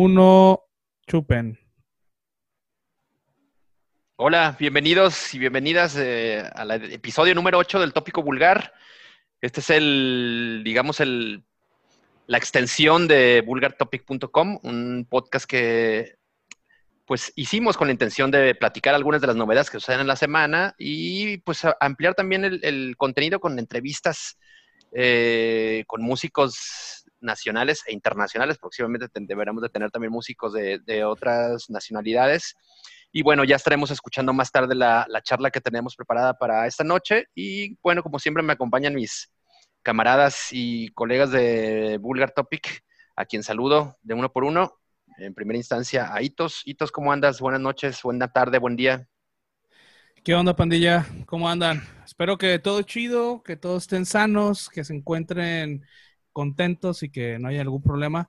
2, 0.00 0.06
1, 0.06 0.60
chupen. 1.06 1.58
Hola, 4.16 4.56
bienvenidos 4.58 5.34
y 5.34 5.38
bienvenidas 5.38 5.94
eh, 5.98 6.42
al 6.54 6.70
episodio 6.90 7.34
número 7.34 7.58
8 7.58 7.80
del 7.80 7.92
Tópico 7.92 8.22
Vulgar. 8.22 8.72
Este 9.42 9.60
es 9.60 9.68
el, 9.68 10.62
digamos, 10.64 11.00
el, 11.00 11.44
la 12.26 12.38
extensión 12.38 13.08
de 13.08 13.42
vulgartopic.com, 13.44 14.60
un 14.62 15.06
podcast 15.06 15.44
que 15.44 16.14
pues 17.04 17.30
hicimos 17.36 17.76
con 17.76 17.88
la 17.88 17.92
intención 17.92 18.30
de 18.30 18.54
platicar 18.54 18.94
algunas 18.94 19.20
de 19.20 19.26
las 19.26 19.36
novedades 19.36 19.68
que 19.68 19.80
suceden 19.80 20.00
en 20.00 20.06
la 20.06 20.16
semana 20.16 20.74
y 20.78 21.38
pues 21.38 21.60
ampliar 21.78 22.14
también 22.14 22.46
el, 22.46 22.96
contenido 22.96 23.38
con 23.38 23.58
entrevistas 23.58 24.38
eh, 24.92 25.84
con 25.86 26.00
músicos 26.00 26.99
nacionales 27.20 27.82
e 27.86 27.92
internacionales. 27.92 28.58
Próximamente 28.58 29.08
deberemos 29.12 29.62
de 29.62 29.68
tener 29.68 29.90
también 29.90 30.12
músicos 30.12 30.52
de 30.52 31.04
otras 31.04 31.68
nacionalidades 31.70 32.56
y 33.12 33.22
bueno, 33.22 33.42
ya 33.44 33.56
estaremos 33.56 33.90
escuchando 33.90 34.32
más 34.32 34.52
tarde 34.52 34.74
la, 34.74 35.06
charla 35.24 35.50
que 35.50 35.60
tenemos 35.60 35.96
preparada 35.96 36.34
para 36.34 36.66
esta 36.66 36.84
noche. 36.84 37.26
Y 37.34 37.76
bueno, 37.82 38.02
como 38.02 38.20
siempre 38.20 38.42
me 38.42 38.52
acompañan 38.52 38.94
mis 38.94 39.32
camaradas 39.82 40.48
y 40.52 40.90
colegas 40.90 41.32
de 41.32 41.98
Vulgar 42.00 42.30
Topic, 42.30 42.84
a 43.16 43.24
quien 43.24 43.42
saludo 43.42 43.98
de 44.02 44.14
uno 44.14 44.32
por 44.32 44.44
uno. 44.44 44.76
En 45.18 45.34
primera 45.34 45.56
instancia 45.56 46.14
a 46.14 46.22
Itos. 46.22 46.62
Itos, 46.64 46.92
¿cómo 46.92 47.12
andas? 47.12 47.40
Buenas 47.40 47.60
noches, 47.60 48.00
buena 48.02 48.28
tarde, 48.28 48.58
buen 48.58 48.76
día. 48.76 49.08
¿Qué 50.22 50.34
onda, 50.34 50.54
pandilla? 50.54 51.04
¿Cómo 51.26 51.48
andan? 51.48 51.82
Espero 52.04 52.38
que 52.38 52.60
todo 52.60 52.82
chido, 52.82 53.42
que 53.42 53.56
todos 53.56 53.84
estén 53.84 54.06
sanos, 54.06 54.68
que 54.68 54.84
se 54.84 54.94
encuentren 54.94 55.84
contentos 56.32 57.02
y 57.02 57.10
que 57.10 57.38
no 57.38 57.48
haya 57.48 57.60
algún 57.60 57.82
problema. 57.82 58.28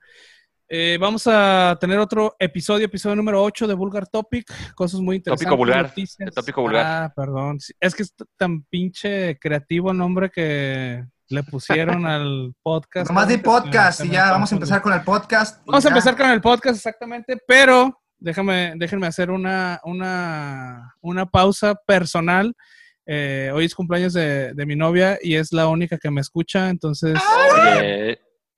Eh, 0.74 0.98
vamos 1.02 1.28
a 1.28 1.78
tener 1.82 2.00
otro 2.00 2.36
episodio, 2.40 2.86
episodio 2.86 3.18
número 3.18 3.44
8 3.44 3.68
de 3.68 3.74
Vulgar 3.74 4.08
Topic, 4.08 4.50
cosas 4.74 5.02
muy 5.02 5.18
interesantes. 5.18 5.46
Tópico 5.46 5.58
vulgar. 5.58 5.94
tópico 6.34 6.62
vulgar. 6.62 6.86
Ah, 6.86 7.14
perdón. 7.14 7.58
Es 7.78 7.94
que 7.94 8.04
es 8.04 8.14
tan 8.38 8.64
pinche 8.64 9.38
creativo 9.38 9.92
el 9.92 9.98
nombre 9.98 10.30
que 10.30 11.04
le 11.28 11.44
pusieron 11.44 12.06
al 12.08 12.54
podcast. 12.64 13.12
Más 13.12 13.28
de 13.28 13.40
podcast, 13.40 14.06
y 14.06 14.12
ya 14.12 14.32
vamos 14.32 14.50
a 14.52 14.56
empezar 14.56 14.82
con 14.82 14.94
el 14.94 15.02
podcast. 15.02 15.62
Vamos 15.66 15.86
a 15.86 15.90
empezar 15.90 16.16
con 16.16 16.30
el 16.30 16.40
podcast, 16.40 16.78
exactamente, 16.78 17.38
pero 17.46 18.02
déjame, 18.18 18.74
déjenme 18.78 19.08
hacer 19.08 19.30
una, 19.30 19.82
una, 19.84 20.96
una 21.02 21.26
pausa 21.26 21.76
personal. 21.76 22.56
Eh, 23.14 23.52
hoy 23.54 23.66
es 23.66 23.76
cumpleaños 23.76 24.14
de, 24.14 24.54
de, 24.54 24.66
mi 24.66 24.78
novia 24.78 25.20
y 25.22 25.36
es 25.36 25.52
la 25.52 25.67
única 25.67 25.98
que 25.98 26.09
me 26.09 26.22
escucha, 26.22 26.70
entonces... 26.70 27.20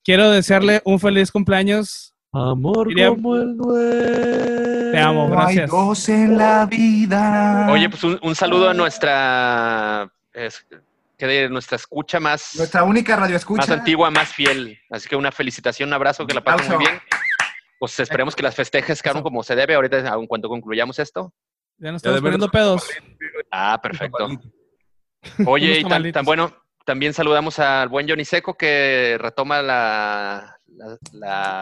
Quiero 0.04 0.30
desearle 0.30 0.82
un 0.84 1.00
feliz 1.00 1.32
cumpleaños. 1.32 2.14
Amor 2.30 2.88
como 2.94 3.36
el 3.36 3.56
nuevo. 3.56 4.92
Te 4.92 4.98
amo, 4.98 5.30
gracias. 5.30 5.70
Hay 5.72 6.14
en 6.14 6.36
la 6.36 6.66
vida. 6.66 7.68
Oye, 7.70 7.88
pues 7.88 8.04
un, 8.04 8.34
saludo 8.34 8.68
a 8.68 8.74
nuestra 8.74 10.12
que 11.16 11.48
nuestra 11.48 11.76
escucha 11.76 12.20
más 12.20 12.54
nuestra 12.56 12.82
única 12.82 13.16
radio 13.16 13.36
escucha 13.36 13.62
más 13.62 13.70
antigua, 13.70 14.10
más 14.10 14.28
fiel. 14.28 14.78
Así 14.90 15.08
que 15.08 15.16
una 15.16 15.32
felicitación, 15.32 15.88
un 15.88 15.94
abrazo, 15.94 16.26
que 16.26 16.34
la 16.34 16.44
pasen 16.44 16.68
muy 16.74 16.84
bien. 16.84 17.00
Pues 17.78 17.98
esperemos 17.98 18.36
que 18.36 18.42
las 18.42 18.54
festejes 18.54 19.00
quedaron 19.00 19.22
como 19.22 19.42
se 19.42 19.56
debe 19.56 19.74
ahorita, 19.74 20.14
en 20.14 20.26
cuanto 20.26 20.50
concluyamos 20.50 20.98
esto. 20.98 21.32
Ya 21.78 21.92
nos 21.92 22.00
estamos 22.00 22.20
poniendo 22.20 22.50
pedos. 22.50 22.88
Ah, 23.56 23.80
perfecto. 23.80 24.28
Oye, 25.46 25.78
y 25.78 25.84
tan, 25.84 26.10
tan 26.10 26.24
bueno, 26.24 26.52
también 26.84 27.14
saludamos 27.14 27.60
al 27.60 27.88
buen 27.88 28.08
Johnny 28.08 28.24
Seco 28.24 28.54
que 28.54 29.16
retoma 29.20 29.62
la, 29.62 30.58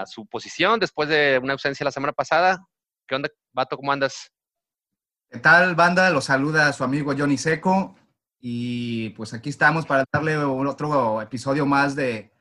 su 0.07 0.27
posición 0.27 0.81
después 0.81 1.11
de 1.11 1.39
una 1.43 1.53
ausencia 1.53 1.85
la 1.85 1.93
semana 1.93 2.15
pasada. 2.15 2.67
¿Qué 3.07 3.15
onda, 3.15 3.29
Vato? 3.53 3.77
¿Cómo 3.77 3.93
andas? 3.93 4.33
¿Qué 5.31 5.39
tal, 5.39 5.75
banda? 5.75 6.09
Los 6.09 6.25
saluda 6.25 6.69
a 6.69 6.73
su 6.73 6.83
amigo 6.83 7.15
Johnny 7.17 7.37
Seco. 7.37 7.95
Y 8.41 9.11
pues 9.11 9.35
aquí 9.35 9.51
estamos 9.51 9.85
para 9.85 10.07
darle 10.11 10.39
otro 10.39 11.21
episodio 11.21 11.67
más 11.67 11.95
de, 11.95 12.33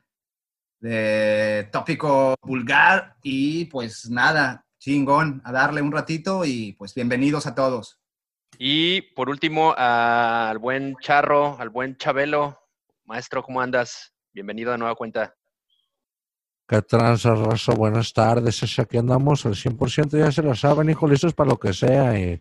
de 0.79 1.67
tópico 1.73 2.35
vulgar. 2.41 3.17
Y 3.21 3.65
pues 3.65 4.09
nada, 4.09 4.65
chingón, 4.79 5.41
a 5.43 5.51
darle 5.51 5.81
un 5.81 5.91
ratito 5.91 6.45
y 6.45 6.71
pues 6.73 6.95
bienvenidos 6.95 7.47
a 7.47 7.53
todos. 7.53 8.00
Y 8.63 9.01
por 9.15 9.27
último, 9.27 9.73
al 9.75 10.59
buen 10.59 10.95
Charro, 10.97 11.57
al 11.59 11.71
buen 11.71 11.97
Chabelo, 11.97 12.59
Maestro, 13.05 13.41
¿cómo 13.41 13.59
andas? 13.59 14.13
Bienvenido 14.33 14.71
de 14.71 14.77
nueva 14.77 14.93
cuenta. 14.93 15.35
¿Qué 16.67 16.83
tranza, 16.83 17.33
raza? 17.33 17.73
Buenas 17.73 18.13
tardes. 18.13 18.61
Es 18.61 18.77
aquí 18.77 18.99
andamos 18.99 19.47
al 19.47 19.55
100%, 19.55 20.15
ya 20.15 20.31
se 20.31 20.43
lo 20.43 20.53
saben, 20.53 20.91
hijo, 20.91 21.07
listos 21.07 21.33
para 21.33 21.49
lo 21.49 21.57
que 21.57 21.73
sea. 21.73 22.15
Y 22.19 22.39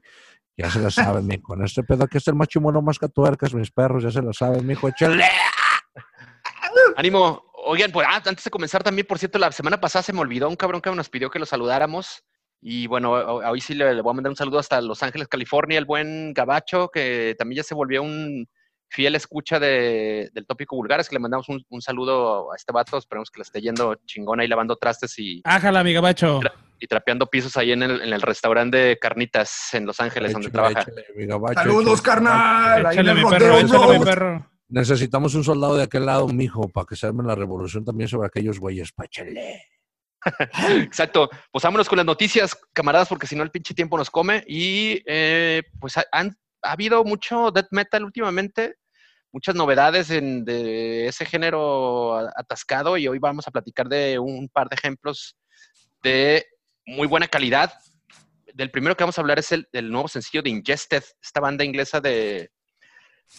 ya 0.58 0.70
se 0.70 0.80
lo 0.80 0.90
saben, 0.90 1.26
mijo. 1.26 1.42
Con 1.44 1.64
este 1.64 1.84
pedo 1.84 2.04
aquí 2.04 2.18
está 2.18 2.32
el 2.32 2.36
machimuelo 2.36 2.82
más 2.82 2.98
que 2.98 3.08
tuercas, 3.08 3.54
mis 3.54 3.70
perros, 3.70 4.02
ya 4.02 4.10
se 4.10 4.20
lo 4.20 4.34
saben, 4.34 4.66
mijo. 4.66 4.88
Échale. 4.88 5.24
Ánimo. 6.96 7.50
Oigan, 7.64 7.92
pues 7.92 8.06
ah, 8.06 8.20
antes 8.22 8.44
de 8.44 8.50
comenzar 8.50 8.82
también, 8.82 9.06
por 9.06 9.18
cierto, 9.18 9.38
la 9.38 9.50
semana 9.52 9.80
pasada 9.80 10.02
se 10.02 10.12
me 10.12 10.20
olvidó 10.20 10.50
un 10.50 10.56
cabrón 10.56 10.82
que 10.82 10.90
nos 10.90 11.08
pidió 11.08 11.30
que 11.30 11.38
lo 11.38 11.46
saludáramos. 11.46 12.22
Y 12.62 12.86
bueno, 12.86 13.12
hoy 13.12 13.60
sí 13.60 13.74
le, 13.74 13.94
le 13.94 14.02
voy 14.02 14.10
a 14.10 14.14
mandar 14.14 14.30
un 14.30 14.36
saludo 14.36 14.58
hasta 14.58 14.80
Los 14.80 15.02
Ángeles, 15.02 15.28
California, 15.28 15.78
el 15.78 15.86
buen 15.86 16.34
Gabacho, 16.34 16.90
que 16.92 17.34
también 17.38 17.58
ya 17.58 17.62
se 17.62 17.74
volvió 17.74 18.02
un 18.02 18.46
fiel 18.90 19.14
escucha 19.14 19.58
del 19.58 20.46
tópico 20.46 20.76
vulgar. 20.76 21.00
Es 21.00 21.08
que 21.08 21.14
le 21.14 21.20
mandamos 21.20 21.46
un, 21.48 21.82
saludo 21.82 22.52
a 22.52 22.56
este 22.56 22.72
vato. 22.72 22.98
Esperemos 22.98 23.30
que 23.30 23.38
le 23.38 23.42
esté 23.42 23.60
yendo 23.60 23.94
chingón 24.04 24.40
ahí 24.40 24.48
lavando 24.48 24.76
trastes 24.76 25.18
y. 25.18 25.40
Ájala, 25.44 25.80
amiga 25.80 26.00
Bacho. 26.00 26.40
y 26.78 26.86
trapeando 26.86 27.26
pisos 27.26 27.56
ahí 27.56 27.72
en 27.72 27.82
el, 27.82 28.02
en 28.02 28.12
el 28.12 28.20
restaurante 28.20 28.76
de 28.76 28.98
carnitas 28.98 29.72
en 29.72 29.86
Los 29.86 30.00
Ángeles, 30.00 30.32
donde 30.32 30.50
trabaja. 30.50 30.84
Saludos, 31.54 32.02
carnal. 32.02 32.86
Échale, 32.92 33.14
mi 33.14 33.24
perro, 33.24 33.98
mi 33.98 34.04
perro. 34.04 34.50
Necesitamos 34.68 35.34
un 35.34 35.42
soldado 35.42 35.76
de 35.76 35.82
aquel 35.82 36.06
lado, 36.06 36.28
mijo, 36.28 36.68
para 36.68 36.86
que 36.86 36.94
se 36.94 37.06
arme 37.06 37.24
la 37.24 37.34
revolución 37.34 37.84
también 37.84 38.08
sobre 38.08 38.28
aquellos 38.28 38.60
güeyes. 38.60 38.92
Páchale. 38.92 39.64
Exacto. 40.82 41.28
Pues 41.50 41.62
vámonos 41.62 41.88
con 41.88 41.96
las 41.96 42.06
noticias, 42.06 42.56
camaradas, 42.72 43.08
porque 43.08 43.26
si 43.26 43.36
no 43.36 43.42
el 43.42 43.50
pinche 43.50 43.74
tiempo 43.74 43.96
nos 43.96 44.10
come. 44.10 44.44
Y 44.46 45.02
eh, 45.06 45.62
pues 45.80 45.96
ha 45.96 46.06
habido 46.62 47.04
mucho 47.04 47.50
death 47.50 47.68
metal 47.70 48.04
últimamente 48.04 48.76
muchas 49.32 49.54
novedades 49.54 50.08
de 50.08 51.06
ese 51.06 51.24
género 51.24 52.16
atascado 52.36 52.96
y 52.96 53.06
hoy 53.06 53.18
vamos 53.18 53.46
a 53.46 53.50
platicar 53.50 53.88
de 53.88 54.18
un 54.18 54.48
par 54.48 54.68
de 54.68 54.74
ejemplos 54.74 55.36
de 56.02 56.46
muy 56.86 57.06
buena 57.06 57.28
calidad. 57.28 57.72
Del 58.52 58.70
primero 58.70 58.96
que 58.96 59.04
vamos 59.04 59.18
a 59.18 59.20
hablar 59.20 59.38
es 59.38 59.52
el, 59.52 59.68
nuevo 59.90 60.08
sencillo 60.08 60.42
de 60.42 60.50
Ingested, 60.50 61.04
esta 61.22 61.40
banda 61.40 61.64
inglesa 61.64 62.00
de 62.00 62.50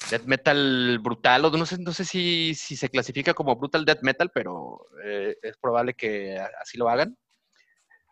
death 0.09 0.24
metal 0.25 1.00
brutal, 1.00 1.46
o 1.46 1.52
no 1.52 1.66
sé, 1.66 1.78
no 1.79 1.94
sé 1.94 2.06
si, 2.06 2.56
se 2.56 2.90
clasifica 2.90 3.34
como 3.34 3.56
brutal 3.56 3.85
death 3.85 4.02
metal, 4.02 4.31
pero 4.34 4.88
eh, 5.03 5.35
es 5.41 5.57
probable 5.57 5.94
que 5.94 6.38
así 6.59 6.78
lo 6.78 6.90
hagan. 6.90 7.18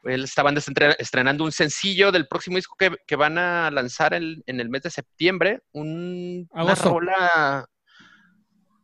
Esta 0.03 0.43
banda 0.43 0.59
está 0.59 0.91
estrenando 0.91 1.43
un 1.43 1.51
sencillo 1.51 2.11
del 2.11 2.27
próximo 2.27 2.55
disco 2.55 2.75
que, 2.77 3.15
van 3.15 3.37
a 3.37 3.69
lanzar 3.69 4.13
en 4.13 4.43
el 4.45 4.69
mes 4.69 4.83
de 4.83 4.89
septiembre. 4.89 5.61
Un, 5.73 6.47
una 6.51 6.75
rola. 6.75 7.65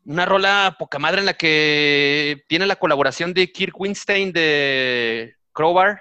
Una 0.04 0.26
rola 0.26 0.76
poca 0.78 1.00
madre 1.00 1.22
en 1.22 1.26
la 1.26 1.34
que 1.34 2.44
tiene 2.48 2.68
la 2.68 2.76
colaboración 2.76 3.34
de 3.34 3.52
Kirk 3.52 3.80
Winstein 3.80 4.32
de 4.34 5.36
Crowbar. 5.52 6.00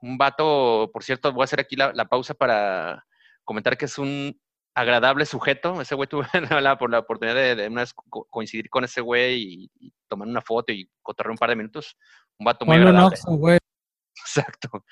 Un 0.00 0.18
vato, 0.18 0.90
por 0.92 1.04
cierto, 1.04 1.32
voy 1.32 1.42
a 1.42 1.44
hacer 1.44 1.60
aquí 1.60 1.76
la, 1.76 1.92
pausa 2.06 2.34
para 2.34 3.04
comentar 3.44 3.78
que 3.78 3.84
es 3.84 3.98
un 3.98 4.36
agradable 4.74 5.26
sujeto. 5.26 5.80
Ese 5.80 5.94
güey 5.94 6.08
tuve 6.08 6.26
la, 6.62 6.78
por 6.78 6.90
la 6.90 7.00
oportunidad 7.00 7.56
de, 7.56 7.68
una 7.68 7.82
vez 7.82 7.94
coincidir 8.30 8.68
con 8.70 8.84
ese 8.84 9.00
güey 9.00 9.70
y, 9.80 9.92
tomar 10.08 10.28
una 10.28 10.42
foto 10.42 10.72
y 10.72 10.90
cotorrear 11.00 11.30
un 11.32 11.38
par 11.38 11.50
de 11.50 11.56
minutos. 11.56 11.96
Un 12.38 12.44
vato 12.44 12.66
muy 12.66 12.76
agradable. 12.76 13.16
Exacto. 14.20 14.84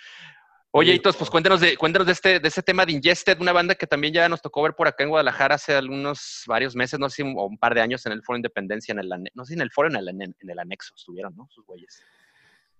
Oye, 0.72 0.94
Itos, 0.94 1.16
pues 1.16 1.28
cuéntanos 1.28 1.60
de, 1.60 1.76
cuéntanos 1.76 2.06
de 2.06 2.12
este, 2.12 2.38
de 2.38 2.46
este 2.46 2.62
tema 2.62 2.86
de 2.86 2.92
Ingested, 2.92 3.40
una 3.40 3.52
banda 3.52 3.74
que 3.74 3.88
también 3.88 4.14
ya 4.14 4.28
nos 4.28 4.40
tocó 4.40 4.62
ver 4.62 4.74
por 4.74 4.86
acá 4.86 5.02
en 5.02 5.10
Guadalajara 5.10 5.56
hace 5.56 5.74
algunos 5.74 6.44
varios 6.46 6.76
meses, 6.76 7.00
no 7.00 7.10
sé 7.10 7.16
si 7.16 7.22
un, 7.22 7.34
un 7.36 7.58
par 7.58 7.74
de 7.74 7.80
años 7.80 8.06
en 8.06 8.12
el 8.12 8.22
Foro 8.22 8.36
Independencia, 8.36 8.92
en 8.92 9.00
el 9.00 9.08
no 9.34 9.44
sé 9.44 9.48
si 9.48 9.54
en 9.54 9.62
el 9.62 9.72
Foro 9.72 9.88
en 9.88 9.96
el, 9.96 10.08
en 10.08 10.34
el 10.38 10.58
anexo 10.60 10.94
estuvieron, 10.94 11.34
¿no? 11.34 11.48
Sus 11.50 11.66
güeyes. 11.66 12.00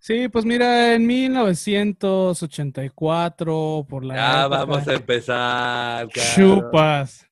Sí, 0.01 0.29
pues 0.29 0.45
mira, 0.47 0.95
en 0.95 1.07
1984, 1.07 3.87
por 3.87 4.03
la. 4.03 4.17
Ya 4.17 4.49
vamos 4.49 4.89
a 4.89 4.95
empezar. 4.95 6.09
Chupas. 6.35 7.27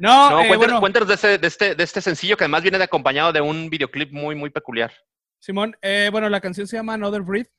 No, 0.00 0.30
no 0.30 0.40
eh, 0.42 0.48
cuéntanos, 0.48 0.80
cuéntanos 0.80 1.08
de, 1.08 1.14
este, 1.14 1.38
de, 1.38 1.46
este, 1.46 1.76
de 1.76 1.84
este 1.84 2.00
sencillo 2.00 2.36
que 2.36 2.42
además 2.44 2.62
viene 2.62 2.82
acompañado 2.82 3.32
de 3.32 3.40
un 3.40 3.70
videoclip 3.70 4.12
muy, 4.12 4.34
muy 4.34 4.50
peculiar. 4.50 4.92
Simón, 5.38 5.76
eh, 5.80 6.08
bueno, 6.10 6.28
la 6.28 6.40
canción 6.40 6.66
se 6.66 6.76
llama 6.76 6.94
Another 6.94 7.22
Breath. 7.22 7.50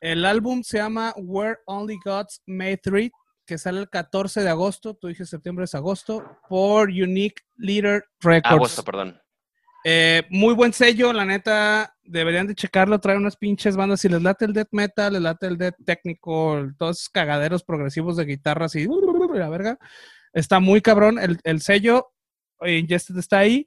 El 0.00 0.24
álbum 0.24 0.62
se 0.62 0.78
llama 0.78 1.12
Where 1.16 1.58
Only 1.66 1.98
Gods 2.02 2.40
May 2.46 2.78
Treat, 2.78 3.12
que 3.46 3.58
sale 3.58 3.80
el 3.80 3.90
14 3.90 4.42
de 4.42 4.48
agosto, 4.48 4.94
tú 4.94 5.08
dijiste 5.08 5.36
septiembre 5.36 5.66
es 5.66 5.74
agosto, 5.74 6.38
por 6.48 6.88
Unique 6.88 7.42
Leader 7.56 8.06
Records. 8.20 8.54
Agosto, 8.54 8.82
perdón. 8.82 9.20
Eh, 9.84 10.24
muy 10.30 10.54
buen 10.54 10.72
sello, 10.72 11.12
la 11.12 11.24
neta, 11.24 11.94
deberían 12.02 12.46
de 12.46 12.54
checarlo, 12.54 12.98
trae 12.98 13.16
unas 13.16 13.36
pinches 13.36 13.76
bandas, 13.76 14.00
si 14.00 14.08
les 14.08 14.22
late 14.22 14.44
el 14.44 14.52
death 14.52 14.68
metal, 14.72 15.12
les 15.12 15.22
late 15.22 15.46
el 15.46 15.56
death 15.56 15.76
técnico, 15.84 16.66
todos 16.76 16.98
esos 16.98 17.08
cagaderos 17.08 17.62
progresivos 17.62 18.16
de 18.16 18.24
guitarras 18.24 18.74
y 18.74 18.86
la 18.86 19.48
verga, 19.48 19.78
está 20.32 20.58
muy 20.58 20.80
cabrón, 20.80 21.18
el, 21.20 21.38
el 21.44 21.60
sello, 21.60 22.08
eh, 22.62 22.78
Ingested 22.78 23.16
está 23.18 23.38
ahí, 23.38 23.66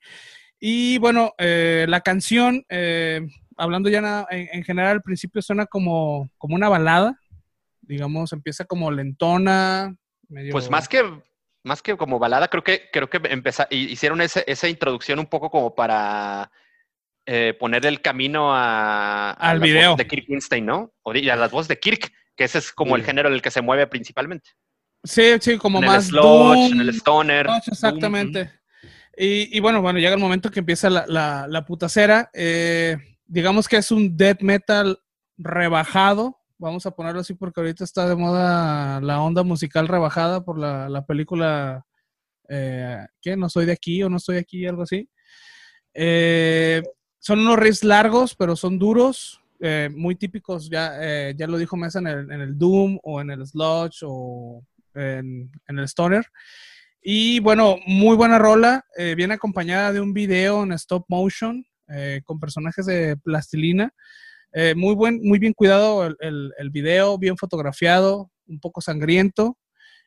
y 0.59 0.97
bueno, 0.97 1.33
eh, 1.37 1.85
la 1.87 2.01
canción, 2.01 2.65
hablando 3.55 3.89
ya 3.89 4.27
en, 4.29 4.49
en 4.51 4.63
general, 4.63 4.97
al 4.97 5.01
principio 5.01 5.41
suena 5.41 5.67
como, 5.67 6.29
como 6.37 6.55
una 6.55 6.67
balada, 6.67 7.17
digamos, 7.89 8.31
empieza 8.33 8.65
como 8.65 8.91
lentona. 8.91 9.95
Pues 10.51 10.69
más 10.69 10.87
que, 10.87 11.03
más 11.69 11.81
que 11.81 11.95
como 11.95 12.19
balada, 12.19 12.47
creo 12.49 12.63
que, 12.63 12.89
creo 12.91 13.09
que 13.09 13.17
empeza- 13.29 13.67
hi- 13.69 13.91
hicieron 13.91 14.19
ese- 14.21 14.43
esa 14.47 14.67
introducción 14.67 15.19
un 15.19 15.27
poco 15.27 15.49
como 15.49 15.73
para 15.75 16.51
eh, 17.25 17.53
poner 17.59 17.85
el 17.85 18.01
camino 18.01 18.53
a, 18.55 19.29
a 19.31 19.49
Al 19.51 19.59
video. 19.59 19.95
de 19.95 20.07
Kirk 20.07 20.25
Winstein, 20.27 20.65
¿no? 20.65 20.91
O 21.03 21.13
di- 21.13 21.29
a 21.29 21.35
las 21.35 21.51
voces 21.51 21.67
de 21.67 21.79
Kirk, 21.79 22.11
que 22.35 22.43
ese 22.45 22.57
es 22.57 22.71
como 22.71 22.95
el 22.95 23.03
género 23.03 23.29
en 23.29 23.35
el 23.35 23.41
que 23.41 23.51
se 23.51 23.61
mueve 23.61 23.85
principalmente. 23.87 24.49
Sí, 25.03 25.35
sí, 25.39 25.57
como 25.57 25.79
en 25.79 25.85
más 25.85 26.05
el 26.05 26.09
sludge, 26.09 26.71
en 26.71 26.81
el 26.81 26.89
stoner. 26.89 27.45
Doom, 27.45 27.59
exactamente. 27.67 28.51
Y, 29.15 29.55
y 29.55 29.59
bueno, 29.59 29.81
bueno, 29.81 29.99
llega 29.99 30.13
el 30.15 30.19
momento 30.19 30.49
que 30.49 30.59
empieza 30.59 30.89
la, 30.89 31.05
la, 31.07 31.45
la 31.47 31.65
putacera. 31.65 32.29
Eh, 32.33 32.97
digamos 33.25 33.67
que 33.67 33.77
es 33.77 33.91
un 33.91 34.17
death 34.17 34.41
metal 34.41 34.99
rebajado. 35.37 36.38
Vamos 36.59 36.85
a 36.85 36.91
ponerlo 36.91 37.21
así 37.21 37.33
porque 37.33 37.61
ahorita 37.61 37.83
está 37.83 38.07
de 38.07 38.15
moda 38.15 39.01
la 39.01 39.21
onda 39.21 39.43
musical 39.43 39.87
rebajada 39.87 40.43
por 40.43 40.59
la, 40.59 40.89
la 40.89 41.05
película 41.05 41.85
eh, 42.49 43.05
¿qué? 43.21 43.37
No 43.37 43.47
soy 43.47 43.65
de 43.65 43.71
aquí 43.71 44.03
o 44.03 44.09
no 44.09 44.17
estoy 44.17 44.37
aquí, 44.37 44.65
algo 44.65 44.83
así. 44.83 45.07
Eh, 45.93 46.81
son 47.19 47.39
unos 47.39 47.59
riffs 47.59 47.83
largos, 47.83 48.35
pero 48.35 48.55
son 48.55 48.79
duros, 48.79 49.41
eh, 49.59 49.89
muy 49.93 50.15
típicos, 50.15 50.69
ya, 50.69 50.97
eh, 51.01 51.35
ya 51.37 51.47
lo 51.47 51.57
dijo 51.57 51.77
Mesa 51.77 51.99
en 51.99 52.07
el, 52.07 52.57
Doom 52.57 52.99
o 53.03 53.21
en 53.21 53.31
el 53.31 53.45
Sludge 53.45 53.99
o 54.03 54.63
en, 54.95 55.51
el 55.67 55.87
Stoner. 55.87 56.25
Y 57.01 57.39
bueno, 57.39 57.77
muy 57.85 58.17
buena 58.17 58.37
rola, 58.39 58.85
viene 59.15 59.35
acompañada 59.35 59.93
de 59.93 60.01
un 60.01 60.13
video 60.13 60.63
en 60.63 60.73
stop 60.73 61.05
motion 61.07 61.65
con 62.25 62.39
personajes 62.41 62.85
de 62.85 63.15
plastilina. 63.15 63.93
Eh, 64.53 64.73
muy, 64.75 64.95
buen, 64.95 65.21
muy 65.23 65.39
bien 65.39 65.53
cuidado 65.53 66.05
el, 66.05 66.53
el, 66.57 66.69
video, 66.71 67.17
bien 67.17 67.37
fotografiado, 67.37 68.31
un 68.47 68.59
poco 68.59 68.81
sangriento. 68.81 69.57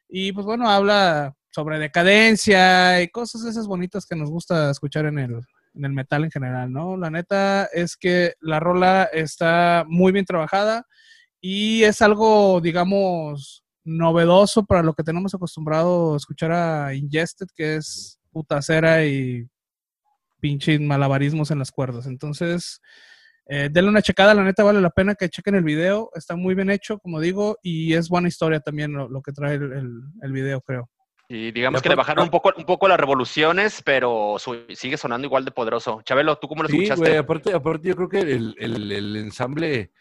Y 0.09 0.33
pues 0.33 0.45
bueno, 0.45 0.69
habla 0.69 1.35
sobre 1.51 1.79
decadencia 1.79 3.03
y 3.03 3.09
cosas 3.09 3.45
esas 3.45 3.67
bonitas 3.67 4.07
que 4.07 4.17
nos 4.17 4.31
gusta 4.31 4.71
escuchar 4.71 5.07
en 5.07 5.19
el, 5.19 5.41
en 5.75 5.85
el 5.85 5.93
metal 5.93 6.25
en 6.25 6.31
general, 6.31 6.73
¿no? 6.73 6.97
La 6.97 7.11
neta 7.11 7.67
es 7.67 7.97
que 7.97 8.35
la 8.41 8.59
rola 8.59 9.05
está 9.13 9.85
muy 9.87 10.13
bien 10.13 10.25
trabajada 10.25 10.87
y 11.41 11.83
es 11.85 12.03
algo, 12.03 12.61
digamos, 12.61 13.65
novedoso 13.85 14.65
para 14.65 14.83
lo 14.83 14.95
que 14.95 15.03
tenemos 15.03 15.35
acostumbrado 15.35 16.15
a 16.15 16.17
escuchar 16.17 16.53
a 16.53 16.95
Ingested, 16.95 17.49
que 17.55 17.77
es 17.77 18.19
putacera 18.31 19.05
y 19.05 19.47
pinche 20.41 20.79
malabarismos 20.79 21.51
en 21.51 21.59
las 21.59 21.71
cuerdas. 21.71 22.07
Entonces, 22.07 22.81
eh, 23.47 23.69
denle 23.71 23.91
una 23.91 24.03
checada, 24.03 24.35
la 24.35 24.45
neta 24.45 24.63
vale 24.65 24.81
la 24.81 24.91
pena 24.91 25.15
que 25.15 25.29
chequen 25.29 25.55
el 25.57 25.65
video, 25.65 26.11
está 26.15 26.37
muy 26.37 26.55
bien 26.55 26.71
hecho, 26.71 26.99
como 26.99 27.21
digo, 27.21 27.59
y 27.63 27.95
es 27.95 28.09
buena 28.09 28.29
historia 28.29 28.61
también 28.61 28.93
lo, 28.93 29.09
lo 29.09 29.21
que 29.23 29.33
trae 29.33 29.55
el, 29.57 29.73
el, 29.73 29.91
el 30.23 30.33
video, 30.33 30.61
creo. 30.61 30.89
Y 31.29 31.51
digamos 31.51 31.81
Ya 31.81 31.83
que 31.85 31.89
le 31.89 31.95
bajaron 31.95 32.25
un 32.25 32.31
poco, 32.31 32.53
un 32.57 32.65
poco 32.65 32.89
las 32.89 33.01
revoluciones, 33.01 33.83
pero 33.85 34.37
su- 34.39 34.65
sigue 34.75 34.97
sonando 34.99 35.27
igual 35.27 35.45
de 35.45 35.51
poderoso. 35.51 36.03
Chabelo, 36.05 36.37
¿tú 36.37 36.47
cómo 36.47 36.63
lo 36.63 36.69
Sí, 36.69 36.75
escuchaste? 36.77 37.01
güey, 37.01 37.17
aparte, 37.17 37.55
aparte 37.55 37.89
yo 37.89 37.97
creo 37.97 38.09
que 38.09 38.21
el, 38.21 38.55
el, 38.59 38.93
el 38.93 39.17
ensamble 39.17 39.93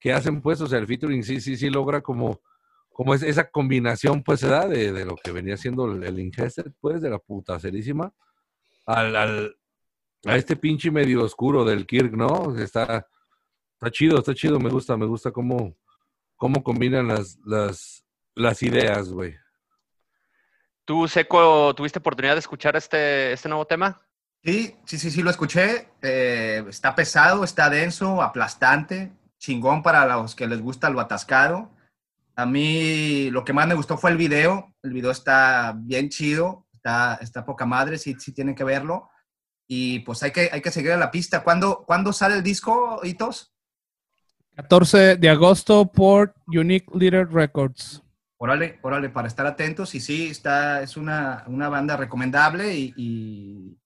que 0.00 0.12
hacen, 0.12 0.40
pues, 0.42 0.60
o 0.60 0.66
sea, 0.66 0.78
el 0.78 0.86
featuring 0.86 1.22
sí, 1.22 1.40
sí, 1.40 1.56
sí 1.56 1.70
logra 1.70 2.00
como, 2.00 2.40
como 2.92 3.14
es- 3.14 3.22
esa 3.22 3.48
combinación, 3.50 4.22
pues, 4.24 4.40
se 4.40 4.48
da 4.48 4.66
de, 4.66 4.92
de 4.92 5.04
lo 5.04 5.14
que 5.16 5.30
venía 5.30 5.56
siendo 5.56 5.84
el, 5.92 6.02
el 6.02 6.18
Ingested, 6.18 6.72
pues, 6.80 7.00
de 7.02 7.10
la 7.10 7.18
putacerísima, 7.18 8.12
al, 8.86 9.14
al, 9.14 9.56
a 10.24 10.36
este 10.36 10.56
pinche 10.56 10.90
medio 10.90 11.24
oscuro 11.24 11.64
del 11.64 11.86
Kirk, 11.86 12.12
¿no? 12.12 12.56
Está, 12.56 13.06
está 13.74 13.90
chido, 13.90 14.18
está 14.18 14.34
chido, 14.34 14.58
me 14.58 14.70
gusta, 14.70 14.96
me 14.96 15.06
gusta 15.06 15.30
cómo, 15.30 15.76
cómo 16.36 16.62
combinan 16.62 17.08
las, 17.08 17.38
las, 17.44 18.04
las 18.34 18.62
ideas, 18.62 19.10
güey. 19.10 19.36
¿Tú, 20.84 21.06
Seco, 21.06 21.74
tuviste 21.74 22.00
oportunidad 22.00 22.34
de 22.34 22.40
escuchar 22.40 22.76
este, 22.76 23.32
este 23.32 23.48
nuevo 23.48 23.66
tema? 23.66 24.02
Sí, 24.42 24.74
sí, 24.84 24.98
sí, 24.98 25.10
sí, 25.10 25.22
lo 25.22 25.30
escuché. 25.30 25.88
Eh, 26.02 26.64
está 26.68 26.94
pesado, 26.94 27.44
está 27.44 27.70
denso, 27.70 28.22
aplastante, 28.22 29.12
chingón 29.38 29.82
para 29.82 30.06
los 30.06 30.34
que 30.34 30.46
les 30.46 30.60
gusta 30.60 30.90
lo 30.90 31.00
atascado. 31.00 31.70
A 32.36 32.46
mí 32.46 33.30
lo 33.30 33.44
que 33.44 33.52
más 33.52 33.68
me 33.68 33.74
gustó 33.74 33.98
fue 33.98 34.10
el 34.10 34.16
video. 34.16 34.74
El 34.82 34.92
video 34.92 35.10
está 35.10 35.74
bien 35.76 36.08
chido, 36.08 36.66
está, 36.72 37.18
está 37.20 37.44
poca 37.44 37.66
madre, 37.66 37.98
sí, 37.98 38.16
sí 38.18 38.32
tienen 38.32 38.54
que 38.54 38.64
verlo. 38.64 39.10
Y 39.72 40.00
pues 40.00 40.20
hay 40.24 40.32
que, 40.32 40.50
hay 40.52 40.60
que 40.60 40.72
seguir 40.72 40.90
a 40.90 40.96
la 40.96 41.12
pista. 41.12 41.44
¿Cuándo, 41.44 41.84
¿cuándo 41.86 42.12
sale 42.12 42.34
el 42.34 42.42
disco, 42.42 43.00
Hitos? 43.04 43.54
14 44.56 45.14
de 45.16 45.28
agosto 45.30 45.86
por 45.86 46.34
Unique 46.48 46.86
Leader 46.92 47.30
Records. 47.30 48.02
Órale, 48.36 48.80
órale, 48.82 49.10
para 49.10 49.28
estar 49.28 49.46
atentos. 49.46 49.94
Y 49.94 50.00
sí, 50.00 50.26
está, 50.26 50.82
es 50.82 50.96
una, 50.96 51.44
una 51.46 51.68
banda 51.68 51.96
recomendable 51.96 52.74
y, 52.74 52.92
y 52.96 53.78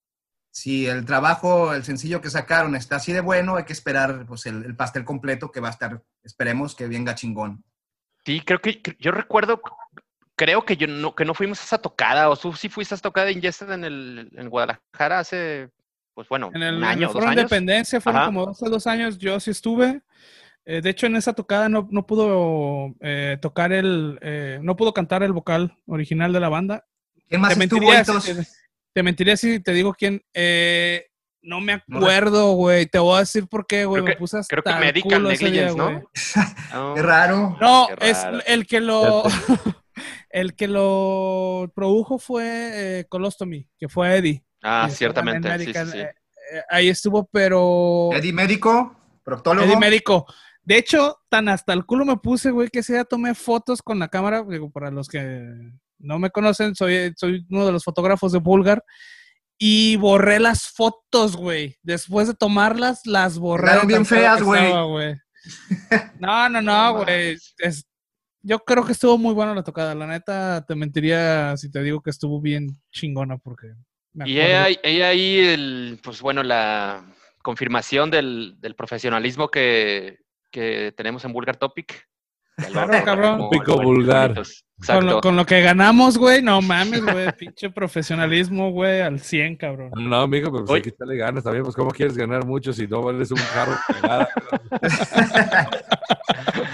si 0.51 0.87
el 0.87 1.05
trabajo, 1.05 1.75
el 1.75 1.85
sencillo 1.85 2.23
que 2.23 2.31
sacaron 2.31 2.75
está 2.77 2.97
así 2.97 3.13
de 3.13 3.21
bueno, 3.21 3.57
hay 3.57 3.65
que 3.65 3.75
esperar 3.75 4.25
pues, 4.27 4.47
el, 4.47 4.65
el 4.65 4.75
pastel 4.75 5.05
completo 5.05 5.51
que 5.53 5.61
va 5.61 5.69
a 5.69 5.73
estar, 5.73 6.03
esperemos 6.23 6.75
que 6.75 6.89
venga 6.89 7.15
chingón. 7.15 7.63
Sí, 8.25 8.41
creo 8.41 8.61
que 8.63 8.81
que- 8.81 8.97
yo 8.99 9.11
recuerdo, 9.11 9.61
creo 10.37 10.65
que 10.65 10.77
yo 10.77 10.87
no, 10.87 11.15
que 11.15 11.25
no 11.25 11.35
fuimos 11.35 11.61
a 11.61 11.65
esa 11.65 11.79
tocada, 11.79 12.29
o 12.31 12.37
tú 12.37 12.53
sí 12.55 12.69
fuiste 12.69 12.95
a 12.95 12.97
esa 12.97 13.03
tocada 13.03 13.27
de 13.27 13.33
Ingested 13.33 13.71
en, 13.71 13.85
el, 13.85 14.31
en 14.37 14.49
Guadalajara 14.49 15.21
hace, 15.21 15.71
pues 16.15 16.29
bueno, 16.29 16.51
En 16.55 16.63
el, 16.63 16.75
un 16.77 16.83
en 16.83 16.85
el 16.85 16.89
año, 16.91 17.13
dos 17.13 17.23
años. 17.23 17.37
Independencia 17.37 18.01
fueron 18.01 18.23
Ajá. 18.23 18.27
como 18.33 18.51
hace 18.51 18.69
dos 18.69 18.87
años, 18.87 19.19
yo 19.19 19.39
sí 19.41 19.51
estuve. 19.51 20.03
Eh, 20.67 20.81
de 20.81 20.91
hecho, 20.91 21.07
en 21.07 21.17
esa 21.17 21.35
tocada 21.35 21.69
no, 21.69 21.87
no 21.91 22.07
pudo 22.07 22.95
eh, 23.01 23.37
tocar 23.43 23.73
el, 23.73 24.19
eh, 24.23 24.59
no 24.63 24.77
pudo 24.77 24.95
cantar 24.95 25.23
el 25.23 25.33
vocal 25.33 25.77
original 25.87 26.33
de 26.33 26.41
la 26.41 26.49
banda. 26.49 26.85
¿Quién 27.29 27.41
más 27.41 27.57
Te 27.57 27.65
estuvo, 27.65 27.81
mentiría, 27.81 28.05
si 28.05 28.11
Hitos? 28.11 28.25
te, 28.25 28.47
te 28.95 29.03
mentiría 29.03 29.37
si 29.37 29.61
te 29.61 29.73
digo 29.73 29.93
quién. 29.93 30.23
Eh, 30.33 31.07
no 31.43 31.61
me 31.61 31.75
acuerdo, 31.75 32.53
güey. 32.53 32.87
Te 32.87 32.99
voy 32.99 33.17
a 33.17 33.21
decir 33.21 33.47
por 33.47 33.67
qué, 33.67 33.85
güey. 33.85 34.01
Creo 34.03 34.05
Me 34.07 34.13
que- 34.15 34.19
puse 34.19 34.39
hasta 34.39 34.57
Creo 34.57 34.63
que 34.63 34.81
Medical 34.81 35.23
día, 35.23 35.31
Negligence. 35.33 35.77
¿no? 35.77 35.91
No. 36.73 36.95
Qué 36.95 37.03
raro. 37.03 37.59
No, 37.61 37.87
Qué 37.99 38.11
es 38.11 38.25
el 38.47 38.67
que 38.67 38.81
lo 38.81 39.25
el 40.35 40.57
que 40.57 40.67
lo 40.67 41.71
produjo 41.77 42.19
fue 42.19 42.43
eh, 43.01 43.05
Colostomy, 43.09 43.69
que 43.79 43.89
fue 43.89 44.17
Eddie. 44.17 44.45
Ah, 44.65 44.89
ciertamente. 44.91 45.49
sí, 45.49 45.59
Medical, 45.59 45.87
sí, 45.87 45.93
sí. 45.93 45.99
eh, 46.01 46.15
eh, 46.55 46.63
ahí 46.71 46.89
estuvo, 46.89 47.27
pero 47.31 48.11
Eddie 48.13 48.33
Médico, 48.33 48.97
proctólogo. 49.23 49.65
Eddie 49.65 49.79
Médico. 49.79 50.27
De 50.65 50.77
hecho, 50.77 51.19
tan 51.29 51.49
hasta 51.49 51.73
el 51.73 51.87
culo 51.87 52.05
me 52.05 52.17
puse, 52.17 52.51
güey, 52.51 52.69
que 52.69 52.81
ese 52.81 52.95
día 52.95 53.05
tomé 53.05 53.35
fotos 53.37 53.81
con 53.81 54.01
la 54.01 54.09
cámara. 54.09 54.43
Digo, 54.43 54.71
para 54.73 54.91
los 54.91 55.07
que 55.09 55.47
no 55.99 56.19
me 56.19 56.31
conocen, 56.31 56.75
soy, 56.75 57.13
soy 57.17 57.47
uno 57.49 57.65
de 57.67 57.71
los 57.73 57.85
fotógrafos 57.85 58.33
de 58.33 58.39
Bulgar. 58.41 58.83
Y 59.57 59.95
borré 59.97 60.41
las 60.41 60.67
fotos, 60.67 61.37
güey. 61.37 61.77
Después 61.83 62.27
de 62.27 62.35
tomarlas, 62.35 63.03
las 63.07 63.39
borré. 63.39 63.69
Quedaron 63.69 63.87
bien 63.87 64.05
feas, 64.05 64.43
güey. 64.43 64.73
No, 66.19 66.49
no, 66.49 66.61
no, 66.61 67.05
güey. 67.05 67.39
Es- 67.59 67.87
Yo 68.47 68.59
creo 68.59 68.85
que 68.85 68.93
estuvo 68.93 69.17
muy 69.17 69.33
buena 69.33 69.55
la 69.55 69.63
tocada. 69.63 69.95
La 69.95 70.07
neta, 70.07 70.65
te 70.67 70.75
mentiría 70.75 71.57
si 71.57 71.71
te 71.71 71.83
digo 71.83 72.03
que 72.03 72.11
estuvo 72.11 72.43
bien 72.43 72.79
chingona 72.93 73.39
porque... 73.39 73.69
me 74.13 74.29
Y 74.29 74.39
ella, 74.39 74.69
ella 74.83 75.09
ahí, 75.09 75.39
el, 75.39 75.99
pues 76.05 76.21
bueno, 76.21 76.43
la 76.43 77.05
confirmación 77.43 78.11
del, 78.11 78.57
del 78.61 78.75
profesionalismo 78.75 79.49
que, 79.49 80.19
que 80.51 80.93
tenemos 80.95 81.25
en 81.25 81.33
Vulgar 81.33 81.57
Topic. 81.57 82.07
Claro, 82.57 83.05
cabrón. 83.05 83.49
buen 83.49 83.83
vulgar. 83.83 84.43
Con 84.87 85.07
lo, 85.07 85.21
con 85.21 85.37
lo 85.37 85.47
que 85.47 85.61
ganamos, 85.63 86.19
güey, 86.19 86.43
no 86.43 86.61
mames, 86.61 87.03
güey. 87.03 87.33
pinche 87.39 87.71
profesionalismo, 87.71 88.71
güey, 88.71 89.01
al 89.01 89.21
100, 89.21 89.57
cabrón. 89.57 89.91
No, 89.97 90.21
amigo, 90.21 90.53
pero 90.53 90.67
pues 90.67 90.77
hay 90.77 90.83
que 90.83 90.91
echarle 90.91 91.17
ganas 91.17 91.45
también. 91.45 91.65
Pues, 91.65 91.75
¿cómo 91.75 91.91
quieres 91.91 92.17
ganar 92.17 92.45
mucho 92.45 92.75
si 92.75 92.87
no 92.87 93.03
vales 93.03 93.31
un 93.31 93.41
carro? 93.55 93.75
nada? 94.03 94.29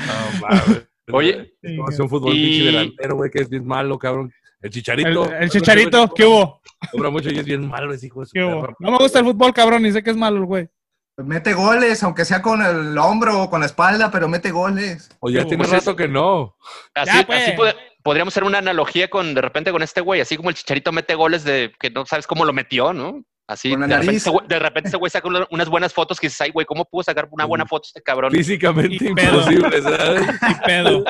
no, 0.07 0.41
mames. 0.41 0.90
Oye, 1.13 1.55
Es 1.63 1.99
un 1.99 2.09
fútbol 2.09 2.35
y- 2.35 2.65
delantero, 2.67 3.17
güey, 3.17 3.31
que 3.31 3.41
es 3.41 3.49
bien 3.49 3.67
malo, 3.67 3.99
cabrón. 3.99 4.33
El 4.63 4.71
chicharito. 4.71 5.33
el 5.33 5.49
chicharito, 5.51 6.13
¿qué 6.15 6.25
hubo? 6.27 6.61
Cobra 6.93 7.09
mucho 7.11 7.31
y 7.31 7.39
es 7.39 7.45
bien 7.47 7.67
malo 7.67 7.93
ese 7.95 8.07
hijo 8.07 8.21
de 8.21 8.27
su 8.27 8.33
¿Qué 8.33 8.45
hubo? 8.45 8.75
No 8.79 8.91
me 8.91 8.99
gusta 8.99 9.19
el 9.21 9.25
fútbol, 9.25 9.53
cabrón, 9.55 9.83
ni 9.83 9.91
sé 9.93 10.03
que 10.03 10.11
es 10.11 10.17
malo 10.17 10.37
el 10.37 10.45
güey. 10.45 10.69
Pues 11.17 11.27
mete 11.27 11.55
goles, 11.55 12.03
aunque 12.03 12.25
sea 12.25 12.41
con 12.43 12.63
el 12.63 12.97
hombro 12.99 13.43
o 13.43 13.51
con 13.51 13.61
la 13.61 13.67
espalda, 13.67 14.11
pero 14.11 14.29
mete 14.29 14.51
goles. 14.51 15.11
O 15.21 15.29
ya 15.31 15.41
¿Qué 15.41 15.47
tiene? 15.51 15.65
Pues 15.65 15.73
rato 15.73 15.97
que 15.97 16.09
no. 16.09 16.57
así, 16.95 17.19
Ya, 17.19 17.27
pues. 17.27 17.43
así 17.43 17.53
pod- 17.57 17.75
podríamos 18.03 18.33
hacer 18.33 18.45
una 18.45 18.59
analogía 18.59 19.09
con, 19.09 19.35
de 19.35 19.41
repente, 19.41 19.73
con 19.73 19.83
este 19.83 20.01
güey, 20.03 20.21
así 20.21 20.37
como 20.37 20.49
el 20.51 20.57
Chicharito 20.57 20.93
mete 20.93 21.15
goles 21.15 21.45
de 21.45 21.73
que 21.79 21.91
no 21.91 22.07
sabes 22.07 22.27
cómo 22.27 22.45
lo 22.45 22.53
metió, 22.53 22.93
¿no? 22.93 23.23
Así, 23.51 23.71
Con 23.71 23.81
la 23.81 23.87
de, 23.89 23.93
repente, 23.95 24.07
nariz. 24.07 24.23
ese 24.23 24.31
güey- 24.31 24.47
de 24.47 24.59
repente 24.61 24.89
ese 24.91 24.97
güey 24.97 25.11
saca 25.11 25.27
una- 25.29 25.47
unas 25.51 25.69
buenas 25.69 25.93
fotos 25.93 26.21
que 26.21 26.29
dices, 26.29 26.41
ay, 26.43 26.51
güey, 26.53 26.65
¿cómo 26.67 26.85
pudo 26.85 27.03
sacar 27.03 27.27
una 27.33 27.45
buena 27.47 27.67
foto 27.67 27.87
este 27.89 28.01
cabrón? 28.01 28.31
Físicamente 28.31 29.05
Y 29.07 29.13
pedo. 29.15 29.39
imposible, 29.41 29.83
¿sabes? 29.83 30.29
Y 30.49 30.55
pedo. 30.67 31.05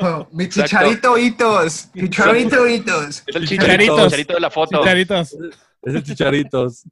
Oh, 0.00 0.28
mi 0.32 0.48
chicharito 0.48 1.16
hitos. 1.16 1.90
Chicharito 1.94 2.66
hitos. 2.68 3.22
Es 3.26 3.36
el 3.36 3.48
chicharito, 3.48 4.04
chicharito 4.04 4.34
de 4.34 4.40
la 4.40 4.50
foto. 4.50 4.78
Chicharitos. 4.80 5.32
Es 5.82 5.94
el 5.94 6.02
chicharitos. 6.02 6.84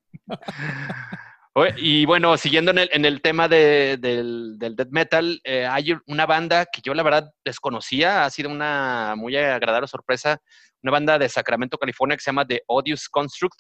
Y 1.78 2.04
bueno, 2.04 2.36
siguiendo 2.36 2.70
en 2.70 2.78
el, 2.78 2.90
en 2.92 3.04
el 3.06 3.22
tema 3.22 3.48
de- 3.48 3.96
del, 3.98 4.58
del 4.58 4.76
death 4.76 4.90
metal, 4.90 5.40
eh, 5.42 5.66
hay 5.66 5.94
una 6.06 6.26
banda 6.26 6.66
que 6.66 6.82
yo 6.84 6.92
la 6.92 7.02
verdad 7.02 7.30
desconocía, 7.44 8.24
ha 8.26 8.30
sido 8.30 8.50
una 8.50 9.14
muy 9.16 9.36
agradable 9.36 9.88
sorpresa, 9.88 10.38
una 10.82 10.92
banda 10.92 11.18
de 11.18 11.28
Sacramento, 11.30 11.78
California, 11.78 12.14
que 12.16 12.22
se 12.22 12.28
llama 12.30 12.46
The 12.46 12.62
Odious 12.66 13.08
Construct, 13.08 13.58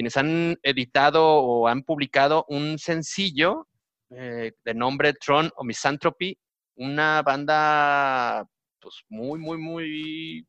quienes 0.00 0.16
han 0.16 0.58
editado 0.62 1.22
o 1.26 1.68
han 1.68 1.82
publicado 1.82 2.46
un 2.48 2.78
sencillo 2.78 3.68
eh, 4.08 4.52
de 4.64 4.72
nombre 4.72 5.12
Throne 5.12 5.50
o 5.56 5.62
Misanthropy, 5.62 6.38
una 6.76 7.20
banda 7.20 8.46
pues 8.80 9.02
muy, 9.10 9.38
muy, 9.38 9.58
muy 9.58 10.48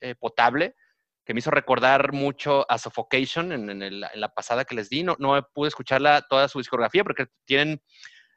eh, 0.00 0.14
potable 0.14 0.76
que 1.26 1.34
me 1.34 1.40
hizo 1.40 1.50
recordar 1.50 2.14
mucho 2.14 2.64
a 2.70 2.78
Suffocation 2.78 3.52
en 3.52 4.00
la 4.00 4.28
pasada 4.34 4.64
que 4.64 4.76
les 4.76 4.88
di. 4.88 5.02
No, 5.02 5.14
no 5.18 5.46
pude 5.52 5.68
escucharla 5.68 6.22
toda 6.22 6.48
su 6.48 6.56
discografía 6.56 7.04
porque 7.04 7.26
tienen 7.44 7.82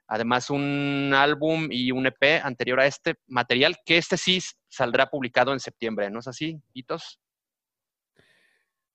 además 0.08 0.50
un 0.50 1.13
álbum 1.16 1.70
y 1.72 1.94
un 1.94 2.06
EP 2.06 2.44
anterior 2.44 2.82
a 2.82 2.86
este 2.86 3.16
material, 3.28 3.78
que 3.86 3.98
este 3.98 4.18
sí 4.18 4.42
saldrá 4.68 5.10
publicado 5.10 5.54
en 5.54 5.62
septiembre, 5.62 6.10
¿no 6.10 6.20
es 6.20 6.28
así, 6.28 6.62
Hitos? 6.74 7.22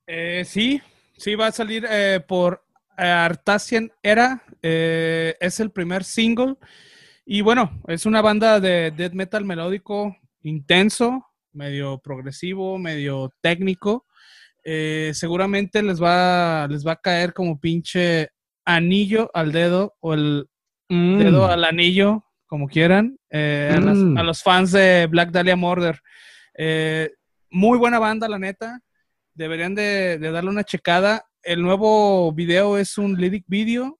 Eh, 0.06 0.44
sí, 0.44 0.82
sí 1.16 1.34
va 1.34 1.48
a 1.48 1.52
salir 1.52 1.86
eh, 1.88 2.20
por 2.26 2.64
eh, 2.98 3.02
Artasian 3.04 3.90
Era. 4.02 4.42
eh, 4.62 5.36
es 5.40 5.60
el 5.60 5.70
primer 5.70 6.04
single. 6.04 6.56
Y 7.26 7.40
bueno, 7.40 7.80
es 7.88 8.06
una 8.06 8.20
banda 8.20 8.60
de 8.60 8.90
death 8.90 9.12
metal 9.12 9.44
melódico 9.44 10.16
intenso, 10.42 11.26
medio 11.52 11.98
progresivo, 11.98 12.78
medio 12.78 13.32
técnico. 13.40 14.06
Eh, 14.62 15.12
seguramente 15.14 15.82
les 15.82 16.02
va, 16.02 16.66
les 16.68 16.86
va 16.86 16.92
a 16.92 17.00
caer 17.00 17.32
como 17.32 17.58
pinche 17.60 18.30
anillo 18.64 19.30
al 19.34 19.52
dedo 19.52 19.94
o 20.00 20.14
el 20.14 20.48
dedo 20.88 21.46
al 21.46 21.64
anillo, 21.64 22.24
como 22.46 22.68
quieran, 22.68 23.18
eh, 23.30 23.70
a, 23.74 23.80
las- 23.80 23.96
Mm. 23.96 24.18
a 24.18 24.22
los 24.22 24.42
fans 24.42 24.72
de 24.72 25.06
Black 25.10 25.30
Dahlia 25.30 25.56
Murder. 25.56 26.00
Eh, 26.56 27.10
muy 27.50 27.78
buena 27.78 27.98
banda, 27.98 28.28
la 28.28 28.38
neta. 28.38 28.80
Deberían 29.34 29.74
de, 29.74 30.18
de 30.18 30.30
darle 30.30 30.50
una 30.50 30.64
checada. 30.64 31.26
El 31.42 31.62
nuevo 31.62 32.32
video 32.32 32.78
es 32.78 32.96
un 32.98 33.16
lyric 33.16 33.44
video, 33.48 33.98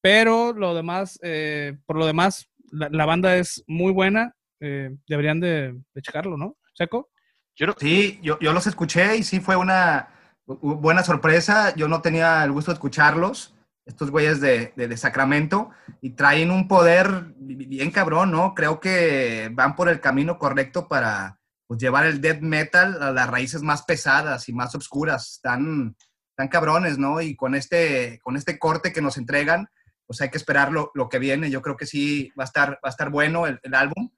pero 0.00 0.52
lo 0.52 0.74
demás, 0.74 1.18
eh, 1.22 1.78
por 1.86 1.96
lo 1.96 2.06
demás, 2.06 2.48
la, 2.70 3.04
banda 3.06 3.36
es 3.36 3.62
muy 3.66 3.92
buena. 3.92 4.34
Eh, 4.60 4.90
deberían 5.06 5.40
de, 5.40 5.74
de 5.94 6.02
checarlo, 6.02 6.36
¿no? 6.36 6.56
¿Seco? 6.74 7.10
Yo 7.54 7.66
Sí, 7.78 8.18
yo, 8.22 8.38
yo 8.40 8.52
los 8.52 8.66
escuché 8.66 9.16
y 9.16 9.22
sí 9.24 9.40
fue 9.40 9.56
una 9.56 10.08
buena 10.46 11.02
sorpresa. 11.02 11.74
Yo 11.76 11.86
no 11.86 12.00
tenía 12.00 12.42
el 12.44 12.52
gusto 12.52 12.70
de 12.70 12.74
escucharlos, 12.76 13.54
estos 13.84 14.10
güeyes 14.10 14.40
de, 14.40 14.72
de- 14.76 14.96
Sacramento, 14.96 15.70
y 16.00 16.10
traen 16.10 16.50
un 16.50 16.66
poder 16.66 17.34
bi- 17.36 17.66
bien 17.66 17.90
cabrón, 17.90 18.30
¿no? 18.30 18.54
Creo 18.54 18.80
que 18.80 19.50
van 19.52 19.76
por 19.76 19.88
el 19.88 20.00
camino 20.00 20.38
correcto 20.38 20.88
para 20.88 21.40
pues, 21.72 21.80
llevar 21.80 22.04
el 22.04 22.20
death 22.20 22.40
metal 22.42 23.02
a 23.02 23.12
las 23.12 23.30
raíces 23.30 23.62
más 23.62 23.82
pesadas 23.84 24.46
y 24.46 24.52
más 24.52 24.74
oscuras. 24.74 25.36
Están, 25.36 25.96
están 26.28 26.48
cabrones, 26.48 26.98
¿no? 26.98 27.22
Y 27.22 27.34
con 27.34 27.54
este, 27.54 28.20
con 28.22 28.36
este 28.36 28.58
corte 28.58 28.92
que 28.92 29.00
nos 29.00 29.16
entregan, 29.16 29.68
pues 30.06 30.20
hay 30.20 30.28
que 30.28 30.36
esperar 30.36 30.70
lo, 30.70 30.90
lo 30.92 31.08
que 31.08 31.18
viene. 31.18 31.50
Yo 31.50 31.62
creo 31.62 31.78
que 31.78 31.86
sí 31.86 32.30
va 32.38 32.44
a 32.44 32.46
estar, 32.46 32.72
va 32.72 32.78
a 32.82 32.90
estar 32.90 33.08
bueno 33.08 33.46
el, 33.46 33.58
el 33.62 33.72
álbum 33.72 34.10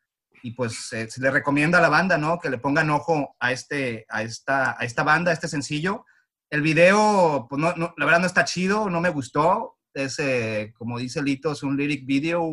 y 0.43 0.51
pues 0.51 0.93
eh, 0.95 1.09
se 1.09 1.21
le 1.21 1.31
recomienda 1.31 1.79
a 1.79 1.81
la 1.81 1.89
banda, 1.89 2.19
¿no? 2.19 2.41
Que 2.41 2.51
le 2.51 2.59
pongan 2.59 2.91
ojo 2.91 3.37
a, 3.39 3.53
este, 3.53 4.05
a, 4.09 4.25
esta, 4.25 4.77
a 4.77 4.85
esta 4.85 5.05
banda, 5.05 5.31
a 5.31 5.35
este 5.35 5.47
sencillo. 5.47 6.05
El 6.51 6.61
video, 6.61 7.47
pues 7.49 7.63
no, 7.63 7.73
no, 7.77 7.95
la 7.97 8.05
verdad 8.05 8.19
no 8.19 8.27
está 8.27 8.45
chido, 8.45 8.91
no 8.91 9.01
me 9.01 9.11
gustó. 9.11 9.77
Es, 9.95 10.19
eh, 10.19 10.73
como 10.77 10.99
dice 10.99 11.23
Lito, 11.23 11.53
es 11.53 11.63
un 11.63 11.77
lyric 11.77 12.05
video, 12.05 12.51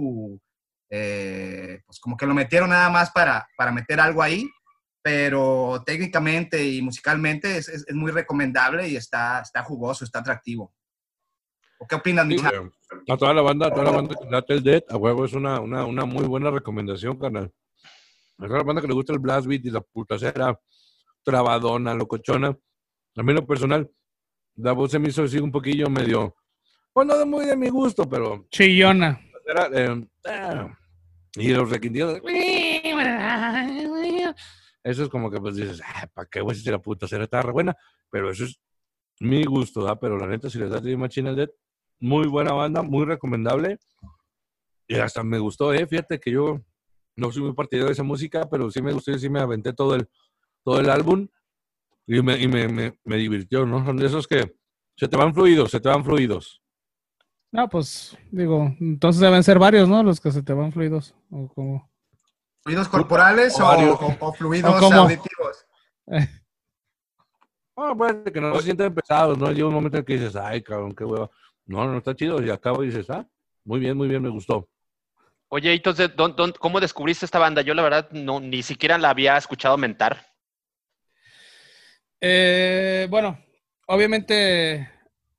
eh, 0.91 1.81
pues 1.87 1.99
como 1.99 2.17
que 2.17 2.27
lo 2.27 2.35
metieron 2.35 2.69
nada 2.69 2.91
más 2.91 3.09
para, 3.09 3.47
para 3.57 3.71
meter 3.71 3.99
algo 3.99 4.21
ahí, 4.21 4.47
pero 5.01 5.81
técnicamente 5.85 6.63
y 6.65 6.81
musicalmente 6.81 7.57
es, 7.57 7.67
es- 7.69 7.87
es 7.87 7.95
muy 7.95 8.11
recomendable 8.11 8.87
y 8.87 8.95
está, 8.95 9.41
está 9.41 9.63
jugoso, 9.63 10.03
está 10.05 10.19
atractivo. 10.19 10.73
¿O 11.79 11.87
qué 11.87 11.95
opinas, 11.95 12.27
Sí, 12.27 12.35
Micha? 12.35 12.49
güey. 12.51 12.71
a 13.09 13.17
toda 13.17 13.33
la 13.33 13.41
banda, 13.41 13.67
a 13.67 13.71
toda 13.71 13.85
la 13.85 13.91
banda 13.91 14.15
que 14.15 14.29
late 14.29 14.53
el 14.53 14.63
Dead, 14.63 14.83
a 14.89 14.97
huevo 14.97 15.25
es 15.25 15.33
una, 15.33 15.59
una, 15.59 15.85
una 15.85 16.05
muy 16.05 16.25
buena 16.25 16.51
recomendación, 16.51 17.17
carnal. 17.17 17.51
A 18.37 18.45
toda 18.45 18.57
la 18.59 18.63
banda 18.63 18.81
que 18.81 18.87
le 18.87 18.93
gusta 18.93 19.13
el 19.13 19.19
blast 19.19 19.47
beat 19.47 19.65
y 19.65 19.71
la 19.71 19.81
putacera 19.81 20.59
trabadona, 21.23 21.93
locochona. 21.95 22.55
A 23.15 23.23
mí 23.23 23.33
lo 23.33 23.45
personal, 23.47 23.89
la 24.55 24.73
voz 24.73 24.91
se 24.91 24.99
me 24.99 25.09
hizo 25.09 25.23
así 25.23 25.39
un 25.39 25.51
poquillo 25.51 25.89
medio, 25.89 26.35
pues 26.93 27.07
no 27.07 27.17
de 27.17 27.25
muy 27.25 27.45
de 27.45 27.55
mi 27.57 27.69
gusto, 27.69 28.07
pero 28.07 28.45
Chillona. 28.51 29.19
era, 29.47 29.67
eh, 29.73 30.07
ah, 30.27 30.77
y 31.35 31.49
los 31.49 31.69
requintidos. 31.69 32.21
Eso 34.83 35.03
es 35.03 35.09
como 35.09 35.29
que 35.29 35.39
pues 35.39 35.55
dices, 35.55 35.81
ah, 35.85 36.07
¿para 36.13 36.27
qué 36.27 36.41
güey 36.41 36.55
si 36.55 36.69
la 36.69 36.79
puta 36.79 37.07
será 37.07 37.25
está 37.25 37.41
re 37.41 37.51
buena? 37.51 37.75
Pero 38.09 38.31
eso 38.31 38.45
es 38.45 38.59
mi 39.19 39.43
gusto, 39.45 39.87
¿ah? 39.87 39.99
Pero 39.99 40.17
la 40.17 40.27
neta, 40.27 40.49
si 40.49 40.57
les 40.57 40.69
das 40.69 40.83
de 40.83 40.97
Machine 40.97 41.35
Dead, 41.35 41.49
muy 41.99 42.27
buena 42.27 42.53
banda, 42.53 42.81
muy 42.81 43.05
recomendable. 43.05 43.77
Y 44.87 44.95
hasta 44.95 45.23
me 45.23 45.39
gustó, 45.39 45.73
¿eh? 45.73 45.85
Fíjate 45.85 46.19
que 46.19 46.31
yo 46.31 46.59
no 47.15 47.31
soy 47.31 47.43
muy 47.43 47.53
partidario 47.53 47.87
de 47.87 47.93
esa 47.93 48.03
música, 48.03 48.49
pero 48.49 48.71
sí 48.71 48.81
me 48.81 48.91
gustó 48.91 49.11
y 49.11 49.19
sí 49.19 49.29
me 49.29 49.39
aventé 49.39 49.73
todo 49.73 49.95
el, 49.95 50.09
todo 50.63 50.79
el 50.79 50.89
álbum 50.89 51.27
y, 52.07 52.21
me, 52.21 52.41
y 52.41 52.47
me, 52.47 52.67
me, 52.67 52.97
me 53.03 53.17
divirtió, 53.17 53.65
¿no? 53.65 53.85
Son 53.85 53.95
de 53.97 54.07
esos 54.07 54.27
que 54.27 54.55
se 54.95 55.07
te 55.07 55.17
van 55.17 55.33
fluidos, 55.33 55.71
se 55.71 55.79
te 55.79 55.89
van 55.89 56.03
fluidos. 56.03 56.61
No, 57.51 57.67
pues 57.67 58.17
digo, 58.31 58.73
entonces 58.79 59.21
deben 59.21 59.43
ser 59.43 59.59
varios, 59.59 59.87
¿no? 59.87 60.01
Los 60.03 60.21
que 60.21 60.31
se 60.31 60.41
te 60.41 60.53
van 60.53 60.71
fluidos. 60.71 61.15
O 61.29 61.47
como... 61.49 61.90
¿Fluidos 62.63 62.87
corporales 62.89 63.59
o, 63.59 63.65
varios. 63.65 63.99
o- 64.01 64.17
o 64.19 64.33
fluidos 64.33 64.81
¿O 64.81 64.93
auditivos? 64.93 65.65
Ah, 67.77 67.93
pues 67.97 68.15
que 68.31 68.41
no 68.41 68.55
se 68.57 68.63
sienten 68.63 68.93
pesados, 68.93 69.37
¿no? 69.37 69.49
Llega 69.51 69.67
un 69.67 69.73
momento 69.73 69.97
en 69.97 70.03
que 70.03 70.13
dices, 70.13 70.35
ay, 70.35 70.61
cabrón, 70.61 70.93
qué 70.93 71.03
hueva. 71.03 71.31
No, 71.65 71.85
no 71.87 71.97
está 71.97 72.13
chido. 72.13 72.43
Y 72.43 72.49
acabo 72.51 72.83
y 72.83 72.87
dices, 72.87 73.09
ah, 73.09 73.25
muy 73.63 73.79
bien, 73.79 73.97
muy 73.97 74.07
bien, 74.07 74.21
me 74.21 74.29
gustó. 74.29 74.69
Oye, 75.47 75.73
entonces, 75.73 76.09
¿dón- 76.15 76.35
dón- 76.35 76.53
¿cómo 76.59 76.79
descubriste 76.79 77.25
esta 77.25 77.39
banda? 77.39 77.61
Yo 77.61 77.73
la 77.73 77.81
verdad 77.81 78.09
no, 78.11 78.39
ni 78.39 78.61
siquiera 78.61 78.97
la 78.97 79.09
había 79.09 79.35
escuchado 79.37 79.77
mentar. 79.77 80.27
Eh, 82.19 83.07
bueno, 83.09 83.39
obviamente 83.87 84.89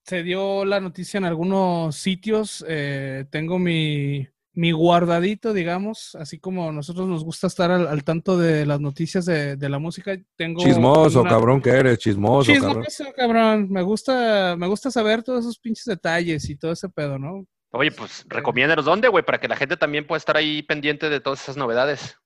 se 0.03 0.23
dio 0.23 0.65
la 0.65 0.81
noticia 0.81 1.19
en 1.19 1.27
algunos 1.27 1.95
sitios. 1.97 2.65
eh, 2.67 3.27
tengo 3.31 3.59
mi, 3.59 4.27
mi 4.55 4.71
guardadito, 4.73 5.53
digamos, 5.55 6.15
así 6.15 6.39
como 6.39 6.71
nosotros 6.73 7.09
nos 7.09 7.25
gusta 7.25 7.47
estar 7.47 7.71
al, 7.71 7.89
al 7.89 8.05
tanto 8.05 8.37
de 8.37 8.67
las 8.67 8.81
noticias 8.81 9.25
de, 9.25 9.57
de 9.57 9.69
la 9.69 9.79
música. 9.79 10.15
Tengo 10.37 10.63
Chismoso, 10.63 11.23
una- 11.23 11.31
cabrón 11.31 11.63
que 11.63 11.71
eres, 11.71 11.99
chismoso, 11.99 12.53
cabrón. 12.53 12.85
Chismoso, 12.85 13.13
cabrón. 13.17 13.69
Me 13.71 13.83
gusta, 13.83 14.55
me 14.59 14.67
gusta 14.67 14.91
saber 14.91 15.23
todos 15.23 15.41
esos 15.41 15.59
pinches 15.59 15.85
detalles 15.87 16.49
y 16.51 16.57
todo 16.57 16.73
ese 16.73 16.89
pedo, 16.91 17.19
¿no? 17.19 17.47
Oye, 17.71 17.91
pues 17.91 18.27
recomiéndanos 18.29 18.85
dónde, 18.85 19.09
güey, 19.09 19.25
para 19.25 19.41
que 19.41 19.49
la 19.49 19.57
gente 19.57 19.79
también 19.79 20.07
pueda 20.07 20.19
estar 20.19 20.37
ahí 20.37 20.63
pendiente 20.63 21.09
de 21.09 21.21
todas 21.21 21.41
esas 21.43 21.57
novedades. 21.57 22.19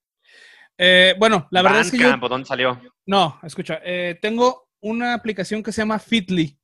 Eh, 0.78 1.14
bueno, 1.18 1.47
la 1.52 1.62
verdad 1.62 1.80
es 1.83 1.90
que 1.90 1.99
yo, 1.99 2.02
Bandcamp, 2.04 2.25
¿o 2.25 2.28
¿dónde 2.28 2.47
salió? 2.47 2.80
No, 3.06 3.38
escucha, 3.45 3.80
eh, 3.85 4.18
tengo 4.21 4.68
una 4.80 5.14
aplicación 5.14 5.62
que 5.62 5.71
se 5.73 5.83
llama 5.83 5.99
Fitly. 6.00 6.59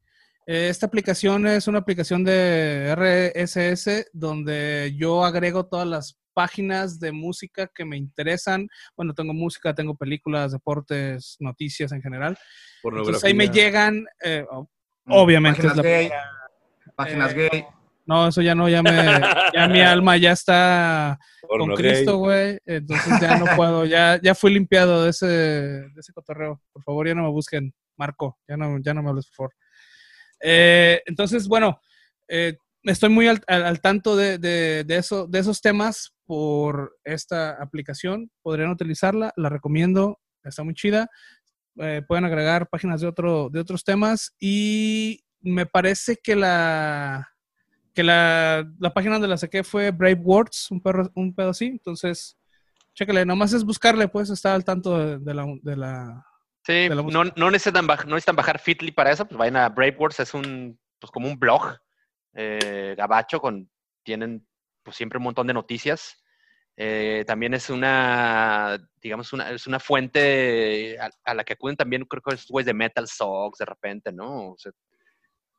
Eh, 0.46 0.68
esta 0.68 0.86
aplicación 0.86 1.46
es 1.46 1.68
una 1.68 1.78
aplicación 1.78 2.24
de 2.24 2.92
RSS 2.96 4.08
donde 4.12 4.92
yo 4.96 5.24
agrego 5.24 5.66
todas 5.66 5.86
las 5.86 6.18
páginas 6.34 6.98
de 6.98 7.12
música 7.12 7.68
que 7.72 7.84
me 7.84 7.96
interesan. 7.96 8.68
Bueno, 8.96 9.14
tengo 9.14 9.34
música, 9.34 9.74
tengo 9.74 9.94
películas, 9.94 10.52
deportes, 10.52 11.36
noticias 11.40 11.92
en 11.92 12.02
general. 12.02 12.36
Entonces 12.82 13.22
ahí 13.24 13.34
me 13.34 13.48
llegan, 13.48 14.04
eh, 14.24 14.44
o- 14.50 14.68
obviamente. 15.08 15.60
es 15.60 15.66
Páginas 15.66 15.76
la- 15.76 15.82
gay. 15.90 16.10
Páginas 16.96 17.32
Eh, 17.32 17.48
gay. 17.52 17.64
No, 18.04 18.26
eso 18.26 18.42
ya 18.42 18.54
no, 18.56 18.68
ya 18.68 18.82
me, 18.82 18.90
ya 19.54 19.68
mi 19.68 19.80
alma 20.00 20.16
ya 20.16 20.32
está 20.32 21.18
con 21.46 21.72
Cristo, 21.76 22.16
güey. 22.16 22.58
Entonces 22.66 23.20
ya 23.20 23.38
no 23.38 23.44
puedo, 23.54 23.84
ya, 23.84 24.18
ya 24.20 24.34
fui 24.34 24.52
limpiado 24.52 25.04
de 25.04 25.10
ese, 25.10 25.26
de 25.26 26.00
ese 26.00 26.12
cotorreo. 26.12 26.60
Por 26.72 26.82
favor, 26.82 27.06
ya 27.06 27.14
no 27.14 27.22
me 27.22 27.30
busquen, 27.30 27.72
Marco. 27.96 28.38
Ya 28.48 28.56
no, 28.56 28.78
ya 28.80 28.92
no 28.92 29.02
me 29.04 29.10
hables, 29.10 29.26
por 29.28 29.36
favor. 29.36 29.54
Eh, 30.42 31.00
entonces, 31.06 31.48
bueno, 31.48 31.80
eh, 32.28 32.56
estoy 32.82 33.08
muy 33.10 33.28
al, 33.28 33.80
tanto 33.80 34.16
de, 34.16 34.84
eso, 34.88 35.26
de 35.26 35.38
esos 35.38 35.60
temas 35.60 36.14
por 36.24 36.96
esta 37.04 37.62
aplicación. 37.62 38.30
Podrían 38.42 38.70
utilizarla, 38.70 39.32
la 39.36 39.48
recomiendo, 39.48 40.18
está 40.44 40.62
muy 40.64 40.74
chida. 40.74 41.08
Eh, 41.76 42.02
pueden 42.06 42.24
agregar 42.24 42.68
páginas 42.68 43.00
de, 43.00 43.06
otro, 43.06 43.48
de 43.50 43.60
otros 43.60 43.82
temas 43.84 44.34
y 44.38 45.24
me 45.40 45.64
parece 45.64 46.16
que 46.22 46.36
la 46.36 47.28
que 47.94 48.02
la, 48.02 48.64
página 48.94 49.14
donde 49.14 49.28
la 49.28 49.36
saqué 49.36 49.62
fue 49.62 49.90
Brave 49.90 50.20
Words, 50.22 50.70
un, 50.70 50.80
perro, 50.80 51.10
un 51.14 51.34
pedo 51.34 51.50
así. 51.50 51.66
Entonces, 51.66 52.38
chécale, 52.94 53.26
nomás 53.26 53.52
es 53.52 53.64
buscarle, 53.64 54.08
pues 54.08 54.30
estar 54.30 54.54
al 54.54 54.64
tanto 54.64 55.18
de 55.18 55.34
la... 55.76 56.26
Sí, 56.64 56.88
no, 56.88 57.24
no, 57.24 57.50
necesitan 57.50 57.86
bajar, 57.86 58.06
no 58.06 58.14
necesitan 58.14 58.36
bajar 58.36 58.60
Fitly 58.60 58.92
para 58.92 59.10
eso, 59.10 59.26
pues 59.26 59.36
vayan 59.36 59.56
a 59.56 59.68
Brave 59.68 59.96
Words, 59.98 60.20
es 60.20 60.32
un, 60.32 60.78
pues 61.00 61.10
como 61.10 61.26
un 61.26 61.38
blog 61.38 61.76
eh, 62.34 62.94
gabacho 62.96 63.40
con, 63.40 63.68
tienen 64.04 64.46
pues 64.82 64.96
siempre 64.96 65.18
un 65.18 65.24
montón 65.24 65.46
de 65.46 65.54
noticias. 65.54 66.18
Eh, 66.76 67.24
también 67.26 67.52
es 67.52 67.68
una, 67.68 68.78
digamos, 69.00 69.32
una, 69.32 69.50
es 69.50 69.66
una 69.66 69.78
fuente 69.78 70.96
a, 70.98 71.10
a 71.24 71.34
la 71.34 71.44
que 71.44 71.52
acuden 71.52 71.76
también, 71.76 72.04
creo 72.04 72.22
que 72.22 72.34
es 72.34 72.46
güeyes 72.48 72.66
de 72.66 72.74
Metal 72.74 73.06
Sogs 73.06 73.58
de 73.58 73.66
repente, 73.66 74.12
¿no? 74.12 74.52
O 74.52 74.56
sea, 74.56 74.72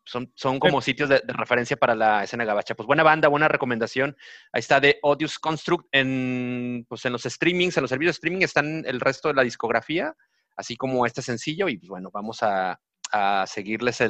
son, 0.05 0.31
son 0.35 0.59
como 0.59 0.81
sitios 0.81 1.09
de, 1.09 1.21
de 1.23 1.33
referencia 1.33 1.77
para 1.77 1.95
la 1.95 2.23
escena 2.23 2.45
gabacha. 2.45 2.75
Pues 2.75 2.87
buena 2.87 3.03
banda, 3.03 3.27
buena 3.27 3.47
recomendación. 3.47 4.15
Ahí 4.51 4.59
está 4.59 4.79
de 4.79 4.99
Odious 5.01 5.39
Construct 5.39 5.87
en, 5.91 6.85
pues 6.89 7.05
en 7.05 7.13
los 7.13 7.23
streamings, 7.23 7.77
en 7.77 7.83
los 7.83 7.89
servicios 7.89 8.15
de 8.15 8.17
streaming 8.17 8.41
están 8.41 8.83
el 8.85 8.99
resto 8.99 9.29
de 9.29 9.35
la 9.35 9.43
discografía, 9.43 10.15
así 10.55 10.75
como 10.75 11.05
este 11.05 11.21
sencillo. 11.21 11.69
Y 11.69 11.77
pues 11.77 11.89
bueno, 11.89 12.09
vamos 12.11 12.43
a, 12.43 12.79
a 13.11 13.45
seguirles 13.47 14.03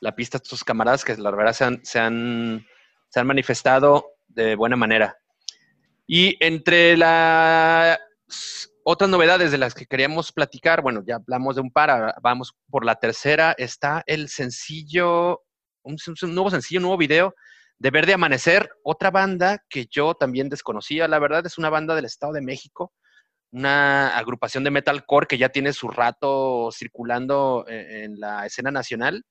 la 0.00 0.14
pista 0.14 0.38
a 0.38 0.40
estos 0.42 0.64
camaradas 0.64 1.04
que 1.04 1.16
la 1.16 1.30
verdad 1.30 1.52
se 1.52 1.64
han, 1.64 1.84
se 1.84 1.98
han, 1.98 2.66
se 3.08 3.20
han 3.20 3.26
manifestado 3.26 4.06
de 4.28 4.54
buena 4.54 4.76
manera. 4.76 5.18
Y 6.06 6.36
entre 6.44 6.96
las 6.96 7.98
otras 8.84 9.10
novedades 9.10 9.50
de 9.50 9.58
las 9.58 9.74
que 9.74 9.84
queríamos 9.84 10.32
platicar, 10.32 10.80
bueno, 10.80 11.02
ya 11.06 11.16
hablamos 11.16 11.56
de 11.56 11.60
un 11.60 11.70
par, 11.70 12.14
vamos 12.22 12.54
por 12.70 12.84
la 12.84 12.94
tercera, 12.94 13.54
está 13.58 14.02
el 14.06 14.28
sencillo, 14.28 15.42
un, 15.82 15.96
un 16.22 16.34
nuevo 16.34 16.50
sencillo, 16.50 16.78
un 16.78 16.84
nuevo 16.84 16.96
video 16.96 17.34
de 17.78 17.90
Verde 17.90 18.14
Amanecer, 18.14 18.70
otra 18.82 19.10
banda 19.10 19.62
que 19.68 19.86
yo 19.90 20.14
también 20.14 20.48
desconocía, 20.48 21.06
la 21.06 21.18
verdad 21.18 21.44
es 21.46 21.58
una 21.58 21.68
banda 21.68 21.94
del 21.94 22.06
Estado 22.06 22.32
de 22.32 22.40
México, 22.40 22.92
una 23.50 24.16
agrupación 24.16 24.64
de 24.64 24.70
metalcore 24.70 25.26
que 25.26 25.38
ya 25.38 25.48
tiene 25.48 25.72
su 25.72 25.88
rato 25.88 26.70
circulando 26.72 27.64
en, 27.68 27.90
en 27.90 28.20
la 28.20 28.46
escena 28.46 28.70
nacional 28.70 29.24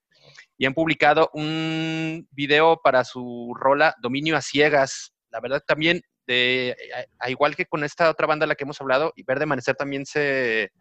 y 0.57 0.65
han 0.65 0.73
publicado 0.73 1.29
un 1.33 2.27
video 2.31 2.81
para 2.83 3.03
su 3.03 3.53
rola 3.55 3.95
Dominio 4.01 4.35
a 4.35 4.41
Ciegas. 4.41 5.13
La 5.29 5.39
verdad 5.39 5.61
también, 5.65 6.01
de, 6.25 6.75
a, 6.95 7.25
a 7.25 7.29
igual 7.29 7.55
que 7.55 7.65
con 7.65 7.83
esta 7.83 8.09
otra 8.09 8.27
banda 8.27 8.45
de 8.45 8.47
la 8.49 8.55
que 8.55 8.63
hemos 8.63 8.81
hablado, 8.81 9.13
y 9.15 9.23
Verde 9.23 9.43
Amanecer 9.43 9.75
también 9.75 10.05
se, 10.05 10.71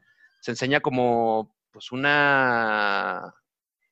se 0.40 0.50
enseña 0.50 0.80
como 0.80 1.54
pues 1.70 1.92
una, 1.92 3.34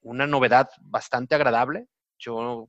una 0.01 0.27
novedad 0.27 0.71
bastante 0.81 1.35
agradable. 1.35 1.87
Yo 2.19 2.69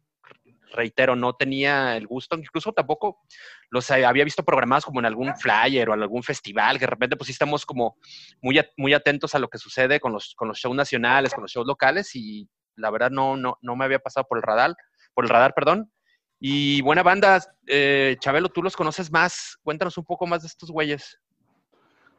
reitero, 0.76 1.16
no 1.16 1.34
tenía 1.34 1.98
el 1.98 2.08
gusto, 2.08 2.38
incluso 2.38 2.74
tampoco 2.74 3.22
los 3.70 3.90
había 3.92 4.24
visto 4.24 4.44
programados 4.44 4.86
como 4.86 5.00
en 5.00 5.06
algún 5.06 5.36
flyer 5.36 5.90
o 5.90 5.94
en 5.94 6.02
algún 6.02 6.24
festival, 6.24 6.78
que 6.78 6.86
de 6.86 6.92
repente 6.92 7.16
pues 7.16 7.28
sí 7.28 7.32
estamos 7.32 7.66
como 7.66 7.98
muy, 8.42 8.60
muy 8.78 8.94
atentos 8.94 9.34
a 9.36 9.40
lo 9.40 9.48
que 9.48 9.58
sucede 9.58 10.00
con 10.00 10.12
los, 10.12 10.36
con 10.36 10.48
los 10.48 10.60
shows 10.60 10.76
nacionales, 10.76 11.34
con 11.34 11.42
los 11.44 11.52
shows 11.52 11.66
locales 11.66 12.16
y 12.16 12.48
la 12.76 12.92
verdad 12.92 13.10
no, 13.10 13.38
no, 13.38 13.58
no 13.62 13.76
me 13.76 13.86
había 13.86 14.00
pasado 14.00 14.26
por 14.28 14.38
el 14.38 14.44
radar, 14.44 14.76
por 15.14 15.26
el 15.26 15.30
radar, 15.30 15.54
perdón. 15.54 15.92
Y 16.40 16.82
buena 16.82 17.02
banda, 17.02 17.42
eh, 17.66 18.18
Chabelo, 18.20 18.50
tú 18.50 18.62
los 18.62 18.76
conoces 18.76 19.12
más, 19.12 19.58
cuéntanos 19.64 19.98
un 19.98 20.06
poco 20.06 20.28
más 20.28 20.42
de 20.42 20.48
estos 20.48 20.70
güeyes. 20.70 21.18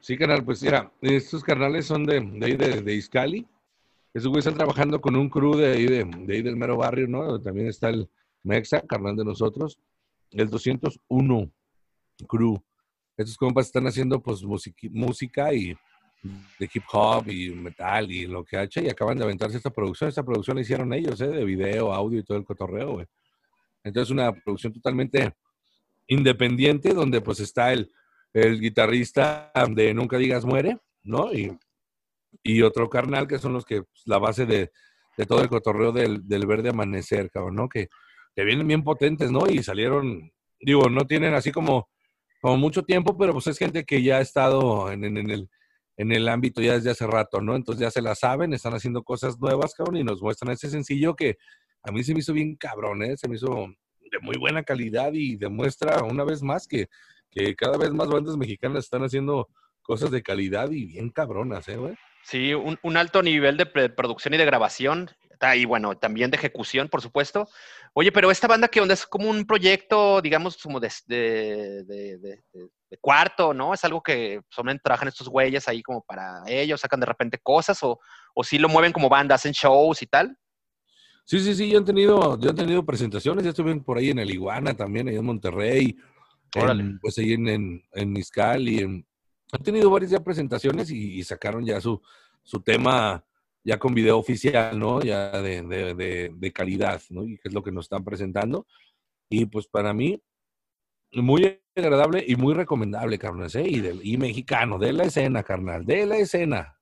Sí, 0.00 0.16
carnal, 0.16 0.44
pues 0.44 0.62
mira, 0.62 0.90
estos 1.00 1.42
carnales 1.42 1.86
son 1.86 2.04
de, 2.04 2.20
de 2.20 2.46
ahí 2.46 2.56
de, 2.56 2.80
de 2.80 2.94
Izcali. 2.94 3.46
Esos 4.14 4.28
güeyes 4.28 4.46
están 4.46 4.56
trabajando 4.56 5.00
con 5.00 5.14
un 5.14 5.28
crew 5.28 5.56
de 5.56 5.72
ahí, 5.72 5.86
de, 5.86 6.04
de 6.04 6.34
ahí 6.34 6.42
del 6.42 6.56
mero 6.56 6.76
barrio, 6.76 7.06
¿no? 7.06 7.40
También 7.40 7.66
está 7.66 7.90
el 7.90 8.08
Mexa, 8.46 8.80
carnal 8.82 9.16
de 9.16 9.24
nosotros, 9.24 9.78
el 10.30 10.48
201 10.48 11.50
crew. 12.28 12.62
Estos 13.16 13.36
compas 13.36 13.66
están 13.66 13.86
haciendo 13.86 14.22
pues 14.22 14.42
música 14.44 15.52
y 15.52 15.76
de 16.58 16.70
hip 16.72 16.84
hop 16.92 17.28
y 17.28 17.50
metal 17.50 18.10
y 18.10 18.26
lo 18.26 18.44
que 18.44 18.56
hacha 18.56 18.80
y 18.80 18.88
acaban 18.88 19.18
de 19.18 19.24
aventarse 19.24 19.56
esta 19.56 19.70
producción. 19.70 20.08
Esta 20.08 20.22
producción 20.22 20.56
la 20.56 20.62
hicieron 20.62 20.92
ellos, 20.92 21.20
¿eh? 21.20 21.28
De 21.28 21.44
video, 21.44 21.92
audio 21.92 22.20
y 22.20 22.22
todo 22.24 22.38
el 22.38 22.44
cotorreo, 22.44 22.92
güey. 22.92 23.06
Entonces 23.84 24.10
una 24.10 24.32
producción 24.32 24.72
totalmente 24.72 25.34
independiente 26.08 26.94
donde 26.94 27.20
pues 27.20 27.40
está 27.40 27.72
el, 27.72 27.92
el 28.32 28.60
guitarrista 28.60 29.52
de 29.70 29.94
Nunca 29.94 30.18
Digas 30.18 30.44
Muere, 30.44 30.78
¿no? 31.02 31.32
Y, 31.32 31.56
y 32.42 32.62
otro 32.62 32.88
carnal 32.88 33.26
que 33.26 33.38
son 33.38 33.52
los 33.52 33.64
que, 33.64 33.82
pues, 33.82 34.02
la 34.06 34.18
base 34.18 34.46
de, 34.46 34.70
de 35.16 35.26
todo 35.26 35.40
el 35.40 35.48
cotorreo 35.48 35.92
del, 35.92 36.26
del 36.28 36.46
verde 36.46 36.70
amanecer, 36.70 37.30
cabrón, 37.30 37.56
¿no? 37.56 37.68
Que, 37.68 37.88
que 38.36 38.44
vienen 38.44 38.68
bien 38.68 38.84
potentes, 38.84 39.32
¿no? 39.32 39.48
Y 39.48 39.62
salieron, 39.62 40.30
digo, 40.60 40.90
no 40.90 41.06
tienen 41.06 41.32
así 41.34 41.50
como, 41.50 41.88
como 42.42 42.58
mucho 42.58 42.84
tiempo, 42.84 43.16
pero 43.16 43.32
pues 43.32 43.46
es 43.46 43.58
gente 43.58 43.84
que 43.84 44.02
ya 44.02 44.18
ha 44.18 44.20
estado 44.20 44.92
en, 44.92 45.04
en- 45.04 45.16
en 45.16 45.30
el, 45.30 45.48
en 45.96 46.12
el 46.12 46.28
ámbito 46.28 46.60
ya 46.60 46.74
desde 46.74 46.90
hace 46.90 47.06
rato, 47.06 47.40
¿no? 47.40 47.56
Entonces 47.56 47.80
ya 47.80 47.90
se 47.90 48.02
la 48.02 48.14
saben, 48.14 48.52
están 48.52 48.74
haciendo 48.74 49.02
cosas 49.02 49.40
nuevas, 49.40 49.74
cabrón, 49.74 49.96
y 49.96 50.04
nos 50.04 50.20
muestran 50.20 50.52
ese 50.52 50.68
sencillo 50.68 51.16
que 51.16 51.38
a 51.82 51.90
mí 51.90 52.04
se 52.04 52.12
me 52.12 52.20
hizo 52.20 52.34
bien 52.34 52.56
cabrón, 52.56 53.02
¿eh? 53.02 53.16
Se 53.16 53.26
me 53.26 53.36
hizo 53.36 53.68
de 54.10 54.18
muy 54.20 54.36
buena 54.36 54.62
calidad 54.62 55.12
y 55.14 55.36
demuestra 55.36 56.04
una 56.04 56.24
vez 56.24 56.42
más 56.42 56.66
que, 56.68 56.88
que 57.30 57.56
cada 57.56 57.78
vez 57.78 57.90
más 57.92 58.08
bandas 58.08 58.36
mexicanas 58.36 58.84
están 58.84 59.02
haciendo 59.02 59.48
cosas 59.80 60.10
de 60.10 60.22
calidad 60.22 60.70
y 60.72 60.84
bien 60.84 61.08
cabronas, 61.10 61.66
¿eh, 61.68 61.76
güey? 61.76 61.94
Sí, 62.22 62.52
un, 62.52 62.78
un 62.82 62.96
alto 62.98 63.22
nivel 63.22 63.56
de 63.56 63.66
producción 63.88 64.34
y 64.34 64.36
de 64.36 64.44
grabación. 64.44 65.10
Y 65.56 65.64
bueno, 65.64 65.96
también 65.96 66.30
de 66.30 66.36
ejecución, 66.36 66.88
por 66.88 67.02
supuesto. 67.02 67.48
Oye, 67.92 68.12
pero 68.12 68.30
esta 68.30 68.46
banda 68.46 68.68
que 68.68 68.80
onda 68.80 68.94
es 68.94 69.06
como 69.06 69.28
un 69.28 69.46
proyecto, 69.46 70.20
digamos, 70.20 70.56
como 70.56 70.80
de, 70.80 70.90
de, 71.06 71.84
de- 72.18 72.42
cuarto, 73.00 73.52
¿no? 73.52 73.74
Es 73.74 73.84
algo 73.84 74.02
que 74.02 74.40
solamente 74.48 74.82
trabajan 74.84 75.08
estos 75.08 75.28
güeyes 75.28 75.68
ahí 75.68 75.82
como 75.82 76.02
para 76.02 76.42
ellos, 76.46 76.80
sacan 76.80 77.00
de 77.00 77.06
repente 77.06 77.38
cosas, 77.42 77.82
o, 77.82 77.98
o 78.34 78.44
sí 78.44 78.58
lo 78.58 78.68
mueven 78.68 78.92
como 78.92 79.08
banda, 79.08 79.34
hacen 79.34 79.52
shows 79.52 80.02
y 80.02 80.06
tal. 80.06 80.36
Sí, 81.24 81.40
sí, 81.40 81.54
sí, 81.54 81.68
yo 81.70 81.80
he 81.80 81.84
tenido, 81.84 82.38
yo 82.38 82.50
he 82.50 82.54
tenido 82.54 82.84
presentaciones, 82.84 83.42
ya 83.44 83.50
estuve 83.50 83.74
por 83.80 83.98
ahí 83.98 84.10
en 84.10 84.20
el 84.20 84.30
Iguana 84.30 84.74
también, 84.74 85.08
ahí 85.08 85.16
en 85.16 85.24
Monterrey, 85.24 85.96
Órale. 86.56 86.82
en, 86.84 86.98
pues 87.00 87.18
ahí 87.18 87.32
en, 87.32 87.48
en, 87.48 87.84
en 87.92 88.16
Izcali, 88.16 88.78
en- 88.78 89.06
han 89.52 89.62
tenido 89.62 89.90
varias 89.90 90.10
ya 90.12 90.20
presentaciones 90.20 90.90
y, 90.90 91.18
y 91.18 91.24
sacaron 91.24 91.64
ya 91.64 91.80
su, 91.80 92.00
su 92.42 92.60
tema 92.60 93.24
ya 93.66 93.80
con 93.80 93.94
video 93.94 94.16
oficial, 94.16 94.78
¿no? 94.78 95.02
Ya 95.02 95.42
de, 95.42 95.62
de, 96.32 96.52
calidad, 96.52 97.02
¿no? 97.10 97.24
Y 97.24 97.36
que 97.36 97.48
es 97.48 97.52
lo 97.52 97.64
que 97.64 97.72
nos 97.72 97.86
están 97.86 98.04
presentando. 98.04 98.64
Y 99.28 99.46
pues 99.46 99.66
para 99.66 99.92
mí, 99.92 100.22
muy 101.10 101.60
agradable 101.74 102.24
y 102.24 102.36
muy 102.36 102.54
recomendable, 102.54 103.18
carnal, 103.18 103.50
¿eh? 103.54 103.98
Y, 104.04 104.16
mexicano, 104.18 104.78
de 104.78 104.92
la 104.92 105.04
escena, 105.04 105.42
carnal, 105.42 105.84
de 105.84 106.06
la 106.06 106.16
escena. 106.16 106.78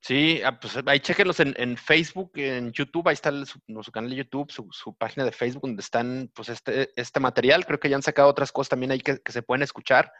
Sí, 0.00 0.40
ah, 0.44 0.60
pues 0.60 0.78
ahí 0.86 1.00
chequenlos 1.00 1.40
en, 1.40 1.52
en 1.58 1.76
Facebook, 1.76 2.30
en 2.36 2.70
YouTube, 2.70 3.08
ahí 3.08 3.14
está 3.14 3.30
el- 3.30 3.46
su, 3.46 3.60
canal 3.90 4.10
de 4.10 4.16
YouTube, 4.16 4.52
su, 4.52 4.68
su 4.70 4.96
página 4.96 5.24
de 5.24 5.32
Facebook, 5.32 5.62
donde 5.62 5.80
están 5.80 6.30
pues 6.32 6.48
este, 6.48 6.90
este 6.94 7.18
material. 7.18 7.66
Creo 7.66 7.80
que 7.80 7.88
ya 7.88 7.96
han 7.96 8.02
sacado 8.02 8.28
otras 8.28 8.52
cosas 8.52 8.68
también 8.68 8.92
ahí 8.92 9.00
que, 9.00 9.18
que 9.18 9.32
se 9.32 9.42
pueden 9.42 9.64
escuchar. 9.64 10.12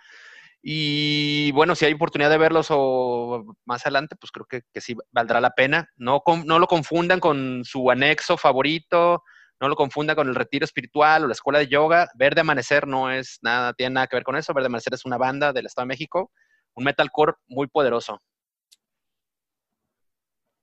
Y 0.62 1.53
bueno, 1.53 1.75
si 1.75 1.85
hay 1.85 1.92
oportunidad 1.92 2.31
de 2.31 2.38
verlos 2.38 2.66
o 2.71 3.44
más 3.64 3.83
adelante, 3.87 4.16
pues 4.16 4.33
creo 4.33 4.47
que, 4.47 4.62
que 4.73 4.81
sí 4.81 4.97
valdrá 5.12 5.40
la 5.40 5.51
pena. 5.51 5.88
No, 5.97 6.21
con- 6.21 6.47
no 6.47 6.59
lo 6.59 6.66
confundan 6.66 7.21
con 7.21 7.64
su 7.64 7.90
anexo 7.90 8.37
favorito, 8.37 9.23
no 9.61 9.68
lo 9.68 9.77
confundan 9.77 10.16
con 10.16 10.29
el 10.29 10.35
retiro 10.35 10.64
espiritual 10.64 11.25
o 11.25 11.27
la 11.29 11.33
escuela 11.33 11.61
de 11.61 11.68
yoga. 11.68 12.09
Verde 12.14 12.40
Amanecer 12.40 12.87
no 12.87 13.11
es 13.11 13.38
nada, 13.42 13.73
tiene 13.73 13.94
nada 13.94 14.07
que 14.09 14.16
ver 14.16 14.25
con 14.25 14.37
eso. 14.37 14.53
Verde 14.53 14.66
Amanecer 14.66 14.94
es 14.94 15.05
una 15.05 15.16
banda 15.16 15.53
del 15.53 15.66
Estado 15.66 15.85
de 15.85 15.88
México, 15.90 16.33
un 16.75 16.85
metalcore 16.85 17.35
muy 17.47 17.68
poderoso. 17.68 18.21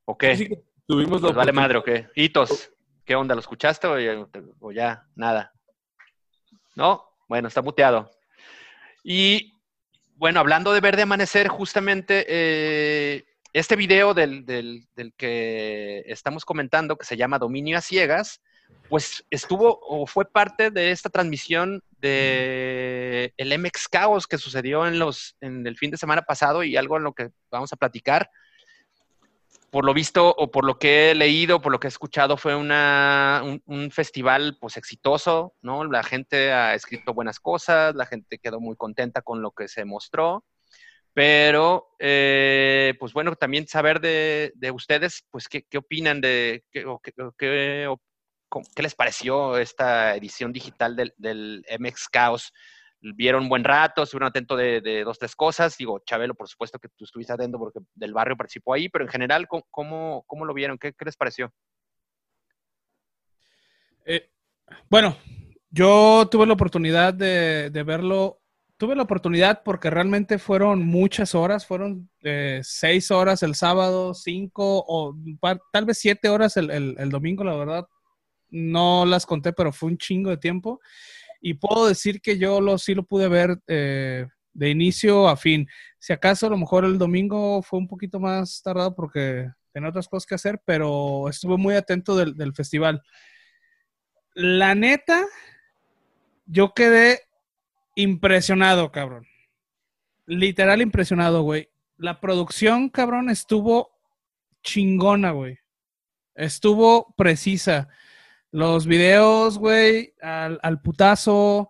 ¿Ok? 0.06 0.24
Tuvimos 0.88 1.22
Pues 1.22 1.34
vale 1.34 1.52
madre, 1.52 1.78
¿o 1.80 1.84
qué? 1.84 2.10
Hitos, 2.16 2.72
¿qué 3.06 3.16
onda? 3.16 3.34
¿Lo 3.34 3.42
escuchaste 3.42 3.88
o 3.88 4.72
ya 4.72 5.08
nada? 5.16 5.52
¿No? 6.76 7.04
Bueno, 7.28 7.48
está 7.48 7.62
muteado. 7.62 8.12
Y 9.04 9.55
bueno, 10.15 10.39
hablando 10.39 10.73
de 10.73 10.82
Verde 10.82 11.01
Amanecer, 11.04 11.47
justamente 11.47 12.25
eh, 12.28 13.25
este 13.54 13.75
video 13.75 14.13
del, 14.13 14.45
del- 14.45 14.88
que 15.17 16.04
estamos 16.08 16.45
comentando, 16.45 16.97
que 16.97 17.06
se 17.06 17.17
llama 17.17 17.39
Dominio 17.39 17.78
a 17.78 17.82
Ciegas, 17.82 18.41
pues 18.89 19.25
estuvo 19.30 19.80
o 19.82 20.06
fue 20.08 20.25
parte 20.30 20.71
de 20.71 20.91
esta 20.91 21.10
transmisión 21.10 21.82
de 21.99 23.34
MX 23.38 23.88
Caos 23.89 24.28
que 24.28 24.38
sucedió 24.38 24.86
en, 24.88 24.99
los, 24.99 25.36
en 25.41 25.65
el 25.65 25.78
fin 25.78 25.91
de 25.91 25.97
semana 25.97 26.21
pasado 26.21 26.63
y 26.63 26.78
algo 26.78 26.97
en 26.97 27.04
lo 27.04 27.13
que 27.13 27.30
vamos 27.49 27.71
a 27.73 27.78
platicar 27.78 28.30
por 29.76 29.84
lo 29.84 29.94
visto 29.94 30.30
o 30.30 30.50
por 30.52 30.64
lo 30.64 30.80
que 30.80 31.12
he 31.12 31.16
leído, 31.16 31.62
por 31.62 31.70
lo 31.74 31.82
que 31.82 31.88
he 31.88 31.90
escuchado, 31.90 32.38
fue 32.38 32.56
una, 32.56 33.42
un, 33.66 33.92
festival 33.92 34.58
pues 34.62 34.78
exitoso, 34.78 35.54
¿no? 35.62 35.84
La 35.84 36.02
gente 36.02 36.54
ha 36.54 36.74
escrito 36.76 37.14
buenas 37.14 37.42
cosas, 37.42 37.94
la 37.94 38.06
gente 38.06 38.38
quedó 38.38 38.62
muy 38.62 38.78
contenta 38.78 39.22
con 39.22 39.42
lo 39.42 39.52
que 39.52 39.68
se 39.68 39.84
mostró, 39.84 40.46
Pero, 41.14 41.90
eh, 42.00 42.94
pues 43.00 43.14
bueno, 43.14 43.36
también 43.36 43.68
saber 43.68 44.00
de, 44.00 44.54
de 44.56 44.72
ustedes, 44.72 45.26
pues, 45.32 45.50
qué, 45.50 45.66
opinan 45.78 46.22
de, 46.22 46.64
qué, 46.72 46.86
qué- 47.38 47.90
qué 48.76 48.82
les 48.82 48.96
pareció 48.96 49.58
esta 49.58 50.16
edición 50.16 50.54
digital 50.54 50.96
del, 50.96 51.14
del 51.18 51.66
MX 51.68 52.08
Chaos. 52.12 52.54
Vieron 53.02 53.48
buen 53.50 53.64
rato, 53.64 54.04
estuvieron 54.04 54.30
atentos 54.30 54.58
de, 54.58 55.04
dos, 55.04 55.20
tres 55.20 55.36
cosas. 55.36 55.78
Digo, 55.78 56.00
Chabelo, 56.06 56.34
por 56.34 56.48
supuesto 56.48 56.80
que 56.80 56.90
tú 56.90 57.06
estuviste 57.06 57.34
atento 57.34 57.60
porque 57.60 57.80
del 57.94 58.14
barrio 58.14 58.36
participó 58.36 58.74
ahí, 58.74 58.90
pero 58.90 59.06
en 59.06 59.12
general, 59.12 59.48
¿cómo, 59.48 60.24
cómo, 60.26 60.46
lo 60.46 60.54
vieron? 60.54 60.78
¿Qué, 60.78 60.94
qué 60.94 61.06
les 61.06 61.16
pareció? 61.16 61.54
Eh, 64.06 64.30
bueno, 64.90 65.18
yo 65.70 66.28
tuve 66.32 66.46
la 66.48 66.54
oportunidad 66.54 67.14
de, 67.14 67.70
de 67.70 67.84
verlo. 67.84 68.42
Tuve 68.78 68.96
la 68.96 69.04
oportunidad 69.04 69.64
porque 69.64 69.90
realmente 69.90 70.38
fueron 70.38 70.86
muchas 70.86 71.34
horas, 71.34 71.66
fueron 71.66 72.10
eh, 72.24 72.60
seis 72.64 73.10
horas 73.10 73.42
el 73.42 73.56
sábado, 73.56 74.14
cinco 74.14 74.84
o 74.86 75.16
tal 75.72 75.86
vez 75.86 75.98
siete 76.00 76.28
horas 76.28 76.58
el- 76.58 76.70
el 76.72 77.10
domingo, 77.10 77.44
la 77.46 77.56
verdad. 77.56 77.88
No 78.50 79.06
las 79.06 79.26
conté, 79.26 79.54
pero 79.54 79.72
fue 79.72 79.90
un 79.90 79.98
chingo 79.98 80.30
de 80.30 80.38
tiempo. 80.38 80.82
Y 81.48 81.54
puedo 81.54 81.88
decir 81.88 82.22
que 82.22 82.40
yo 82.40 82.60
lo, 82.60 82.80
sí 82.80 82.96
lo 82.96 83.04
pude 83.04 83.28
ver 83.28 83.60
eh, 83.68 84.26
de 84.52 84.70
inicio 84.72 85.28
a 85.28 85.38
fin. 85.38 85.70
Si 86.00 86.12
acaso 86.12 86.48
a 86.48 86.50
lo 86.50 86.58
mejor 86.58 86.86
el 86.86 86.98
domingo 86.98 87.62
fue 87.62 87.78
un 87.78 87.88
poquito 87.88 88.20
más 88.20 88.64
tardado 88.64 88.96
porque 88.96 89.52
tenía 89.72 89.90
otras 89.90 90.08
cosas 90.08 90.26
que 90.26 90.34
hacer, 90.34 90.60
pero 90.66 91.30
estuve 91.30 91.56
muy 91.56 91.76
atento 91.76 92.16
del, 92.16 92.36
del 92.36 92.56
festival. 92.56 93.04
La 94.34 94.74
neta, 94.74 95.24
yo 96.48 96.74
quedé 96.74 97.20
impresionado, 97.94 98.92
cabrón. 98.92 99.28
Literal 100.26 100.82
impresionado, 100.82 101.44
güey. 101.44 101.70
La 101.98 102.22
producción, 102.22 102.90
cabrón, 102.90 103.30
estuvo 103.30 103.92
chingona, 104.64 105.30
güey. 105.30 105.60
Estuvo 106.34 107.14
precisa. 107.16 107.88
Los 108.56 108.88
videos, 108.88 109.58
güey, 109.58 110.13
al, 110.22 110.60
al 110.63 110.82
putazo, 110.82 111.68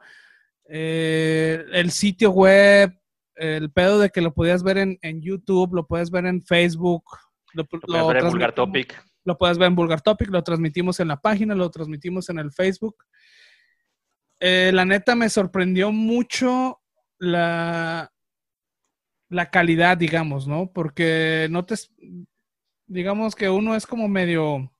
eh, 0.69 1.65
el 1.73 1.89
sitio 1.89 2.29
web, 2.29 2.93
el 3.33 3.71
pedo 3.71 3.97
de 3.97 4.11
que 4.11 4.21
lo 4.21 4.35
podías 4.35 4.61
ver 4.61 4.77
en, 4.77 4.99
en 5.01 5.19
YouTube, 5.19 5.73
lo 5.73 5.87
puedes 5.87 6.11
ver 6.11 6.27
en 6.27 6.43
Facebook. 6.43 7.03
Lo, 7.53 7.63
Lo 7.63 7.79
pueden 7.79 8.07
ver 8.07 8.17
en 8.17 8.29
Vulgar 8.29 8.53
Topic. 8.53 9.03
lo 9.23 9.35
puedes 9.35 9.57
ver 9.57 9.69
en 9.69 9.75
Vulgar 9.75 10.01
Topic, 10.01 10.29
lo 10.29 10.43
transmitimos 10.43 10.99
en 10.99 11.07
la 11.07 11.19
página, 11.19 11.55
lo 11.55 11.71
transmitimos 11.71 12.29
en 12.29 12.37
el 12.37 12.51
Facebook. 12.51 12.97
Eh, 14.39 14.69
la 14.71 14.85
neta 14.85 15.15
me 15.15 15.27
sorprendió 15.29 15.91
mucho 15.91 16.81
la, 17.17 18.13
la 19.29 19.49
calidad, 19.49 19.97
digamos, 19.97 20.47
¿no? 20.47 20.71
Porque 20.71 21.47
no 21.49 21.65
te, 21.65 21.73
digamos 22.85 23.33
que 23.33 23.49
uno 23.49 23.75
es 23.75 23.87
como 23.87 24.07
medio 24.07 24.71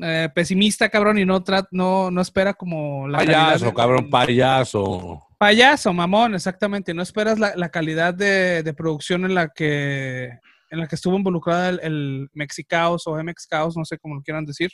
eh, 0.00 0.28
pesimista, 0.34 0.88
cabrón, 0.88 1.18
y 1.18 1.24
no, 1.24 1.42
no, 1.70 2.10
no 2.10 2.20
espera 2.20 2.54
como 2.54 3.08
la 3.08 3.18
Payaso, 3.18 3.66
de- 3.66 3.74
cabrón, 3.74 4.10
payaso. 4.10 5.26
Payaso, 5.38 5.92
mamón, 5.92 6.34
exactamente. 6.34 6.94
No 6.94 7.02
esperas 7.02 7.38
la, 7.38 7.54
la 7.56 7.68
calidad 7.68 8.14
de, 8.14 8.62
de 8.62 8.74
producción 8.74 9.24
en 9.24 9.34
la 9.34 9.48
que 9.48 10.30
en 10.70 10.78
la 10.80 10.86
que 10.86 10.94
estuvo 10.94 11.16
involucrada 11.16 11.68
el, 11.68 11.80
el 11.82 12.28
Mexicaos 12.32 13.06
o 13.06 13.22
MX 13.22 13.46
Chaos, 13.48 13.76
no 13.76 13.84
sé 13.84 13.98
cómo 13.98 14.14
lo 14.14 14.22
quieran 14.22 14.46
decir. 14.46 14.70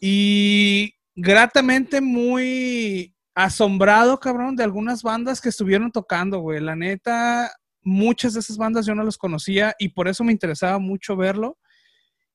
Y 0.00 0.94
gratamente 1.14 2.00
muy 2.00 3.14
asombrado, 3.34 4.18
cabrón, 4.20 4.56
de 4.56 4.64
algunas 4.64 5.02
bandas 5.02 5.40
que 5.40 5.48
estuvieron 5.48 5.90
tocando, 5.90 6.38
güey. 6.38 6.60
La 6.60 6.76
neta, 6.76 7.50
muchas 7.82 8.34
de 8.34 8.40
esas 8.40 8.56
bandas 8.56 8.86
yo 8.86 8.94
no 8.94 9.02
las 9.02 9.18
conocía 9.18 9.74
y 9.78 9.88
por 9.88 10.06
eso 10.08 10.22
me 10.22 10.32
interesaba 10.32 10.78
mucho 10.78 11.16
verlo. 11.16 11.58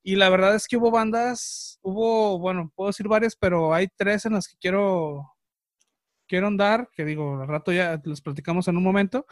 Y 0.03 0.15
la 0.15 0.29
verdad 0.29 0.55
es 0.55 0.67
que 0.67 0.77
hubo 0.77 0.89
bandas, 0.91 1.79
hubo, 1.81 2.39
bueno, 2.39 2.71
puedo 2.75 2.89
decir 2.89 3.07
varias, 3.07 3.35
pero 3.35 3.73
hay 3.73 3.87
tres 3.95 4.25
en 4.25 4.33
las 4.33 4.47
que 4.47 4.55
quiero, 4.59 5.31
quiero 6.27 6.47
andar, 6.47 6.89
que 6.91 7.05
digo, 7.05 7.39
al 7.39 7.47
rato 7.47 7.71
ya 7.71 8.01
les 8.03 8.21
platicamos 8.21 8.67
en 8.67 8.77
un 8.77 8.83
momento. 8.83 9.25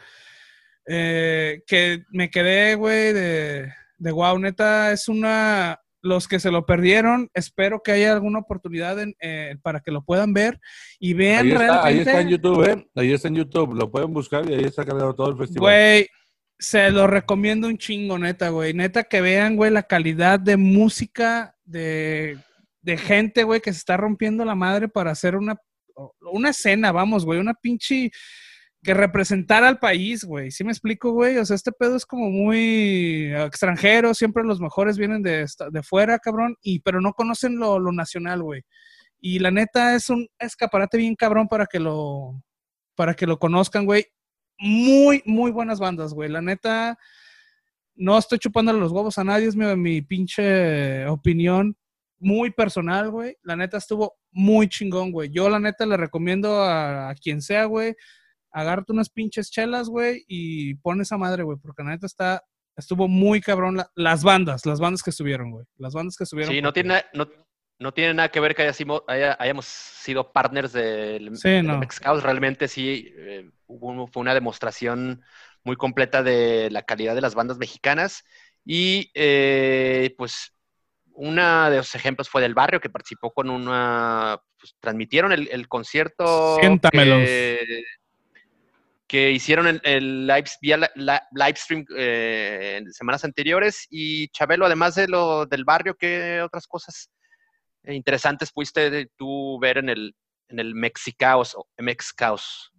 Eh, 0.86 1.62
que 1.66 2.04
me 2.10 2.30
quedé, 2.30 2.74
güey, 2.74 3.12
de, 3.12 3.72
de 3.98 4.12
wow, 4.12 4.38
neta, 4.38 4.92
es 4.92 5.08
una. 5.08 5.80
Los 6.02 6.28
que 6.28 6.40
se 6.40 6.50
lo 6.50 6.64
perdieron, 6.64 7.28
espero 7.34 7.82
que 7.82 7.92
haya 7.92 8.14
alguna 8.14 8.38
oportunidad 8.38 8.98
en, 9.00 9.14
eh, 9.20 9.56
para 9.60 9.80
que 9.80 9.90
lo 9.90 10.02
puedan 10.02 10.32
ver 10.32 10.58
y 10.98 11.12
vean 11.12 11.44
Ahí 11.44 11.52
está, 11.52 11.58
realmente. 11.58 11.88
ahí 11.88 11.98
está 11.98 12.20
en 12.22 12.28
YouTube, 12.30 12.64
¿eh? 12.66 12.88
Ahí 12.94 13.12
está 13.12 13.28
en 13.28 13.34
YouTube. 13.34 13.74
Lo 13.74 13.90
pueden 13.90 14.14
buscar 14.14 14.48
y 14.48 14.54
ahí 14.54 14.64
está 14.64 14.82
cargado 14.86 15.14
todo 15.14 15.28
el 15.28 15.36
festival. 15.36 15.60
Güey, 15.60 16.08
se 16.60 16.90
lo 16.90 17.06
recomiendo 17.06 17.68
un 17.68 17.78
chingo, 17.78 18.18
neta, 18.18 18.50
güey. 18.50 18.74
Neta 18.74 19.04
que 19.04 19.22
vean, 19.22 19.56
güey, 19.56 19.70
la 19.70 19.82
calidad 19.82 20.38
de 20.38 20.58
música 20.58 21.56
de, 21.64 22.38
de 22.82 22.98
gente, 22.98 23.44
güey, 23.44 23.62
que 23.62 23.72
se 23.72 23.78
está 23.78 23.96
rompiendo 23.96 24.44
la 24.44 24.54
madre 24.54 24.86
para 24.86 25.10
hacer 25.10 25.36
una, 25.36 25.56
una 26.20 26.50
escena, 26.50 26.92
vamos, 26.92 27.24
güey, 27.24 27.40
una 27.40 27.54
pinche 27.54 28.10
que 28.82 28.92
representara 28.92 29.68
al 29.68 29.78
país, 29.78 30.22
güey. 30.22 30.50
¿Sí 30.50 30.62
me 30.62 30.70
explico, 30.70 31.12
güey? 31.12 31.38
O 31.38 31.46
sea, 31.46 31.56
este 31.56 31.72
pedo 31.72 31.96
es 31.96 32.04
como 32.04 32.30
muy 32.30 33.32
extranjero, 33.34 34.12
siempre 34.12 34.44
los 34.44 34.60
mejores 34.60 34.98
vienen 34.98 35.22
de, 35.22 35.46
de 35.70 35.82
fuera, 35.82 36.18
cabrón, 36.18 36.56
y 36.60 36.80
pero 36.80 37.00
no 37.00 37.14
conocen 37.14 37.58
lo, 37.58 37.78
lo 37.78 37.90
nacional, 37.92 38.42
güey. 38.42 38.62
Y 39.18 39.38
la 39.38 39.50
neta 39.50 39.94
es 39.94 40.10
un 40.10 40.28
escaparate 40.38 40.98
bien 40.98 41.16
cabrón 41.16 41.48
para 41.48 41.64
que 41.66 41.80
lo 41.80 42.42
para 42.94 43.14
que 43.14 43.26
lo 43.26 43.38
conozcan, 43.38 43.86
güey. 43.86 44.04
Muy, 44.60 45.22
muy 45.26 45.50
buenas 45.50 45.80
bandas, 45.80 46.12
güey. 46.14 46.28
La 46.30 46.40
neta, 46.42 46.98
no 47.94 48.16
estoy 48.18 48.38
chupándole 48.38 48.78
los 48.78 48.92
huevos 48.92 49.18
a 49.18 49.24
nadie, 49.24 49.46
es 49.48 49.56
mi, 49.56 49.64
mi 49.76 50.02
pinche 50.02 51.06
opinión 51.06 51.76
muy 52.18 52.50
personal, 52.50 53.10
güey. 53.10 53.36
La 53.42 53.56
neta 53.56 53.78
estuvo 53.78 54.18
muy 54.30 54.68
chingón, 54.68 55.10
güey. 55.12 55.30
Yo, 55.30 55.48
la 55.48 55.58
neta, 55.58 55.86
le 55.86 55.96
recomiendo 55.96 56.62
a, 56.62 57.08
a 57.10 57.14
quien 57.14 57.40
sea, 57.40 57.64
güey, 57.64 57.94
agárrate 58.52 58.92
unas 58.92 59.08
pinches 59.10 59.50
chelas, 59.50 59.88
güey, 59.88 60.24
y 60.28 60.74
pon 60.74 61.00
esa 61.00 61.16
madre, 61.16 61.42
güey, 61.42 61.56
porque 61.60 61.82
la 61.82 61.90
neta 61.90 62.06
está, 62.06 62.44
estuvo 62.76 63.08
muy 63.08 63.40
cabrón 63.40 63.76
la- 63.78 63.90
las 63.94 64.22
bandas, 64.22 64.66
las 64.66 64.80
bandas 64.80 65.02
que 65.02 65.10
estuvieron, 65.10 65.50
güey. 65.50 65.64
Las 65.78 65.94
bandas 65.94 66.16
que 66.16 66.24
estuvieron. 66.24 66.52
Sí, 66.54 66.60
no 66.60 66.72
tiene, 66.72 67.02
no, 67.14 67.26
no 67.80 67.92
tiene 67.92 68.12
nada 68.14 68.28
que 68.28 68.40
ver 68.40 68.54
que 68.54 68.62
haya 68.62 68.74
simo- 68.74 69.02
haya- 69.08 69.36
hayamos 69.40 69.64
sido 69.64 70.32
partners 70.32 70.72
del, 70.72 71.34
Sí, 71.36 71.62
no. 71.62 71.80
Realmente 72.20 72.68
sí, 72.68 73.12
eh, 73.16 73.50
hubo- 73.66 74.06
fue 74.06 74.20
una 74.20 74.34
demostración 74.34 75.22
muy 75.64 75.76
completa 75.76 76.22
de 76.22 76.68
la 76.70 76.82
calidad 76.82 77.14
de 77.14 77.22
las 77.22 77.34
bandas 77.34 77.56
mexicanas. 77.56 78.22
Y 78.66 79.10
eh, 79.14 80.14
pues 80.18 80.52
uno 81.14 81.70
de 81.70 81.78
los 81.78 81.94
ejemplos 81.94 82.28
fue 82.28 82.42
del 82.42 82.52
barrio, 82.54 82.80
que 82.80 82.90
participó 82.90 83.32
con 83.32 83.48
una, 83.48 84.38
pues 84.58 84.74
transmitieron 84.78 85.32
el, 85.32 85.48
el 85.50 85.66
concierto 85.66 86.58
Siéntamelos. 86.60 87.28
que, 87.28 87.82
que 89.06 89.30
hicieron 89.30 89.66
el, 89.66 89.80
el 89.84 90.26
live, 90.26 90.44
vía 90.60 90.76
la- 90.76 90.90
la- 90.96 91.26
live 91.32 91.56
stream 91.56 91.86
eh, 91.96 92.76
en 92.78 92.92
semanas 92.92 93.24
anteriores. 93.24 93.86
Y 93.88 94.28
Chabelo, 94.28 94.66
además 94.66 94.96
de 94.96 95.08
lo 95.08 95.46
del 95.46 95.64
barrio, 95.64 95.94
¿qué 95.94 96.42
otras 96.42 96.66
cosas 96.66 97.10
interesantes 97.84 98.52
pudiste 98.52 99.10
tú 99.16 99.58
ver 99.60 99.78
en 99.78 99.88
el, 99.88 100.14
en 100.48 100.58
el 100.58 100.74
Mexicaos 100.74 101.54
o 101.54 101.66
MX 101.78 102.14
Chaos? 102.16 102.72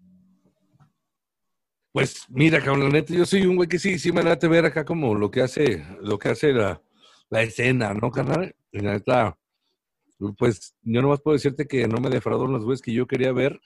Pues 1.91 2.25
mira, 2.29 2.59
cabrón, 2.59 2.83
la 2.83 2.89
neta, 2.89 3.13
yo 3.13 3.25
soy 3.25 3.45
un 3.45 3.57
güey 3.57 3.67
que 3.67 3.79
sí, 3.79 3.99
sí 3.99 4.11
me 4.11 4.23
late 4.23 4.47
ver 4.47 4.65
acá 4.65 4.85
como 4.85 5.13
lo 5.13 5.29
que 5.29 5.41
hace, 5.41 5.85
lo 6.01 6.17
que 6.17 6.29
hace 6.29 6.53
la, 6.53 6.81
la 7.29 7.41
escena, 7.41 7.93
¿no, 7.93 8.11
carnal? 8.11 8.55
Y 8.71 8.79
la 8.79 8.93
neta, 8.93 9.37
pues 10.37 10.75
yo 10.83 11.01
nomás 11.01 11.19
puedo 11.21 11.35
decirte 11.35 11.67
que 11.67 11.87
no 11.87 11.99
me 11.99 12.09
defraudaron 12.09 12.53
los 12.53 12.63
güeyes 12.63 12.81
que 12.81 12.93
yo 12.93 13.07
quería 13.07 13.33
ver, 13.33 13.59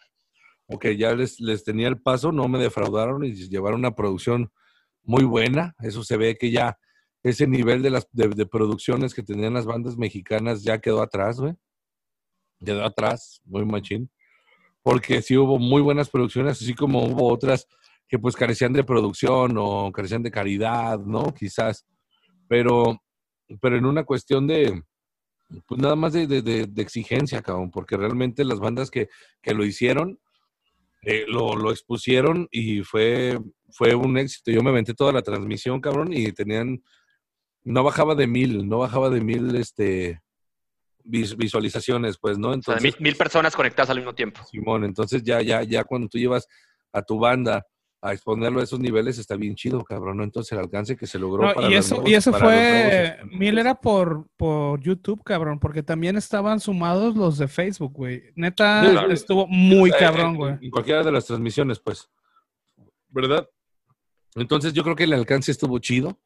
o 0.68 0.80
que 0.80 0.98
ya 0.98 1.14
les, 1.14 1.40
les 1.40 1.64
tenía 1.64 1.88
el 1.88 2.02
paso, 2.02 2.32
no 2.32 2.48
me 2.48 2.58
defraudaron 2.58 3.24
y 3.24 3.34
llevaron 3.34 3.80
una 3.80 3.96
producción 3.96 4.52
muy 5.04 5.24
buena. 5.24 5.76
Eso 5.80 6.04
se 6.04 6.18
ve 6.18 6.38
que 6.38 6.50
ya 6.50 6.80
ese 7.30 7.48
nivel 7.48 7.82
de 7.82 7.90
las 7.90 8.08
de, 8.12 8.28
de 8.30 8.46
producciones 8.46 9.14
que 9.14 9.24
tenían 9.24 9.54
las 9.54 9.66
bandas 9.66 9.98
mexicanas 9.98 10.64
ya 10.64 10.80
quedó 10.80 11.02
atrás, 11.02 11.40
güey. 11.40 11.54
Quedó 12.64 12.86
atrás, 12.86 13.42
muy 13.46 13.66
machín. 13.66 14.10
Porque 14.84 15.22
sí 15.22 15.36
hubo 15.36 15.58
muy 15.58 15.82
buenas 15.82 16.10
producciones, 16.10 16.62
así 16.62 16.74
como 16.76 17.04
hubo 17.04 17.28
otras 17.34 17.68
que 18.08 18.20
pues 18.20 18.36
carecían 18.36 18.74
de 18.74 18.84
producción 18.84 19.56
o 19.58 19.92
carecían 19.92 20.22
de 20.22 20.30
caridad, 20.30 21.00
¿no? 21.00 21.34
Quizás. 21.34 21.86
Pero, 22.48 23.02
pero 23.60 23.76
en 23.78 23.86
una 23.88 24.04
cuestión 24.04 24.46
de, 24.46 24.84
pues 25.68 25.82
nada 25.82 25.96
más 25.96 26.14
de, 26.14 26.28
de- 26.28 26.44
de- 26.44 26.68
de 26.68 26.82
exigencia, 26.84 27.42
cabrón, 27.42 27.72
porque 27.72 27.98
realmente 27.98 28.46
las 28.46 28.60
bandas 28.60 28.92
que, 28.92 29.10
que 29.42 29.56
lo 29.56 29.66
hicieron, 29.66 30.20
eh, 31.02 31.26
lo, 31.28 31.56
lo 31.56 31.72
expusieron 31.72 32.48
y 32.52 32.84
fue, 32.84 33.40
fue 33.72 33.96
un 33.96 34.18
éxito. 34.20 34.52
Yo 34.52 34.62
me 34.62 34.70
aventé 34.70 34.94
toda 34.94 35.12
la 35.12 35.24
transmisión, 35.24 35.82
cabrón, 35.82 36.14
y 36.14 36.32
tenían, 36.32 36.84
no 37.66 37.84
bajaba 37.84 38.16
de 38.16 38.28
mil, 38.28 38.68
no 38.70 38.78
bajaba 38.80 39.10
de 39.10 39.20
mil, 39.22 39.56
este, 39.56 40.22
vis- 41.04 41.36
visualizaciones, 41.36 42.18
pues, 42.18 42.38
¿no? 42.38 42.48
O 42.50 42.52
sea, 42.52 42.56
Entonces, 42.76 42.84
mil, 42.84 42.96
mil 43.00 43.16
personas 43.16 43.56
conectadas 43.56 43.90
al 43.90 43.98
mismo 43.98 44.16
tiempo. 44.16 44.42
Simón, 44.50 44.84
entonces 44.86 45.22
ya, 45.24 45.42
ya, 45.42 45.64
ya 45.64 45.84
cuando 45.84 46.08
tú 46.08 46.18
llevas 46.18 46.48
a 46.94 47.02
tu 47.02 47.20
banda 47.20 47.66
a 48.02 48.14
exponerlo 48.14 48.60
a 48.60 48.64
esos 48.64 48.80
niveles 48.80 49.18
está 49.18 49.36
bien 49.36 49.56
chido, 49.56 49.84
cabrón. 49.84 50.18
¿no? 50.18 50.24
Entonces 50.24 50.52
el 50.52 50.60
alcance 50.60 50.96
que 50.96 51.08
se 51.08 51.18
logró. 51.18 51.48
No, 51.48 51.54
para 51.56 51.70
y 51.72 51.74
eso, 51.74 51.96
nuevos- 51.96 52.10
y 52.12 52.14
eso 52.14 52.32
fue, 52.34 53.18
nuevos- 53.24 53.40
mil 53.40 53.58
era 53.58 53.74
por, 53.74 54.28
por 54.38 54.80
YouTube, 54.80 55.24
cabrón, 55.24 55.60
porque 55.60 55.82
también 55.82 56.16
estaban 56.16 56.60
sumados 56.60 57.16
los 57.16 57.40
de 57.40 57.48
Facebook, 57.48 57.94
güey. 57.94 58.22
Neta, 58.36 58.84
Sí, 58.86 58.92
claro. 58.92 59.12
estuvo 59.12 59.48
muy 59.48 59.90
Eh, 59.90 59.94
cabrón, 59.98 60.28
en- 60.32 60.36
güey. 60.36 60.54
En 60.62 60.70
cualquiera 60.70 61.02
de 61.04 61.12
las 61.12 61.26
transmisiones, 61.26 61.80
pues. 61.80 62.08
¿Verdad? 63.10 63.50
Entonces 64.36 64.74
yo 64.74 64.84
creo 64.84 64.96
que 64.96 65.06
el 65.06 65.14
alcance 65.14 65.52
estuvo 65.52 65.80
chido. 65.80 66.20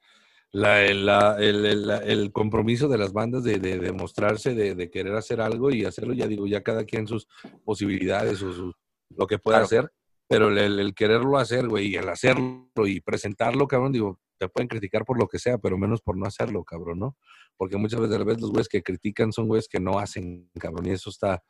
La- 0.52 0.84
el, 0.84 1.06
la- 1.06 1.38
el- 1.40 1.66
el- 1.66 2.32
compromiso 2.32 2.88
de 2.88 2.98
las 2.98 3.14
bandas 3.14 3.44
de, 3.44 3.60
de, 3.60 3.78
de 3.78 3.92
mostrarse, 3.92 4.56
de, 4.56 4.74
de 4.74 4.90
querer 4.90 5.14
hacer 5.16 5.42
algo 5.42 5.70
y 5.70 5.86
hacerlo, 5.86 6.14
ya 6.14 6.28
digo, 6.28 6.48
ya 6.48 6.64
cada 6.64 6.86
quien 6.86 7.06
sus 7.08 7.28
posibilidades 7.64 8.42
o 8.42 8.52
su- 8.52 8.74
lo 9.16 9.28
que 9.28 9.38
pueda 9.38 9.58
Claro. 9.60 9.66
hacer, 9.66 9.92
pero 10.28 10.50
el, 10.50 10.80
el- 10.80 10.94
quererlo 10.96 11.38
hacer, 11.38 11.68
güey, 11.68 11.90
y 11.90 11.96
el 11.96 12.10
hacerlo 12.10 12.66
y 12.88 13.00
presentarlo, 13.02 13.68
cabrón, 13.68 13.92
digo, 13.92 14.20
te 14.40 14.48
pueden 14.50 14.68
criticar 14.68 15.06
por 15.06 15.20
lo 15.20 15.28
que 15.28 15.38
sea, 15.38 15.58
pero 15.60 15.78
menos 15.78 16.02
por 16.02 16.18
no 16.18 16.26
hacerlo, 16.26 16.64
cabrón, 16.64 17.00
¿no? 17.00 17.18
Porque 17.58 17.78
muchas 17.78 18.00
veces 18.00 18.20
los 18.20 18.50
güeyes 18.52 18.70
que 18.70 18.82
critican 18.82 19.32
son 19.34 19.48
güeyes 19.48 19.68
que 19.68 19.80
no 19.80 20.00
hacen, 20.00 20.50
cabrón, 20.60 20.86
y 20.88 20.92
eso 20.92 21.10
está, 21.12 21.44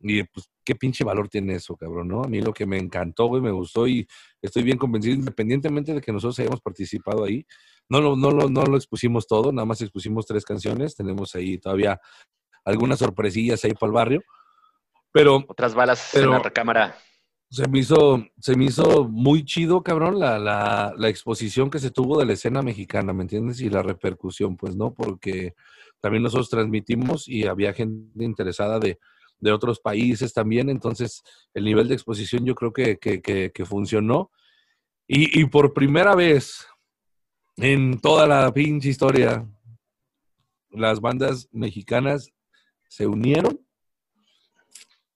y 0.00 0.22
pues, 0.24 0.48
qué 0.64 0.74
pinche 0.74 1.04
valor 1.04 1.28
tiene 1.28 1.54
eso, 1.54 1.76
cabrón, 1.76 2.08
¿no? 2.08 2.24
A 2.24 2.28
mí 2.28 2.40
lo 2.40 2.52
que 2.52 2.66
me 2.66 2.78
encantó, 2.78 3.26
güey, 3.26 3.42
me 3.42 3.50
gustó 3.52 3.86
y 3.86 4.06
estoy 4.42 4.62
bien 4.64 4.78
convencido, 4.78 5.14
independientemente 5.14 5.92
de 5.94 6.00
que 6.00 6.12
nosotros 6.12 6.38
hayamos 6.40 6.60
participado 6.60 7.24
ahí, 7.24 7.46
no 7.88 8.00
lo, 8.00 8.16
no 8.16 8.30
lo, 8.30 8.48
no 8.48 8.64
lo 8.64 8.76
expusimos 8.76 9.26
todo, 9.26 9.52
nada 9.52 9.66
más 9.66 9.80
expusimos 9.80 10.26
tres 10.26 10.44
canciones, 10.44 10.94
tenemos 10.96 11.34
ahí 11.34 11.58
todavía 11.58 12.00
algunas 12.64 12.98
sorpresillas 12.98 13.64
ahí 13.64 13.72
para 13.72 13.88
el 13.88 13.92
barrio, 13.94 14.22
pero 15.12 15.44
Otras 15.48 15.74
balas 15.74 16.10
Pero- 16.12 16.26
en 16.26 16.30
la 16.32 16.38
recámara. 16.40 16.96
se 17.50 17.68
me 17.68 17.78
hizo, 17.80 18.24
se 18.40 18.56
me 18.56 18.64
hizo 18.64 19.04
muy 19.08 19.44
chido, 19.44 19.82
cabrón, 19.82 20.18
la, 20.18 20.38
la, 20.38 20.92
la 20.96 21.08
exposición 21.08 21.70
que 21.70 21.78
se 21.78 21.90
tuvo 21.90 22.18
de 22.18 22.26
la 22.26 22.32
escena 22.32 22.62
mexicana, 22.62 23.12
¿me 23.12 23.22
entiendes? 23.22 23.60
Y 23.60 23.68
la 23.70 23.82
repercusión, 23.82 24.56
pues, 24.56 24.74
¿no? 24.76 24.92
Porque 24.92 25.54
también 26.00 26.22
nosotros 26.24 26.50
transmitimos 26.50 27.28
y 27.28 27.46
había 27.46 27.72
gente 27.72 28.24
interesada 28.24 28.80
de, 28.80 28.98
de 29.38 29.52
otros 29.52 29.78
países 29.78 30.32
también, 30.32 30.68
entonces 30.68 31.22
el 31.52 31.64
nivel 31.64 31.86
de 31.88 31.94
exposición 31.94 32.44
yo 32.44 32.54
creo 32.54 32.72
que, 32.72 32.98
que, 32.98 33.20
que, 33.22 33.52
que 33.52 33.64
funcionó. 33.66 34.30
Y, 35.06 35.38
y 35.40 35.44
por 35.44 35.74
primera 35.74 36.14
vez 36.14 36.66
en 37.56 37.98
toda 38.00 38.26
la 38.26 38.52
pinche 38.52 38.88
historia, 38.88 39.46
las 40.70 41.00
bandas 41.00 41.48
mexicanas 41.52 42.30
se 42.88 43.06
unieron, 43.06 43.60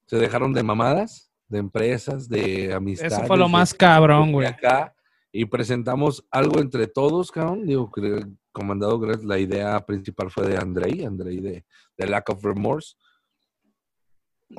se 0.07 0.16
dejaron 0.16 0.53
de 0.53 0.62
mamadas, 0.62 1.31
de 1.48 1.59
empresas, 1.59 2.29
de 2.29 2.72
amistades. 2.72 3.12
Eso 3.14 3.27
fue 3.27 3.37
lo 3.37 3.46
de- 3.46 3.53
más 3.53 3.74
cabrón, 3.74 4.33
güey. 4.33 4.46
acá 4.46 4.94
y 5.33 5.44
presentamos 5.44 6.24
algo 6.31 6.61
entre 6.61 6.87
todos, 6.87 7.31
cabrón. 7.31 7.66
Digo, 7.66 7.90
que 7.90 8.24
comandado 8.53 9.01
la 9.24 9.38
idea 9.38 9.85
principal 9.85 10.31
fue 10.31 10.46
de 10.48 10.57
Andrei, 10.57 11.05
Andrei 11.05 11.40
de, 11.40 11.64
de 11.96 12.07
Lack 12.07 12.31
of 12.31 12.42
Remorse. 12.42 12.96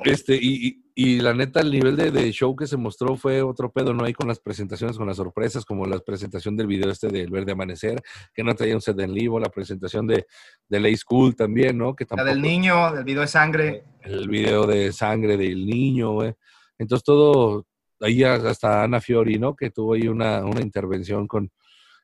Este, 0.04 0.36
y, 0.36 0.68
y- 0.68 0.84
y 0.94 1.20
la 1.20 1.32
neta, 1.32 1.60
el 1.60 1.70
nivel 1.70 1.96
de, 1.96 2.10
de 2.10 2.30
show 2.30 2.54
que 2.54 2.66
se 2.66 2.76
mostró 2.76 3.16
fue 3.16 3.40
otro 3.42 3.72
pedo, 3.72 3.94
¿no? 3.94 4.04
Ahí 4.04 4.12
con 4.12 4.28
las 4.28 4.38
presentaciones, 4.38 4.98
con 4.98 5.06
las 5.06 5.16
sorpresas, 5.16 5.64
como 5.64 5.86
la 5.86 5.98
presentación 5.98 6.56
del 6.56 6.66
video 6.66 6.90
este 6.90 7.08
del 7.08 7.30
Verde 7.30 7.52
Amanecer, 7.52 8.02
que 8.34 8.44
no 8.44 8.54
traía 8.54 8.74
un 8.74 8.82
set 8.82 8.98
en 9.00 9.14
vivo, 9.14 9.40
la 9.40 9.48
presentación 9.48 10.06
de, 10.06 10.26
de 10.68 10.80
Lay 10.80 10.96
School 10.96 11.34
también, 11.34 11.78
¿no? 11.78 11.94
Que 11.96 12.04
La 12.04 12.08
tampoco, 12.08 12.28
del 12.28 12.42
niño, 12.42 12.92
del 12.92 13.04
video 13.04 13.22
de 13.22 13.26
sangre. 13.28 13.84
el 14.02 14.28
video 14.28 14.66
de 14.66 14.92
sangre 14.92 15.36
del 15.38 15.66
niño, 15.66 16.12
güey. 16.12 16.34
Entonces 16.78 17.02
todo, 17.04 17.66
ahí 18.00 18.22
hasta 18.22 18.82
Ana 18.84 19.00
Fiori, 19.00 19.38
¿no? 19.38 19.56
Que 19.56 19.70
tuvo 19.70 19.94
ahí 19.94 20.06
una, 20.06 20.44
una 20.44 20.60
intervención 20.60 21.26
con, 21.26 21.50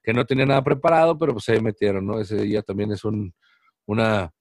que 0.03 0.14
no 0.14 0.25
tenía 0.25 0.46
nada 0.46 0.64
preparado, 0.64 1.18
pero 1.18 1.35
pues 1.35 1.44
se 1.44 1.61
metieron, 1.61 2.07
¿no? 2.07 2.18
Ese 2.18 2.37
día 2.42 2.62
también 2.62 2.92
es 2.92 3.05
un, 3.05 3.35
una, 3.85 4.33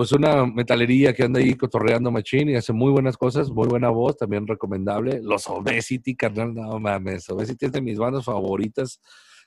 pues 0.00 0.12
una 0.12 0.46
metalería 0.46 1.12
que 1.12 1.24
anda 1.24 1.40
ahí 1.40 1.54
cotorreando 1.56 2.10
machín 2.10 2.48
y 2.48 2.54
hace 2.54 2.72
muy 2.72 2.90
buenas 2.90 3.18
cosas, 3.18 3.50
muy 3.50 3.68
buena 3.68 3.90
voz, 3.90 4.16
también 4.16 4.46
recomendable. 4.46 5.20
Los 5.22 5.46
Obesity, 5.46 6.16
carnal, 6.16 6.54
no 6.54 6.80
mames, 6.80 7.28
Obesity 7.28 7.66
es 7.66 7.72
de 7.72 7.82
mis 7.82 7.98
bandas 7.98 8.24
favoritas 8.24 8.98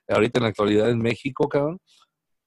ahorita 0.07 0.37
en 0.37 0.43
la 0.43 0.49
actualidad 0.49 0.91
en 0.91 0.99
México, 0.99 1.49
cabrón. 1.49 1.79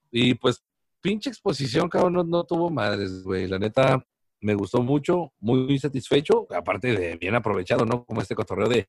Y 0.09 0.35
pues 0.35 0.63
pinche 1.01 1.29
exposición, 1.29 1.89
cabrón, 1.89 2.13
no, 2.13 2.23
no 2.23 2.45
tuvo 2.45 2.69
madres, 2.69 3.23
güey. 3.23 3.45
La 3.45 3.59
neta, 3.59 4.01
me 4.39 4.55
gustó 4.55 4.81
mucho, 4.81 5.33
muy 5.41 5.77
satisfecho, 5.77 6.47
aparte 6.55 6.95
de 6.95 7.17
bien 7.17 7.35
aprovechado, 7.35 7.85
¿no? 7.85 8.05
Como 8.05 8.21
este 8.21 8.35
cotorreo 8.35 8.69
de, 8.69 8.87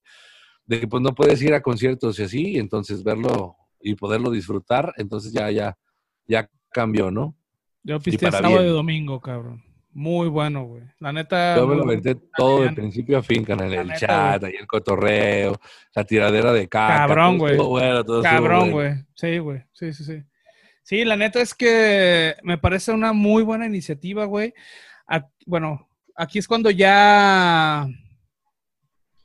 de 0.65 0.79
que 0.79 0.87
pues 0.87 1.03
no 1.03 1.13
puedes 1.13 1.43
ir 1.43 1.55
a 1.55 1.61
conciertos 1.61 2.21
y 2.21 2.23
así, 2.23 2.57
entonces 2.57 3.03
verlo 3.03 3.57
y 3.81 3.97
poderlo 3.97 4.31
disfrutar, 4.31 4.95
entonces 4.97 5.33
ya, 5.33 5.51
ya, 5.51 5.77
ya 6.29 6.49
cambió, 6.71 7.11
¿no? 7.11 7.38
Yo 7.89 7.99
pisteé 8.01 8.31
para 8.31 8.43
sábado 8.43 8.61
bien. 8.61 8.71
y 8.71 8.77
domingo, 8.77 9.19
cabrón. 9.19 9.65
Muy 9.95 10.29
bueno, 10.29 10.65
güey. 10.65 10.83
La 11.01 11.11
neta. 11.11 11.57
Yo 11.57 11.67
me 11.67 11.75
lo 11.75 11.85
aventé 11.85 12.17
todo 12.37 12.61
de 12.61 12.73
principio 12.73 13.17
a 13.17 13.23
fin, 13.23 13.43
canal, 13.43 13.73
el 13.73 13.87
neta, 13.87 13.99
chat, 13.99 14.45
ahí 14.45 14.57
el 14.61 14.67
cotorreo, 14.67 15.59
la 15.95 16.05
tiradera 16.05 16.53
de 16.53 16.69
caca. 16.69 16.99
Cabrón, 16.99 17.39
güey. 17.39 17.57
bueno, 17.57 18.05
Cabrón, 18.23 18.71
bueno. 18.71 18.73
güey. 18.73 19.07
Sí, 19.15 19.39
güey. 19.39 19.65
Sí, 19.73 19.95
sí, 19.95 20.05
sí. 20.05 20.23
Sí, 20.83 21.03
la 21.07 21.17
neta 21.17 21.41
es 21.41 21.55
que 21.55 22.35
me 22.43 22.59
parece 22.59 22.93
una 22.93 23.15
muy 23.15 23.43
buena 23.43 23.65
iniciativa, 23.65 24.27
güey. 24.27 24.53
Bueno, 25.47 25.89
aquí 26.15 26.39
es 26.39 26.47
cuando 26.47 26.71
ya. 26.71 27.87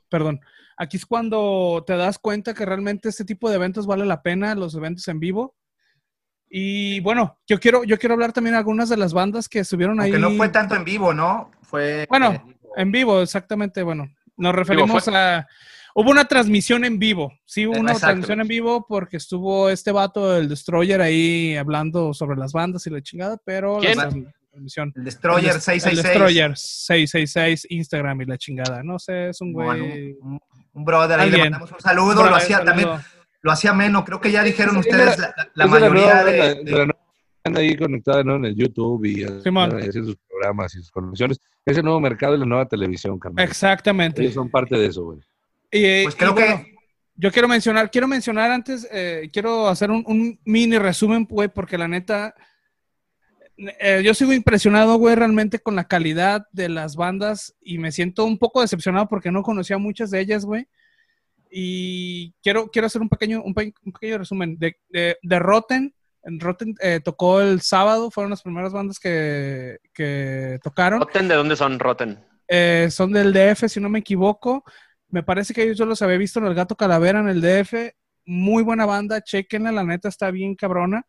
Perdón. 0.08 0.40
Aquí 0.78 0.96
es 0.96 1.04
cuando 1.04 1.84
te 1.86 1.98
das 1.98 2.18
cuenta 2.18 2.54
que 2.54 2.64
realmente 2.64 3.10
este 3.10 3.26
tipo 3.26 3.50
de 3.50 3.56
eventos 3.56 3.86
vale 3.86 4.06
la 4.06 4.22
pena, 4.22 4.54
los 4.54 4.74
eventos 4.74 5.06
en 5.08 5.20
vivo. 5.20 5.54
Y 6.56 7.00
bueno, 7.00 7.36
yo 7.48 7.58
quiero, 7.58 7.82
yo 7.82 7.98
quiero 7.98 8.12
hablar 8.14 8.32
también 8.32 8.52
de 8.52 8.58
algunas 8.58 8.88
de 8.88 8.96
las 8.96 9.12
bandas 9.12 9.48
que 9.48 9.58
estuvieron 9.58 9.98
ahí. 10.00 10.12
Aunque 10.12 10.20
no 10.20 10.30
fue 10.36 10.50
tanto 10.50 10.76
en 10.76 10.84
vivo, 10.84 11.12
¿no? 11.12 11.50
Fue. 11.62 12.06
Bueno, 12.08 12.30
eh, 12.30 12.42
En 12.76 12.92
vivo, 12.92 13.20
exactamente. 13.22 13.82
Bueno, 13.82 14.08
nos 14.36 14.54
referimos 14.54 15.08
a. 15.08 15.48
Hubo 15.96 16.10
una 16.12 16.26
transmisión 16.26 16.84
en 16.84 17.00
vivo. 17.00 17.32
Sí, 17.44 17.66
hubo 17.66 17.72
una 17.80 17.90
Exacto. 17.90 18.06
transmisión 18.06 18.40
en 18.40 18.46
vivo 18.46 18.86
porque 18.88 19.16
estuvo 19.16 19.68
este 19.68 19.90
vato, 19.90 20.36
el 20.36 20.48
Destroyer, 20.48 21.00
ahí 21.00 21.56
hablando 21.56 22.14
sobre 22.14 22.36
las 22.38 22.52
bandas 22.52 22.86
y 22.86 22.90
la 22.90 23.02
chingada, 23.02 23.36
pero 23.44 23.78
¿Quién? 23.80 23.98
la 23.98 24.08
transmisión. 24.52 24.92
el 24.94 25.04
Destroyer 25.04 25.50
El 25.50 25.54
Des- 25.54 25.64
666. 25.64 25.98
El 25.98 26.02
Destroyer 26.04 26.56
666, 26.56 27.66
Instagram 27.70 28.20
y 28.22 28.24
la 28.26 28.38
chingada. 28.38 28.82
No 28.84 29.00
sé, 29.00 29.30
es 29.30 29.40
un 29.40 29.52
Bueno, 29.52 29.84
güey. 29.86 30.12
un, 30.20 30.40
un 30.72 30.84
brother, 30.84 31.18
ahí 31.18 31.30
le 31.30 31.34
Alguien. 31.36 31.50
mandamos 31.52 31.72
un 31.72 31.80
saludo. 31.80 32.14
Bro, 32.22 32.30
lo 32.30 32.36
hacía 32.36 32.58
saludo. 32.64 33.00
Lo 33.44 33.52
hacía 33.52 33.72
menos. 33.72 34.04
Creo 34.04 34.20
que 34.20 34.32
ya 34.32 34.42
dijeron 34.42 34.74
Sí, 34.74 34.80
ustedes 34.90 35.18
la, 35.18 35.34
la 35.36 35.44
de 35.44 35.50
la 35.54 35.66
mayoría 35.66 36.02
nueva- 36.02 36.24
de, 36.24 36.32
de 36.32 36.38
la- 36.38 36.48
de- 36.48 36.64
de 36.64 36.70
nueva- 36.72 36.98
anda 37.46 37.60
ahí 37.60 37.76
conectada 37.76 38.24
¿no? 38.24 38.36
en 38.36 38.46
el 38.46 38.56
YouTube 38.56 39.04
y 39.04 39.42
Simón. 39.42 39.78
y 39.78 39.88
haciendo 39.88 40.10
sus 40.12 40.18
programas 40.26 40.74
y 40.74 40.78
sus 40.78 40.90
conexiones. 40.90 41.38
Es 41.66 41.76
el 41.76 41.84
nuevo 41.84 42.00
mercado 42.00 42.34
y 42.34 42.38
la 42.38 42.46
nueva 42.46 42.66
televisión, 42.66 43.18
carnal. 43.18 43.44
Exactamente. 43.44 44.22
Ellos 44.22 44.34
son 44.34 44.50
parte 44.50 44.76
de 44.76 44.86
eso, 44.86 45.04
güey. 45.04 45.18
Y, 45.70 46.04
Pues 46.04 46.14
y 46.14 46.18
creo 46.18 46.32
bueno, 46.32 46.64
que 46.64 46.74
Yo 47.16 47.30
quiero 47.30 47.46
mencionar, 47.46 47.90
quiero 47.90 48.08
mencionar 48.08 48.50
antes, 48.50 48.88
eh, 48.90 49.28
quiero 49.32 49.68
hacer 49.68 49.90
un, 49.90 50.02
un 50.06 50.40
mini 50.46 50.78
resumen, 50.78 51.26
güey, 51.28 51.48
porque 51.48 51.76
la 51.78 51.86
neta, 51.86 52.34
eh, 53.56 54.02
yo 54.04 54.14
sigo 54.14 54.32
impresionado, 54.32 54.96
güey, 54.96 55.14
realmente 55.14 55.58
con 55.60 55.76
la 55.76 55.84
calidad 55.84 56.46
de 56.50 56.68
las 56.68 56.96
bandas 56.96 57.54
y 57.60 57.78
me 57.78 57.92
siento 57.92 58.24
un 58.24 58.38
poco 58.38 58.62
decepcionado 58.62 59.06
porque 59.06 59.30
no 59.30 59.42
conocía 59.42 59.78
muchas 59.78 60.10
de 60.10 60.20
ellas, 60.20 60.44
güey. 60.44 60.66
Y 61.56 62.32
quiero, 62.42 62.68
quiero 62.68 62.86
hacer 62.86 63.00
un 63.00 63.08
pequeño, 63.08 63.40
un, 63.44 63.54
pe- 63.54 63.72
un 63.84 63.92
pequeño 63.92 64.18
resumen. 64.18 64.58
De, 64.58 64.76
de, 64.88 65.16
de 65.22 65.38
Rotten, 65.38 65.94
en 66.24 66.40
Rotten 66.40 66.74
eh, 66.80 66.98
tocó 67.04 67.40
el 67.40 67.60
sábado, 67.60 68.10
fueron 68.10 68.30
las 68.30 68.42
primeras 68.42 68.72
bandas 68.72 68.98
que, 68.98 69.78
que 69.92 70.58
tocaron. 70.64 70.98
Rotten, 70.98 71.28
¿de 71.28 71.34
dónde 71.36 71.54
son 71.54 71.78
Rotten? 71.78 72.18
Eh, 72.48 72.88
son 72.90 73.12
del 73.12 73.32
DF, 73.32 73.68
si 73.68 73.78
no 73.78 73.88
me 73.88 74.00
equivoco. 74.00 74.64
Me 75.10 75.22
parece 75.22 75.54
que 75.54 75.72
yo 75.76 75.86
los 75.86 76.02
había 76.02 76.16
visto 76.16 76.40
en 76.40 76.46
el 76.46 76.54
Gato 76.54 76.74
Calavera 76.74 77.20
en 77.20 77.28
el 77.28 77.40
DF. 77.40 77.94
Muy 78.26 78.64
buena 78.64 78.84
banda, 78.84 79.20
chequenla, 79.20 79.70
la 79.70 79.84
neta 79.84 80.08
está 80.08 80.32
bien 80.32 80.56
cabrona. 80.56 81.06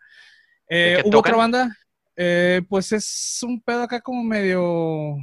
Eh, 0.70 0.98
¿De 0.98 1.02
qué 1.02 1.10
¿Hubo 1.10 1.20
otra 1.20 1.36
banda? 1.38 1.76
Pues 2.70 2.92
es 2.92 3.40
un 3.42 3.60
pedo 3.62 3.82
acá 3.82 4.00
como 4.00 4.24
medio... 4.24 5.16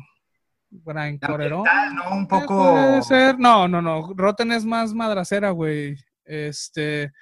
Gran 0.85 1.18
corerón. 1.18 1.68
ambiental, 1.68 1.94
¿no? 1.94 2.16
Un 2.16 2.26
poco. 2.26 2.72
Puede 2.72 3.02
ser. 3.02 3.38
No, 3.38 3.68
no, 3.68 3.82
no. 3.82 4.12
Rotten 4.16 4.52
es 4.52 4.64
más 4.64 4.94
madracera, 4.94 5.50
güey. 5.50 5.96
Este. 6.24 7.12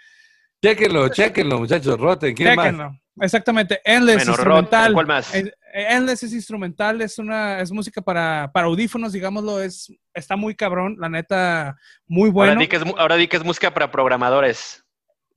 Chéquenlo, 0.62 1.08
chéquenlo, 1.08 1.58
muchachos. 1.58 1.98
Roten, 1.98 2.34
¿quién 2.34 2.54
más? 2.54 2.66
Chéquenlo. 2.66 2.96
Exactamente. 3.20 3.80
Endless 3.84 4.16
Bueno, 4.18 4.30
instrumental. 4.32 4.80
Rotten, 4.82 4.94
¿cuál 4.94 5.06
más? 5.06 5.34
Eh, 5.34 5.52
Endless 5.72 6.22
es 6.22 6.32
instrumental, 6.32 7.00
es 7.00 7.18
una, 7.18 7.60
es 7.60 7.70
música 7.72 8.00
para, 8.00 8.50
para 8.52 8.66
audífonos, 8.66 9.12
digámoslo, 9.12 9.60
es, 9.60 9.92
está 10.14 10.36
muy 10.36 10.54
cabrón, 10.54 10.96
la 10.98 11.08
neta, 11.08 11.76
muy 12.06 12.30
bueno. 12.30 12.52
Ahora, 12.52 12.60
di 12.60 12.68
que 12.68 12.76
es, 12.76 12.84
mu- 12.84 12.96
ahora 12.96 13.16
di 13.16 13.28
que 13.28 13.36
es 13.36 13.44
música 13.44 13.72
para 13.72 13.90
programadores. 13.90 14.84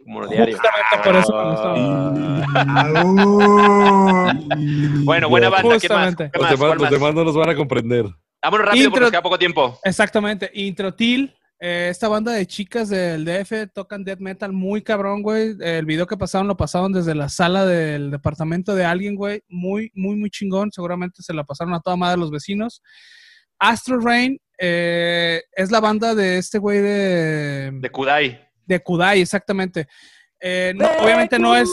Como 0.03 0.27
diario. 0.27 0.57
Justamente 0.57 0.97
por 1.03 1.15
eso 1.15 1.33
me. 1.35 2.43
Bueno, 5.03 5.29
buena 5.29 5.49
banda. 5.49 5.79
¿Qué 5.79 5.87
Los 5.87 5.97
más? 5.97 6.15
demás, 6.17 6.31
¿Cuál 6.77 6.91
los 6.91 7.15
no 7.15 7.23
nos 7.23 7.35
van 7.35 7.49
a 7.49 7.55
comprender. 7.55 8.05
Vámonos 8.41 8.67
rápido 8.67 8.89
porque 8.89 9.01
nos 9.01 9.11
queda 9.11 9.21
poco 9.21 9.37
tiempo. 9.37 9.79
Exactamente. 9.83 10.49
Introtil, 10.53 11.33
Eh, 11.65 11.87
esta 11.89 12.09
banda 12.09 12.33
de 12.33 12.45
chicas 12.45 12.89
del 12.89 13.23
DF 13.23 13.71
tocan 13.73 14.03
death 14.03 14.19
metal 14.19 14.51
muy 14.51 14.81
cabrón, 14.81 15.21
güey. 15.21 15.55
El 15.61 15.85
video 15.85 16.05
que 16.05 16.17
pasaron 16.17 16.45
lo 16.47 16.57
pasaron 16.57 16.91
desde 16.91 17.15
la 17.15 17.29
sala 17.29 17.65
del 17.65 18.11
departamento 18.11 18.75
de 18.75 18.83
alguien, 18.83 19.15
güey. 19.15 19.41
Muy, 19.47 19.89
muy, 19.93 20.17
muy 20.17 20.29
chingón. 20.29 20.73
Seguramente 20.73 21.23
se 21.23 21.33
la 21.33 21.45
pasaron 21.45 21.73
a 21.73 21.79
toda 21.79 21.95
madre 21.95 22.17
los 22.19 22.31
vecinos. 22.31 22.81
Astro 23.59 23.97
Rain 23.99 24.37
eh, 24.57 25.41
es 25.53 25.71
la 25.71 25.79
banda 25.79 26.13
de 26.15 26.37
este 26.37 26.57
güey 26.57 26.79
de... 26.81 27.71
De 27.75 27.89
Kudai. 27.89 28.41
De 28.65 28.79
Kudai, 28.81 29.21
exactamente. 29.21 29.87
Eh, 30.39 30.73
no, 30.75 30.87
obviamente 31.01 31.39
no 31.39 31.55
es, 31.55 31.69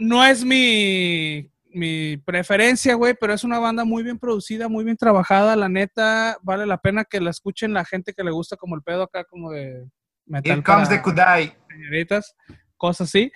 no 0.00 0.24
es 0.24 0.44
mi, 0.44 1.48
mi 1.72 2.16
preferencia, 2.16 2.94
güey, 2.94 3.14
pero 3.18 3.32
es 3.32 3.44
una 3.44 3.58
banda 3.58 3.84
muy 3.84 4.02
bien 4.02 4.18
producida, 4.18 4.68
muy 4.68 4.84
bien 4.84 4.96
trabajada. 4.96 5.54
La 5.56 5.68
neta, 5.68 6.36
vale 6.42 6.66
la 6.66 6.78
pena 6.78 7.04
que 7.04 7.20
la 7.20 7.30
escuchen 7.30 7.72
la 7.72 7.84
gente 7.84 8.12
que 8.12 8.24
le 8.24 8.30
gusta 8.32 8.56
como 8.56 8.74
el 8.74 8.82
pedo 8.82 9.04
acá, 9.04 9.24
como 9.24 9.50
de 9.52 9.86
metal. 10.26 10.52
Here 10.52 10.62
comes 10.62 10.88
the 10.88 11.00
Kudai. 11.00 11.54
señoritas, 11.68 12.34
cosas 12.76 13.08
así. 13.08 13.30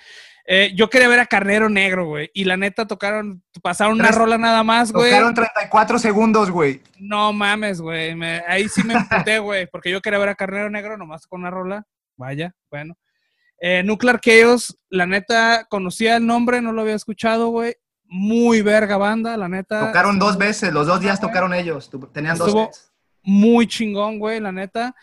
Eh, 0.46 0.72
yo 0.76 0.90
quería 0.90 1.08
ver 1.08 1.20
a 1.20 1.26
Carnero 1.26 1.70
Negro, 1.70 2.06
güey, 2.06 2.30
y 2.34 2.44
la 2.44 2.56
neta 2.58 2.86
tocaron, 2.86 3.42
pasaron 3.62 3.94
una 3.94 4.08
Tres- 4.08 4.16
rola 4.18 4.36
nada 4.36 4.62
más, 4.62 4.92
güey. 4.92 5.10
Tocaron 5.10 5.32
34 5.34 5.98
segundos, 5.98 6.50
güey. 6.50 6.82
No 6.98 7.32
mames, 7.32 7.80
güey. 7.80 8.10
ahí 8.46 8.68
sí 8.68 8.82
me 8.82 8.92
emputé, 8.94 9.38
güey. 9.38 9.66
Porque 9.68 9.90
yo 9.90 10.02
quería 10.02 10.18
ver 10.18 10.28
a 10.30 10.34
Carnero 10.34 10.68
Negro 10.68 10.98
nomás 10.98 11.26
con 11.26 11.40
una 11.40 11.50
rola. 11.50 11.86
Vaya, 12.16 12.54
bueno. 12.70 12.96
Eh, 13.60 13.82
Nuclear 13.82 14.20
Chaos, 14.20 14.76
la 14.90 15.06
neta, 15.06 15.66
conocía 15.70 16.16
el 16.16 16.26
nombre, 16.26 16.60
no 16.60 16.72
lo 16.72 16.82
había 16.82 16.94
escuchado, 16.94 17.48
güey. 17.48 17.74
Muy 18.06 18.60
verga 18.62 18.96
banda, 18.96 19.36
la 19.36 19.48
neta. 19.48 19.86
Tocaron 19.86 20.18
dos 20.18 20.36
veces, 20.36 20.72
los 20.72 20.86
dos 20.86 21.00
días 21.00 21.20
tocaron 21.20 21.54
ellos. 21.54 21.90
Tenían 22.12 22.36
dos 22.36 22.52
sets. 22.52 22.92
Muy 23.22 23.66
chingón, 23.66 24.18
güey, 24.18 24.38
la 24.40 24.52
neta. 24.52 24.94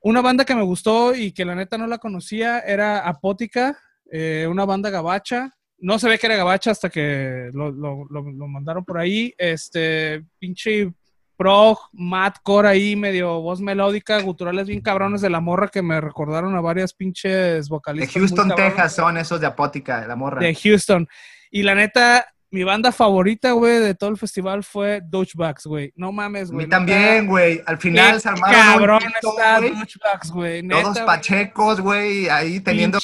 Una 0.00 0.20
banda 0.22 0.44
que 0.44 0.54
me 0.54 0.62
gustó 0.62 1.14
y 1.14 1.32
que 1.32 1.44
la 1.44 1.54
neta 1.54 1.76
no 1.76 1.86
la 1.86 1.98
conocía 1.98 2.60
era 2.60 3.00
Apótica, 3.00 3.76
eh, 4.10 4.46
una 4.48 4.64
banda 4.64 4.88
gabacha. 4.90 5.52
No 5.78 5.98
se 5.98 6.08
ve 6.08 6.18
que 6.18 6.26
era 6.26 6.36
gabacha 6.36 6.70
hasta 6.70 6.88
que 6.90 7.50
lo, 7.52 7.70
lo- 7.72 8.06
lo- 8.08 8.30
lo 8.30 8.46
mandaron 8.48 8.84
por 8.84 8.98
ahí. 8.98 9.34
Este, 9.36 10.24
pinche 10.38 10.92
prog, 11.40 11.78
madcore 11.94 12.68
ahí, 12.68 12.96
medio 12.96 13.40
voz 13.40 13.62
melódica, 13.62 14.20
guturales 14.20 14.66
bien 14.66 14.82
cabrones 14.82 15.22
de 15.22 15.30
la 15.30 15.40
morra 15.40 15.68
que 15.68 15.80
me 15.80 15.98
recordaron 15.98 16.54
a 16.54 16.60
varias 16.60 16.92
pinches 16.92 17.64
De 17.64 17.66
vocalistas. 17.66 18.14
muy 18.14 18.28
Houston, 18.28 18.54
Texas 18.54 18.94
son 18.94 19.16
esos 19.16 19.40
de 19.40 19.46
Apótica, 19.46 20.06
la 20.06 20.16
morra. 20.16 20.42
De 20.42 20.54
Houston. 20.54 21.08
Y 21.50 21.62
la 21.62 21.74
neta, 21.74 22.26
mi 22.50 22.62
banda 22.62 22.92
favorita, 22.92 23.52
güey, 23.52 23.78
de 23.78 23.94
todo 23.94 24.10
el 24.10 24.18
festival 24.18 24.62
fue 24.62 25.00
Douchebags, 25.02 25.64
güey. 25.64 25.94
No 25.96 26.12
mames, 26.12 26.50
A 26.50 26.52
güey. 26.52 26.58
mí 26.58 26.64
neta, 26.64 26.76
también, 26.76 27.26
güey. 27.26 27.62
Al 27.64 27.78
final 27.78 28.12
Qué 28.12 28.20
se 28.20 28.28
armaron 28.28 28.60
cabrón 28.60 29.02
está 29.22 30.20
güey. 30.34 30.68
Todos 30.68 30.98
pachecos, 31.00 31.80
güey, 31.80 32.28
ahí 32.28 32.60
teniendo 32.60 32.98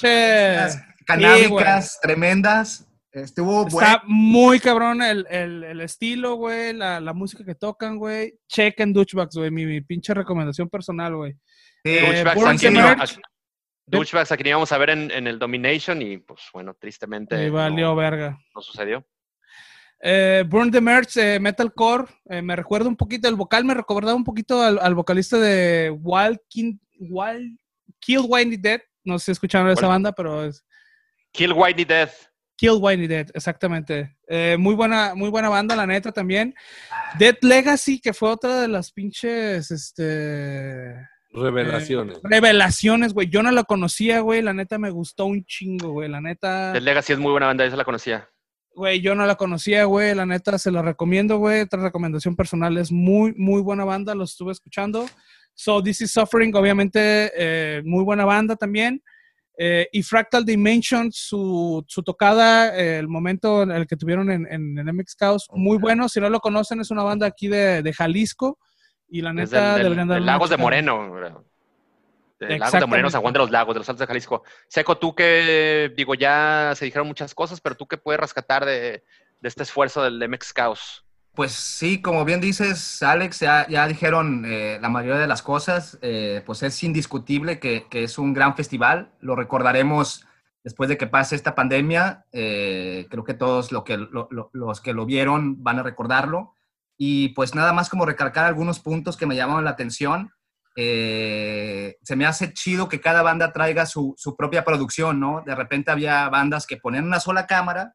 canábicas 1.06 1.98
tremendas. 2.02 2.85
Estuvo 3.22 3.66
Está 3.66 4.02
bueno. 4.02 4.02
muy 4.06 4.60
cabrón 4.60 5.00
el, 5.02 5.26
el- 5.30 5.64
el 5.64 5.80
estilo, 5.80 6.34
güey, 6.34 6.74
la, 6.74 7.00
la 7.00 7.14
música 7.14 7.44
que 7.44 7.54
tocan, 7.54 7.96
güey. 7.96 8.34
Chequen 8.46 8.92
Douchebags, 8.92 9.34
güey, 9.36 9.50
mi, 9.50 9.64
mi 9.64 9.80
pinche 9.80 10.12
recomendación 10.12 10.68
personal, 10.68 11.16
güey. 11.16 11.32
Sí, 11.82 11.94
Douchebag 11.94 12.34
Douchebags, 12.34 12.36
Burn 12.36 12.48
a 12.48 12.52
the 12.52 12.58
quien 12.58 12.76
iba- 12.76 12.96
Merch. 12.96 13.12
a- 13.16 13.20
Douchebags 13.86 14.32
a 14.32 14.36
quien 14.36 14.48
íbamos 14.48 14.70
a 14.72 14.78
ver 14.78 14.90
en, 14.90 15.10
en 15.10 15.26
el 15.26 15.38
Domination 15.38 16.02
y 16.02 16.18
pues 16.18 16.40
bueno, 16.52 16.74
tristemente 16.74 17.42
Y 17.46 17.48
valió 17.50 17.86
no, 17.86 17.96
verga. 17.96 18.38
no 18.54 18.60
sucedió. 18.60 19.06
Eh, 20.02 20.44
Burn 20.46 20.70
the 20.70 20.80
Merch, 20.82 21.16
eh, 21.16 21.40
Metalcore, 21.40 22.04
eh, 22.28 22.42
me 22.42 22.54
recuerda 22.54 22.86
un 22.88 22.96
poquito, 22.96 23.28
el 23.28 23.34
vocal 23.36 23.64
me 23.64 23.72
recordaba 23.72 24.14
un 24.14 24.24
poquito 24.24 24.62
al, 24.62 24.78
al 24.78 24.94
vocalista 24.94 25.38
de 25.38 25.90
Wild, 26.02 26.38
King, 26.50 26.76
Wild 26.98 27.58
Kill 27.98 28.20
Whitey 28.28 28.58
Dead. 28.58 28.80
No 29.04 29.18
sé 29.18 29.26
si 29.26 29.32
escucharon 29.32 29.70
esa 29.70 29.86
banda, 29.86 30.12
pero 30.12 30.44
es 30.44 30.66
Kill 31.32 31.52
Whitey 31.54 31.84
Death. 31.86 32.12
Kill 32.56 32.78
Whitey 32.80 33.06
Dead, 33.06 33.28
exactamente. 33.34 34.16
Eh, 34.28 34.56
muy 34.58 34.74
buena, 34.74 35.14
muy 35.14 35.28
buena 35.30 35.48
banda, 35.48 35.76
la 35.76 35.86
neta 35.86 36.10
también. 36.12 36.54
Dead 37.18 37.36
Legacy, 37.42 38.00
que 38.00 38.12
fue 38.14 38.30
otra 38.30 38.62
de 38.62 38.68
las 38.68 38.92
pinches, 38.92 39.70
este, 39.70 40.94
Revelaciones. 41.32 42.18
revelaciones, 42.22 43.12
güey. 43.12 43.28
Yo 43.28 43.42
no 43.42 43.50
la 43.50 43.64
conocía, 43.64 44.20
güey. 44.20 44.40
La 44.40 44.54
neta 44.54 44.78
me 44.78 44.90
gustó 44.90 45.26
un 45.26 45.44
chingo, 45.44 45.90
güey. 45.92 46.08
La 46.08 46.20
neta. 46.20 46.72
The 46.72 46.80
Legacy 46.80 47.12
es 47.12 47.18
muy 47.18 47.30
buena 47.30 47.46
banda, 47.46 47.64
esa 47.66 47.76
la 47.76 47.84
conocía. 47.84 48.28
Güey, 48.74 49.00
yo 49.00 49.14
no 49.14 49.26
la 49.26 49.36
conocía, 49.36 49.84
güey. 49.84 50.14
La 50.14 50.26
neta 50.26 50.58
se 50.58 50.70
la 50.70 50.82
recomiendo, 50.82 51.38
güey. 51.38 51.62
Otra 51.62 51.82
recomendación 51.82 52.36
personal 52.36 52.76
es 52.78 52.90
muy, 52.90 53.34
muy 53.36 53.60
buena 53.60 53.84
banda. 53.84 54.14
Lo 54.14 54.24
estuve 54.24 54.52
escuchando. 54.52 55.06
So, 55.54 55.82
This 55.82 56.02
is 56.02 56.12
Suffering, 56.12 56.54
obviamente, 56.54 57.32
eh, 57.34 57.82
muy 57.84 58.04
buena 58.04 58.24
banda 58.26 58.56
también. 58.56 59.02
Eh, 59.58 59.88
y 59.92 60.02
Fractal 60.02 60.44
Dimension, 60.44 61.10
su, 61.12 61.82
su 61.88 62.02
tocada, 62.02 62.76
eh, 62.78 62.98
el 62.98 63.08
momento 63.08 63.62
en 63.62 63.70
el 63.70 63.86
que 63.86 63.96
tuvieron 63.96 64.30
en, 64.30 64.46
en, 64.50 64.78
en 64.78 64.94
MX 64.96 65.16
Chaos, 65.16 65.48
muy 65.52 65.78
bueno. 65.78 66.08
Si 66.08 66.20
no 66.20 66.28
lo 66.28 66.40
conocen, 66.40 66.80
es 66.80 66.90
una 66.90 67.02
banda 67.02 67.26
aquí 67.26 67.48
de, 67.48 67.82
de 67.82 67.92
Jalisco. 67.92 68.58
Y 69.08 69.22
la 69.22 69.32
neta, 69.32 69.76
del, 69.78 69.96
del- 69.96 70.08
del 70.08 70.26
Lagos 70.26 70.50
de. 70.50 70.56
Moreno. 70.58 71.44
De 72.38 72.58
Lagos 72.58 72.72
de. 72.80 72.86
Moreno, 72.86 73.08
San 73.08 73.22
Juan 73.22 73.32
de 73.32 73.38
los 73.38 73.50
Lagos, 73.50 73.74
de 73.74 73.78
los 73.78 73.88
Altos 73.88 74.00
de 74.00 74.06
Jalisco. 74.08 74.42
Seco, 74.68 74.98
tú 74.98 75.14
que, 75.14 75.90
digo, 75.96 76.14
ya 76.14 76.72
se 76.74 76.84
dijeron 76.84 77.06
muchas 77.06 77.34
cosas, 77.34 77.60
pero 77.62 77.76
tú 77.76 77.86
qué 77.86 77.96
puedes 77.96 78.20
rescatar 78.20 78.66
de, 78.66 79.04
de 79.40 79.48
este 79.48 79.62
esfuerzo 79.62 80.02
del 80.02 80.28
MX 80.28 80.52
Chaos. 80.52 81.05
Pues 81.36 81.52
sí, 81.52 82.00
como 82.00 82.24
bien 82.24 82.40
dices, 82.40 83.02
Alex, 83.02 83.40
ya, 83.40 83.68
ya 83.68 83.86
dijeron 83.86 84.44
eh, 84.46 84.78
la 84.80 84.88
mayoría 84.88 85.20
de 85.20 85.26
las 85.26 85.42
cosas. 85.42 85.98
eh, 86.02 86.42
pues 86.46 86.62
es 86.62 86.82
indiscutible 86.82 87.60
que, 87.60 87.86
que 87.90 88.04
es 88.04 88.18
un 88.18 88.32
gran 88.32 88.56
festival. 88.56 89.12
Lo 89.20 89.36
recordaremos 89.36 90.26
después 90.64 90.88
de 90.88 90.96
que 90.96 91.06
pase 91.06 91.36
esta 91.36 91.54
pandemia. 91.54 92.24
eh, 92.32 93.06
creo 93.10 93.22
que 93.24 93.34
todos 93.34 93.70
lo 93.70 93.84
que, 93.84 93.98
lo- 93.98 94.28
lo- 94.30 94.50
los 94.54 94.80
que 94.80 94.94
lo 94.94 95.04
vieron 95.04 95.62
van 95.62 95.78
a 95.78 95.82
recordarlo. 95.82 96.54
Y 96.96 97.28
pues 97.30 97.54
nada 97.54 97.72
más 97.74 97.90
como 97.90 98.06
recalcar 98.06 98.46
algunos 98.46 98.80
puntos 98.80 99.16
que 99.18 99.26
me 99.26 99.36
llamaron 99.36 99.64
la 99.64 99.70
atención. 99.72 100.30
Eh, 100.76 101.96
se 102.02 102.16
me 102.16 102.24
hace 102.26 102.52
chido 102.54 102.88
que 102.88 103.00
cada 103.00 103.20
banda 103.22 103.52
traiga 103.52 103.84
su, 103.86 104.14
su 104.16 104.36
propia 104.36 104.64
producción, 104.64 105.20
¿no? 105.20 105.42
De 105.44 105.54
repente 105.54 105.90
había 105.90 106.28
bandas 106.30 106.66
que 106.66 106.78
ponían 106.78 107.04
una 107.06 107.20
sola 107.20 107.46
cámara, 107.46 107.94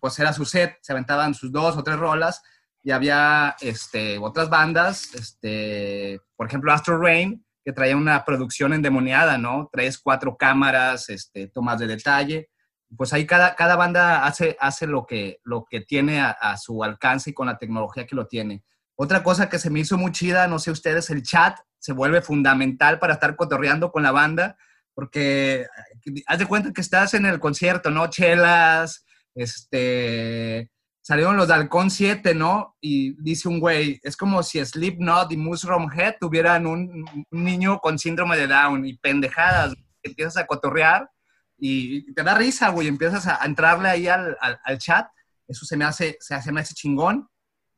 pues 0.00 0.18
era 0.18 0.32
su 0.32 0.44
set, 0.44 0.78
se 0.82 0.92
aventaban 0.92 1.34
sus 1.34 1.52
dos 1.52 1.76
o 1.76 1.82
tres 1.84 1.98
rolas 1.98 2.42
y 2.82 2.90
había 2.90 3.56
este, 3.60 4.18
otras 4.18 4.50
bandas, 4.50 5.14
este, 5.14 6.20
por 6.36 6.46
ejemplo 6.46 6.72
Astro 6.72 6.98
Rain, 6.98 7.44
que 7.64 7.72
traía 7.72 7.96
una 7.96 8.24
producción 8.24 8.72
endemoniada, 8.72 9.38
¿no? 9.38 9.70
Tres, 9.72 9.98
cuatro 9.98 10.36
cámaras, 10.36 11.08
este, 11.08 11.46
tomas 11.48 11.78
de 11.78 11.86
detalle. 11.86 12.50
Pues 12.96 13.12
ahí 13.12 13.24
cada, 13.24 13.54
cada 13.54 13.76
banda 13.76 14.26
hace, 14.26 14.56
hace 14.60 14.86
lo, 14.86 15.06
que, 15.06 15.38
lo 15.44 15.64
que 15.64 15.80
tiene 15.80 16.20
a, 16.20 16.30
a 16.30 16.56
su 16.56 16.82
alcance 16.82 17.30
y 17.30 17.32
con 17.32 17.46
la 17.46 17.58
tecnología 17.58 18.06
que 18.06 18.16
lo 18.16 18.26
tiene. 18.26 18.64
Otra 18.96 19.22
cosa 19.22 19.48
que 19.48 19.58
se 19.58 19.70
me 19.70 19.80
hizo 19.80 19.96
muy 19.96 20.12
chida, 20.12 20.46
no 20.48 20.58
sé 20.58 20.70
ustedes, 20.70 21.08
el 21.10 21.22
chat 21.22 21.58
se 21.78 21.92
vuelve 21.92 22.20
fundamental 22.20 22.98
para 22.98 23.14
estar 23.14 23.34
cotorreando 23.36 23.90
con 23.90 24.02
la 24.02 24.12
banda, 24.12 24.56
porque 24.94 25.62
eh, 26.06 26.22
haz 26.26 26.38
de 26.38 26.46
cuenta 26.46 26.72
que 26.72 26.80
estás 26.80 27.14
en 27.14 27.26
el 27.26 27.40
concierto, 27.40 27.90
¿no? 27.90 28.08
Chelas, 28.08 29.04
este, 29.34 30.70
salieron 31.02 31.36
los 31.36 31.48
de 31.48 31.54
Halcón 31.54 31.90
7, 31.90 32.34
¿no? 32.34 32.76
Y 32.80 33.20
dice 33.20 33.48
un 33.48 33.60
güey, 33.60 34.00
es 34.02 34.16
como 34.16 34.42
si 34.42 34.64
Slipknot 34.64 35.32
y 35.32 35.36
Mushroom 35.36 35.90
Head 35.92 36.14
tuvieran 36.20 36.66
un, 36.66 37.04
niño 37.30 37.80
con 37.80 37.98
síndrome 37.98 38.36
de 38.36 38.46
Down 38.46 38.86
y 38.86 38.96
pendejadas. 38.96 39.74
Empiezas 40.02 40.36
a 40.38 40.46
cotorrear 40.46 41.10
y 41.58 42.12
te 42.14 42.22
da 42.22 42.34
risa, 42.34 42.70
güey, 42.70 42.88
empiezas 42.88 43.26
a, 43.26 43.44
entrarle 43.44 43.88
ahí 43.88 44.08
al, 44.08 44.36
al- 44.40 44.78
chat. 44.78 45.08
Eso 45.46 45.66
se 45.66 45.76
me 45.76 45.84
hace, 45.84 46.16
se, 46.20 46.40
se 46.40 46.52
me 46.52 46.60
hace 46.60 46.74
chingón. 46.74 47.28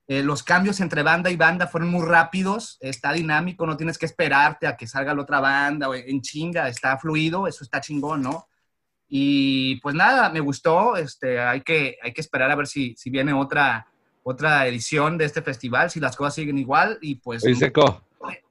Eh, 0.06 0.22
los 0.22 0.42
cambios 0.42 0.80
entre 0.80 1.02
banda 1.02 1.30
y 1.30 1.36
banda 1.36 1.66
fueron 1.66 1.88
muy 1.88 2.06
rápidos, 2.06 2.76
está 2.80 3.12
dinámico, 3.14 3.66
no 3.66 3.78
tienes 3.78 3.96
que 3.96 4.04
esperarte 4.04 4.66
a 4.66 4.76
que 4.76 4.86
salga 4.86 5.14
la 5.14 5.22
otra 5.22 5.40
banda 5.40 5.88
o 5.88 5.94
en 5.94 6.20
chinga, 6.20 6.68
está 6.68 6.98
fluido, 6.98 7.48
eso 7.48 7.64
está 7.64 7.80
chingón, 7.80 8.20
¿no? 8.20 8.46
Y 9.08 9.76
pues 9.80 9.94
nada, 9.94 10.30
me 10.30 10.40
gustó, 10.40 10.96
este, 10.96 11.38
hay, 11.40 11.60
que, 11.60 11.96
hay 12.02 12.12
que 12.12 12.20
esperar 12.20 12.50
a 12.50 12.56
ver 12.56 12.66
si, 12.66 12.94
si 12.96 13.10
viene 13.10 13.32
otra, 13.32 13.86
otra 14.22 14.66
edición 14.66 15.18
de 15.18 15.26
este 15.26 15.42
festival, 15.42 15.90
si 15.90 16.00
las 16.00 16.16
cosas 16.16 16.34
siguen 16.34 16.58
igual 16.58 16.98
y 17.00 17.16
pues... 17.16 17.44
Oye, 17.44 17.54
Seco, 17.54 18.02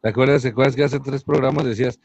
¿te 0.02 0.10
acuerdas, 0.10 0.44
¿te 0.44 0.50
acuerdas 0.50 0.76
que 0.76 0.84
hace 0.84 1.00
tres 1.00 1.24
programas 1.24 1.66
decías, 1.66 2.00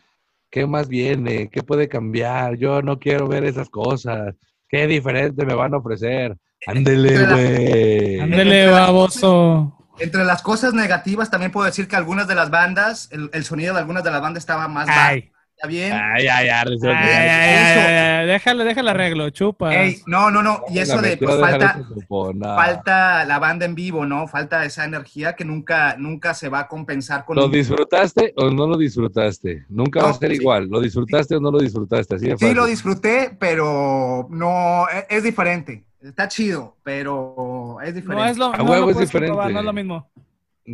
¿qué 0.51 0.67
más 0.67 0.89
viene? 0.89 1.51
¿Qué 1.51 1.63
puede 1.63 1.89
cambiar? 1.89 2.57
Yo 2.57 2.83
no 2.83 2.99
quiero 2.99 3.29
ver 3.29 3.45
esas 3.45 3.69
cosas. 3.69 4.35
¿Qué 4.69 4.87
diferente 4.87 5.47
me 5.47 5.55
van 5.55 5.75
a 5.75 5.79
ofrecer? 5.79 6.37
Ándele, 6.67 7.27
güey. 7.27 8.21
Ándele, 8.21 8.69
baboso. 8.69 9.75
Entre 9.99 10.25
las 10.25 10.43
cosas 10.43 10.75
negativas 10.75 11.31
también 11.31 11.51
puedo 11.51 11.67
decir 11.67 11.89
que 11.89 11.97
algunas 11.97 12.29
de 12.29 12.35
las 12.35 12.51
bandas, 12.51 13.09
el, 13.11 13.31
el 13.33 13.45
sonido 13.45 13.75
de 13.75 13.81
algunas 13.81 14.05
de 14.05 14.11
las 14.11 14.21
bandas 14.21 14.43
estaba 14.43 14.69
más 14.69 14.87
bajo. 14.87 15.01
Ay, 15.01 15.33
está 15.59 15.67
bien. 15.67 15.93
Ay, 15.93 16.29
ay, 16.29 16.49
ay, 16.49 16.49
Ay, 16.49 16.79
ay, 16.83 16.93
ay, 16.93 17.77
ay, 17.77 17.95
ay, 18.21 18.27
déjale, 18.29 18.65
déjale 18.65 18.91
arreglo, 18.91 19.29
chupa. 19.31 19.75
Ey, 19.75 20.01
no, 20.07 20.31
no, 20.31 20.41
no. 20.41 20.63
Y 20.71 20.79
eso 20.79 21.03
de, 21.03 21.17
pues 21.17 21.37
falta, 21.41 21.81
falta 22.41 23.25
la 23.25 23.39
banda 23.41 23.67
en 23.67 23.75
vivo, 23.75 24.07
¿no? 24.07 24.29
Falta 24.29 24.65
esa 24.65 24.85
energía 24.85 25.35
que 25.35 25.45
nunca, 25.45 25.97
nunca 25.99 26.35
se 26.35 26.49
va 26.49 26.61
a 26.61 26.69
compensar 26.69 27.25
con... 27.25 27.37
¿Lo 27.37 27.49
disfrutaste 27.49 28.35
o 28.37 28.51
no 28.51 28.69
lo 28.69 28.77
disfrutaste? 28.77 29.65
Nunca 29.69 30.03
va 30.03 30.11
a 30.11 30.15
ser 30.15 30.31
sí. 30.31 30.37
igual. 30.37 30.69
¿Lo 30.69 30.81
disfrutaste 30.81 31.35
o 31.37 31.41
no 31.41 31.51
lo 31.51 31.59
disfrutaste? 31.59 32.15
Así 32.15 32.29
de 32.29 32.39
Sí, 32.39 32.55
lo 32.55 32.67
disfruté, 32.67 33.37
pero 33.39 34.29
no, 34.31 34.87
e- 34.89 35.07
es 35.09 35.25
diferente. 35.25 35.85
Está 36.01 36.29
chido, 36.29 36.77
pero 36.85 37.79
es 37.83 37.93
diferente. 37.95 38.25
No 38.25 38.31
es 38.31 38.39
lo, 38.39 38.55
A 38.55 38.59
no 38.59 38.65
huevo 38.65 38.85
lo 38.85 38.91
es 38.91 38.95
puedes 38.95 39.09
diferente. 39.09 39.31
comprobar, 39.33 39.53
no 39.53 39.59
es 39.59 39.65
lo 39.65 39.73
mismo. 39.73 40.09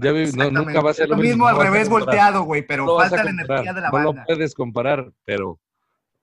Ya 0.02 0.12
vi- 0.12 0.32
no, 0.32 0.50
nunca 0.50 0.80
va 0.80 0.90
a 0.90 0.94
ser 0.94 1.04
Es 1.04 1.10
lo 1.10 1.16
mismo 1.16 1.46
al 1.46 1.56
no 1.56 1.62
revés 1.62 1.88
volteado, 1.88 2.42
güey, 2.42 2.66
pero 2.66 2.84
No 2.84 2.92
lo 2.94 2.98
falta 3.00 3.22
la 3.24 3.30
energía 3.30 3.72
de 3.72 3.80
la 3.80 3.90
No 3.90 3.98
lo 3.98 4.06
banda. 4.12 4.24
puedes 4.26 4.54
comparar, 4.54 5.10
pero 5.24 5.58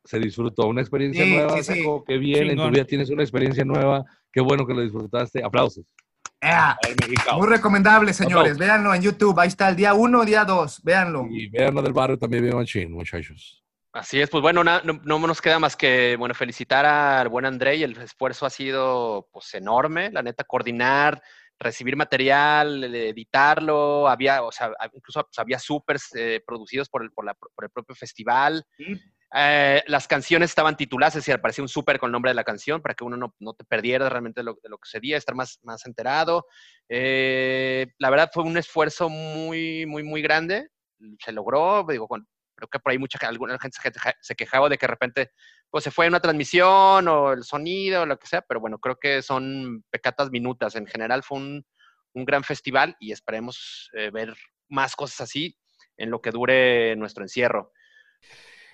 se 0.03 0.19
disfrutó 0.19 0.67
una 0.67 0.82
experiencia 0.82 1.24
Sí, 1.24 1.36
nueva. 1.36 1.61
sí, 1.61 1.74
sí. 1.76 1.86
Qué 2.07 2.17
bien, 2.17 2.43
en 2.43 2.49
Chingón. 2.51 2.67
tu 2.69 2.74
vida 2.74 2.86
tienes 2.86 3.09
una 3.09 3.24
experiencia 3.24 3.63
nueva. 3.63 4.03
Qué 4.32 4.41
bueno 4.41 4.65
que 4.67 4.74
lo 4.74 4.82
disfrutaste. 4.82 5.43
Aplausos. 5.43 5.86
Muy 7.38 7.47
recomendable, 7.47 8.13
señores. 8.13 8.53
Aplausos. 8.53 8.57
Véanlo 8.57 8.93
en 8.95 9.01
YouTube. 9.01 9.39
Ahí 9.39 9.47
está 9.47 9.69
el 9.69 9.76
día 9.76 9.93
1, 9.93 10.26
día 10.26 10.43
2. 10.45 10.82
Véanlo. 10.84 11.28
Y 11.30 11.47
vean 11.49 11.74
lo 11.76 11.82
del 11.82 11.93
barrio 11.93 12.17
también 12.17 12.43
bien 12.43 12.55
machín, 12.55 12.91
muchachos. 12.91 13.63
Así 13.93 14.22
es, 14.22 14.30
pues 14.30 14.41
bueno, 14.41 14.63
na- 14.63 14.82
no, 14.86 15.01
no 15.03 15.19
nos 15.28 15.41
queda 15.41 15.59
más 15.59 15.76
que 15.76 16.15
bueno 16.17 16.34
felicitar 16.34 16.86
al 16.86 17.28
buen 17.28 17.45
André 17.45 17.76
y 17.76 17.84
el 17.84 17.97
esfuerzo 17.97 18.45
ha 18.45 18.49
sido 18.49 19.28
pues 19.34 19.53
enorme, 19.53 20.09
la 20.11 20.24
neta, 20.24 20.45
coordinar, 20.45 21.22
recibir 21.62 21.95
material, 21.95 22.84
editarlo, 22.84 24.07
había, 24.09 24.43
o 24.43 24.51
sea, 24.51 24.72
incluso 24.93 25.24
pues, 25.24 25.38
había 25.39 25.59
supers 25.59 26.09
eh, 26.16 26.41
producidos 26.45 26.89
por 26.89 27.03
el, 27.03 27.12
por, 27.12 27.24
la- 27.26 27.36
por 27.36 27.64
el 27.64 27.70
propio 27.70 27.95
festival. 27.95 28.66
Sí. 28.78 28.99
Eh, 29.34 29.82
las 29.88 30.07
canciones 30.09 30.49
estaban 30.49 30.76
tituladas, 30.76 31.16
es 31.16 31.22
decir, 31.22 31.36
aparecía 31.36 31.64
un 31.64 31.70
súper 31.70 31.99
con 31.99 32.09
el 32.09 32.12
nombre 32.12 32.32
de 32.32 32.36
la 32.36 32.43
canción 32.43 32.82
para 32.82 32.95
que 32.95 33.05
uno 33.05 33.16
no, 33.16 33.34
no 33.39 33.53
te 33.53 33.64
perdiera 33.64 34.09
realmente 34.09 34.41
de 34.41 34.45
lo, 34.45 34.55
de 34.62 34.68
lo 34.70 34.78
que 34.78 34.88
sucedía, 34.89 35.16
estar 35.18 35.36
más, 35.36 35.59
más 35.64 35.86
enterado. 35.86 36.45
Eh, 36.89 37.88
la 37.97 38.09
verdad 38.09 38.30
fue 38.34 38.43
un 38.43 38.57
esfuerzo 38.57 39.07
muy, 39.07 39.86
muy, 39.86 40.03
muy 40.03 40.22
grande. 40.22 40.68
Se 41.24 41.32
logró, 41.32 41.86
digo, 41.88 42.07
con- 42.09 42.28
creo 42.68 42.70
que 42.70 42.80
por 42.80 42.91
ahí 42.91 42.97
mucha 42.97 43.18
alguna 43.28 43.57
gente 43.59 43.78
se 43.82 43.91
queja- 43.91 44.16
se 44.22 44.36
quejaba 44.36 44.70
de 44.70 44.78
que 44.78 44.86
de 44.86 44.91
repente 44.91 45.32
pues 45.70 45.84
se 45.84 45.91
fue 45.91 46.07
una 46.07 46.20
transmisión 46.20 47.07
o 47.07 47.32
el 47.32 47.43
sonido 47.43 48.01
o 48.03 48.05
lo 48.05 48.18
que 48.18 48.28
sea, 48.28 48.41
pero 48.41 48.59
bueno, 48.59 48.78
creo 48.78 48.97
que 48.99 49.22
son 49.22 49.84
pecatas 49.89 50.30
minutas. 50.30 50.76
En 50.76 50.86
general 50.86 51.24
fue 51.24 51.38
un, 51.39 51.66
un 52.14 52.26
gran 52.26 52.43
festival 52.43 52.95
y 52.99 53.12
esperemos 53.12 53.89
eh, 53.93 54.12
ver 54.12 54.36
más 54.70 54.95
cosas 54.95 55.22
así 55.22 55.57
en 55.97 56.09
lo 56.12 56.22
que 56.22 56.32
dure 56.32 56.95
nuestro 56.97 57.24
encierro. 57.24 57.72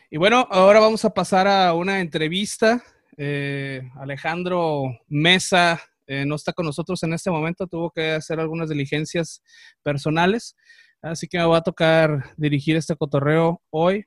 Y 0.10 0.18
bueno, 0.18 0.48
ahora 0.50 0.80
vamos 0.80 1.06
a 1.06 1.14
pasar 1.14 1.48
a 1.48 1.74
una 1.74 2.00
entrevista. 2.00 2.82
Eh, 3.18 3.82
Alejandro 4.00 4.84
Mesa 5.08 5.82
eh, 6.08 6.26
no 6.26 6.36
está 6.36 6.54
con 6.54 6.66
nosotros 6.66 7.04
en 7.04 7.14
este 7.14 7.30
momento, 7.30 7.68
tuvo 7.68 7.92
que 7.92 8.12
hacer 8.12 8.40
algunas 8.40 8.70
diligencias 8.70 9.44
personales, 9.84 10.56
así 11.02 11.28
que 11.28 11.38
me 11.38 11.45
va 11.45 11.58
a 11.58 11.62
tocar 11.64 12.34
dirigir 12.38 12.76
este 12.76 12.95
cotorreo 12.95 13.62
hoy. 13.70 14.06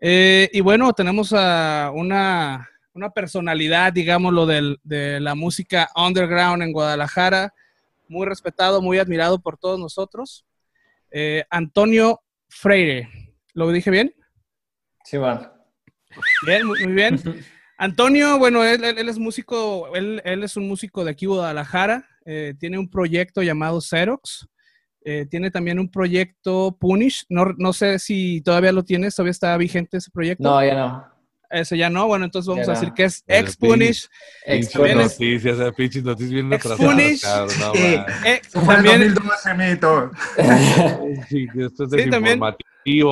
Eh, 0.00 0.48
y 0.52 0.60
bueno, 0.60 0.92
tenemos 0.92 1.32
a 1.32 1.90
una, 1.94 2.68
una 2.92 3.10
personalidad, 3.10 3.92
digámoslo, 3.92 4.46
del- 4.46 4.78
de 4.82 5.20
la 5.20 5.34
música 5.34 5.88
underground 5.94 6.62
en 6.62 6.72
Guadalajara, 6.72 7.54
muy 8.08 8.26
respetado, 8.26 8.82
muy 8.82 8.98
admirado 8.98 9.40
por 9.40 9.56
todos 9.56 9.78
nosotros. 9.78 10.44
Eh, 11.10 11.44
Antonio 11.50 12.20
Freire, 12.48 13.08
¿lo 13.54 13.70
dije 13.70 13.90
bien? 13.90 14.14
Sí, 15.04 15.16
bueno. 15.18 15.50
Bien, 16.46 16.66
muy, 16.66 16.84
muy 16.84 16.92
bien. 16.94 17.20
Antonio, 17.78 18.38
bueno, 18.38 18.64
él, 18.64 18.82
él- 18.84 18.98
él 18.98 19.08
es 19.08 19.18
músico, 19.18 19.94
él, 19.94 20.20
él 20.24 20.42
es 20.42 20.56
un 20.56 20.68
músico 20.68 21.04
de 21.04 21.10
aquí, 21.12 21.26
Guadalajara. 21.26 22.06
eh, 22.24 22.54
tiene 22.58 22.78
un 22.78 22.88
proyecto 22.88 23.42
llamado 23.42 23.80
Xerox. 23.80 24.46
Eh, 25.04 25.26
tiene 25.30 25.50
también 25.50 25.78
un 25.78 25.90
proyecto 25.90 26.76
Punish. 26.78 27.24
No, 27.28 27.46
no 27.58 27.72
sé 27.72 27.98
si 27.98 28.40
todavía 28.42 28.72
lo 28.72 28.84
tienes, 28.84 29.14
todavía 29.14 29.30
está 29.32 29.56
vigente 29.56 29.96
ese 29.98 30.10
proyecto. 30.10 30.42
No, 30.44 30.64
ya 30.64 30.74
no. 30.74 31.12
Ese 31.50 31.76
ya 31.76 31.90
no. 31.90 32.06
Bueno, 32.06 32.24
entonces 32.24 32.48
vamos 32.48 32.66
Ya 32.66 32.72
a 32.72 32.74
decir 32.76 32.88
no. 32.88 32.94
que 32.94 33.04
es 33.04 33.22
ex 33.26 33.56
Punish. 33.58 34.08
Ex 34.46 34.70
También 34.70 34.94
Punish. 34.96 35.06
es- 35.06 35.12
noticias, 35.20 35.60
eh, 35.60 35.72
pinches 35.76 36.02
noticias 36.04 36.32
bien 36.32 36.52
Ex 36.52 36.66
Punish. 36.66 37.22
no. 37.60 37.74
Eh, 37.74 38.40
también, 38.52 39.14
2012, 39.14 39.54
mito. 39.54 40.10
Sí, 41.28 41.46
esto 41.58 41.84
es 41.84 41.90
Sí, 42.04 42.10
también. 42.10 42.40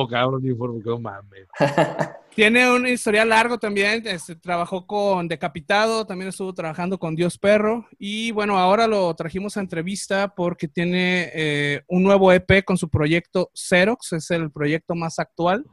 Cabrón, 0.09 0.45
informativo, 0.45 0.99
mames. 0.99 1.47
Tiene 2.35 2.71
un 2.71 2.87
historial 2.87 3.27
largo 3.27 3.59
también, 3.59 4.07
este, 4.07 4.35
trabajó 4.35 4.87
con 4.87 5.27
Decapitado, 5.27 6.05
también 6.05 6.29
estuvo 6.29 6.53
trabajando 6.53 6.97
con 6.97 7.13
Dios 7.13 7.37
Perro 7.37 7.85
y 7.99 8.31
bueno, 8.31 8.57
ahora 8.57 8.87
lo 8.87 9.13
trajimos 9.15 9.57
a 9.57 9.59
entrevista 9.59 10.33
porque 10.33 10.69
tiene 10.69 11.29
eh, 11.33 11.81
un 11.87 12.03
nuevo 12.03 12.31
EP 12.31 12.63
con 12.63 12.77
su 12.77 12.89
proyecto 12.89 13.51
Xerox, 13.53 14.13
es 14.13 14.31
el 14.31 14.49
proyecto 14.49 14.95
más 14.95 15.19
actual, 15.19 15.65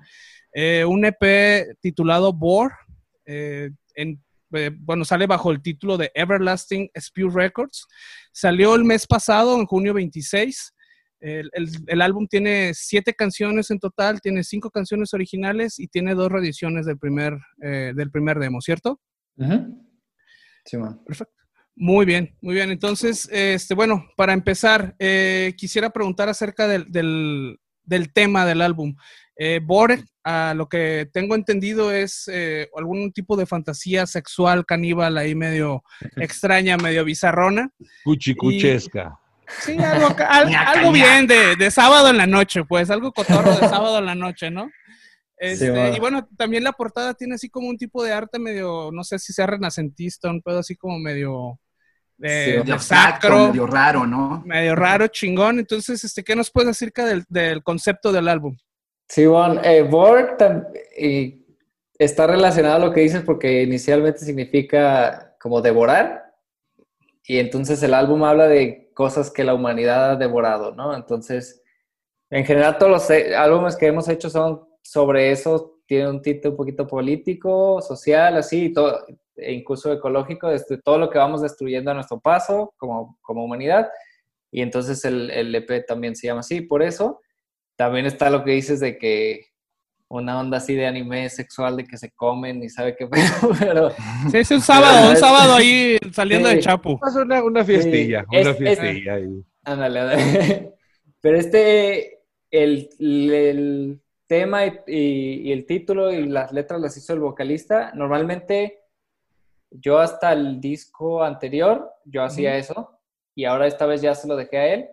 Eh, 0.52 0.84
un 0.84 1.04
EP 1.04 1.76
titulado 1.80 2.32
Bore, 2.32 2.74
eh, 3.26 3.70
bueno, 4.80 5.04
sale 5.04 5.26
bajo 5.26 5.50
el 5.52 5.60
título 5.60 5.96
de 5.96 6.10
Everlasting 6.14 6.90
Spew 6.98 7.30
Records, 7.30 7.86
salió 8.32 8.74
el 8.74 8.84
mes 8.84 9.06
pasado, 9.06 9.54
en 9.60 9.66
junio 9.66 9.94
26. 9.94 10.74
El, 11.20 11.50
el- 11.52 11.68
el 11.86 12.00
álbum 12.02 12.26
tiene 12.28 12.72
siete 12.74 13.12
canciones 13.14 13.70
en 13.70 13.78
total, 13.80 14.20
tiene 14.20 14.44
cinco 14.44 14.70
canciones 14.70 15.12
originales 15.14 15.78
y 15.78 15.88
tiene 15.88 16.14
dos 16.14 16.30
reediciones 16.30 16.86
del 16.86 16.98
primer, 16.98 17.38
eh, 17.62 17.92
del 17.94 18.10
primer 18.10 18.38
demo, 18.38 18.60
¿cierto? 18.60 19.00
Ujú. 19.36 19.84
Sí, 20.64 20.76
man. 20.76 21.00
Muy 21.74 22.04
bien, 22.06 22.36
muy 22.42 22.54
bien. 22.54 22.70
Entonces, 22.70 23.28
este, 23.32 23.74
bueno, 23.74 24.08
para 24.16 24.32
empezar, 24.32 24.94
eh, 24.98 25.54
quisiera 25.56 25.90
preguntar 25.90 26.28
acerca 26.28 26.66
del, 26.68 26.90
del- 26.90 27.58
del 27.84 28.12
tema 28.12 28.44
del 28.44 28.60
álbum. 28.62 28.94
Eh, 29.36 29.60
Bore, 29.62 30.04
a 30.24 30.52
lo 30.54 30.68
que 30.68 31.08
tengo 31.12 31.34
entendido, 31.36 31.92
es 31.92 32.28
eh, 32.30 32.68
algún 32.76 33.12
tipo 33.12 33.36
de 33.36 33.46
fantasía 33.46 34.06
sexual 34.06 34.66
caníbal 34.66 35.16
ahí 35.16 35.34
medio 35.36 35.82
extraña, 36.16 36.76
medio 36.76 37.04
bizarrona. 37.04 37.70
Cuchicuchesca. 38.04 39.18
Sí, 39.60 39.76
algo, 39.78 40.14
al- 40.28 40.54
algo 40.54 40.92
bien 40.92 41.26
de, 41.26 41.56
de 41.56 41.70
sábado 41.70 42.10
en 42.10 42.16
la 42.18 42.26
noche, 42.26 42.64
pues, 42.64 42.90
algo 42.90 43.12
cotorro 43.12 43.50
de 43.56 43.68
sábado 43.68 43.98
en 43.98 44.06
la 44.06 44.14
noche, 44.14 44.50
¿no? 44.50 44.70
Este, 45.36 45.70
bueno. 45.70 45.96
Y 45.96 46.00
bueno, 46.00 46.28
también 46.36 46.64
la 46.64 46.72
portada 46.72 47.14
tiene 47.14 47.36
así 47.36 47.48
como 47.48 47.68
un 47.68 47.76
tipo 47.78 48.02
de 48.02 48.12
arte 48.12 48.38
medio, 48.38 48.90
no 48.92 49.04
sé 49.04 49.18
si 49.18 49.32
sea 49.32 49.46
renacentista, 49.46 50.28
un 50.30 50.42
pedo 50.42 50.58
así 50.58 50.74
como 50.76 50.98
medio 50.98 51.58
eh, 52.20 52.44
Sí, 52.44 52.50
de 52.52 52.58
Medio 52.58 52.74
abstracto, 52.74 53.28
sacro, 53.28 53.46
medio 53.48 53.66
raro, 53.66 54.06
¿no? 54.06 54.42
medio 54.44 54.74
raro, 54.74 55.06
chingón. 55.06 55.60
Entonces, 55.60 56.02
este, 56.02 56.24
¿qué 56.24 56.34
nos 56.34 56.50
puedes 56.50 56.66
decir 56.68 56.88
acerca 56.88 57.06
del, 57.06 57.24
del 57.28 57.62
concepto 57.62 58.10
del 58.12 58.26
álbum? 58.26 58.56
Sí, 59.08 59.26
bueno, 59.26 59.60
eh, 59.64 59.82
Borg 59.82 60.36
y 60.98 61.46
está 61.96 62.26
relacionado 62.26 62.76
a 62.76 62.86
lo 62.86 62.92
que 62.92 63.00
dices 63.02 63.22
porque 63.22 63.62
inicialmente 63.62 64.18
significa 64.20 65.34
como 65.40 65.60
devorar 65.62 66.34
y 67.24 67.38
entonces 67.38 67.82
el 67.82 67.94
álbum 67.94 68.24
habla 68.24 68.48
de 68.48 68.87
cosas 68.98 69.30
que 69.30 69.44
la 69.44 69.54
humanidad 69.54 70.10
ha 70.10 70.16
devorado, 70.16 70.74
¿no? 70.74 70.92
Entonces, 70.92 71.62
en 72.30 72.44
general 72.44 72.78
todos 72.78 72.90
los 72.90 73.10
eh, 73.10 73.36
álbumes 73.36 73.76
que 73.76 73.86
hemos 73.86 74.08
hecho 74.08 74.28
son 74.28 74.66
sobre 74.82 75.30
eso, 75.30 75.78
tienen 75.86 76.08
un 76.08 76.20
título 76.20 76.50
un 76.50 76.56
poquito 76.56 76.84
político, 76.84 77.80
social, 77.80 78.38
así, 78.38 78.72
todo, 78.72 79.06
e 79.36 79.52
incluso 79.52 79.92
ecológico, 79.92 80.48
desde 80.48 80.78
todo 80.78 80.98
lo 80.98 81.10
que 81.10 81.18
vamos 81.18 81.42
destruyendo 81.42 81.92
a 81.92 81.94
nuestro 81.94 82.18
paso 82.18 82.74
como, 82.76 83.16
como 83.22 83.44
humanidad. 83.44 83.88
Y 84.50 84.62
entonces 84.62 85.04
el, 85.04 85.30
el 85.30 85.54
EP 85.54 85.86
también 85.86 86.16
se 86.16 86.26
llama 86.26 86.40
así, 86.40 86.60
por 86.60 86.82
eso. 86.82 87.20
También 87.76 88.04
está 88.04 88.30
lo 88.30 88.42
que 88.42 88.50
dices 88.50 88.80
de 88.80 88.98
que 88.98 89.46
una 90.10 90.40
onda 90.40 90.56
así 90.56 90.74
de 90.74 90.86
anime 90.86 91.28
sexual 91.28 91.76
de 91.76 91.84
que 91.84 91.98
se 91.98 92.10
comen 92.12 92.62
y 92.62 92.68
sabe 92.70 92.96
qué 92.96 93.06
pedo, 93.08 93.52
pero 93.58 93.90
Sí, 94.30 94.38
es 94.38 94.50
un 94.50 94.60
sábado, 94.60 95.10
un 95.10 95.16
sábado 95.16 95.54
ahí 95.54 95.98
saliendo 96.12 96.48
de 96.48 96.56
Sí. 96.56 96.60
Chapu. 96.62 96.98
Haz 97.02 97.16
una, 97.16 97.42
una 97.42 97.64
fiestilla, 97.64 98.24
Sí, 98.30 98.36
es- 98.36 98.46
una 98.46 98.50
es- 98.52 98.58
fiestilla. 98.78 99.14
ahí. 99.14 99.44
ándale, 99.64 100.00
ándale. 100.00 100.74
Pero 101.20 101.36
este, 101.36 102.20
el, 102.50 102.88
el 103.00 104.00
tema 104.26 104.64
y, 104.66 104.72
y- 104.86 105.48
y 105.48 105.52
el 105.52 105.66
título 105.66 106.12
y 106.12 106.26
las 106.26 106.52
letras 106.52 106.80
las 106.80 106.96
hizo 106.96 107.12
el 107.12 107.18
vocalista. 107.20 107.90
Normalmente 107.94 108.78
yo 109.70 109.98
hasta 109.98 110.32
el 110.32 110.60
disco 110.60 111.22
anterior, 111.22 111.90
yo 112.04 112.22
hacía 112.22 112.56
eso 112.56 112.98
y 113.34 113.44
ahora 113.44 113.66
esta 113.66 113.84
vez 113.84 114.00
ya 114.00 114.14
se 114.14 114.28
lo 114.28 114.36
dejé 114.36 114.56
a 114.58 114.74
él. 114.74 114.88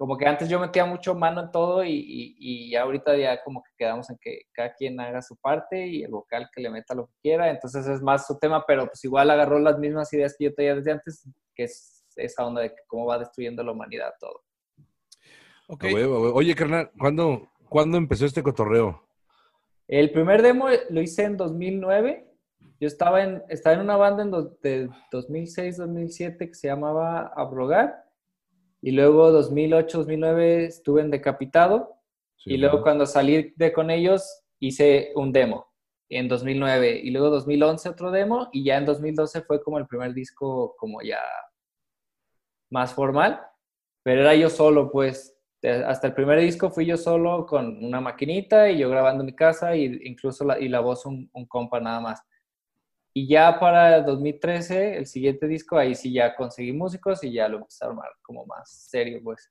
Como 0.00 0.16
que 0.16 0.24
antes 0.26 0.48
yo 0.48 0.58
metía 0.58 0.86
mucho 0.86 1.14
mano 1.14 1.42
en 1.42 1.50
todo 1.50 1.84
y, 1.84 1.90
y, 1.92 2.34
y 2.38 2.70
ya 2.70 2.84
ahorita 2.84 3.14
ya 3.18 3.42
como 3.42 3.62
que 3.62 3.70
quedamos 3.76 4.08
en 4.08 4.16
que 4.18 4.44
cada 4.50 4.72
quien 4.72 4.98
haga 4.98 5.20
su 5.20 5.36
parte 5.36 5.86
y 5.88 6.02
el 6.04 6.10
vocal 6.10 6.48
que 6.50 6.62
le 6.62 6.70
meta 6.70 6.94
lo 6.94 7.08
que 7.08 7.12
quiera. 7.20 7.50
Entonces 7.50 7.86
es 7.86 8.00
más 8.00 8.26
su 8.26 8.38
tema, 8.38 8.64
pero 8.66 8.86
pues 8.86 9.04
igual 9.04 9.28
agarró 9.28 9.58
las 9.58 9.78
mismas 9.78 10.10
ideas 10.14 10.34
que 10.38 10.44
yo 10.46 10.54
tenía 10.54 10.74
desde 10.74 10.92
antes, 10.92 11.28
que 11.54 11.64
es 11.64 12.02
esa 12.16 12.46
onda 12.46 12.62
de 12.62 12.74
cómo 12.86 13.04
va 13.04 13.18
destruyendo 13.18 13.62
la 13.62 13.72
humanidad 13.72 14.14
todo. 14.18 14.40
Ok. 15.68 15.84
A 15.84 15.92
huevo, 15.94 16.16
a 16.16 16.20
huevo. 16.22 16.34
Oye, 16.34 16.54
carnal, 16.54 16.90
¿cuándo, 16.98 17.50
¿cuándo 17.68 17.98
empezó 17.98 18.24
este 18.24 18.42
cotorreo? 18.42 19.06
El 19.86 20.12
primer 20.12 20.40
demo 20.40 20.68
lo 20.88 21.02
hice 21.02 21.24
en 21.24 21.36
2009. 21.36 22.26
Yo 22.80 22.86
estaba 22.86 23.22
en, 23.22 23.42
estaba 23.50 23.74
en 23.76 23.82
una 23.82 23.96
banda 23.98 24.22
en 24.22 24.30
do- 24.30 24.56
de 24.62 24.88
2006-2007 25.12 26.38
que 26.48 26.54
se 26.54 26.68
llamaba 26.68 27.30
Abrogar. 27.36 28.06
Y 28.82 28.92
luego 28.92 29.30
2008-2009 29.32 30.66
estuve 30.66 31.02
en 31.02 31.10
Decapitado. 31.10 31.96
Sí, 32.36 32.54
y 32.54 32.56
luego 32.56 32.78
¿no? 32.78 32.82
cuando 32.82 33.06
salí 33.06 33.52
de 33.56 33.72
con 33.72 33.90
ellos 33.90 34.42
hice 34.58 35.12
un 35.14 35.32
demo 35.32 35.66
en 36.08 36.28
2009. 36.28 37.00
Y 37.02 37.10
luego 37.10 37.30
2011 37.30 37.88
otro 37.90 38.10
demo. 38.10 38.48
Y 38.52 38.64
ya 38.64 38.78
en 38.78 38.86
2012 38.86 39.42
fue 39.42 39.62
como 39.62 39.78
el 39.78 39.86
primer 39.86 40.14
disco 40.14 40.74
como 40.78 41.02
ya 41.02 41.18
más 42.70 42.94
formal. 42.94 43.40
Pero 44.02 44.22
era 44.22 44.34
yo 44.34 44.48
solo, 44.48 44.90
pues. 44.90 45.36
De- 45.62 45.84
Hasta 45.84 46.06
el 46.06 46.14
primer 46.14 46.40
disco 46.40 46.70
fui 46.70 46.86
yo 46.86 46.96
solo 46.96 47.44
con 47.46 47.84
una 47.84 48.00
maquinita 48.00 48.70
y 48.70 48.78
yo 48.78 48.88
grabando 48.88 49.22
en 49.22 49.26
mi 49.26 49.34
casa 49.34 49.76
y 49.76 49.84
incluso 50.04 50.42
la, 50.44 50.58
y 50.58 50.68
la 50.70 50.80
voz 50.80 51.04
un, 51.04 51.28
un 51.34 51.46
compa 51.46 51.80
nada 51.80 52.00
más. 52.00 52.22
Y 53.20 53.26
ya 53.26 53.60
para 53.60 54.00
2013, 54.00 54.96
el 54.96 55.04
siguiente 55.06 55.46
disco, 55.46 55.76
ahí 55.76 55.94
sí 55.94 56.10
ya 56.10 56.34
conseguí 56.34 56.72
músicos 56.72 57.22
y 57.22 57.30
ya 57.34 57.48
lo 57.48 57.58
empecé 57.58 57.84
a 57.84 57.88
armar 57.88 58.08
como 58.22 58.46
más 58.46 58.70
serio, 58.88 59.20
pues. 59.22 59.50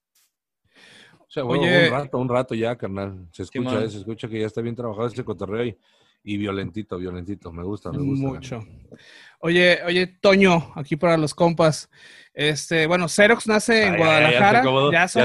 O 1.20 1.30
sea, 1.30 1.44
bueno, 1.44 1.62
Oye- 1.66 1.86
un 1.86 1.92
rato, 1.92 2.18
un 2.18 2.30
rato 2.30 2.56
ya, 2.56 2.76
carnal. 2.76 3.28
Se 3.32 3.44
escucha, 3.44 3.88
se 3.88 4.00
escucha 4.00 4.28
que 4.28 4.40
ya 4.40 4.48
está 4.48 4.62
bien 4.62 4.76
trabajado 4.76 5.06
ese 5.06 5.24
cotorreo 5.24 5.66
y, 5.66 5.78
y 6.24 6.38
violentito, 6.38 6.98
violentito. 6.98 7.52
Me 7.52 7.64
gusta, 7.64 7.92
me 7.92 8.00
gusta. 8.00 8.28
Mucho. 8.28 8.68
Oye, 9.40 9.80
oye, 9.86 10.08
Toño, 10.08 10.72
aquí 10.76 10.96
para 10.96 11.18
los 11.18 11.34
compas. 11.34 11.90
Este, 12.34 12.88
bueno, 12.88 13.08
Xerox 13.10 13.48
nace 13.48 13.84
en 13.86 13.94
Ay, 13.94 13.98
Guadalajara. 14.00 14.64
ya 14.92 15.08
son 15.08 15.24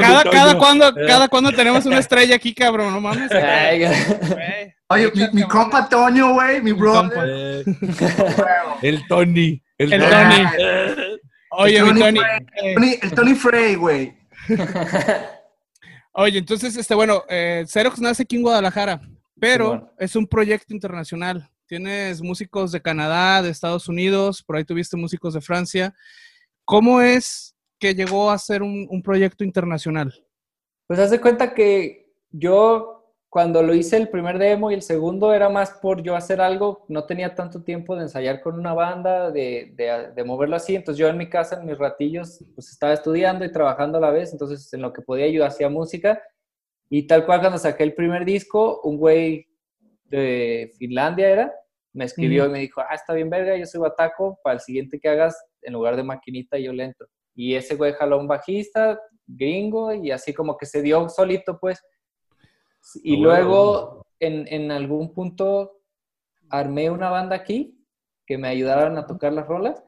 Cada, 0.00 0.24
cada 0.30 0.58
cuando, 0.58 0.88
Eh. 0.88 1.06
cada 1.06 1.28
cuando 1.28 1.52
tenemos 1.52 1.86
una 1.86 1.98
estrella 1.98 2.36
aquí, 2.36 2.54
cabrón, 2.54 2.92
no 2.92 3.00
mames. 3.00 3.30
Oye, 4.88 5.10
mi, 5.32 5.42
compa 5.44 5.88
Toño, 5.88 6.34
güey, 6.34 6.60
mi 6.60 6.72
brother. 6.72 7.64
El 8.82 9.06
Tony. 9.08 9.62
El, 9.78 9.92
El 9.92 10.00
Tony. 10.02 10.36
Tony. 10.36 11.18
Oye, 11.50 11.78
El 11.78 11.84
mi 11.84 11.90
Tony 12.00 12.00
Tony. 12.00 12.18
Frey. 12.20 12.74
Tony- 12.74 12.98
el 13.02 13.12
Tony 13.12 13.34
Frey, 13.34 13.74
güey. 13.76 14.14
Oye, 16.16 16.38
entonces, 16.38 16.76
este, 16.76 16.94
bueno, 16.94 17.24
eh, 17.28 17.64
Xerox 17.66 18.00
nace 18.00 18.22
aquí 18.22 18.36
en 18.36 18.42
Guadalajara, 18.42 19.00
pero 19.38 19.90
es 19.98 20.14
un 20.14 20.28
proyecto 20.28 20.72
internacional. 20.72 21.50
Tienes 21.66 22.22
músicos 22.22 22.70
de 22.70 22.80
Canadá, 22.80 23.42
de 23.42 23.50
Estados 23.50 23.88
Unidos, 23.88 24.40
por 24.44 24.54
ahí 24.54 24.64
tuviste 24.64 24.96
músicos 24.96 25.34
de 25.34 25.40
Francia. 25.40 25.92
¿Cómo 26.64 27.00
es 27.00 27.56
que 27.80 27.96
llegó 27.96 28.30
a 28.30 28.38
ser 28.38 28.62
un, 28.62 28.86
un 28.88 29.02
proyecto 29.02 29.42
internacional? 29.42 30.14
Pues 30.86 31.00
haz 31.00 31.10
de 31.10 31.20
cuenta 31.20 31.52
que 31.52 32.14
yo 32.30 32.93
cuando 33.34 33.64
lo 33.64 33.74
hice 33.74 33.96
el 33.96 34.10
primer 34.10 34.38
demo 34.38 34.70
y 34.70 34.74
el 34.74 34.82
segundo 34.82 35.34
era 35.34 35.48
más 35.48 35.72
por 35.82 36.04
yo 36.04 36.14
hacer 36.14 36.40
algo, 36.40 36.84
no 36.86 37.04
tenía 37.04 37.34
tanto 37.34 37.64
tiempo 37.64 37.96
de 37.96 38.02
ensayar 38.02 38.40
con 38.40 38.56
una 38.56 38.74
banda, 38.74 39.32
de, 39.32 39.72
de- 39.74 40.12
de 40.14 40.24
moverlo 40.24 40.54
así, 40.54 40.76
entonces 40.76 41.00
yo 41.00 41.08
en 41.08 41.18
mi 41.18 41.28
casa, 41.28 41.58
en 41.58 41.66
mis 41.66 41.76
ratillos, 41.76 42.44
pues 42.54 42.70
estaba 42.70 42.92
estudiando 42.92 43.44
y 43.44 43.50
trabajando 43.50 43.98
a 43.98 44.00
la 44.02 44.12
vez, 44.12 44.30
entonces 44.32 44.72
en 44.72 44.82
lo 44.82 44.92
que 44.92 45.02
podía 45.02 45.26
yo 45.26 45.44
hacía 45.44 45.68
música 45.68 46.22
y 46.88 47.08
tal 47.08 47.26
cual 47.26 47.40
cuando 47.40 47.58
saqué 47.58 47.82
el 47.82 47.94
primer 47.94 48.24
disco, 48.24 48.80
un 48.84 48.98
güey 48.98 49.48
de 50.04 50.70
Finlandia 50.78 51.28
era, 51.28 51.52
me 51.92 52.04
escribió 52.04 52.46
y 52.46 52.50
me 52.50 52.60
dijo, 52.60 52.82
ah, 52.82 52.94
está 52.94 53.14
bien 53.14 53.30
verga, 53.30 53.56
yo 53.56 53.66
soy 53.66 53.80
bataco, 53.80 54.38
para 54.44 54.54
el 54.54 54.60
siguiente 54.60 55.00
que 55.00 55.08
hagas, 55.08 55.36
en 55.60 55.72
lugar 55.72 55.96
de 55.96 56.04
maquinita 56.04 56.56
yo 56.56 56.72
le 56.72 56.84
entro. 56.84 57.08
Y 57.34 57.56
ese 57.56 57.74
güey 57.74 57.94
jaló 57.94 58.20
un 58.20 58.28
bajista 58.28 59.00
gringo 59.26 59.92
y 59.92 60.12
así 60.12 60.32
como 60.32 60.56
que 60.56 60.66
se 60.66 60.82
dio 60.82 61.08
solito, 61.08 61.58
pues. 61.60 61.80
Y 63.02 63.16
bueno. 63.16 63.22
luego, 63.28 64.06
en, 64.20 64.46
en 64.48 64.70
algún 64.70 65.12
punto, 65.14 65.80
armé 66.50 66.90
una 66.90 67.10
banda 67.10 67.36
aquí 67.36 67.78
que 68.26 68.38
me 68.38 68.48
ayudaron 68.48 68.96
a 68.98 69.06
tocar 69.06 69.32
las 69.32 69.46
rolas, 69.46 69.82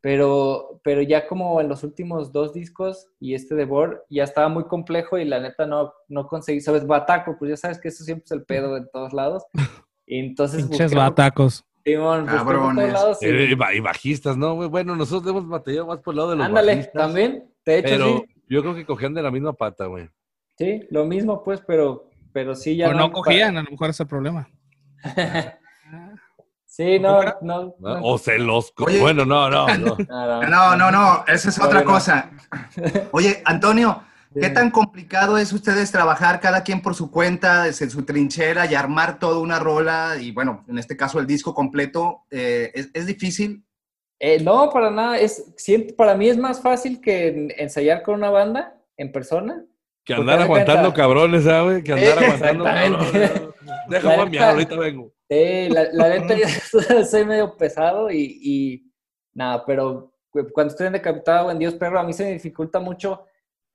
pero, 0.00 0.80
pero 0.84 1.00
ya 1.00 1.26
como 1.26 1.60
en 1.60 1.68
los 1.68 1.82
últimos 1.82 2.30
dos 2.30 2.52
discos 2.52 3.06
y 3.18 3.34
este 3.34 3.54
de 3.54 3.64
Board 3.64 4.02
ya 4.10 4.24
estaba 4.24 4.48
muy 4.48 4.64
complejo 4.64 5.16
y 5.16 5.24
la 5.24 5.40
neta 5.40 5.66
no, 5.66 5.94
no 6.08 6.26
conseguí, 6.26 6.60
¿sabes? 6.60 6.86
Bataco, 6.86 7.36
pues 7.38 7.50
ya 7.50 7.56
sabes 7.56 7.80
que 7.80 7.88
eso 7.88 8.04
siempre 8.04 8.24
es 8.26 8.32
el 8.32 8.44
pedo 8.44 8.76
en 8.76 8.88
todos 8.92 9.12
lados. 9.12 9.44
Y 10.06 10.18
entonces 10.18 10.64
Pinches 10.66 10.92
busqué- 10.92 10.98
batacos. 10.98 11.64
Simón, 11.82 12.26
Cabrones. 12.26 12.92
lados 12.92 13.22
y- 13.22 13.26
eh, 13.26 13.46
y 13.50 13.54
ba- 13.54 13.72
y 13.74 13.80
bajistas, 13.80 14.36
¿no? 14.36 14.54
Bueno, 14.68 14.94
nosotros 14.96 15.30
hemos 15.30 15.48
batallado 15.48 15.86
más 15.86 16.00
por 16.00 16.12
el 16.12 16.16
lado 16.18 16.30
de 16.30 16.36
los 16.36 16.46
Ándale, 16.46 16.72
bajistas. 16.76 16.92
también, 17.02 17.50
de 17.64 17.78
hecho 17.78 17.88
Pero 17.88 18.06
sí, 18.18 18.24
yo 18.50 18.60
creo 18.60 18.74
que 18.74 18.84
cogían 18.84 19.14
de 19.14 19.22
la 19.22 19.30
misma 19.30 19.54
pata, 19.54 19.86
güey. 19.86 20.10
Sí, 20.56 20.86
lo 20.90 21.04
mismo 21.04 21.42
pues, 21.42 21.60
pero, 21.66 22.10
pero 22.32 22.54
sí 22.54 22.76
ya 22.76 22.88
o 22.88 22.94
no 22.94 23.10
cogían, 23.12 23.56
a 23.56 23.62
lo 23.62 23.70
mejor 23.70 23.90
ese 23.90 23.96
es 23.96 24.00
el 24.00 24.06
problema. 24.08 24.48
Sí, 26.66 26.98
no, 26.98 27.22
no, 27.22 27.36
¿no? 27.40 27.74
no. 27.78 28.00
O 28.02 28.18
se 28.18 28.36
los... 28.36 28.72
Oye. 28.84 28.98
Bueno, 29.00 29.24
no, 29.24 29.48
no, 29.48 29.66
no. 29.78 29.96
No, 30.48 30.76
no, 30.76 30.90
no, 30.90 31.24
esa 31.28 31.48
es 31.48 31.60
otra 31.60 31.84
cosa. 31.84 32.32
Oye, 33.12 33.42
Antonio, 33.44 34.02
¿qué 34.34 34.50
tan 34.50 34.72
complicado 34.72 35.38
es 35.38 35.52
ustedes 35.52 35.92
trabajar 35.92 36.40
cada 36.40 36.64
quien 36.64 36.82
por 36.82 36.96
su 36.96 37.12
cuenta, 37.12 37.62
desde 37.62 37.88
su 37.90 38.04
trinchera 38.04 38.66
y 38.68 38.74
armar 38.74 39.20
toda 39.20 39.38
una 39.38 39.60
rola? 39.60 40.16
Y 40.20 40.32
bueno, 40.32 40.64
en 40.66 40.78
este 40.78 40.96
caso 40.96 41.20
el 41.20 41.28
disco 41.28 41.54
completo, 41.54 42.22
eh, 42.32 42.72
¿es, 42.74 42.90
es 42.92 43.06
difícil? 43.06 43.64
Eh, 44.18 44.42
no, 44.42 44.68
para 44.70 44.90
nada. 44.90 45.16
Es, 45.16 45.52
siento- 45.56 45.94
para 45.94 46.16
mí 46.16 46.28
es 46.28 46.38
más 46.38 46.60
fácil 46.60 47.00
que 47.00 47.28
en- 47.28 47.52
ensayar 47.56 48.02
con 48.02 48.16
una 48.16 48.30
banda 48.30 48.74
en 48.96 49.12
persona. 49.12 49.62
Que 50.04 50.14
Porque 50.14 50.30
andar 50.32 50.42
aguantando 50.44 50.82
cuenta- 50.82 50.96
cabrones, 51.02 51.44
¿sabes? 51.44 51.82
Que 51.82 51.92
andar 51.92 52.18
Sí, 52.18 52.24
aguantando 52.24 52.64
cabrones. 52.64 53.32
Mi 53.88 54.36
neta- 54.36 54.50
ahorita 54.50 54.76
vengo. 54.76 55.12
Sí, 55.30 55.68
la, 55.70 55.88
la 55.92 56.08
neta, 56.10 56.34
yo 56.36 57.04
soy 57.06 57.24
medio 57.24 57.56
pesado 57.56 58.10
y, 58.10 58.38
y 58.42 58.92
nada, 59.32 59.64
pero 59.64 60.12
cu- 60.30 60.48
cuando 60.52 60.70
estoy 60.72 60.88
en 60.88 60.92
decapitado 60.94 61.46
o 61.46 61.50
en 61.50 61.58
Dios 61.58 61.74
Perro, 61.74 61.98
a 61.98 62.02
mí 62.02 62.12
se 62.12 62.24
me 62.24 62.32
dificulta 62.32 62.80
mucho 62.80 63.24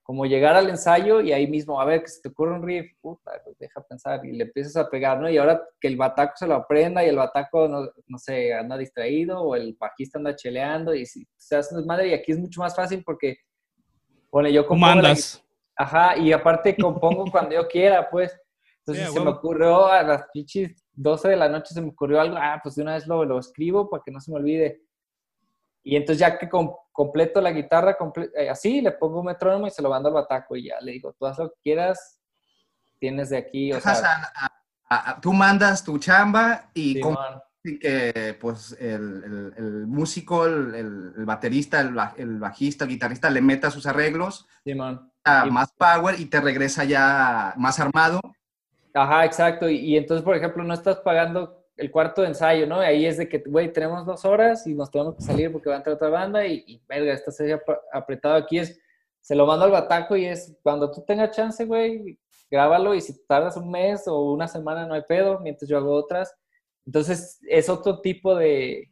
como 0.04 0.24
llegar 0.26 0.56
al 0.56 0.68
ensayo 0.68 1.20
y 1.20 1.32
ahí 1.32 1.46
mismo, 1.48 1.80
a 1.80 1.84
ver, 1.84 2.02
que 2.02 2.08
se 2.08 2.20
te 2.20 2.28
ocurre 2.30 2.54
un 2.54 2.66
riff, 2.66 2.92
puta, 3.00 3.30
pues 3.44 3.56
deja 3.58 3.80
pensar 3.82 4.24
y 4.24 4.32
le 4.32 4.44
empiezas 4.44 4.76
a 4.76 4.88
pegar, 4.90 5.20
¿no? 5.20 5.28
Y 5.30 5.36
ahora 5.38 5.62
que 5.80 5.86
el 5.88 5.96
bataco 5.96 6.32
se 6.36 6.46
lo 6.48 6.54
aprenda 6.54 7.04
y 7.04 7.08
el 7.08 7.16
bataco, 7.16 7.68
no, 7.68 7.88
no 8.06 8.18
sé, 8.18 8.52
anda 8.54 8.76
distraído 8.76 9.40
o 9.40 9.54
el 9.56 9.76
bajista 9.78 10.18
anda 10.18 10.34
cheleando 10.34 10.94
y 10.94 11.06
si 11.06 11.26
se 11.36 11.56
hace 11.56 11.76
desmadre 11.76 12.08
y 12.08 12.14
aquí 12.14 12.32
es 12.32 12.38
mucho 12.38 12.60
más 12.60 12.74
fácil 12.74 13.02
porque, 13.04 13.38
bueno, 14.32 14.48
yo 14.48 14.66
¿Cómo 14.66 14.80
compongo 14.86 15.02
la 15.02 15.08
andas? 15.10 15.44
Ajá, 15.80 16.16
y 16.16 16.30
aparte 16.32 16.76
compongo 16.76 17.24
cuando 17.32 17.54
yo 17.54 17.66
quiera, 17.66 18.08
pues. 18.10 18.38
Entonces 18.80 19.04
Sí, 19.04 19.10
a 19.10 19.12
se 19.12 19.20
me 19.20 19.30
ocurrió 19.30 19.86
a 19.86 20.02
las 20.02 20.24
pinches 20.32 20.84
12 20.92 21.28
de 21.28 21.36
la 21.36 21.48
noche, 21.48 21.72
se 21.74 21.80
me 21.80 21.88
ocurrió 21.88 22.20
algo, 22.20 22.36
ah, 22.38 22.60
pues 22.62 22.74
de 22.74 22.82
una 22.82 22.94
vez 22.94 23.06
lo, 23.06 23.24
lo 23.24 23.38
escribo 23.38 23.88
para 23.88 24.02
que 24.04 24.10
no 24.10 24.20
se 24.20 24.30
me 24.30 24.38
olvide. 24.38 24.82
Y 25.82 25.96
entonces 25.96 26.18
ya 26.18 26.36
que 26.38 26.48
com- 26.48 26.74
completo 26.92 27.40
la 27.40 27.52
guitarra, 27.52 27.96
comple- 27.96 28.30
eh, 28.36 28.50
así, 28.50 28.80
le 28.82 28.92
pongo 28.92 29.20
un 29.20 29.26
metrónomo 29.26 29.66
y 29.66 29.70
se 29.70 29.80
lo 29.82 29.88
mando 29.90 30.08
al 30.08 30.14
bataco 30.14 30.56
y 30.56 30.64
ya 30.68 30.80
le 30.80 30.92
digo, 30.92 31.14
tú 31.18 31.26
haz 31.26 31.38
lo 31.38 31.48
que 31.50 31.56
quieras, 31.62 32.20
tienes 32.98 33.30
de 33.30 33.38
aquí, 33.38 33.72
o 33.72 33.76
a- 33.76 33.80
a- 34.90 35.10
a- 35.12 35.20
tú 35.20 35.32
mandas 35.32 35.82
tu 35.84 35.98
chamba 35.98 36.70
y 36.74 37.00
que 37.80 38.36
pues 38.40 38.76
el, 38.80 39.24
el- 39.24 39.54
el 39.56 39.86
músico, 39.86 40.46
el, 40.46 40.74
el- 40.74 41.24
baterista, 41.26 41.80
el, 41.80 41.94
ba- 41.94 42.14
el 42.16 42.38
bajista, 42.38 42.84
el 42.84 42.90
guitarrista 42.90 43.30
le 43.30 43.40
meta 43.40 43.70
sus 43.70 43.86
arreglos, 43.86 44.46
Simón. 44.64 44.96
a 44.96 45.09
Y- 45.46 45.50
más 45.50 45.72
power 45.72 46.18
y 46.18 46.26
te 46.26 46.40
regresa 46.40 46.84
ya 46.84 47.54
más 47.56 47.78
armado. 47.80 48.20
Ajá, 48.94 49.24
exacto. 49.24 49.68
Y, 49.68 49.76
y 49.78 49.96
entonces, 49.96 50.24
por 50.24 50.36
ejemplo, 50.36 50.64
no 50.64 50.74
estás 50.74 50.98
pagando 51.00 51.64
el 51.76 51.90
cuarto 51.90 52.22
de 52.22 52.28
ensayo, 52.28 52.66
¿no? 52.66 52.82
Y 52.82 52.86
ahí 52.86 53.06
es 53.06 53.16
de 53.18 53.28
que, 53.28 53.38
güey, 53.46 53.72
tenemos 53.72 54.04
dos 54.04 54.24
horas 54.24 54.66
y 54.66 54.74
nos 54.74 54.90
tenemos 54.90 55.14
que 55.16 55.22
salir 55.22 55.50
porque 55.52 55.68
va 55.68 55.76
a 55.76 55.78
entrar 55.78 55.94
otra 55.96 56.08
banda 56.08 56.46
y, 56.46 56.62
y 56.66 56.82
verga, 56.88 57.12
estás 57.14 57.40
ahí 57.40 57.52
ap- 57.52 57.80
apretado 57.92 58.34
aquí. 58.34 58.58
Es, 58.58 58.78
se 59.20 59.34
lo 59.34 59.46
mando 59.46 59.64
al 59.66 59.70
bataco 59.70 60.16
y 60.16 60.26
es, 60.26 60.56
cuando 60.62 60.90
tú 60.90 61.02
tengas 61.06 61.30
chance, 61.34 61.64
güey, 61.64 62.18
grábalo 62.50 62.94
y 62.94 63.00
si 63.00 63.24
tardas 63.26 63.56
un 63.56 63.70
mes 63.70 64.06
o 64.08 64.32
una 64.32 64.48
semana 64.48 64.86
no 64.86 64.94
hay 64.94 65.02
pedo, 65.08 65.38
mientras 65.40 65.68
yo 65.68 65.78
hago 65.78 65.92
otras. 65.94 66.34
Entonces, 66.84 67.38
es 67.48 67.68
otro 67.68 68.00
tipo 68.00 68.34
de, 68.34 68.90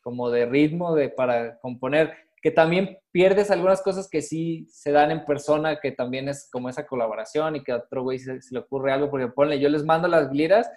como 0.00 0.30
de 0.30 0.46
ritmo 0.46 0.94
de, 0.94 1.08
para 1.10 1.58
componer, 1.60 2.14
que 2.42 2.50
también 2.50 2.98
pierdes 3.12 3.50
algunas 3.52 3.80
cosas 3.82 4.08
que 4.10 4.20
sí 4.20 4.66
se 4.68 4.90
dan 4.90 5.12
en 5.12 5.24
persona, 5.24 5.78
que 5.80 5.92
también 5.92 6.28
es 6.28 6.48
como 6.50 6.68
esa 6.68 6.86
colaboración 6.86 7.54
y 7.54 7.62
que 7.62 7.70
a 7.70 7.76
otro 7.76 8.02
güey 8.02 8.18
se, 8.18 8.42
se 8.42 8.52
le 8.52 8.60
ocurre 8.60 8.92
algo, 8.92 9.08
porque 9.10 9.28
ponle, 9.28 9.60
yo 9.60 9.68
les 9.68 9.84
mando 9.84 10.08
las 10.08 10.32
liras 10.32 10.68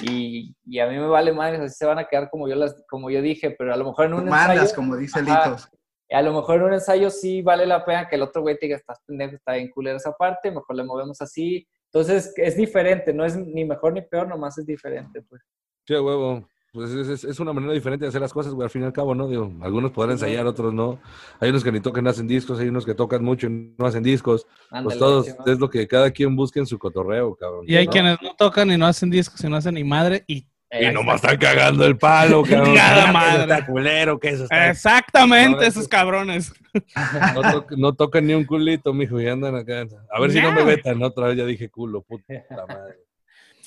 y, 0.00 0.56
y 0.64 0.78
a 0.78 0.86
mí 0.86 0.96
me 0.96 1.06
vale 1.06 1.32
madres, 1.32 1.60
así 1.60 1.76
se 1.76 1.86
van 1.86 1.98
a 1.98 2.08
quedar 2.08 2.30
como 2.30 2.48
yo, 2.48 2.54
las, 2.54 2.82
como 2.88 3.10
yo 3.10 3.20
dije, 3.20 3.50
pero 3.50 3.74
a 3.74 3.76
lo 3.76 3.84
mejor 3.84 4.06
en 4.06 4.14
un 4.14 4.24
Mandas, 4.24 4.56
ensayo, 4.56 4.74
como 4.74 4.96
dice 4.96 5.20
Ajá. 5.20 5.46
Litos. 5.46 5.68
a 6.10 6.22
lo 6.22 6.32
mejor 6.32 6.56
en 6.56 6.62
un 6.62 6.72
ensayo 6.72 7.10
sí 7.10 7.42
vale 7.42 7.66
la 7.66 7.84
pena 7.84 8.08
que 8.08 8.16
el 8.16 8.22
otro 8.22 8.40
güey 8.40 8.58
te 8.58 8.64
diga, 8.66 8.78
estás 8.78 8.98
pendejo, 9.06 9.36
está 9.36 9.52
bien 9.54 9.70
culera 9.70 9.96
esa 9.98 10.12
parte, 10.12 10.50
mejor 10.50 10.74
le 10.74 10.84
movemos 10.84 11.20
así. 11.20 11.68
Entonces 11.92 12.32
es 12.36 12.56
diferente, 12.56 13.12
no 13.12 13.24
es 13.26 13.36
ni 13.36 13.64
mejor 13.64 13.92
ni 13.92 14.02
peor, 14.02 14.26
nomás 14.26 14.56
es 14.58 14.66
diferente, 14.66 15.22
pues. 15.22 15.42
Sí, 15.86 15.94
huevo. 15.94 16.46
Pues 16.78 16.90
es, 16.92 17.08
es- 17.08 17.24
es 17.24 17.40
una 17.40 17.52
manera 17.52 17.72
diferente 17.72 18.04
de 18.04 18.08
hacer 18.08 18.20
las 18.20 18.32
cosas, 18.32 18.52
güey, 18.54 18.64
al 18.64 18.70
fin 18.70 18.82
y 18.82 18.84
al 18.86 18.92
cabo, 18.92 19.14
¿no? 19.14 19.28
Digo, 19.28 19.52
algunos 19.62 19.90
podrán 19.90 20.12
ensayar, 20.12 20.46
otros 20.46 20.72
no. 20.72 20.98
Hay 21.40 21.50
unos 21.50 21.62
que 21.64 21.72
ni 21.72 21.80
tocan, 21.80 22.06
hacen 22.06 22.26
discos, 22.28 22.58
hay 22.60 22.68
unos 22.68 22.84
que 22.86 22.94
tocan 22.94 23.22
mucho 23.24 23.46
y 23.46 23.74
no 23.76 23.86
hacen 23.86 24.02
discos. 24.02 24.46
Ándale, 24.70 24.84
Pues 24.84 24.98
todos, 24.98 25.28
es 25.46 25.58
lo 25.58 25.68
que 25.68 25.86
cada 25.88 26.10
quien 26.10 26.34
busque 26.36 26.58
en 26.60 26.66
su 26.66 26.78
cotorreo, 26.78 27.34
cabrón. 27.34 27.64
Y 27.66 27.76
hay 27.76 27.86
¿no? 27.86 27.92
quienes 27.92 28.22
no 28.22 28.34
tocan 28.36 28.70
y 28.70 28.76
no 28.76 28.86
hacen 28.86 29.10
discos 29.10 29.42
y 29.44 29.48
no 29.48 29.56
hacen 29.56 29.74
ni 29.74 29.84
madre. 29.84 30.24
Y 30.26 30.46
Eh, 30.70 30.90
Y 30.90 30.92
nomás 30.92 31.16
está. 31.16 31.32
están 31.32 31.54
cagando 31.54 31.86
el 31.86 31.96
palo, 31.96 32.42
cabrón. 32.48 32.74
Que 32.74 33.12
madre. 33.12 33.42
Está 33.54 33.64
culero, 33.66 34.20
que 34.20 34.28
eso 34.28 34.42
está. 34.44 34.68
exactamente 34.70 35.66
esos 35.66 35.82
eso- 35.84 35.88
cabrones. 35.90 36.52
No, 37.34 37.40
to- 37.40 37.66
no 37.76 37.92
tocan 37.94 38.26
ni 38.26 38.34
un 38.34 38.44
culito, 38.44 38.92
mijo, 38.92 39.18
y 39.20 39.26
andan 39.28 39.54
acá. 39.56 39.86
A 40.12 40.20
ver 40.20 40.30
si 40.30 40.40
no 40.40 40.52
me 40.52 40.62
vetan. 40.64 41.02
Otra 41.02 41.28
vez 41.28 41.38
ya 41.38 41.44
dije 41.46 41.70
culo, 41.70 42.02
puta 42.02 42.24
madre. 42.68 42.98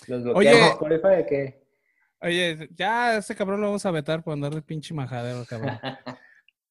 Los 0.07 0.21
Oye. 0.35 0.49
bloqueamos 0.51 0.69
Spotify 0.73 1.07
de 1.17 1.25
que 1.25 1.60
Oye, 2.21 2.69
ya 2.75 3.17
ese 3.17 3.35
cabrón 3.35 3.61
lo 3.61 3.67
vamos 3.67 3.85
a 3.85 3.91
vetar 3.91 4.23
por 4.23 4.33
andar 4.33 4.53
de 4.53 4.61
pinche 4.61 4.93
majadero, 4.93 5.43
cabrón. 5.45 5.79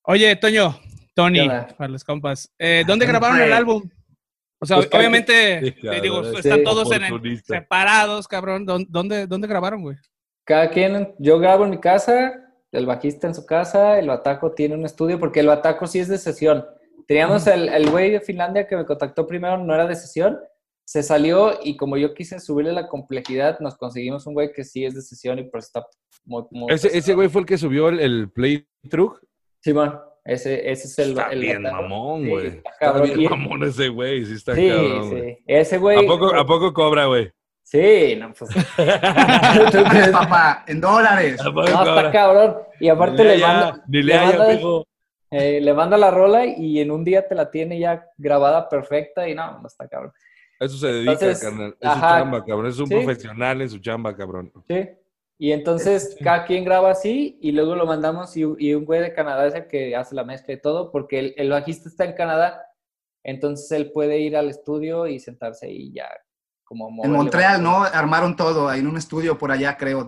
Oye, 0.03 0.37
Toño, 0.37 0.79
Tony, 1.15 1.49
para 1.77 1.89
los 1.89 2.05
compas. 2.05 2.53
eh, 2.59 2.85
¿Dónde 2.87 3.07
grabaron 3.07 3.41
el 3.41 3.53
álbum? 3.53 3.83
O 4.61 4.67
sea, 4.67 4.77
Pues, 4.77 4.89
obviamente, 4.93 5.61
Sí, 5.81 6.01
digo, 6.03 6.23
sí. 6.25 6.37
están 6.39 6.63
todos 6.63 6.91
en 6.93 7.03
el- 7.05 7.43
separados, 7.43 8.29
cabrón. 8.29 8.65
¿Dó- 8.67 8.85
¿Dónde, 8.89 9.27
dónde 9.27 9.49
grabaron, 9.49 9.83
güey? 9.83 9.97
cada 10.45 10.69
quien, 10.71 11.15
yo 11.21 11.39
grabo 11.39 11.63
en 11.65 11.71
mi 11.71 11.79
casa, 11.79 12.33
el 12.73 12.85
bajista 12.85 13.29
en 13.29 13.35
su 13.37 13.47
casa, 13.47 14.01
el 14.01 14.09
bataco 14.09 14.51
tiene 14.53 14.75
un 14.75 14.85
estudio, 14.85 15.17
porque 15.21 15.39
el 15.41 15.47
bataco 15.47 15.87
sí 15.87 16.01
es 16.01 16.09
de 16.09 16.19
sesión. 16.19 16.67
Teníamos 17.07 17.47
el, 17.47 17.69
el 17.69 17.89
güey 17.89 18.11
de 18.11 18.21
Finlandia 18.21 18.67
que 18.67 18.75
me 18.77 18.85
contactó 18.85 19.27
primero, 19.29 19.59
no 19.59 19.73
era 19.73 19.87
de 19.87 19.95
sesión, 19.95 20.41
se 20.91 21.05
salió 21.05 21.61
y 21.63 21.77
como 21.77 21.97
yo 21.97 22.15
quise 22.15 22.41
subirle 22.41 22.73
la 22.73 22.89
complejidad, 22.89 23.61
nos 23.61 23.77
conseguimos 23.77 24.27
un 24.27 24.35
güey 24.35 24.51
que 24.53 24.65
sí 24.65 24.85
es 24.85 24.93
de 24.97 25.03
sesión 25.03 25.39
y 25.39 25.45
pues 25.45 25.67
está 25.67 25.87
muy... 26.25 26.43
muy 26.51 26.73
Ese, 26.75 26.89
ese 26.99 27.15
güey 27.15 27.29
fue 27.29 27.43
el 27.43 27.47
que 27.47 27.59
subió 27.59 27.91
el, 27.91 28.01
el 28.01 28.29
playthrough. 28.33 29.21
Simón, 29.61 30.01
ese, 30.25 30.69
ese 30.69 30.89
es 30.89 30.99
el... 30.99 31.11
Está 31.11 31.29
el 31.31 31.41
bien 31.43 31.63
mamón, 31.63 32.25
Sí, 32.25 32.29
güey. 32.31 32.47
está 32.73 33.01
bien 33.03 33.21
Y- 33.21 33.29
mamón 33.29 33.63
ese 33.63 33.89
güey. 33.89 34.25
Sí, 34.27 34.35
está 34.35 34.57
Sí, 34.57 34.69
cabrón, 34.69 35.11
güey. 35.11 35.35
sí. 35.37 35.39
Ese 35.47 35.79
güey... 35.79 36.05
¿A 36.05 36.09
poco, 36.09 36.35
¿A 36.35 36.45
poco 36.45 36.73
cobra, 36.73 37.07
güey? 37.07 37.31
Sí, 37.63 38.17
no, 38.19 38.33
pues... 38.33 38.51
¿Tú 39.71 39.85
crees? 39.91 40.09
Papá, 40.09 40.65
en 40.67 40.81
dólares. 40.81 41.41
¿A 41.41 41.45
poco 41.45 41.69
No, 41.71 41.85
está 41.99 42.11
cabrón. 42.11 42.57
Y 42.81 42.89
aparte 42.89 43.23
le 43.23 43.37
le 43.39 43.47
manda, 43.47 43.85
Ni 43.87 43.99
le 43.99 44.05
le 44.07 44.15
haya, 44.15 44.39
manda- 44.39 44.83
eh, 45.31 45.61
le 45.61 45.73
manda 45.73 45.97
la 45.97 46.11
rola 46.11 46.45
y 46.47 46.81
en 46.81 46.91
un 46.91 47.05
día 47.05 47.29
te 47.29 47.37
la 47.37 47.49
tiene 47.49 47.79
ya 47.79 48.05
grabada 48.19 48.69
perfecta 48.69 49.29
y 49.29 49.37
no, 49.37 49.61
no 49.61 49.69
está 49.69 49.87
cabrón. 49.87 50.13
A 50.61 50.65
Eso 50.67 50.77
se 50.77 50.87
dedica, 50.89 51.13
Entonces, 51.13 51.43
carnal. 51.43 51.77
Es 51.81 51.89
ajá. 51.89 51.97
su 52.19 52.23
chamba, 52.23 52.45
cabrón. 52.45 52.67
Es 52.67 52.79
un 52.79 52.87
Sí. 52.87 52.95
profesional 52.95 53.63
en 53.63 53.71
su 53.71 53.79
chamba, 53.79 54.15
cabrón. 54.17 54.53
Sí. 54.69 54.89
Y 55.39 55.53
entonces 55.53 56.17
cada 56.23 56.45
quien 56.45 56.65
graba 56.67 56.91
así 56.91 57.39
y 57.41 57.53
luego 57.53 57.75
lo 57.75 57.87
mandamos 57.87 58.37
y, 58.37 58.43
y 58.59 58.75
un 58.75 58.85
güey 58.85 59.01
de 59.01 59.15
Canadá 59.15 59.47
es 59.47 59.55
el 59.55 59.67
que 59.67 59.97
hace 59.97 60.15
la 60.15 60.23
mezcla 60.23 60.53
y 60.53 60.61
todo 60.61 60.93
porque 60.93 61.19
el, 61.19 61.35
el 61.39 61.49
bajista 61.49 61.89
está 61.89 62.05
en 62.05 62.13
Canadá, 62.13 62.63
entonces 63.25 63.73
él 63.73 63.91
puede 63.91 64.19
ir 64.21 64.37
al 64.37 64.51
estudio 64.51 65.07
y 65.07 65.19
sentarse 65.19 65.65
ahí 65.67 65.77
y 65.89 65.93
ya 65.95 66.09
como 66.65 67.03
En 67.03 67.11
Montreal, 67.13 67.63
¿no? 67.63 67.83
Armaron 67.85 68.37
todo, 68.37 68.69
ahí 68.69 68.81
en 68.81 68.87
un 68.87 68.99
estudio 68.99 69.37
por 69.39 69.51
allá, 69.51 69.77
creo. 69.79 70.05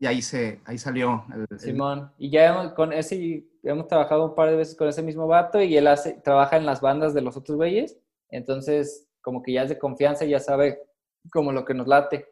Y 0.00 0.06
ahí 0.06 0.20
se, 0.20 0.60
ahí 0.64 0.78
salió. 0.78 1.24
el- 1.34 1.46
el- 1.50 1.58
Simón. 1.60 2.12
Y 2.18 2.30
ya 2.30 2.46
hemos, 2.48 2.72
con 2.74 2.92
ese, 2.92 3.46
hemos 3.62 3.86
trabajado 3.88 4.26
un 4.26 4.34
par 4.34 4.50
de 4.50 4.56
veces 4.56 4.76
con 4.76 4.86
ese 4.88 5.02
mismo 5.02 5.26
vato 5.26 5.60
y 5.62 5.76
él 5.76 5.86
hace, 5.86 6.12
trabaja 6.22 6.56
en 6.56 6.66
las 6.66 6.80
bandas 6.80 7.14
de 7.14 7.22
los 7.22 7.36
otros 7.36 7.56
güeyes, 7.56 7.98
entonces 8.30 9.07
como 9.28 9.42
que 9.42 9.52
ya 9.52 9.64
es 9.64 9.68
de 9.68 9.78
confianza 9.78 10.24
y 10.24 10.30
ya 10.30 10.40
sabe 10.40 10.78
como 11.30 11.52
lo 11.52 11.62
que 11.62 11.74
nos 11.74 11.86
late. 11.86 12.24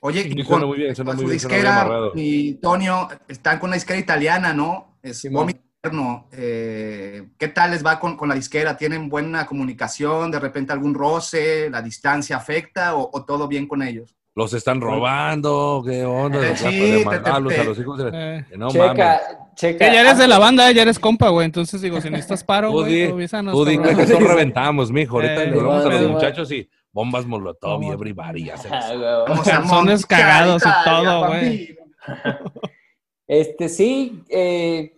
Oye, 0.00 0.22
Sí, 0.22 0.32
y 0.36 0.44
con, 0.44 0.64
muy 0.64 0.78
bien, 0.78 0.94
con 0.94 1.06
muy 1.06 1.14
su 1.16 1.20
bien, 1.22 1.32
disquera 1.32 2.10
y 2.14 2.54
Tonio 2.54 3.08
están 3.26 3.58
con 3.58 3.70
una 3.70 3.74
disquera 3.74 3.98
italiana, 3.98 4.54
¿no? 4.54 4.96
Es 5.02 5.24
Eterno. 5.24 6.28
Eh, 6.30 7.30
¿Qué 7.36 7.48
tal 7.48 7.72
les 7.72 7.84
va 7.84 7.98
con, 7.98 8.16
con 8.16 8.28
la 8.28 8.36
disquera? 8.36 8.76
¿Tienen 8.76 9.08
buena 9.08 9.44
comunicación? 9.44 10.30
¿De 10.30 10.38
repente 10.38 10.72
algún 10.72 10.94
roce? 10.94 11.68
¿La 11.68 11.82
distancia 11.82 12.36
afecta 12.36 12.94
o, 12.94 13.10
o 13.12 13.24
todo 13.24 13.48
bien 13.48 13.66
con 13.66 13.82
ellos? 13.82 14.16
Los 14.36 14.52
están 14.54 14.80
robando, 14.80 15.82
qué 15.84 16.04
onda. 16.04 16.46
Eh, 16.48 16.56
sí, 16.56 17.02
mandarlos 17.04 17.58
a 17.58 17.64
los 17.64 17.78
hijos 17.78 17.98
de... 17.98 18.10
Eh, 18.12 18.44
No 18.56 18.66
mames. 18.70 18.76
checa, 18.92 19.20
checa. 19.56 19.92
ya 19.92 20.00
eres 20.02 20.18
de 20.18 20.28
la 20.28 20.38
banda, 20.38 20.70
ya 20.70 20.82
eres 20.82 20.98
compa, 21.00 21.28
güey. 21.30 21.46
Entonces 21.46 21.80
digo, 21.82 22.00
si 22.00 22.10
necesitas 22.10 22.44
paro, 22.44 22.70
güey, 22.70 23.10
avísanos, 23.10 23.52
Tú 23.52 23.64
di 23.64 23.76
que 23.76 23.92
reventamos, 24.20 24.92
mijo. 24.92 25.16
Ahorita 25.16 25.42
Eh, 25.42 25.50
le 25.50 25.56
vamos 25.56 25.84
a 25.84 25.88
los 25.88 26.10
muchachos 26.10 26.50
y 26.52 26.68
bombas 26.92 27.26
molotov 27.26 27.82
y 27.82 27.88
everybody. 27.88 28.44
ya 28.44 28.56
se 28.56 28.68
Ah, 28.70 29.24
Calzones 29.44 29.66
Monza, 29.68 30.06
cagados 30.06 30.62
y 30.64 30.84
todo, 30.84 31.26
güey. 31.28 31.78
Este, 33.26 33.68
sí, 33.68 34.22
eh, 34.28 34.92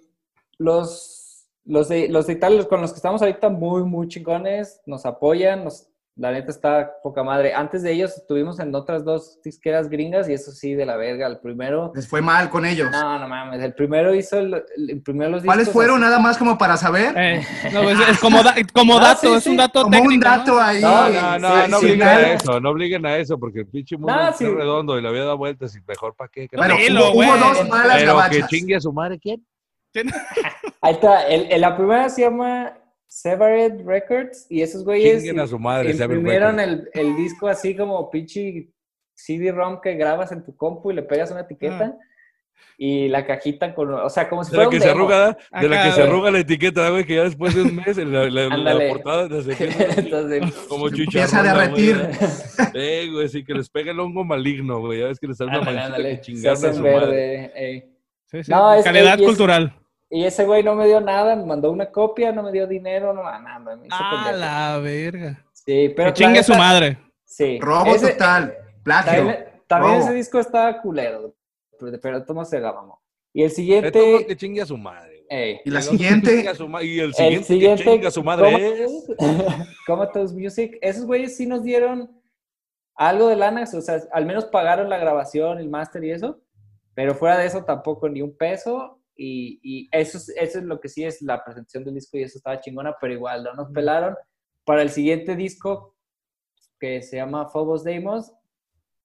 los, 0.58 1.46
los, 1.64 1.88
de, 1.88 2.08
los 2.08 2.26
de 2.26 2.34
Italia 2.34 2.64
con 2.68 2.80
los 2.80 2.90
que 2.92 2.96
estamos 2.96 3.20
ahorita 3.22 3.48
muy, 3.50 3.82
muy 3.84 4.08
chingones, 4.08 4.80
nos 4.86 5.04
apoyan, 5.04 5.64
nos, 5.64 5.88
la 6.16 6.30
neta 6.30 6.50
está 6.50 6.92
poca 7.02 7.22
madre. 7.22 7.54
Antes 7.54 7.82
de 7.82 7.90
ellos 7.92 8.16
estuvimos 8.18 8.60
en 8.60 8.74
otras 8.74 9.02
dos 9.02 9.40
disqueras 9.42 9.88
gringas 9.88 10.28
y 10.28 10.34
eso 10.34 10.52
sí, 10.52 10.74
de 10.74 10.84
la 10.84 10.96
verga. 10.96 11.26
El 11.26 11.38
primero, 11.40 11.90
Les 11.94 12.06
fue 12.06 12.20
mal 12.20 12.50
con 12.50 12.66
ellos. 12.66 12.90
no, 12.90 13.18
no 13.18 13.26
mames, 13.28 13.62
el 13.62 13.72
primero 13.74 14.14
hizo, 14.14 14.38
el, 14.38 14.62
el 14.76 15.00
primero 15.02 15.30
los 15.30 15.44
¿Cuáles 15.44 15.70
fueron? 15.70 15.96
así. 15.96 16.02
Nada 16.04 16.18
más 16.18 16.36
como 16.36 16.58
para 16.58 16.76
saber. 16.76 17.14
Eh, 17.16 17.40
no, 17.72 17.82
pues, 17.82 17.98
es 18.10 18.18
como, 18.18 18.42
da- 18.42 18.54
como 18.74 18.98
Ah, 18.98 19.02
dato, 19.04 19.20
sí, 19.20 19.34
es 19.34 19.46
un 19.46 19.56
dato 19.56 19.82
como 19.82 19.92
técnico. 19.96 20.14
un 20.14 20.20
dato 20.20 20.52
¿no? 20.52 20.60
ahí. 20.60 20.82
No, 20.82 21.08
No, 21.08 21.38
no, 21.38 21.64
sí, 21.64 21.70
no 21.70 21.78
obliguen 21.78 22.02
a 22.08 22.20
eso, 22.34 22.60
no 22.60 22.70
obliguen 22.70 23.06
a 23.06 23.16
eso, 23.16 23.38
porque 23.38 23.60
el 23.60 23.66
pinche 23.68 23.96
mundo 23.96 24.14
No, 24.14 24.28
es 24.28 24.36
sí. 24.36 24.44
redondo 24.46 24.98
y 24.98 25.02
la 25.02 25.10
vida 25.10 25.24
da 25.24 25.34
vueltas 25.34 25.74
y 25.74 25.80
mejor 25.88 26.14
para 26.14 26.28
qué. 26.28 26.46
Bueno, 26.54 26.76
Dilo, 26.76 27.10
hubo, 27.12 27.20
hubo 27.22 27.36
dos 27.38 27.68
malas 27.68 27.96
Pero 27.96 27.98
que 28.00 28.06
gabachas. 28.06 28.48
chingue 28.50 28.76
a 28.76 28.80
su 28.80 28.92
madre, 28.92 29.18
¿quién? 29.18 29.42
Ahí 30.82 30.92
está, 30.94 31.26
el, 31.26 31.50
el- 31.50 31.60
la 31.60 31.74
primera 31.76 32.08
se 32.10 32.22
llama 32.22 32.74
Severed 33.14 33.84
Records 33.84 34.46
y 34.48 34.62
esos 34.62 34.84
güeyes 34.84 35.22
a 35.38 35.46
su 35.46 35.58
madre, 35.58 35.90
imprimieron 35.90 36.58
el, 36.58 36.88
el 36.94 37.14
disco 37.14 37.46
así 37.46 37.76
como 37.76 38.10
pinche 38.10 38.70
CD-ROM 39.14 39.82
que 39.82 39.94
grabas 39.96 40.32
en 40.32 40.42
tu 40.42 40.56
compu 40.56 40.90
y 40.90 40.94
le 40.94 41.02
pegas 41.02 41.30
una 41.30 41.40
etiqueta 41.42 41.94
y 42.78 43.08
la 43.08 43.26
cajita 43.26 43.74
con, 43.74 43.92
o 43.92 44.08
sea, 44.08 44.30
como 44.30 44.42
si 44.44 44.52
De 44.52 44.56
la 44.56 44.64
fuera 44.64 44.70
que 44.70 44.76
un 44.76 44.82
se 44.82 44.88
demo. 44.88 45.00
arruga, 45.00 45.18
¿da? 45.18 45.60
de 45.60 45.68
la 45.68 45.84
que 45.84 45.92
se 45.92 46.02
arruga 46.02 46.30
la 46.30 46.38
etiqueta, 46.38 46.88
güey, 46.88 47.04
que 47.04 47.16
ya 47.16 47.24
después 47.24 47.54
de 47.54 47.62
un 47.62 47.76
mes 47.76 47.96
la, 47.98 48.30
la- 48.30 48.48
la 48.56 48.88
portada 48.88 49.22
Entonces, 49.96 50.54
como 50.68 50.88
Se 50.88 50.96
chicharrón. 50.96 51.06
empieza 51.06 51.40
a 51.40 51.42
derretir. 51.42 52.08
Eh, 52.72 53.08
güey, 53.12 53.28
sí, 53.28 53.44
que 53.44 53.52
les 53.52 53.68
pega 53.68 53.92
el 53.92 54.00
hongo 54.00 54.24
maligno, 54.24 54.80
güey. 54.80 55.00
Ya 55.00 55.08
ves 55.08 55.20
que 55.20 55.26
les 55.26 55.36
sale 55.36 55.50
una 55.50 55.60
manchita 55.60 55.96
que 55.98 56.02
se 56.16 56.20
chingaron 56.22 56.48
a 56.50 56.52
hacen 56.52 56.74
su 56.74 56.82
madre. 56.82 56.96
verde. 56.98 57.52
ey. 57.56 57.84
Sí, 58.26 58.44
sí, 58.44 58.50
No, 58.50 58.72
es- 58.72 58.84
calidad 58.84 59.18
y 59.18 59.22
es- 59.22 59.28
cultural. 59.28 59.74
Y 60.14 60.24
ese 60.24 60.44
güey 60.44 60.62
no 60.62 60.74
me 60.74 60.86
dio 60.86 61.00
nada, 61.00 61.34
me 61.34 61.46
mandó 61.46 61.70
una 61.70 61.90
copia, 61.90 62.32
no 62.32 62.42
me 62.42 62.52
dio 62.52 62.66
dinero, 62.66 63.14
no, 63.14 63.22
nada, 63.22 63.58
me 63.76 63.86
hizo 63.86 63.96
A 63.96 64.10
pendejo. 64.24 64.36
la 64.36 64.78
verga. 64.78 65.44
Sí, 65.54 65.90
pero 65.96 66.08
Que 66.12 66.14
chingue 66.22 66.36
la 66.36 66.42
su 66.42 66.54
madre. 66.54 66.98
Sí. 67.24 67.58
Robo 67.62 67.86
Ese- 67.94 68.12
total. 68.12 68.54
Plagio. 68.82 69.12
También, 69.12 69.44
también 69.66 69.94
ese 70.02 70.12
disco 70.12 70.38
estaba 70.38 70.82
culero, 70.82 71.34
pero, 71.80 71.98
pero 71.98 72.24
tomo 72.26 72.44
se 72.44 72.60
la 72.60 72.72
mamó. 72.74 73.00
Y 73.32 73.42
el 73.42 73.48
todo 73.48 73.56
siguiente, 73.56 74.26
que 74.26 74.36
chingue 74.36 74.60
a 74.60 74.66
su 74.66 74.76
madre, 74.76 75.24
ey, 75.30 75.60
Y 75.64 75.70
la 75.70 75.78
El 75.78 75.84
siguiente. 75.86 76.30
chingue 76.30 76.48
a 76.50 76.54
su 76.54 76.68
ma- 76.68 76.82
Y 76.82 76.98
el 76.98 77.06
el 77.06 77.14
siguiente, 77.14 77.44
siguiente, 77.46 77.84
que 77.84 77.90
chingue 77.90 78.06
a 78.06 78.10
su 78.10 78.22
madre 78.22 78.84
es... 78.84 79.06
Comatose 79.86 80.34
Music, 80.34 80.76
esos 80.82 81.06
güeyes 81.06 81.36
sí 81.38 81.46
nos 81.46 81.62
dieron 81.62 82.10
algo 82.96 83.28
de 83.28 83.36
lana, 83.36 83.62
o 83.62 83.80
sea, 83.80 84.00
al 84.12 84.26
menos 84.26 84.44
pagaron 84.44 84.90
la 84.90 84.98
grabación, 84.98 85.58
el 85.58 85.70
máster 85.70 86.04
y 86.04 86.10
eso, 86.10 86.38
pero 86.94 87.14
fuera 87.14 87.38
de 87.38 87.46
eso 87.46 87.64
tampoco 87.64 88.10
ni 88.10 88.20
un 88.20 88.36
peso. 88.36 88.98
Y, 89.16 89.60
y 89.62 89.88
eso, 89.92 90.18
es, 90.18 90.28
eso 90.30 90.58
es 90.58 90.64
lo 90.64 90.80
que 90.80 90.88
sí 90.88 91.04
es 91.04 91.20
la 91.22 91.44
presentación 91.44 91.84
del 91.84 91.94
disco 91.94 92.16
y 92.18 92.22
eso 92.22 92.38
estaba 92.38 92.60
chingona, 92.60 92.96
pero 93.00 93.12
igual 93.12 93.44
no 93.44 93.54
nos 93.54 93.70
pelaron. 93.72 94.16
Para 94.64 94.82
el 94.82 94.90
siguiente 94.90 95.36
disco, 95.36 95.96
que 96.80 97.02
se 97.02 97.16
llama 97.16 97.48
Phobos 97.48 97.84
Deimos, 97.84 98.32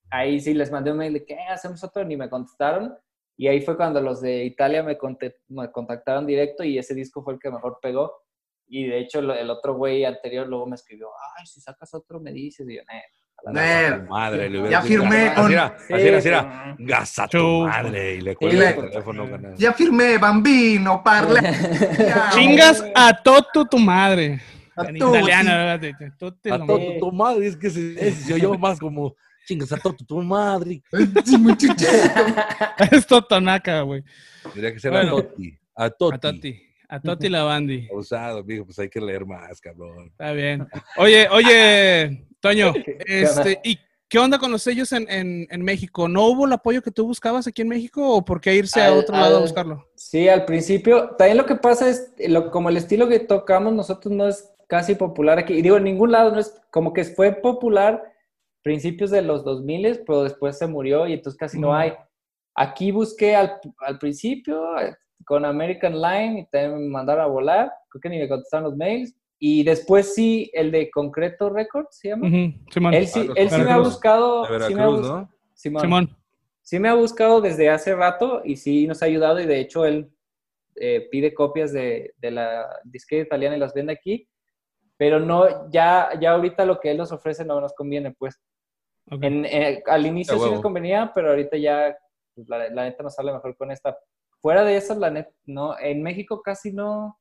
ahí 0.09 0.39
sí 0.39 0.53
les 0.53 0.71
mandé 0.71 0.91
un 0.91 0.97
mail 0.97 1.13
de 1.13 1.25
que 1.25 1.33
"Eh, 1.33 1.47
hacemos 1.49 1.83
otro, 1.83 2.03
ni 2.05 2.15
me 2.17 2.29
contestaron. 2.29 2.95
Y 3.35 3.47
ahí 3.47 3.61
fue 3.61 3.77
cuando 3.77 4.01
los 4.01 4.21
de 4.21 4.45
Italia 4.45 4.81
me, 4.81 4.97
me 5.49 5.71
contactaron 5.71 6.25
directo 6.25 6.63
y 6.63 6.77
ese 6.79 6.95
disco 6.95 7.21
fue 7.23 7.33
el 7.33 7.39
que 7.39 7.51
mejor 7.51 7.77
pegó. 7.81 8.11
Y 8.67 8.87
de 8.87 8.99
hecho, 8.99 9.19
el 9.19 9.49
otro 9.49 9.75
güey 9.75 10.05
anterior 10.05 10.47
luego 10.47 10.65
me 10.65 10.75
escribió, 10.75 11.09
ay, 11.37 11.45
si 11.45 11.61
sacas 11.61 11.93
otro 11.93 12.19
me 12.19 12.31
dices. 12.31 12.67
Y 12.67 12.75
yo, 12.77 12.81
"Eh, 12.81 13.03
Tu 13.45 14.09
madre, 14.09 14.49
le 14.49 14.69
Ya 14.69 14.81
firmé 14.81 15.33
con- 15.33 15.45
Así 15.45 15.53
era, 15.53 15.77
Sí, 15.87 15.93
así 15.93 16.07
era, 16.07 16.17
así 16.17 16.27
era. 16.27 16.75
Gasa 16.79 17.27
tu 17.27 17.61
madre. 17.67 18.15
Y 18.15 18.21
le 18.21 18.35
cuelga 18.35 18.69
el 18.71 18.89
teléfono. 18.89 19.27
gana. 19.27 19.53
Ya 19.55 19.73
firmé, 19.73 20.17
bambino, 20.17 21.01
parle. 21.03 21.39
Ya, 21.99 22.29
Chingas 22.33 22.83
a 22.95 23.13
Toto 23.23 23.65
tu 23.65 23.77
madre. 23.79 24.41
A 24.75 24.85
En 24.85 24.97
tu, 24.99 25.09
italiano, 25.09 25.49
sí. 25.49 25.55
¿verdad? 25.55 26.11
Tote 26.19 26.51
A 26.51 26.57
todo 26.59 26.79
tu 26.99 27.11
madre. 27.11 27.47
Es 27.47 27.55
que 27.55 27.69
se, 27.69 28.11
se 28.11 28.33
oyó 28.33 28.53
más 28.59 28.79
como 28.79 29.15
chingas 29.47 29.71
a 29.71 29.77
todo 29.77 29.95
tu 30.05 30.21
madre. 30.21 30.81
Es 32.91 33.07
Totonaca, 33.07 33.81
güey. 33.81 34.03
Tendría 34.43 34.73
que 34.73 34.79
ser 34.79 34.91
Bueno. 34.91 35.17
a 35.17 35.21
Toti. 35.21 35.57
A 35.75 35.89
Toti. 35.89 36.15
A 36.15 36.19
Toti. 36.19 36.63
A 36.89 36.99
Toti 36.99 37.29
la 37.29 37.43
bandi. 37.43 37.87
Usado, 37.91 38.39
amigo, 38.39 38.65
pues 38.65 38.77
hay 38.79 38.89
que 38.89 39.01
leer 39.01 39.25
más, 39.25 39.59
cabrón. 39.59 40.07
Está 40.07 40.31
bien. 40.33 40.67
Oye, 40.97 41.27
oye, 41.29 42.25
Toño, 42.47 42.73
este, 43.05 43.59
¿y 43.63 43.77
¿Qué 44.09 44.19
onda 44.19 44.39
con 44.39 44.49
los 44.53 44.61
sellos 44.61 44.93
en, 44.93 45.05
en- 45.09 45.47
en 45.51 45.61
México? 45.63 46.07
¿No 46.07 46.27
hubo 46.27 46.45
el 46.45 46.53
apoyo 46.53 46.81
que 46.81 46.91
tú 46.91 47.05
buscabas 47.05 47.45
aquí 47.45 47.61
en 47.61 47.67
México 47.67 48.09
o 48.09 48.23
por 48.23 48.39
qué 48.39 48.55
irse 48.55 48.81
a 48.81 48.85
Al- 48.87 48.99
otro 48.99 49.13
lado 49.17 49.33
a 49.33 49.37
al- 49.39 49.43
buscarlo? 49.43 49.85
Sí, 49.95 50.29
al 50.29 50.45
principio. 50.45 51.09
También 51.17 51.35
lo 51.35 51.45
que 51.45 51.55
pasa 51.55 51.89
es, 51.89 52.13
lo- 52.25 52.49
como 52.49 52.69
el 52.69 52.77
estilo 52.77 53.09
que 53.09 53.19
tocamos 53.19 53.73
nosotros 53.73 54.13
no 54.13 54.25
es 54.29 54.49
casi 54.69 54.95
popular 54.95 55.39
aquí. 55.39 55.55
Y 55.55 55.61
digo, 55.61 55.75
en 55.75 55.83
ningún 55.83 56.13
lado 56.13 56.31
no 56.31 56.39
es, 56.39 56.57
como 56.71 56.93
que 56.93 57.03
fue 57.03 57.33
popular 57.33 58.01
principios 58.63 59.11
de 59.11 59.21
los 59.23 59.43
2000, 59.43 60.03
pero 60.07 60.23
después 60.23 60.57
se 60.57 60.67
murió 60.67 61.05
y 61.05 61.11
entonces 61.13 61.37
casi 61.37 61.59
no 61.59 61.69
Mm. 61.71 61.75
hay. 61.75 61.93
Aquí 62.55 62.91
busqué 62.91 63.35
al, 63.35 63.59
al 63.79 63.99
principio 63.99 64.79
eh, 64.79 64.95
con 65.25 65.43
American 65.43 66.01
Line 66.01 66.39
y 66.39 66.45
también 66.49 66.77
me 66.81 66.89
mandaron 66.89 67.25
a 67.25 67.27
volar. 67.27 67.73
Creo 67.89 67.99
que 68.01 68.07
ni 68.09 68.19
me 68.19 68.29
contestaron 68.29 68.69
los 68.69 68.77
mails. 68.77 69.13
Y 69.39 69.63
después 69.63 70.15
sí, 70.15 70.49
el 70.53 70.71
de 70.71 70.89
Concreto 70.89 71.49
Records 71.49 71.97
se 71.97 72.09
llama. 72.09 72.27
Ujú, 72.27 72.53
Simón. 72.71 72.93
Él 72.93 73.07
sí, 73.07 73.27
Ah, 73.29 73.33
él 73.35 73.49
sí 73.49 73.61
me 73.61 73.71
ha 73.71 73.77
buscado. 73.77 74.47
De 74.47 74.67
sí 74.67 74.75
me 74.75 74.83
ha 74.83 74.87
bus- 74.87 75.01
¿no? 75.07 75.31
Simón. 75.53 75.81
Simón. 75.81 76.17
Sí 76.61 76.79
me 76.79 76.89
ha 76.89 76.93
buscado 76.95 77.39
desde 77.39 77.69
hace 77.69 77.95
rato 77.95 78.41
y 78.43 78.57
sí 78.57 78.87
nos 78.87 79.01
ha 79.01 79.05
ayudado 79.05 79.39
y 79.39 79.45
de 79.45 79.59
hecho 79.59 79.85
él 79.85 80.11
eh, 80.75 81.07
pide 81.09 81.33
copias 81.33 81.71
de, 81.71 82.13
de 82.17 82.31
la 82.31 82.67
disquera 82.83 83.23
italiana 83.23 83.55
y 83.55 83.59
las 83.59 83.73
vende 83.73 83.93
aquí, 83.93 84.27
pero 84.97 85.19
no, 85.19 85.71
ya, 85.71 86.09
ya 86.19 86.31
ahorita 86.31 86.65
lo 86.65 86.79
que 86.79 86.91
él 86.91 86.97
nos 86.97 87.11
ofrece 87.11 87.45
no 87.45 87.61
nos 87.61 87.73
conviene, 87.73 88.11
pues. 88.11 88.39
Ok. 89.09 89.23
En, 89.23 89.45
eh, 89.45 89.81
al 89.87 90.05
inicio 90.05 90.33
sí 90.37 90.49
nos 90.51 90.61
convenía, 90.61 91.11
pero 91.15 91.29
ahorita 91.29 91.55
ya 91.57 91.97
pues, 92.35 92.49
la, 92.49 92.69
la 92.69 92.83
neta 92.83 93.01
nos 93.03 93.15
sale 93.15 93.31
mejor 93.31 93.55
con 93.55 93.71
esta. 93.71 93.97
Fuera 94.41 94.63
de 94.65 94.75
eso, 94.77 94.93
la 94.95 95.09
neta, 95.09 95.31
no, 95.45 95.77
en 95.79 96.03
México 96.03 96.41
casi 96.43 96.73
no, 96.73 97.17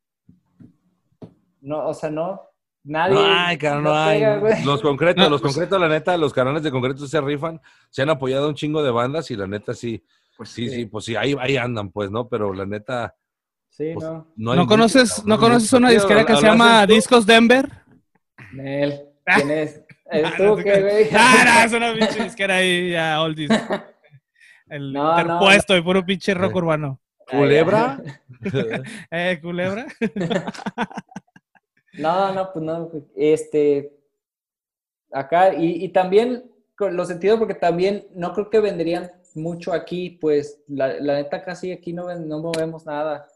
no, 1.67 1.87
o 1.89 1.95
sea, 1.95 2.11
no, 2.11 2.41
nadie. 2.85 3.15
No 3.15 3.25
hay, 3.25 3.59
cabrón, 3.59 3.85
no 3.85 3.95
hay. 3.95 4.21
pega. 4.21 4.65
Los 4.65 4.81
concretos, 4.81 5.25
No, 5.25 5.31
los 5.31 5.41
pues- 5.41 5.55
concretos, 5.55 5.81
la 5.81 5.89
neta, 5.89 6.17
los 6.17 6.33
canales 6.33 6.63
de 6.63 6.71
concretos 6.71 7.11
se 7.11 7.21
rifan, 7.21 7.61
se 7.91 8.03
han 8.03 8.11
apoyado 8.11 8.49
un 8.49 8.55
chingo 8.55 8.83
de 8.83 8.91
bandas 8.91 9.31
y 9.31 9.37
la 9.37 9.47
neta 9.47 9.75
sí, 9.75 10.03
Pues 10.37 10.51
sí, 10.51 10.69
Sí. 10.69 10.75
sí, 10.75 10.85
pues 10.87 11.07
sí, 11.07 11.17
ahí, 11.17 11.35
ahí 11.41 11.57
andan, 11.57 11.91
pues, 11.91 12.11
¿no? 12.11 12.29
Pero 12.29 12.53
la 12.53 12.67
neta, 12.67 13.15
Sí, 13.71 13.93
pues, 13.95 14.05
no. 14.07 14.27
no 14.37 14.55
¿No 14.55 14.67
conoces, 14.67 15.25
¿no 15.25 15.39
conoces 15.39 15.73
una 15.73 15.89
disquera 15.91 16.27
que 16.27 16.37
se 16.37 16.47
¿hablaste 16.47 16.47
llama 16.65 16.87
tú? 16.87 16.93
Discos 16.93 17.25
Denver? 17.27 17.69
Nel, 18.53 19.01
¿quién 19.25 19.51
es? 19.51 19.83
¿Eres 20.11 20.31
Ah, 20.31 20.35
tú 20.37 20.43
no 20.45 20.57
qué, 20.57 20.81
güey? 20.83 21.09
Ah, 21.15 21.43
no, 21.47 21.65
es 21.67 21.73
una 21.73 21.93
pinche 21.95 22.23
disquera 22.25 22.57
ahí, 22.57 22.91
ya, 22.93 23.21
oldies. 23.23 23.49
El 24.69 24.93
No, 24.93 25.05
no, 25.15 25.21
interpuesto 25.21 25.75
y 25.77 25.81
puro 25.81 26.05
pinche 26.05 26.35
rock 26.35 26.53
Eh. 26.53 26.59
urbano. 26.59 27.01
¿Culebra? 27.31 27.99
Eh, 29.11 29.39
culebra. 29.41 29.87
No, 31.99 32.33
no, 32.33 32.53
pues 32.53 32.65
no. 32.65 32.91
Este. 33.15 33.93
Acá, 35.13 35.55
y, 35.55 35.85
y 35.85 35.89
también 35.91 36.51
lo 36.79 37.05
sentido 37.07 37.39
porque 37.39 37.55
también 37.55 38.07
no 38.15 38.33
creo 38.35 38.51
que 38.51 38.61
venderían 38.61 39.11
mucho 39.35 39.73
aquí, 39.73 40.11
pues 40.11 40.61
la, 40.69 40.95
la 41.01 41.15
neta 41.15 41.43
casi 41.43 41.73
aquí 41.73 41.93
no, 41.93 42.13
no 42.19 42.39
movemos 42.41 42.85
nada. 42.87 43.27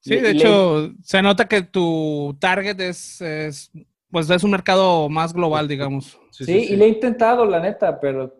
Sí, 0.00 0.10
Le- 0.10 0.22
de 0.22 0.32
le- 0.34 0.38
hecho, 0.38 0.92
se 1.02 1.22
nota 1.22 1.46
que 1.46 1.62
tu 1.62 2.36
target 2.40 2.80
es, 2.80 3.20
es, 3.20 3.70
pues 4.10 4.30
es 4.30 4.42
un 4.42 4.50
mercado 4.52 5.08
más 5.08 5.32
global, 5.32 5.68
digamos. 5.68 6.18
Sí, 6.30 6.68
y 6.70 6.76
le 6.76 6.86
he 6.86 6.88
intentado, 6.88 7.44
la 7.44 7.60
neta, 7.60 7.98
pero. 8.00 8.34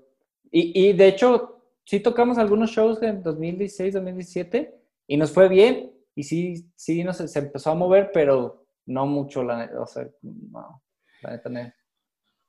Y, 0.50 0.88
y 0.88 0.92
de 0.94 1.08
hecho, 1.08 1.60
sí 1.84 2.00
tocamos 2.00 2.38
algunos 2.38 2.70
shows 2.70 3.02
en 3.02 3.22
2016, 3.22 3.94
2017 3.94 4.74
y 5.06 5.16
nos 5.16 5.32
fue 5.32 5.48
bien. 5.48 5.92
Y 6.14 6.22
sí, 6.22 6.66
sí, 6.74 7.04
nos, 7.04 7.18
se 7.18 7.38
empezó 7.38 7.70
a 7.70 7.74
mover, 7.74 8.10
pero 8.12 8.64
no 8.88 9.06
mucho, 9.06 9.42
la 9.44 9.58
neta. 9.58 9.80
O 9.80 9.86
sea, 9.86 10.06
no, 10.22 10.82
la 11.22 11.30
neta 11.30 11.48
no. 11.48 11.72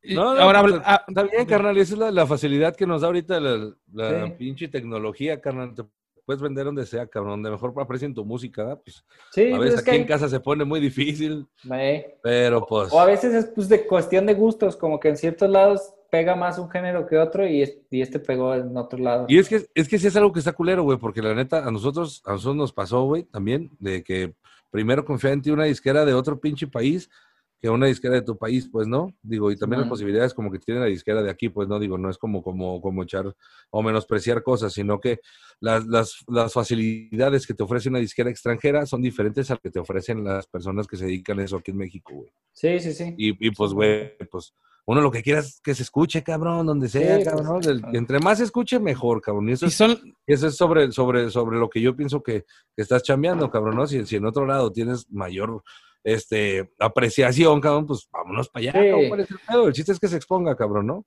No, 0.02 0.34
no, 0.34 0.42
ahora, 0.42 0.60
habla- 0.60 0.82
ah, 0.86 1.04
Está 1.08 1.24
bien, 1.24 1.46
carnal, 1.46 1.78
esa 1.78 1.94
es 1.94 2.00
la, 2.00 2.10
la 2.12 2.26
facilidad 2.26 2.76
que 2.76 2.88
nos 2.88 3.02
da 3.02 3.08
ahorita 3.08 3.40
la, 3.40 3.74
la 3.94 4.26
Sí. 4.28 4.32
pinche 4.38 4.68
tecnología, 4.70 5.42
carnal. 5.42 5.76
Te 5.76 5.84
puedes 6.26 6.42
vender 6.42 6.64
donde 6.66 6.86
sea, 6.86 7.06
cabrón, 7.08 7.32
donde 7.44 7.52
mejor 7.52 7.74
aprecien 7.82 8.14
tu 8.14 8.24
música, 8.24 8.64
¿verdad? 8.64 8.82
Pues 8.86 9.04
Sí, 9.34 9.52
a 9.52 9.58
pues 9.58 9.72
veces 9.72 9.88
aquí 9.88 9.98
en 9.98 10.06
casa 10.08 10.30
se 10.30 10.40
pone 10.40 10.64
muy 10.64 10.80
difícil, 10.80 11.46
eh, 11.74 12.18
pero 12.24 12.66
pues... 12.66 12.94
O 12.94 13.00
a 13.00 13.06
veces 13.06 13.34
es 13.34 13.46
pues, 13.48 13.68
de 13.68 13.86
cuestión 13.86 14.26
de 14.26 14.36
gustos, 14.36 14.78
como 14.78 15.00
que 15.02 15.10
en 15.10 15.18
ciertos 15.18 15.50
lados 15.50 15.94
pega 16.12 16.36
más 16.36 16.58
un 16.60 16.70
género 16.70 17.06
que 17.06 17.18
otro 17.18 17.46
y, 17.46 17.64
es- 17.64 17.80
y 17.90 18.02
este 18.02 18.20
pegó 18.20 18.56
en 18.56 18.78
otro 18.78 19.00
lado. 19.00 19.26
Y 19.28 19.38
es 19.38 19.50
que, 19.50 19.68
es 19.76 19.90
que 19.90 20.00
sí 20.00 20.08
es 20.08 20.16
algo 20.16 20.32
que 20.32 20.40
está 20.40 20.54
culero, 20.54 20.84
güey, 20.84 20.98
porque 20.98 21.22
la 21.22 21.34
neta, 21.36 21.68
a 21.68 21.72
nosotros, 21.72 22.22
a 22.26 22.32
nosotros 22.32 22.56
nos 22.56 22.72
pasó, 22.74 23.04
güey, 23.04 23.24
también, 23.24 23.72
de 23.80 24.02
que 24.04 24.34
primero 24.70 25.06
confía 25.06 25.32
en 25.32 25.42
ti 25.42 25.52
una 25.52 25.66
disquera 25.66 26.06
de 26.06 26.14
otro 26.14 26.40
pinche 26.40 26.68
país 26.68 27.10
que 27.62 27.70
una 27.70 27.88
disquera 27.88 28.16
de 28.16 28.22
tu 28.22 28.38
país, 28.38 28.70
pues, 28.72 28.88
¿no? 28.88 29.14
Digo, 29.22 29.52
y 29.52 29.58
también 29.58 29.82
las 29.82 29.90
posibilidades 29.90 30.34
como 30.34 30.50
que 30.50 30.60
tiene 30.60 30.80
la 30.80 30.86
disquera 30.86 31.22
de 31.22 31.30
aquí, 31.30 31.50
pues, 31.50 31.68
¿no? 31.68 31.78
Digo, 31.78 31.98
no 31.98 32.10
es 32.10 32.18
como, 32.18 32.42
como, 32.42 32.80
como 32.82 33.04
echar 33.04 33.36
o 33.70 33.84
menospreciar 33.84 34.44
cosas, 34.44 34.72
sino 34.72 35.02
que 35.02 35.20
las, 35.60 35.86
las, 35.86 36.24
las 36.28 36.54
facilidades 36.54 37.46
que 37.46 37.54
te 37.54 37.64
ofrece 37.64 37.90
una 37.90 38.00
disquera 38.00 38.30
extranjera 38.30 38.86
son 38.86 39.02
diferentes 39.02 39.52
a 39.52 39.56
las 39.56 39.62
que 39.62 39.72
te 39.72 39.80
ofrecen 39.80 40.24
las 40.24 40.48
personas 40.48 40.88
que 40.88 40.96
se 40.96 41.06
dedican 41.06 41.40
a 41.40 41.44
eso 41.44 41.58
aquí 41.58 41.72
en 41.72 41.78
México, 41.78 42.14
güey. 42.14 42.32
Sí, 42.54 42.80
sí, 42.80 42.94
sí. 42.94 43.14
Y, 43.18 43.48
y 43.48 43.52
pues, 43.52 43.74
güey, 43.74 44.16
pues, 44.32 44.54
uno 44.92 45.02
lo 45.02 45.12
que 45.12 45.22
quiera 45.24 45.40
es 45.42 45.60
que 45.64 45.76
se 45.76 45.84
escuche, 45.84 46.24
cabrón, 46.24 46.66
donde 46.66 46.88
sea, 46.90 47.18
Sí, 47.18 47.24
cabrón. 47.26 47.62
entre 47.94 48.20
más 48.20 48.38
se 48.40 48.46
escuche, 48.46 48.80
mejor, 48.80 49.22
cabrón. 49.22 49.50
Y 49.50 49.54
eso 49.54 49.66
y 49.66 49.70
es 49.70 49.76
son, 49.76 49.98
eso 50.26 50.48
es 50.48 50.56
sobre, 50.56 50.92
sobre, 50.92 51.30
sobre 51.30 51.58
lo 51.60 51.70
que 51.70 51.82
yo 51.82 51.96
pienso 51.96 52.24
que, 52.24 52.44
que 52.76 52.82
estás 52.82 53.04
chambeando, 53.04 53.50
cabrón, 53.52 53.76
¿no? 53.76 53.86
Si, 53.88 54.06
si 54.06 54.16
en 54.16 54.26
otro 54.26 54.46
lado 54.46 54.72
tienes 54.72 55.10
mayor 55.12 55.62
este, 56.04 56.72
apreciación, 56.80 57.60
cabrón, 57.62 57.86
pues 57.88 58.08
vámonos 58.12 58.50
para 58.50 58.62
allá, 58.64 58.72
Sí. 58.72 58.78
cabrón, 58.90 59.08
¿cuál 59.10 59.20
es 59.22 59.32
el 59.32 59.38
pedo? 59.48 59.68
El 59.68 59.74
chiste 59.74 59.92
es 59.92 60.00
que 60.00 60.08
se 60.08 60.16
exponga, 60.16 60.56
cabrón, 60.56 60.88
¿no? 60.88 61.06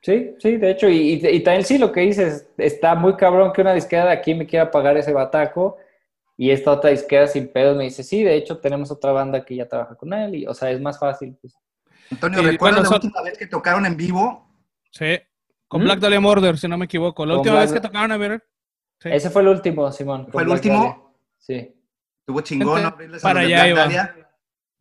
Sí, 0.00 0.34
sí, 0.38 0.56
de 0.58 0.70
hecho, 0.70 0.88
y, 0.88 1.14
y, 1.14 1.26
y 1.26 1.40
también 1.40 1.64
sí 1.64 1.76
lo 1.78 1.90
que 1.90 2.02
dices, 2.02 2.48
está 2.56 2.94
muy 2.94 3.16
cabrón 3.16 3.52
que 3.52 3.62
una 3.62 3.74
disquera 3.74 4.04
de 4.06 4.12
aquí 4.12 4.34
me 4.34 4.46
quiera 4.46 4.70
pagar 4.70 4.96
ese 4.96 5.12
bataco 5.12 5.76
y 6.36 6.50
esta 6.50 6.70
otra 6.72 6.90
disquera 6.90 7.26
sin 7.26 7.48
pedos 7.48 7.76
me 7.76 7.84
dice, 7.84 8.04
sí, 8.04 8.22
de 8.22 8.36
hecho 8.36 8.58
tenemos 8.58 8.92
otra 8.92 9.10
banda 9.10 9.44
que 9.44 9.56
ya 9.56 9.66
trabaja 9.66 9.96
con 9.96 10.12
él 10.12 10.36
y, 10.36 10.46
o 10.46 10.54
sea, 10.54 10.70
es 10.70 10.80
más 10.80 10.98
fácil. 11.00 11.36
pues. 11.40 11.52
Antonio, 12.10 12.40
Y 12.42 12.46
¿recuerdas 12.52 12.58
bueno, 12.58 12.82
la 12.82 12.84
son- 12.84 12.94
última 13.06 13.22
vez 13.22 13.38
que 13.38 13.46
tocaron 13.46 13.86
en 13.86 13.96
vivo? 13.96 14.46
sí, 14.90 15.18
con 15.66 15.82
¿Mm? 15.82 15.84
Black 15.84 15.98
Dahlia 16.00 16.20
Murder, 16.20 16.56
si 16.58 16.66
no 16.68 16.78
me 16.78 16.86
equivoco. 16.86 17.26
La 17.26 17.32
Con 17.34 17.40
última 17.40 17.60
vez 17.60 17.72
que 17.72 17.80
tocaron 17.80 18.10
a 18.12 18.16
ver. 18.16 18.42
Sí. 19.00 19.10
Ese 19.12 19.30
fue 19.30 19.42
el 19.42 19.48
último, 19.48 19.92
Simón. 19.92 20.26
¿Fue 20.32 20.42
el 20.42 20.46
Black 20.48 20.58
último? 20.58 20.76
Dahlia. 20.82 21.02
Sí. 21.38 21.74
Estuvo 22.20 22.40
chingón 22.40 22.74
Gente, 22.80 22.94
abrirles 22.94 23.24
a 23.24 23.28
para 23.28 23.40
allá 23.40 23.56
Black 23.56 23.68
iba. 23.70 23.78
Dahlia. 23.80 24.30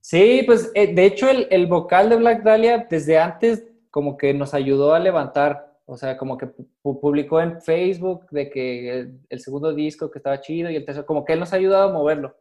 Sí, 0.01 0.43
pues 0.45 0.71
eh, 0.73 0.93
de 0.93 1.05
hecho 1.05 1.30
el, 1.30 1.47
el 1.51 1.67
vocal 1.67 2.09
de 2.09 2.15
Black 2.15 2.41
Dahlia 2.43 2.88
desde 2.89 3.17
antes 3.19 3.65
como 3.91 4.15
que 4.17 4.34
nos 4.34 4.53
ayudó 4.53 4.93
a 4.93 4.99
levantar, 4.99 5.78
o 5.86 5.97
sea, 5.97 6.17
como 6.17 6.38
que 6.38 6.45
pu- 6.47 6.99
publicó 7.01 7.41
en 7.41 7.61
Facebook 7.61 8.25
de 8.32 8.49
que 8.49 8.89
el, 8.99 9.19
el 9.30 9.39
segundo 9.41 9.73
disco 9.73 10.09
que 10.09 10.19
estaba 10.19 10.39
chido 10.39 10.69
y 10.69 10.75
el 10.78 10.86
tercero, 10.86 11.05
como 11.05 11.25
que 11.25 11.34
él 11.34 11.39
nos 11.39 11.51
ha 11.51 11.57
ayudado 11.57 11.89
a 11.89 11.93
moverlo. 11.93 12.38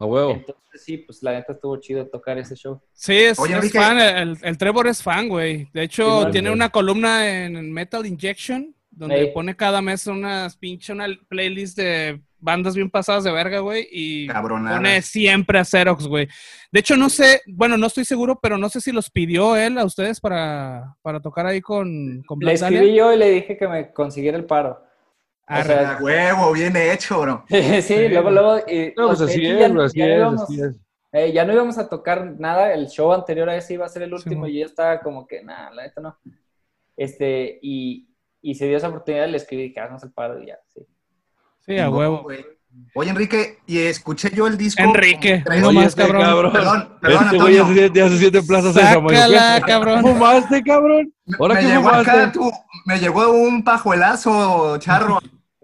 A 0.00 0.06
huevo. 0.06 0.32
Entonces 0.32 0.82
sí, 0.82 0.96
pues 0.96 1.22
la 1.22 1.32
neta 1.32 1.52
estuvo 1.52 1.76
chido 1.76 2.06
tocar 2.08 2.38
ese 2.38 2.56
show. 2.56 2.80
Sí, 2.92 3.14
es, 3.16 3.38
Oye, 3.38 3.52
es 3.52 3.58
Enrique. 3.58 3.78
fan, 3.78 3.98
el, 4.00 4.36
el 4.42 4.58
Trevor 4.58 4.88
es 4.88 5.02
fan, 5.02 5.28
güey. 5.28 5.68
De 5.72 5.82
hecho, 5.84 6.28
tiene 6.32 6.50
una 6.50 6.70
columna 6.70 7.44
en 7.44 7.70
Metal 7.72 8.04
Injection, 8.06 8.74
donde 8.90 9.28
pone 9.28 9.54
cada 9.54 9.80
mes 9.80 10.06
unas 10.06 10.56
pinche 10.56 10.92
una 10.92 11.06
playlist 11.28 11.76
de 11.76 12.20
bandas 12.42 12.74
bien 12.74 12.88
pasadas 12.88 13.24
de 13.24 13.30
verga, 13.30 13.58
güey, 13.60 13.86
y 13.92 14.26
pone 14.28 15.02
siempre 15.02 15.58
a 15.58 15.64
Xerox, 15.64 16.06
güey. 16.06 16.26
De 16.72 16.80
hecho, 16.80 16.96
no 16.96 17.10
sé, 17.10 17.42
bueno, 17.46 17.76
no 17.76 17.86
estoy 17.86 18.06
seguro, 18.06 18.40
pero 18.40 18.56
no 18.56 18.70
sé 18.70 18.80
si 18.80 18.92
los 18.92 19.10
pidió 19.10 19.56
él 19.56 19.76
a 19.76 19.84
ustedes 19.84 20.18
para, 20.20 20.96
para 21.02 21.20
tocar 21.20 21.44
ahí 21.46 21.60
con, 21.60 22.22
con 22.22 22.38
Le 22.40 22.56
Dahlia. 22.56 22.78
escribí 22.78 22.96
yo 22.96 23.12
y 23.12 23.18
le 23.18 23.30
dije 23.30 23.58
que 23.58 23.68
me 23.68 23.92
consiguiera 23.92 24.38
el 24.38 24.46
paro. 24.46 24.82
O 25.50 25.62
sea, 25.64 25.96
A 25.96 26.02
huevo, 26.02 26.52
bien 26.52 26.76
hecho, 26.76 27.20
bro. 27.20 27.44
sí, 27.82 28.08
luego, 28.08 28.30
luego. 28.30 28.58
y- 28.68 28.92
No, 28.96 29.08
pues 29.08 29.20
así 29.22 29.44
es, 29.46 29.58
ya- 29.58 29.68
güey, 29.68 29.86
así 29.86 29.98
ya 29.98 30.06
no 30.06 30.12
es, 30.12 30.18
íbamos- 30.18 30.42
así 30.42 30.60
es. 30.62 30.76
eh, 31.12 31.32
ya 31.32 31.44
no 31.44 31.52
íbamos 31.52 31.78
a 31.78 31.88
tocar 31.88 32.34
nada, 32.38 32.72
el 32.72 32.86
show 32.88 33.12
anterior 33.12 33.48
a 33.48 33.56
ese 33.56 33.74
iba 33.74 33.84
a 33.86 33.88
ser 33.88 34.02
el 34.02 34.12
último 34.14 34.44
Simón. 34.46 34.50
y 34.50 34.60
yo 34.60 34.66
estaba 34.66 35.00
como 35.00 35.26
que, 35.26 35.42
nada, 35.42 35.70
la 35.72 35.82
neta 35.82 36.00
no. 36.00 36.16
Este, 36.96 37.58
y, 37.62 38.08
y 38.42 38.54
se 38.54 38.66
dio 38.66 38.76
esa 38.76 38.88
oportunidad, 38.88 39.28
le 39.28 39.36
escribí 39.38 39.72
que 39.72 39.80
hagamos 39.80 40.02
el 40.02 40.12
paro 40.12 40.42
y 40.42 40.46
ya, 40.46 40.58
sí. 40.74 40.80
Sí, 41.66 41.78
a 41.78 41.90
huevo. 41.90 42.22
güey. 42.22 42.44
Oye, 42.94 43.10
Enrique, 43.10 43.58
y 43.66 43.78
escuché 43.80 44.30
yo 44.32 44.46
el 44.46 44.56
disco. 44.56 44.80
Enrique, 44.80 45.42
no 45.60 45.72
más, 45.72 45.86
este 45.86 46.02
cabrón. 46.06 46.52
Perdón, 46.52 46.98
perdón, 47.00 47.24
Este 47.24 47.36
güey 47.38 47.54
ya 47.54 47.64
se, 47.64 47.64
Antonio. 47.64 47.66
siente- 47.74 47.98
ya 47.98 48.08
se 48.08 48.18
siente 48.18 48.38
en 48.38 48.46
Plaza 48.46 48.72
Sésamo. 48.72 49.10
¿y 49.12 49.16
Sácala, 49.16 49.60
cabrón. 49.66 50.00
¿Fumaste, 50.02 50.62
cabrón? 50.62 51.12
¿Ahora 51.40 51.54
me 51.54 51.60
qué 51.62 51.66
llegó 51.66 51.82
fumaste? 51.88 52.10
acá, 52.12 52.32
tú, 52.32 52.50
me 52.86 52.98
llegó 53.00 53.30
un 53.32 53.64
pajuelazo, 53.64 54.78
charro. 54.78 55.18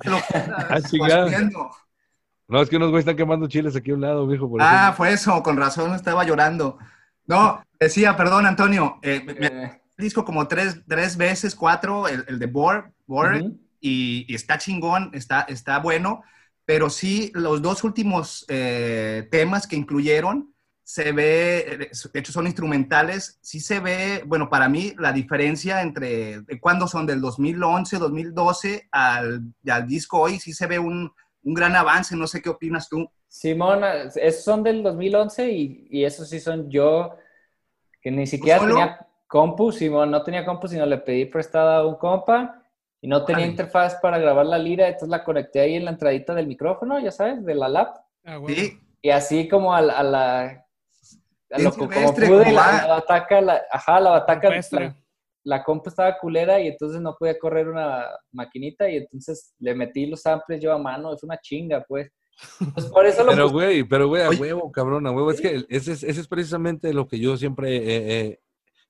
Lo 0.04 0.18
Ah, 0.30 0.78
consumiendo. 0.80 1.70
No, 2.48 2.62
es 2.62 2.68
que 2.68 2.76
unos 2.76 2.90
güeyes 2.90 3.02
están 3.02 3.16
quemando 3.16 3.48
chiles 3.48 3.74
aquí 3.74 3.90
a 3.90 3.94
un 3.94 4.00
lado, 4.02 4.26
mijo. 4.26 4.48
por 4.48 4.60
eso. 4.60 4.68
Ah, 4.70 4.92
fue 4.96 5.12
eso, 5.12 5.42
con 5.42 5.56
razón 5.56 5.94
estaba 5.94 6.24
llorando. 6.24 6.78
No, 7.26 7.62
decía, 7.80 8.16
perdón, 8.16 8.46
Antonio, 8.46 8.98
eh, 9.02 9.22
me- 9.24 9.34
me- 9.34 9.46
Eh, 9.46 9.82
disco 9.98 10.24
como 10.24 10.46
tres, 10.46 10.82
tres 10.86 11.16
veces, 11.16 11.54
cuatro, 11.56 12.06
el, 12.06 12.24
el 12.28 12.38
de 12.38 12.46
Borg, 12.46 12.92
y, 13.80 14.26
y 14.28 14.34
está 14.34 14.58
chingón, 14.58 15.10
está, 15.12 15.42
está 15.42 15.78
bueno, 15.80 16.22
pero 16.64 16.88
sí, 16.90 17.30
los 17.34 17.62
dos 17.62 17.82
últimos 17.84 18.44
eh, 18.48 19.28
temas 19.30 19.66
que 19.66 19.76
incluyeron 19.76 20.54
se 20.86 21.10
ve, 21.10 21.58
eh, 21.68 21.90
de 22.12 22.20
hecho 22.20 22.30
son 22.30 22.46
instrumentales, 22.46 23.40
sí 23.42 23.58
se 23.58 23.80
ve, 23.80 24.22
bueno, 24.24 24.48
para 24.48 24.68
mí 24.68 24.94
la 25.00 25.12
diferencia 25.12 25.82
entre 25.82 26.42
de 26.42 26.60
cuándo 26.60 26.86
son 26.86 27.06
del 27.06 27.20
2011, 27.20 27.98
2012 27.98 28.88
al, 28.92 29.40
al 29.68 29.86
disco 29.88 30.20
hoy, 30.20 30.38
sí 30.38 30.52
se 30.52 30.68
ve 30.68 30.78
un, 30.78 31.12
un 31.42 31.54
gran 31.54 31.74
avance, 31.74 32.14
no 32.14 32.28
sé 32.28 32.40
qué 32.40 32.50
opinas 32.50 32.88
tú. 32.88 33.10
Simón, 33.26 33.82
esos 34.14 34.44
son 34.44 34.62
del 34.62 34.84
2011 34.84 35.50
y, 35.50 35.88
y 35.90 36.04
esos 36.04 36.28
sí 36.28 36.38
son 36.38 36.70
yo, 36.70 37.16
que 38.00 38.12
ni 38.12 38.28
siquiera 38.28 38.60
solo? 38.60 38.74
tenía 38.76 39.08
compu, 39.26 39.72
Simón, 39.72 40.12
no 40.12 40.22
tenía 40.22 40.44
compu, 40.44 40.68
sino 40.68 40.86
le 40.86 40.98
pedí 40.98 41.24
prestada 41.24 41.78
a 41.78 41.86
un 41.86 41.96
compa 41.96 42.62
y 43.00 43.08
no 43.08 43.24
tenía 43.24 43.46
Órale. 43.46 43.50
interfaz 43.50 43.96
para 43.96 44.18
grabar 44.18 44.46
la 44.46 44.56
lira, 44.58 44.86
entonces 44.86 45.08
la 45.08 45.24
conecté 45.24 45.58
ahí 45.58 45.74
en 45.74 45.84
la 45.84 45.90
entradita 45.90 46.32
del 46.32 46.46
micrófono, 46.46 47.00
ya 47.00 47.10
sabes, 47.10 47.44
de 47.44 47.56
la 47.56 47.68
lap. 47.68 47.96
Ah, 48.24 48.36
güey. 48.36 48.54
Sí, 48.54 48.80
Y 49.02 49.10
así 49.10 49.48
como 49.48 49.74
a, 49.74 49.78
a 49.78 50.02
la... 50.04 50.62
A 51.50 51.58
Bien 51.58 51.64
lo, 51.70 51.76
como 51.76 51.90
pude, 52.14 52.52
la, 52.52 52.72
la 52.72 52.86
bataca, 52.86 53.40
la, 53.40 53.62
ajá, 53.70 54.00
la 54.00 54.10
bataca, 54.10 54.50
la, 54.72 54.96
la 55.44 55.62
compu 55.62 55.88
estaba 55.90 56.18
culera 56.18 56.60
y 56.60 56.66
entonces 56.68 57.00
no 57.00 57.14
podía 57.16 57.38
correr 57.38 57.68
una 57.68 58.04
maquinita 58.32 58.88
y 58.90 58.96
entonces 58.96 59.54
le 59.60 59.74
metí 59.74 60.06
los 60.06 60.22
samples 60.22 60.60
yo 60.60 60.72
a 60.72 60.78
mano, 60.78 61.14
es 61.14 61.22
una 61.22 61.38
chinga, 61.38 61.84
pues. 61.86 62.10
Pues 62.74 62.86
por 62.86 63.06
eso 63.06 63.22
lo 63.24 63.30
Pero, 63.30 63.48
güey, 63.50 63.84
pero, 63.84 64.08
güey, 64.08 64.22
a 64.22 64.28
Oye. 64.28 64.38
huevo, 64.40 64.70
cabrón, 64.72 65.06
a 65.06 65.10
huevo. 65.12 65.30
Es 65.30 65.40
que 65.40 65.64
ese 65.68 65.92
es, 65.92 66.02
ese 66.02 66.20
es 66.20 66.28
precisamente 66.28 66.92
lo 66.92 67.06
que 67.08 67.18
yo 67.18 67.36
siempre 67.36 67.76
he, 67.76 68.20
he- 68.28 68.40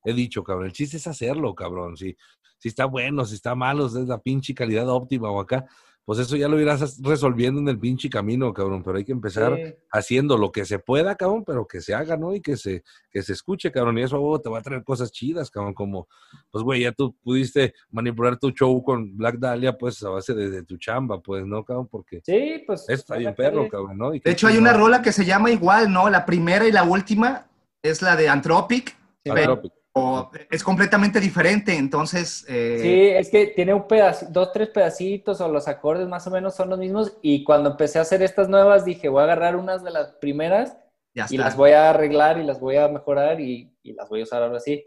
he 0.04 0.12
dicho, 0.14 0.42
cabrón. 0.42 0.66
El 0.66 0.72
chiste 0.72 0.96
es 0.96 1.06
hacerlo, 1.06 1.54
cabrón. 1.54 1.96
Si, 1.96 2.16
si 2.58 2.68
está 2.68 2.86
bueno, 2.86 3.24
si 3.24 3.34
está 3.36 3.54
malo, 3.54 3.88
si 3.88 4.00
es 4.00 4.08
la 4.08 4.18
pinche 4.18 4.54
calidad 4.54 4.88
óptima 4.88 5.30
o 5.30 5.38
acá, 5.40 5.64
pues 6.06 6.20
eso 6.20 6.36
ya 6.36 6.46
lo 6.48 6.58
irás 6.58 7.02
resolviendo 7.02 7.60
en 7.60 7.66
el 7.68 7.78
pinche 7.78 8.08
camino, 8.08 8.54
cabrón. 8.54 8.82
Pero 8.84 8.96
hay 8.96 9.04
que 9.04 9.10
empezar 9.12 9.54
Sí. 9.56 9.74
haciendo 9.90 10.38
lo 10.38 10.52
que 10.52 10.64
se 10.64 10.78
pueda, 10.78 11.16
cabrón, 11.16 11.42
pero 11.44 11.66
que 11.66 11.80
se 11.80 11.94
haga, 11.94 12.16
¿no? 12.16 12.32
Y 12.32 12.40
que 12.40 12.56
se, 12.56 12.84
que 13.10 13.22
se 13.22 13.32
escuche, 13.32 13.72
cabrón. 13.72 13.98
Y 13.98 14.02
eso 14.02 14.40
te 14.42 14.48
va 14.48 14.60
a 14.60 14.62
traer 14.62 14.84
cosas 14.84 15.10
chidas, 15.10 15.50
cabrón. 15.50 15.74
Como, 15.74 16.06
pues, 16.52 16.62
güey, 16.64 16.82
ya 16.82 16.92
tú 16.92 17.14
pudiste 17.22 17.74
manipular 17.90 18.38
tu 18.38 18.50
show 18.52 18.80
con 18.84 19.16
Black 19.16 19.38
Dahlia, 19.38 19.76
pues, 19.76 20.00
a 20.04 20.10
base 20.10 20.32
de, 20.32 20.48
de 20.48 20.62
tu 20.62 20.76
chamba, 20.78 21.20
pues, 21.20 21.44
¿no, 21.44 21.64
cabrón? 21.64 21.88
Porque 21.90 22.20
Sí, 22.24 22.62
pues. 22.66 22.88
está 22.88 23.16
bien 23.16 23.32
ojalá 23.32 23.36
que- 23.36 23.42
perro, 23.56 23.68
cabrón, 23.68 23.98
¿no? 23.98 24.14
Y 24.14 24.20
de 24.20 24.30
hecho 24.30 24.46
hay 24.46 24.56
una 24.58 24.70
chingón. 24.70 24.86
rola 24.86 25.02
que 25.02 25.10
se 25.12 25.24
llama 25.24 25.50
igual, 25.50 25.92
¿no? 25.92 26.08
La 26.08 26.24
primera 26.24 26.66
y 26.68 26.72
la 26.72 26.84
última 26.84 27.48
es 27.82 28.00
la 28.00 28.14
de 28.16 28.28
Anthropic, 28.28 28.96
Sí, 29.24 29.30
es 30.50 30.62
completamente 30.62 31.20
diferente, 31.20 31.74
entonces... 31.76 32.44
eh, 32.48 32.78
Sí, 32.80 33.08
es 33.16 33.30
que 33.30 33.46
tiene 33.48 33.72
un 33.72 33.86
pedazo, 33.86 34.26
dos, 34.30 34.52
tres 34.52 34.68
pedacitos 34.68 35.40
o 35.40 35.48
los 35.48 35.66
acordes 35.68 36.06
más 36.08 36.26
o 36.26 36.30
menos 36.30 36.54
son 36.54 36.68
los 36.70 36.78
mismos. 36.78 37.16
Y 37.22 37.44
cuando 37.44 37.70
empecé 37.70 37.98
a 37.98 38.02
hacer 38.02 38.22
estas 38.22 38.48
nuevas, 38.48 38.84
dije, 38.84 39.08
voy 39.08 39.20
a 39.20 39.24
agarrar 39.24 39.56
unas 39.56 39.82
de 39.82 39.90
las 39.90 40.12
primeras 40.20 40.76
ya 41.14 41.26
y 41.30 41.38
las 41.38 41.56
voy 41.56 41.70
a 41.70 41.90
arreglar 41.90 42.38
y 42.38 42.44
las 42.44 42.60
voy 42.60 42.76
a 42.76 42.88
mejorar 42.88 43.40
y, 43.40 43.74
y 43.82 43.94
las 43.94 44.08
voy 44.08 44.20
a 44.20 44.24
usar 44.24 44.42
ahora 44.42 44.60
sí. 44.60 44.84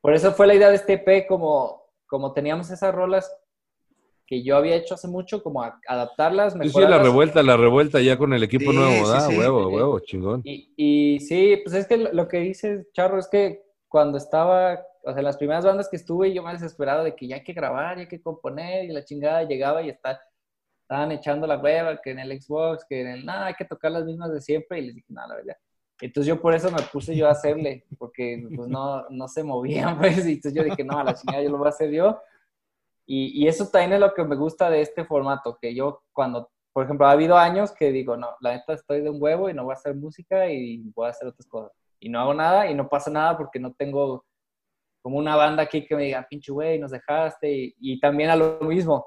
Por 0.00 0.14
eso 0.14 0.32
fue 0.32 0.46
la 0.46 0.54
idea 0.54 0.68
de 0.70 0.76
este 0.76 0.92
EP, 0.94 1.26
como, 1.26 1.82
como 2.06 2.32
teníamos 2.32 2.70
esas 2.70 2.94
rolas 2.94 3.30
que 4.26 4.42
yo 4.42 4.56
había 4.56 4.76
hecho 4.76 4.94
hace 4.94 5.08
mucho, 5.08 5.42
como 5.42 5.62
a- 5.62 5.80
adaptarlas, 5.88 6.52
Sí, 6.54 6.58
sí, 6.60 6.64
la 6.64 6.64
mejorarlas. 6.86 7.02
revuelta, 7.02 7.42
la 7.42 7.56
revuelta 7.56 8.00
ya 8.00 8.16
con 8.16 8.32
el 8.32 8.42
equipo 8.42 8.70
Sí, 8.70 8.76
nuevo, 8.76 9.04
sí, 9.06 9.12
¿da? 9.12 9.28
sí. 9.28 9.36
Huevo, 9.38 9.68
Sí. 9.68 9.74
huevo, 9.74 10.00
chingón. 10.00 10.40
Y, 10.44 10.72
y 10.76 11.20
sí, 11.20 11.60
pues 11.64 11.74
es 11.74 11.86
que 11.86 11.96
lo, 11.96 12.12
lo 12.12 12.28
que 12.28 12.38
dice 12.38 12.86
Charro 12.92 13.18
es 13.18 13.28
que 13.28 13.64
cuando 13.94 14.18
estaba, 14.18 14.84
o 15.04 15.12
sea, 15.12 15.22
las 15.22 15.36
primeras 15.36 15.64
bandas 15.64 15.88
que 15.88 15.94
estuve, 15.94 16.34
yo 16.34 16.42
me 16.42 16.50
desesperaba 16.50 17.04
de 17.04 17.14
que 17.14 17.28
ya 17.28 17.36
hay 17.36 17.44
que 17.44 17.52
grabar, 17.52 17.94
ya 17.94 18.00
hay 18.00 18.08
que 18.08 18.20
componer, 18.20 18.86
y 18.86 18.88
la 18.88 19.04
chingada 19.04 19.44
llegaba 19.44 19.82
y 19.82 19.88
está, 19.88 20.20
estaban 20.82 21.12
echando 21.12 21.46
la 21.46 21.58
hueva, 21.58 22.02
que 22.02 22.10
en 22.10 22.18
el 22.18 22.42
Xbox, 22.42 22.84
que 22.88 23.02
en 23.02 23.06
el, 23.06 23.24
nada, 23.24 23.46
hay 23.46 23.54
que 23.54 23.64
tocar 23.64 23.92
las 23.92 24.04
mismas 24.04 24.32
de 24.32 24.40
siempre, 24.40 24.80
y 24.80 24.86
les 24.86 24.96
dije, 24.96 25.06
nada, 25.12 25.28
la 25.28 25.34
verdad. 25.36 25.56
Entonces 26.00 26.26
yo 26.26 26.42
por 26.42 26.54
eso 26.56 26.72
me 26.72 26.82
puse 26.92 27.14
yo 27.14 27.28
a 27.28 27.30
hacerle, 27.30 27.86
porque 27.96 28.44
pues 28.56 28.68
no, 28.68 29.08
no 29.10 29.28
se 29.28 29.44
movían, 29.44 29.96
pues, 30.00 30.26
y 30.26 30.32
entonces 30.32 30.54
yo 30.54 30.64
dije, 30.64 30.82
no, 30.82 30.98
a 30.98 31.04
la 31.04 31.14
chingada 31.14 31.44
yo 31.44 31.50
lo 31.50 31.58
voy 31.58 31.66
a 31.66 31.70
hacer 31.70 31.92
yo. 31.92 32.20
Y, 33.06 33.44
y 33.44 33.46
eso 33.46 33.68
también 33.68 33.92
es 33.92 34.00
lo 34.00 34.12
que 34.12 34.24
me 34.24 34.34
gusta 34.34 34.70
de 34.70 34.80
este 34.80 35.04
formato, 35.04 35.56
que 35.62 35.72
yo 35.72 36.02
cuando, 36.12 36.50
por 36.72 36.82
ejemplo, 36.82 37.06
ha 37.06 37.12
habido 37.12 37.36
años 37.36 37.70
que 37.70 37.92
digo, 37.92 38.16
no, 38.16 38.30
la 38.40 38.56
neta 38.56 38.72
estoy 38.72 39.02
de 39.02 39.10
un 39.10 39.22
huevo 39.22 39.48
y 39.48 39.54
no 39.54 39.62
voy 39.62 39.70
a 39.70 39.76
hacer 39.76 39.94
música 39.94 40.50
y 40.50 40.82
voy 40.96 41.06
a 41.06 41.10
hacer 41.10 41.28
otras 41.28 41.46
cosas. 41.46 41.70
Y 42.04 42.10
no 42.10 42.20
hago 42.20 42.34
nada 42.34 42.70
y 42.70 42.74
no 42.74 42.86
pasa 42.86 43.10
nada 43.10 43.34
porque 43.34 43.58
no 43.58 43.72
tengo 43.72 44.26
como 45.00 45.16
una 45.16 45.36
banda 45.36 45.62
aquí 45.62 45.86
que 45.86 45.96
me 45.96 46.04
diga, 46.04 46.26
pinche 46.28 46.52
güey, 46.52 46.78
nos 46.78 46.90
dejaste. 46.90 47.50
Y, 47.50 47.74
y 47.80 47.98
también 47.98 48.28
a 48.28 48.36
lo 48.36 48.60
mismo. 48.60 49.06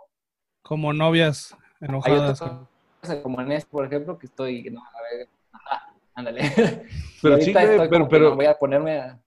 Como 0.63 0.91
novias 0.93 1.55
Hay 1.79 1.89
enojadas. 1.89 2.41
otras 2.41 3.21
como 3.21 3.39
en 3.39 3.51
este, 3.51 3.69
por 3.69 3.85
ejemplo, 3.85 4.17
que 4.17 4.25
estoy, 4.25 4.63
no, 4.71 4.81
a 4.81 5.15
ver, 5.15 5.29
ajá, 5.51 5.93
ándale. 6.15 6.41
Pero 7.21 7.39
sí, 7.39 7.53
pero, 7.53 7.89
como 7.89 8.09
pero 8.09 8.29
no 8.31 8.35
voy 8.35 8.45
a 8.45 8.53
ponerme 8.55 8.97
a... 8.99 9.19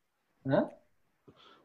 ¿Ah? 0.46 0.70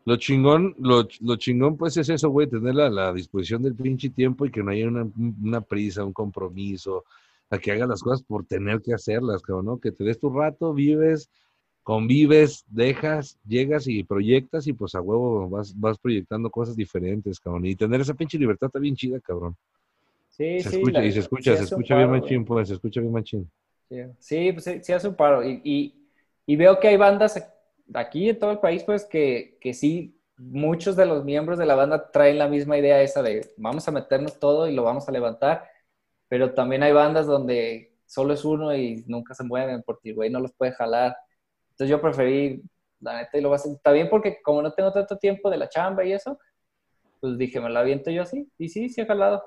lo 0.05 0.15
chingón, 0.17 0.75
lo, 0.77 1.07
lo 1.21 1.35
chingón 1.37 1.75
pues 1.77 1.97
es 1.97 2.09
eso, 2.09 2.29
güey, 2.29 2.47
tener 2.47 2.75
la, 2.75 2.89
la 2.89 3.11
disposición 3.13 3.63
del 3.63 3.75
pinche 3.75 4.11
tiempo 4.11 4.45
y 4.45 4.51
que 4.51 4.61
no 4.61 4.69
haya 4.71 4.87
una, 4.87 5.07
una 5.43 5.61
prisa, 5.61 6.03
un 6.05 6.13
compromiso, 6.13 7.03
a 7.49 7.57
que 7.57 7.71
hagas 7.71 7.89
las 7.89 8.03
cosas 8.03 8.21
por 8.23 8.45
tener 8.45 8.81
que 8.81 8.93
hacerlas, 8.93 9.41
cabrón, 9.41 9.65
¿no? 9.65 9.79
Que 9.79 9.91
te 9.91 10.03
des 10.03 10.19
tu 10.19 10.29
rato, 10.29 10.73
vives, 10.73 11.29
convives, 11.85 12.65
dejas, 12.69 13.39
llegas 13.47 13.87
y 13.87 14.03
proyectas 14.05 14.67
y 14.67 14.73
pues 14.73 14.95
a 14.95 15.01
huevo 15.01 15.49
vas, 15.49 15.79
vas 15.79 15.99
proyectando 15.99 16.51
cosas 16.51 16.75
diferentes, 16.77 17.39
cabrón. 17.39 17.65
Y 17.67 17.77
tener 17.77 18.01
esa 18.01 18.15
pinche 18.15 18.39
libertad 18.39 18.67
está 18.69 18.79
bien 18.79 18.97
chida, 18.97 19.21
cabrón. 19.21 19.55
Sí, 20.29 20.63
Se 20.63 20.67
sí. 20.69 20.87
escucha, 20.87 21.01
la- 21.01 21.05
y 21.05 21.13
se 21.13 21.19
escucha, 21.21 21.55
sí 21.55 21.63
se 21.63 21.63
escucha 21.63 21.95
bien 21.95 22.09
paro, 22.09 22.11
machín, 22.11 22.43
güey. 22.43 22.45
pues, 22.45 22.67
se 22.67 22.73
escucha 22.73 22.99
bien 22.99 23.13
machín. 23.13 23.49
Sí, 23.89 23.97
Sí, 24.19 24.51
pues 24.51 24.63
sí, 24.65 24.79
sí 24.83 24.93
hace 24.93 25.07
un 25.07 25.15
paro. 25.15 25.43
Y, 25.43 25.61
y, 25.63 26.07
y 26.45 26.55
veo 26.55 26.79
que 26.79 26.87
hay 26.87 26.97
bandas 26.97 27.41
aquí 27.93 28.29
en 28.29 28.39
todo 28.39 28.51
el 28.51 28.59
país, 28.59 28.83
pues, 28.83 29.05
que, 29.05 29.57
que 29.61 29.73
sí, 29.73 30.19
muchos 30.37 30.95
de 30.95 31.05
los 31.05 31.23
miembros 31.23 31.57
de 31.59 31.65
la 31.65 31.75
banda 31.75 32.11
traen 32.11 32.39
la 32.39 32.47
misma 32.47 32.77
idea 32.77 33.01
esa 33.01 33.21
de 33.23 33.53
vamos 33.57 33.87
a 33.87 33.91
meternos 33.91 34.39
todo 34.39 34.67
y 34.67 34.73
lo 34.73 34.83
vamos 34.83 35.07
a 35.07 35.11
levantar. 35.11 35.69
Pero 36.29 36.53
también 36.53 36.83
hay 36.83 36.93
bandas 36.93 37.27
donde 37.27 37.95
solo 38.05 38.33
es 38.33 38.45
uno 38.45 38.75
y 38.75 39.03
nunca 39.07 39.35
se 39.35 39.43
mueven 39.43 39.83
porque 39.85 40.09
el 40.09 40.15
güey 40.15 40.29
no 40.31 40.39
los 40.39 40.53
puede 40.53 40.73
jalar. 40.73 41.15
Entonces 41.75 41.89
yo 41.89 42.01
preferí, 42.01 42.61
la 43.01 43.17
neta, 43.17 43.37
y 43.37 43.41
lo 43.41 43.49
voy 43.49 43.55
a 43.55 43.57
hacer. 43.57 43.73
Está 43.73 43.91
bien 43.91 44.07
porque 44.09 44.37
como 44.41 44.61
no 44.61 44.71
tengo 44.71 44.93
tanto 44.93 45.17
tiempo 45.17 45.49
de 45.49 45.57
la 45.57 45.67
chamba 45.67 46.05
y 46.05 46.13
eso, 46.13 46.39
pues 47.19 47.37
dije, 47.37 47.59
me 47.59 47.69
la 47.69 47.81
aviento 47.81 48.11
yo 48.11 48.21
así. 48.21 48.49
Y 48.57 48.69
sí, 48.69 48.87
sí 48.87 49.01
he 49.01 49.05
jalado. 49.05 49.43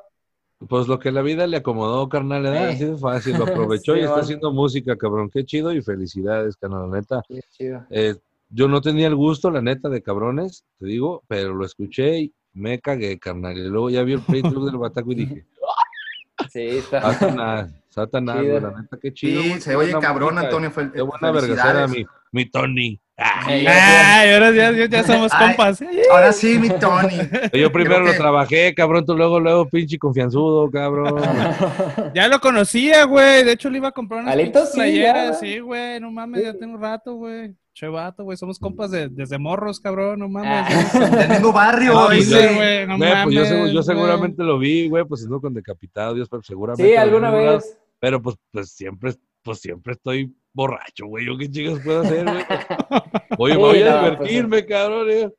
Pues 0.69 0.89
lo 0.89 0.99
que 0.99 1.11
la 1.11 1.23
vida 1.23 1.47
le 1.47 1.57
acomodó, 1.57 2.09
carnal, 2.09 2.43
le 2.43 2.51
da 2.51 2.65
Eh. 2.71 2.73
así 2.75 2.85
de 2.85 2.99
fácil, 2.99 3.39
lo 3.39 3.45
aprovechó 3.79 3.95
Sí, 3.95 4.01
y 4.01 4.03
está 4.03 4.21
haciendo 4.21 4.53
música, 4.53 4.97
cabrón. 4.97 5.31
Qué 5.31 5.45
chido 5.45 5.73
y 5.73 5.81
felicidades, 5.81 6.57
carnal, 6.57 6.91
la 6.91 6.99
neta. 6.99 7.23
Sí, 7.29 7.41
chido. 7.51 7.87
Eh, 7.91 8.15
yo 8.51 8.69
no 8.69 8.81
tenía 8.83 9.07
el 9.07 9.15
gusto, 9.17 9.51
la 9.51 9.63
neta, 9.63 9.89
de 9.89 10.03
cabrones, 10.03 10.65
te 10.79 10.87
digo, 10.87 11.23
pero 11.29 11.55
lo 11.55 11.65
escuché 11.65 12.19
y 12.19 12.35
me 12.53 12.79
cagué, 12.81 13.19
carnal. 13.19 13.57
Y 13.57 13.69
luego 13.69 13.89
ya 13.89 14.03
vi 14.03 14.13
el 14.15 14.21
Facebook 14.23 14.67
del 14.67 14.77
Bataco 14.79 15.13
y 15.13 15.15
dije, 15.15 15.47
Sí, 16.51 16.61
está. 16.79 17.01
Satanás, 17.13 17.73
Satanás, 17.89 18.45
la 18.45 18.81
neta, 18.81 18.97
qué 19.01 19.13
chido. 19.13 19.43
Sí, 19.43 19.61
se 19.61 19.71
qué 19.71 19.77
oye 19.77 19.93
cabrón, 20.01 20.35
música, 20.35 20.47
Antonio. 20.47 20.93
Qué 20.93 21.03
buena 21.03 21.41
felicidades. 21.41 21.91
mi, 21.91 22.07
mi 22.33 22.49
Tony. 22.51 23.01
Ah, 23.21 23.43
Sí. 23.47 23.67
Ay, 23.67 24.31
ahora 24.33 24.53
ya, 24.53 24.71
ya- 24.71 24.87
ya 24.87 25.03
somos 25.05 25.33
Ay. 25.35 25.49
compas. 25.49 25.83
Ahora 26.13 26.33
sí, 26.33 26.57
mi 26.59 26.69
Tony. 26.69 27.17
Yo 27.53 27.73
primero 27.73 28.01
lo 28.01 28.13
trabajé, 28.15 28.73
cabrón, 28.75 29.05
tú 29.05 29.17
luego, 29.17 29.41
luego, 29.41 29.69
pinche 29.69 29.99
confianzudo, 29.99 30.71
cabrón. 30.71 31.17
Ya 32.15 32.29
lo 32.29 32.39
conocía, 32.41 33.05
güey. 33.05 33.43
De 33.45 33.53
hecho, 33.53 33.71
le 33.71 33.79
iba 33.79 33.89
a 33.89 33.93
comprar 33.93 34.23
unas 34.23 34.37
sí, 34.37 34.53
playeras. 34.75 35.41
ya. 35.41 35.47
Sí, 35.47 35.59
güey. 35.59 35.99
No 36.01 36.11
mames, 36.13 36.45
ya 36.45 36.55
tengo 36.55 36.75
un 36.77 36.81
rato, 36.81 37.15
güey. 37.15 37.55
Che 37.75 37.87
vato, 37.89 38.25
güey. 38.25 38.37
Somos 38.37 38.59
compas 38.59 38.91
de, 38.91 39.09
desde 39.09 39.39
morros, 39.39 39.81
cabrón. 39.81 40.21
No 40.21 40.29
mames. 40.29 40.95
Ah. 40.95 41.09
Del 41.11 41.29
mismo 41.29 41.53
barrio, 41.53 41.95
No, 41.95 42.11
Sí, 42.11 42.25
güey, 42.55 42.87
no 42.87 42.99
Güey, 42.99 43.11
pues 43.25 43.35
yo, 43.35 43.41
mames, 43.43 43.51
yo 43.51 43.73
güey. 43.73 43.83
seguramente 43.85 44.43
lo 44.45 44.59
vi, 44.59 44.89
güey, 44.89 45.05
pues 45.05 45.27
no 45.29 45.41
con 45.41 45.55
decapitado, 45.55 46.15
Dios, 46.15 46.29
pero 46.29 46.43
seguramente. 46.43 46.89
Sí, 46.89 46.97
alguna 46.97 47.31
vez. 47.31 47.79
Pero 48.01 48.23
pues, 48.23 48.37
pues 48.53 48.71
siempre, 48.71 49.13
pues 49.43 49.59
siempre 49.61 49.95
estoy 49.95 50.33
borracho, 50.59 51.07
güey. 51.07 51.25
¿Yo 51.25 51.39
qué 51.39 51.49
chicos 51.51 51.81
puedo 51.85 52.01
hacer, 52.03 52.25
güey? 52.25 52.45
Oye, 53.39 53.55
Sí, 53.55 53.59
voy 53.61 53.83
a 53.83 54.17
pues, 54.17 54.29
divertirme, 54.29 54.67
cabrón. 54.67 55.11
eh. 55.11 55.33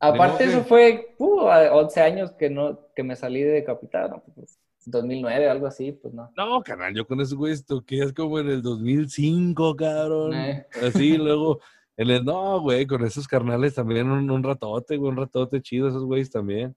Aparte, 0.00 0.44
eso 0.44 0.58
que- 0.58 0.64
fue 0.64 1.14
uh, 1.18 1.40
a 1.48 1.72
11 1.74 2.00
años 2.00 2.32
que 2.32 2.48
no 2.48 2.80
que 2.96 3.02
me 3.02 3.14
salí 3.14 3.42
de 3.42 3.50
decapitado. 3.50 4.08
¿no? 4.08 4.22
Pues, 4.34 4.58
2009, 4.86 5.48
algo 5.48 5.66
así, 5.66 5.92
pues 5.92 6.12
no. 6.14 6.30
No, 6.36 6.62
carnal, 6.62 6.94
yo 6.94 7.06
con 7.06 7.20
esos 7.20 7.34
güeyes 7.34 7.64
toqué 7.66 8.02
es 8.02 8.12
como 8.12 8.38
en 8.40 8.48
el 8.48 8.62
2005, 8.62 9.76
cabrón. 9.76 10.34
Eh. 10.34 10.66
Así, 10.82 11.16
luego, 11.18 11.60
en 11.96 12.10
el, 12.10 12.24
no, 12.24 12.60
güey, 12.60 12.86
con 12.86 13.04
esos 13.04 13.28
carnales 13.28 13.74
también 13.74 14.10
un, 14.10 14.28
un 14.30 14.42
ratote, 14.42 14.96
güey, 14.96 15.10
un 15.10 15.18
ratote 15.18 15.60
chido, 15.60 15.88
esos 15.88 16.04
güeyes 16.04 16.30
también. 16.30 16.74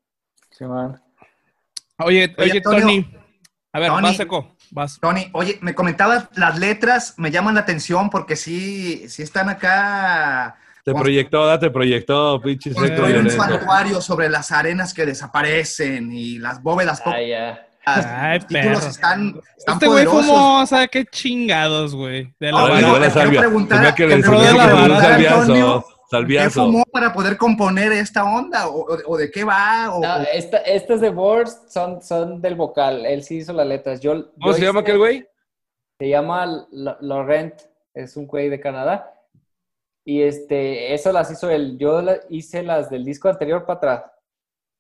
Sí, 0.51 0.65
man. 0.65 1.01
Oye, 1.99 2.35
Oye. 2.37 2.61
Tony. 2.61 3.05
A 3.75 3.79
ver, 3.79 3.89
Tony. 3.89 4.01
vas, 4.03 4.19
Eco. 4.21 4.55
Vas. 4.71 4.99
Tony, 5.01 5.29
oye, 5.33 5.57
me 5.61 5.75
comentabas 5.75 6.29
las 6.35 6.57
letras, 6.57 7.13
me 7.17 7.29
llaman 7.29 7.55
la 7.55 7.61
atención 7.61 8.09
porque 8.09 8.37
sí, 8.37 9.09
sí 9.09 9.21
están 9.21 9.49
acá. 9.49 10.55
Te 10.85 10.93
Con- 10.93 11.01
proyectó, 11.01 11.45
date 11.45 11.69
proyectó, 11.71 12.39
pinche 12.41 12.73
seco 12.73 13.03
un 13.05 13.29
santuario 13.29 13.99
sobre 13.99 14.29
las 14.29 14.53
arenas 14.53 14.93
que 14.93 15.05
desaparecen 15.05 16.09
y 16.13 16.37
las 16.39 16.63
bóvedas 16.63 17.01
Ah, 17.05 17.21
ya. 17.21 17.67
Ay, 17.85 18.39
Los 18.39 18.47
títulos 18.47 18.79
perro. 18.79 18.89
están, 18.91 19.41
están 19.57 19.73
Este 19.75 19.87
güey 19.87 20.05
o 20.07 20.65
sea, 20.65 20.87
qué 20.87 21.05
chingados, 21.05 21.93
güey. 21.93 22.33
De 22.39 22.51
la 22.53 22.65
Tenía 23.67 23.93
que 23.93 24.07
que 24.07 24.15
decir 24.15 24.33
Antonio, 25.27 25.85
salviazo. 26.09 26.47
¿Qué 26.47 26.53
fumó 26.71 26.83
para 26.91 27.13
poder 27.13 27.37
componer 27.37 27.91
esta 27.93 28.23
onda? 28.23 28.67
¿O, 28.67 28.81
o- 28.93 28.97
o 29.07 29.17
de 29.17 29.29
qué 29.31 29.43
va? 29.43 29.93
O- 29.95 30.01
No, 30.01 30.15
o- 30.17 30.21
esta- 30.33 30.59
estas 30.59 31.01
de 31.01 31.09
Boards 31.09 31.61
son, 31.67 32.01
son 32.01 32.41
del 32.41 32.55
vocal. 32.55 33.05
Él 33.05 33.23
sí 33.23 33.37
hizo 33.37 33.53
las 33.53 33.67
letras. 33.67 33.99
Yo, 34.01 34.31
¿Cómo 34.33 34.47
yo 34.47 34.53
se 34.53 34.61
llama 34.61 34.79
hice- 34.79 34.89
aquel 34.89 34.97
güey? 34.97 35.27
Se 35.99 36.09
llama 36.09 36.67
Laurent, 37.01 37.53
es 37.93 38.17
un 38.17 38.27
güey 38.27 38.49
de 38.49 38.59
Canadá. 38.59 39.11
Y 40.07 40.21
este, 40.21 40.93
eso 40.93 41.11
las 41.11 41.31
hizo 41.31 41.49
él. 41.49 41.77
Yo 41.79 42.01
la- 42.01 42.19
hice 42.29 42.61
las 42.63 42.89
del 42.89 43.03
disco 43.05 43.27
anterior 43.29 43.65
para 43.65 43.77
atrás. 43.77 44.11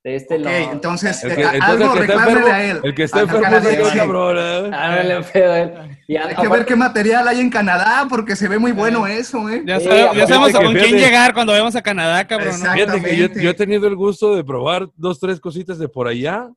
De 0.05 0.15
este 0.15 0.35
Ok, 0.35 0.41
lo- 0.41 0.49
entonces, 0.51 1.23
El 1.23 1.31
eh, 1.31 1.35
que, 1.35 1.43
a- 1.45 1.53
entonces 1.55 1.69
algo 1.81 1.93
el 1.93 1.97
que 1.99 2.05
está 2.05 2.25
reclámele 2.25 2.37
enfermo, 2.37 2.53
a 2.53 2.63
él. 2.63 2.79
el 2.83 2.93
que 2.95 3.03
está 3.03 3.19
enfermo 3.21 3.55
es 3.57 3.93
cabrón, 3.95 4.37
¿eh? 4.37 4.69
Ah, 4.71 4.95
no 5.01 5.09
le 5.09 5.23
pedo 5.23 5.51
a 5.51 5.59
él. 5.61 5.73
Y 6.07 6.15
Hay 6.15 6.27
que 6.27 6.33
aparte- 6.35 6.49
ver 6.49 6.65
qué 6.67 6.75
material 6.75 7.27
hay 7.27 7.39
en 7.39 7.49
Canadá, 7.49 8.05
porque 8.07 8.35
se 8.35 8.47
ve 8.47 8.59
muy 8.59 8.71
bueno 8.71 9.07
eso, 9.07 9.49
¿eh? 9.49 9.63
Ya, 9.65 9.79
sabemos 9.79 10.53
a 10.53 10.59
con 10.61 10.73
quién 10.73 10.85
fíjate- 10.85 10.99
llegar 10.99 11.33
cuando 11.33 11.53
vayamos 11.53 11.75
a 11.75 11.81
Canadá, 11.81 12.27
cabrón. 12.27 12.53
¿no? 12.63 12.71
Fíjate 12.73 13.01
que 13.01 13.41
yo 13.41 13.49
he 13.49 13.53
tenido 13.55 13.87
el 13.87 13.95
gusto 13.95 14.35
de 14.35 14.43
probar 14.43 14.87
dos, 14.95 15.19
tres 15.19 15.39
cositas 15.39 15.79
de 15.79 15.89
por 15.89 16.07
allá 16.07 16.49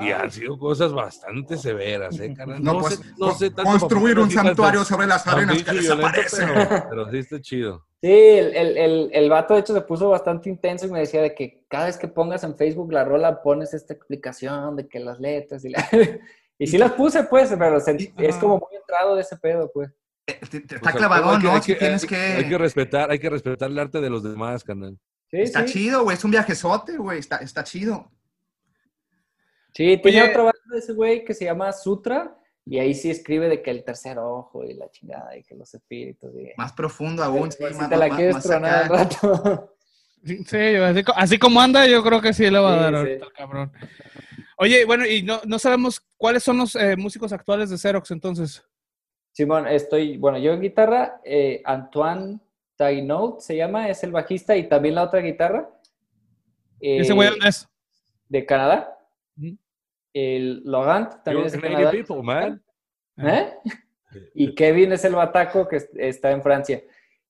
y 0.00 0.10
han 0.10 0.30
sido 0.30 0.58
cosas 0.58 0.92
bastante 0.92 1.56
severas, 1.56 2.18
¿eh, 2.20 2.34
carnal? 2.36 2.62
No, 2.62 2.78
pues, 2.80 2.96
sé, 2.96 3.04
no 3.18 3.32
sé 3.32 3.50
tanto 3.50 3.70
construir 3.70 4.18
un 4.18 4.30
santuario 4.30 4.84
sobre 4.84 5.06
las 5.06 5.26
arenas 5.26 5.62
que 5.62 5.72
desaparecen. 5.72 6.48
Pero, 6.54 6.86
pero 6.90 7.10
sí 7.10 7.18
está 7.18 7.40
chido. 7.40 7.86
Sí, 8.00 8.10
el, 8.12 8.54
el, 8.54 8.76
el, 8.78 9.10
el 9.12 9.30
vato 9.30 9.54
de 9.54 9.60
hecho 9.60 9.74
se 9.74 9.80
puso 9.80 10.08
bastante 10.10 10.48
intenso 10.48 10.86
y 10.86 10.90
me 10.90 11.00
decía 11.00 11.20
de 11.22 11.34
que 11.34 11.64
cada 11.68 11.86
vez 11.86 11.96
que 11.96 12.06
pongas 12.08 12.44
en 12.44 12.56
Facebook 12.56 12.92
la 12.92 13.04
rola 13.04 13.42
pones 13.42 13.74
esta 13.74 13.92
explicación 13.94 14.76
de 14.76 14.86
que 14.88 15.00
las 15.00 15.18
letras 15.20 15.64
y 15.64 15.70
la... 15.70 15.86
Y 16.60 16.66
sí 16.66 16.76
las 16.76 16.90
puse, 16.92 17.22
pues, 17.22 17.54
pero 17.56 17.78
se- 17.78 18.12
es 18.18 18.34
como 18.36 18.54
muy 18.58 18.76
entrado 18.76 19.14
de 19.14 19.20
ese 19.22 19.36
pedo, 19.36 19.70
pues. 19.72 19.90
Eh, 20.26 20.40
te- 20.50 20.58
te- 20.60 20.66
Pues, 20.66 20.72
Está 20.76 20.88
hay 20.90 20.96
clavadón, 20.96 21.40
que- 21.40 21.46
¿no? 21.46 21.52
hay 21.54 21.62
Si 21.62 21.72
que- 21.72 21.78
tienes 21.78 22.02
hay- 22.02 22.08
que... 22.08 22.16
Hay 22.16 22.48
que 22.48 22.58
respetar, 22.58 23.10
hay 23.12 23.18
que 23.20 23.30
respetar 23.30 23.70
el 23.70 23.78
arte 23.78 24.00
de 24.00 24.10
los 24.10 24.24
demás, 24.24 24.64
carnal. 24.64 24.98
Sí, 25.30 25.36
Está 25.40 25.64
sí. 25.66 25.72
chido, 25.74 26.02
güey. 26.02 26.16
Es 26.16 26.24
un 26.24 26.32
viajezote, 26.32 26.96
güey. 26.96 27.20
Está, 27.20 27.36
está 27.36 27.62
chido. 27.62 28.10
Sí, 29.78 29.96
tiene 29.98 30.22
Oye. 30.22 30.30
otro 30.30 30.44
vato 30.46 30.58
de 30.72 30.78
ese 30.80 30.92
güey 30.92 31.24
que 31.24 31.34
se 31.34 31.44
llama 31.44 31.70
Sutra 31.72 32.36
y 32.66 32.80
ahí 32.80 32.94
sí 32.94 33.10
escribe 33.10 33.48
de 33.48 33.62
que 33.62 33.70
el 33.70 33.84
tercer 33.84 34.18
ojo 34.18 34.64
y 34.64 34.74
la 34.74 34.90
chingada 34.90 35.36
y 35.36 35.44
que 35.44 35.54
los 35.54 35.72
espíritus 35.72 36.34
y... 36.34 36.50
Más 36.56 36.72
profundo 36.72 37.22
aún. 37.22 37.52
sí, 37.52 37.58
si 37.58 37.74
más- 37.76 37.88
te 37.88 37.96
la 37.96 38.08
más- 38.08 38.16
quieres 38.16 38.34
más 38.34 38.42
tronar 38.44 38.82
al 38.82 38.88
rato. 38.88 39.76
Sí, 40.24 40.56
así, 40.74 41.04
co- 41.04 41.12
así 41.14 41.38
como 41.38 41.60
anda, 41.60 41.86
yo 41.86 42.02
creo 42.02 42.20
que 42.20 42.32
sí 42.32 42.50
le 42.50 42.58
va 42.58 42.72
a 42.74 42.76
dar 42.76 42.90
sí. 42.92 42.96
ahorita 42.98 43.26
cabrón. 43.36 43.72
Oye, 44.56 44.84
bueno, 44.84 45.06
y 45.06 45.22
no, 45.22 45.40
no 45.46 45.60
sabemos 45.60 46.02
cuáles 46.16 46.42
son 46.42 46.56
los 46.58 46.74
eh, 46.74 46.96
músicos 46.96 47.32
actuales 47.32 47.70
de 47.70 47.78
Xerox, 47.78 48.10
entonces. 48.10 48.64
Simón, 49.30 49.68
estoy, 49.68 50.16
bueno, 50.18 50.38
yo 50.38 50.52
en 50.54 50.60
guitarra, 50.60 51.20
eh, 51.24 51.62
Antoine 51.64 52.40
Tainaud 52.74 53.38
se 53.38 53.54
llama, 53.56 53.88
es 53.88 54.02
el 54.02 54.10
bajista 54.10 54.56
y 54.56 54.68
también 54.68 54.96
la 54.96 55.04
otra 55.04 55.20
guitarra. 55.20 55.70
eh, 56.80 56.98
¿Ese 56.98 57.12
güey 57.12 57.30
dónde 57.30 57.48
es? 57.48 57.68
De 58.28 58.44
Canadá. 58.44 58.97
El 60.12 60.62
Logant 60.64 61.22
también 61.24 61.46
es 61.46 61.52
de 61.52 61.60
Canadian 61.60 61.90
Canadá. 61.90 62.04
people, 62.06 62.22
man. 62.22 62.62
¿Eh? 63.18 63.52
Y 64.34 64.54
Kevin 64.54 64.92
es 64.92 65.04
el 65.04 65.14
bataco 65.14 65.68
que 65.68 65.76
es- 65.76 65.90
está 65.94 66.30
en 66.30 66.42
Francia. 66.42 66.82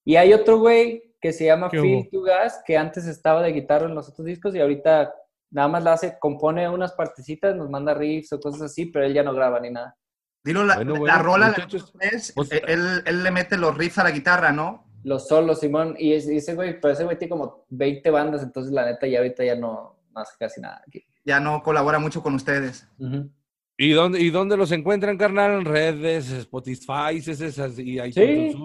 Y 0.04 0.14
hay 0.14 0.32
otro 0.32 0.60
güey 0.60 1.12
que 1.20 1.32
se 1.32 1.46
llama 1.46 1.68
¿Qué 1.70 1.80
Phil? 1.80 2.08
Tugas, 2.08 2.62
que 2.64 2.76
antes 2.76 3.04
estaba 3.06 3.42
de 3.42 3.50
guitarra 3.52 3.86
en 3.86 3.96
los 3.96 4.08
otros 4.08 4.24
discos 4.24 4.54
y 4.54 4.60
ahorita 4.60 5.12
nada 5.50 5.66
más 5.66 5.82
la 5.82 5.94
hace, 5.94 6.16
compone 6.20 6.68
unas 6.68 6.92
partecitas, 6.92 7.56
nos 7.56 7.68
manda 7.68 7.94
riffs 7.94 8.32
o 8.32 8.38
cosas 8.38 8.62
así, 8.62 8.86
pero 8.86 9.04
él 9.04 9.12
ya 9.12 9.24
no 9.24 9.34
graba 9.34 9.58
ni 9.58 9.70
nada. 9.70 9.96
Dilo, 10.44 10.64
la, 10.64 10.76
Bueno, 10.76 11.04
la 11.04 11.18
rola 11.18 11.46
la 11.48 11.56
muchachos, 11.56 11.92
es, 12.00 12.32
pues- 12.32 12.52
él, 12.52 13.02
él 13.04 13.24
le 13.24 13.30
mete 13.32 13.58
los 13.58 13.76
riffs 13.76 13.98
a 13.98 14.04
la 14.04 14.12
guitarra, 14.12 14.52
¿no? 14.52 14.86
Los 15.02 15.26
solos, 15.26 15.58
Simón, 15.58 15.96
y 15.98 16.12
ese 16.12 16.54
güey, 16.54 16.80
pero 16.80 16.92
ese 16.94 17.02
güey 17.04 17.18
tiene 17.18 17.30
como 17.30 17.66
20 17.70 18.08
bandas, 18.10 18.44
entonces 18.44 18.72
la 18.72 18.86
neta 18.86 19.06
ya 19.08 19.18
ahorita 19.18 19.44
ya 19.44 19.56
no, 19.56 19.98
no 20.12 20.20
hace 20.20 20.34
casi 20.38 20.60
nada 20.60 20.80
aquí. 20.86 21.04
Ya 21.28 21.40
no 21.40 21.62
colabora 21.62 21.98
mucho 21.98 22.22
con 22.22 22.34
ustedes. 22.34 22.88
Ujú. 22.98 23.30
¿Y 23.76 23.90
dónde, 23.90 24.18
¿Y 24.18 24.30
dónde 24.30 24.56
los 24.56 24.72
encuentran, 24.72 25.18
carnal? 25.18 25.58
En 25.58 25.64
redes, 25.66 26.30
Spotify, 26.30 27.18
esas, 27.18 27.78
y 27.78 27.98
ahí 27.98 28.12
Sí. 28.14 28.56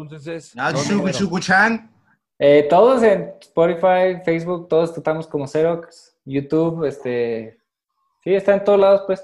Ah. 0.57 0.73
Eh, 2.39 2.65
todos 2.69 3.03
en 3.03 3.33
Spotify, 3.41 4.21
Facebook, 4.23 4.69
todos 4.69 4.97
estamos 4.97 5.27
como 5.27 5.45
Xerox, 5.45 6.15
YouTube, 6.23 6.85
este... 6.85 7.59
Sí, 8.23 8.33
está 8.33 8.53
en 8.53 8.63
todos 8.63 8.79
lados, 8.79 9.03
pues. 9.05 9.21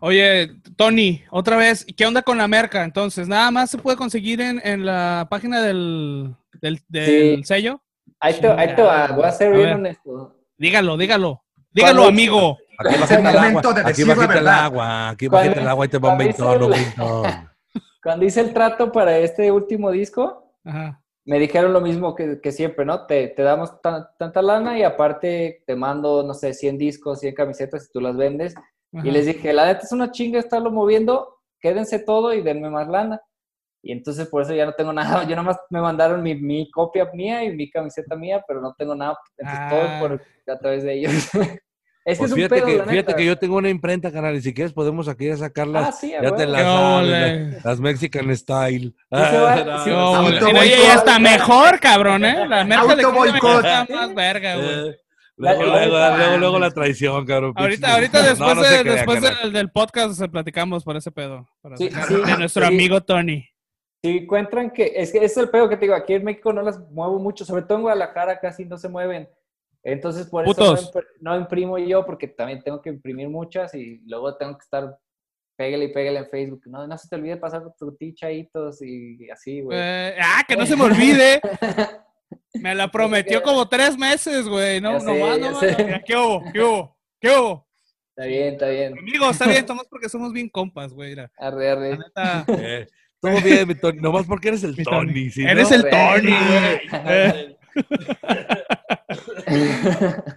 Oye, 0.00 0.50
Tony, 0.76 1.22
otra 1.30 1.58
vez, 1.58 1.84
¿qué 1.94 2.06
onda 2.06 2.22
con 2.22 2.38
la 2.38 2.48
merca? 2.48 2.82
Entonces, 2.82 3.28
¿nada 3.28 3.50
más 3.50 3.70
se 3.70 3.76
puede 3.76 3.98
conseguir 3.98 4.40
en, 4.40 4.58
en 4.64 4.86
la 4.86 5.26
página 5.30 5.60
del, 5.60 6.34
del, 6.62 6.80
del 6.88 7.36
Sí. 7.36 7.44
sello? 7.44 7.82
Ahí 8.18 8.40
te, 8.40 8.48
ahí 8.48 8.74
te 8.74 8.82
va, 8.82 9.08
voy 9.12 9.24
a 9.24 9.32
ser 9.32 9.54
bien 9.54 9.74
honesto. 9.74 10.34
Dígalo, 10.56 10.96
dígalo. 10.96 11.42
Dígalo, 11.72 12.04
amigo. 12.04 12.58
Aquí 12.78 12.94
Es 12.94 13.00
bajita 13.00 13.20
el 13.20 13.26
el 13.26 13.36
agua. 13.38 13.60
Aquí 13.60 13.84
decir 13.84 14.06
la 14.06 14.14
bajita 14.14 14.38
el 14.38 14.48
agua. 14.48 15.08
Aquí 15.10 15.26
Cuando- 15.28 15.48
bajita 15.48 15.60
el 15.62 15.68
agua 15.68 15.84
y 15.84 15.88
te 15.88 15.98
va 15.98 16.08
un 16.10 16.16
cuando 16.16 16.30
hice 16.30 16.42
ventón, 16.42 16.62
el- 16.72 16.78
ventón. 16.84 17.50
Cuando 18.02 18.24
hice 18.24 18.40
el 18.40 18.52
trato 18.54 18.90
para 18.92 19.18
este 19.18 19.52
último 19.52 19.90
disco, 19.90 20.54
Ajá. 20.64 21.02
me 21.26 21.38
dijeron 21.38 21.74
lo 21.74 21.82
mismo 21.82 22.14
que, 22.14 22.40
que 22.40 22.50
siempre, 22.50 22.86
¿no? 22.86 23.04
Te, 23.06 23.28
te 23.28 23.42
damos 23.42 23.78
tan- 23.82 24.06
tanta 24.18 24.40
lana 24.40 24.78
y 24.78 24.82
aparte 24.82 25.62
te 25.66 25.76
mando, 25.76 26.22
no 26.22 26.32
sé, 26.32 26.54
100 26.54 26.78
discos, 26.78 27.20
100 27.20 27.34
camisetas 27.34 27.86
y 27.86 27.92
tú 27.92 28.00
las 28.00 28.16
vendes. 28.16 28.54
ajá. 28.56 29.06
Y 29.06 29.10
les 29.10 29.26
dije, 29.26 29.52
la 29.52 29.66
neta 29.66 29.82
es 29.84 29.92
una 29.92 30.10
chinga 30.10 30.38
estarlo 30.40 30.70
moviendo, 30.70 31.40
quédense 31.60 31.98
todo 31.98 32.32
y 32.32 32.40
denme 32.40 32.70
más 32.70 32.88
lana. 32.88 33.20
Y 33.82 33.92
entonces 33.92 34.28
por 34.28 34.42
eso 34.42 34.54
ya 34.54 34.66
no 34.66 34.72
tengo 34.74 34.92
nada, 35.22 35.24
yo 35.24 35.36
nomás 35.36 35.56
me 35.70 35.80
mandaron 35.80 36.22
mi, 36.22 36.34
mi 36.34 36.70
copia 36.70 37.08
mía 37.14 37.44
y 37.44 37.54
mi 37.56 37.70
camiseta 37.70 38.14
mía, 38.16 38.42
pero 38.46 38.60
no 38.60 38.74
tengo 38.76 38.94
nada, 38.94 39.16
entonces 39.38 39.58
Ah. 39.60 39.68
todo 39.70 39.98
por, 40.08 40.22
a 40.54 40.58
través 40.58 40.82
de 40.84 40.94
ellos. 40.94 41.12
es 41.32 41.32
que 41.32 41.60
Pues 42.04 42.20
es 42.20 42.30
un 42.32 42.36
fíjate, 42.36 42.54
pedo, 42.56 42.66
que, 42.66 42.72
la 42.76 42.84
fíjate 42.84 42.96
neta. 42.96 43.14
que 43.16 43.24
yo 43.24 43.38
tengo 43.38 43.56
una 43.56 43.68
imprenta, 43.70 44.10
canal, 44.12 44.34
y 44.36 44.42
si 44.42 44.52
quieres 44.52 44.72
podemos 44.72 45.06
aquí 45.08 45.26
ya 45.28 45.36
sacarlas. 45.36 45.88
Ah, 45.88 45.92
sí, 45.92 46.10
ya 46.10 46.20
te 46.20 46.30
huevo. 46.30 46.52
las 46.52 46.62
sabes, 46.62 47.52
las, 47.54 47.64
las 47.64 47.80
Mexican 47.80 48.36
Style. 48.36 48.94
se 49.10 49.16
Ah, 49.16 49.80
sí, 49.84 49.90
no, 49.90 50.22
Mira, 50.22 50.38
ella 50.38 50.52
boicot. 50.52 50.86
ya 50.86 50.94
está 50.94 51.18
mejor, 51.18 51.80
cabrón, 51.80 52.24
¿eh? 52.24 52.46
La 52.48 52.62
Auto 52.80 53.12
boicot. 53.12 53.64
más 53.90 54.14
verga, 54.14 54.56
güey. 54.56 54.88
eh, 54.90 54.96
Luego, 55.36 55.62
La- 55.64 55.68
luego, 55.86 55.98
la- 55.98 56.16
luego, 56.18 56.36
luego 56.36 56.58
la 56.58 56.70
traición, 56.70 57.24
cabrón. 57.24 57.54
Ahorita, 57.56 57.94
ahorita 57.94 58.20
No, 58.20 58.28
después, 58.28 58.56
no 58.56 58.62
se 58.64 58.74
de- 58.76 58.80
crea, 58.82 58.92
después 58.94 59.22
del, 59.22 59.52
del 59.54 59.70
podcast 59.70 60.20
eh, 60.20 60.28
platicamos 60.28 60.84
por 60.84 60.98
ese 60.98 61.10
pedo. 61.10 61.48
para 61.62 61.78
Sí, 61.78 61.88
de 61.88 62.36
nuestro 62.36 62.66
sí. 62.66 62.74
amigo 62.74 63.00
Tony. 63.00 63.46
Si 64.02 64.18
encuentran 64.18 64.70
que, 64.70 64.92
es 64.96 65.12
que 65.12 65.24
es 65.24 65.36
el 65.36 65.50
pedo 65.50 65.68
que 65.68 65.76
te 65.76 65.82
digo, 65.82 65.94
aquí 65.94 66.14
en 66.14 66.24
México 66.24 66.52
no 66.52 66.62
las 66.62 66.78
muevo 66.90 67.18
mucho, 67.18 67.44
sobre 67.44 67.62
todo 67.62 67.76
en 67.78 67.82
Guadalajara 67.82 68.40
casi 68.40 68.64
no 68.64 68.78
se 68.78 68.88
mueven. 68.88 69.28
Entonces 69.82 70.26
por 70.26 70.44
eso 70.46 70.50
no, 70.58 70.70
Putos. 70.74 70.92
impr- 70.92 71.06
no 71.20 71.36
imprimo 71.36 71.78
yo, 71.78 72.04
porque 72.06 72.28
también 72.28 72.62
tengo 72.62 72.80
que 72.80 72.90
imprimir 72.90 73.28
muchas 73.28 73.74
y 73.74 73.98
luego 74.06 74.36
tengo 74.36 74.56
que 74.56 74.62
estar 74.64 74.96
pégale 75.56 75.84
y 75.86 75.92
pégale 75.92 76.18
en 76.20 76.28
Facebook. 76.30 76.62
No, 76.66 76.86
no 76.86 76.96
se 76.96 77.08
te 77.08 77.16
olvide 77.16 77.36
pasar 77.36 77.62
tu 77.78 77.94
tichaitos 77.94 78.80
y 78.82 79.28
así, 79.30 79.60
güey. 79.60 79.78
Eh, 79.78 80.16
ah, 80.20 80.42
que 80.48 80.56
no 80.56 80.64
se 80.64 80.76
me 80.76 80.84
olvide. 80.84 81.40
Me 82.54 82.74
la 82.74 82.90
prometió 82.90 83.42
como 83.42 83.68
tres 83.68 83.96
meses, 83.98 84.46
güey. 84.48 84.80
No, 84.80 84.98
sé, 85.00 85.06
más, 85.20 85.38
ya 85.38 85.44
no 85.44 85.50
más. 85.52 85.60
sé. 85.60 85.84
Mira, 85.84 86.02
¿Qué 86.04 86.16
hubo? 86.16 86.42
¿Qué 86.52 86.60
hubo? 86.62 86.96
¿Qué 87.20 87.28
hubo? 87.28 87.66
Está 88.16 88.24
bien, 88.28 88.54
está 88.54 88.68
bien. 88.68 88.98
Amigo, 88.98 89.30
está 89.30 89.46
bien, 89.48 89.64
tomás 89.66 89.86
porque 89.88 90.08
somos 90.08 90.32
bien 90.32 90.48
compas, 90.48 90.92
güey. 90.92 91.10
mira. 91.10 91.30
Arre, 91.38 91.66
La 91.66 91.72
arre. 91.72 91.98
neta. 91.98 92.46
Eh, 93.22 93.32
todo 93.32 93.40
bien, 93.42 93.68
mi 93.68 93.74
Tony. 93.74 93.98
Nomás 94.00 94.26
porque 94.26 94.48
eres 94.48 94.62
el 94.64 94.74
Tony. 94.76 94.84
Tony. 95.08 95.30
¿sí, 95.30 95.42
Eres 95.44 95.70
no? 95.70 95.76
el 95.76 95.90
Tony, 95.90 96.30
güey. 96.48 96.80
Eh, 97.06 97.56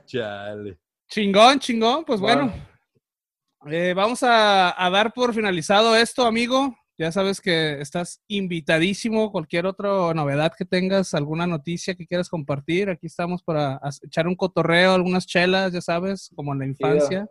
Chale. 0.05 0.77
chingón, 1.09 1.59
chingón. 1.59 2.03
Pues 2.05 2.19
Bueno. 2.19 2.51
bueno. 2.51 3.73
Eh, 3.75 3.93
vamos 3.93 4.23
a, 4.23 4.73
a 4.85 4.89
dar 4.89 5.13
por 5.13 5.33
finalizado 5.33 5.95
esto, 5.95 6.25
amigo. 6.25 6.75
Ya 6.97 7.11
sabes 7.11 7.39
que 7.41 7.79
estás 7.81 8.21
invitadísimo. 8.27 9.31
Cualquier 9.31 9.65
otra 9.65 10.13
novedad 10.13 10.53
que 10.57 10.65
tengas, 10.65 11.13
alguna 11.13 11.47
noticia 11.47 11.95
que 11.95 12.05
quieras 12.05 12.29
compartir, 12.29 12.89
aquí 12.89 13.07
estamos 13.07 13.41
para 13.41 13.79
echar 14.03 14.27
un 14.27 14.35
cotorreo, 14.35 14.93
algunas 14.93 15.25
chelas, 15.25 15.71
ya 15.73 15.81
sabes, 15.81 16.29
como 16.35 16.53
en 16.53 16.59
la 16.59 16.65
infancia. 16.67 17.25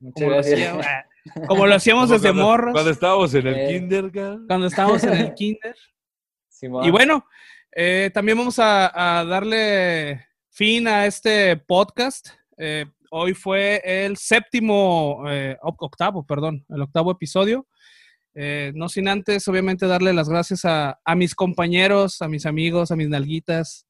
Muchas 0.00 0.28
gracias. 0.28 0.86
ah, 0.86 1.04
como 1.46 1.66
lo 1.66 1.74
hacíamos 1.74 2.04
Como 2.06 2.14
desde 2.14 2.28
cuando- 2.28 2.42
morros, 2.42 2.72
Cuando 2.72 2.90
estábamos 2.90 3.34
en 3.34 3.46
el 3.46 3.54
Eh. 3.54 3.68
kinder, 3.68 4.10
cuando 4.46 4.66
estábamos 4.66 5.02
en 5.04 5.12
el 5.14 5.34
kinder. 5.34 5.76
Simón. 6.48 6.84
Y 6.84 6.90
bueno, 6.90 7.24
eh, 7.72 8.10
también 8.12 8.36
vamos 8.38 8.58
a, 8.58 9.20
a 9.20 9.24
darle 9.24 10.26
fin 10.50 10.88
a 10.88 11.06
este 11.06 11.56
podcast. 11.56 12.28
Eh, 12.56 12.86
hoy 13.10 13.34
fue 13.34 13.80
el 13.84 14.16
séptimo, 14.16 15.22
eh, 15.28 15.56
oc- 15.62 15.76
octavo, 15.78 16.26
perdón, 16.26 16.64
el 16.68 16.82
octavo 16.82 17.12
episodio. 17.12 17.66
Eh, 18.34 18.72
no 18.74 18.88
sin 18.88 19.08
antes, 19.08 19.46
obviamente, 19.48 19.86
darle 19.86 20.12
las 20.12 20.28
gracias 20.28 20.64
a, 20.64 20.98
a 21.04 21.14
mis 21.14 21.34
compañeros, 21.34 22.22
a 22.22 22.28
mis 22.28 22.46
amigos, 22.46 22.90
a 22.90 22.96
mis 22.96 23.08
nalguitas. 23.08 23.86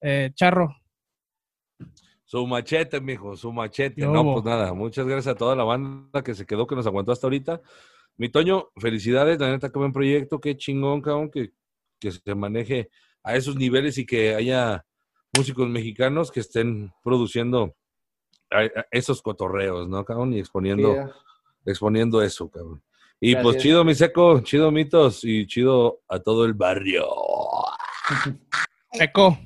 Eh, 0.00 0.30
Charro, 0.34 0.74
Su 2.28 2.44
machete, 2.46 3.00
mijo, 3.00 3.36
su 3.36 3.52
machete. 3.52 3.94
¿Qué 4.02 4.06
No, 4.06 4.24
pues 4.34 4.44
nada, 4.44 4.74
muchas 4.74 5.06
gracias 5.06 5.34
a 5.34 5.38
toda 5.38 5.54
la 5.54 5.62
banda 5.64 6.22
que 6.24 6.34
se 6.34 6.44
quedó, 6.44 6.66
que 6.66 6.74
nos 6.74 6.86
aguantó 6.86 7.12
hasta 7.12 7.26
ahorita. 7.28 7.60
Mi 8.16 8.28
Toño, 8.28 8.68
felicidades, 8.76 9.38
la 9.38 9.48
neta, 9.50 9.70
qué 9.70 9.78
buen 9.78 9.92
proyecto, 9.92 10.40
qué 10.40 10.56
chingón, 10.56 11.00
cabrón, 11.02 11.30
que, 11.30 11.52
que 12.00 12.10
se 12.10 12.34
maneje 12.34 12.90
a 13.22 13.36
esos 13.36 13.54
niveles 13.56 13.96
y 13.98 14.04
que 14.06 14.34
haya 14.34 14.84
músicos 15.36 15.68
mexicanos 15.68 16.30
que 16.32 16.40
estén 16.40 16.92
produciendo 17.04 17.74
a- 18.50 18.60
a 18.62 18.86
esos 18.90 19.22
cotorreos, 19.22 19.88
¿no, 19.88 20.04
cabrón? 20.04 20.32
Y 20.32 20.38
exponiendo, 20.40 20.94
exponiendo 21.64 22.22
eso, 22.22 22.48
cabrón. 22.50 22.82
Y 23.20 23.34
pues 23.42 23.56
chido, 23.62 23.84
mi 23.84 23.94
seco, 23.94 24.40
chido, 24.40 24.70
mitos, 24.72 25.22
y 25.24 25.46
chido 25.46 26.00
a 26.08 26.18
todo 26.18 26.44
el 26.44 26.54
barrio. 26.54 27.06
Eco. 28.92 29.38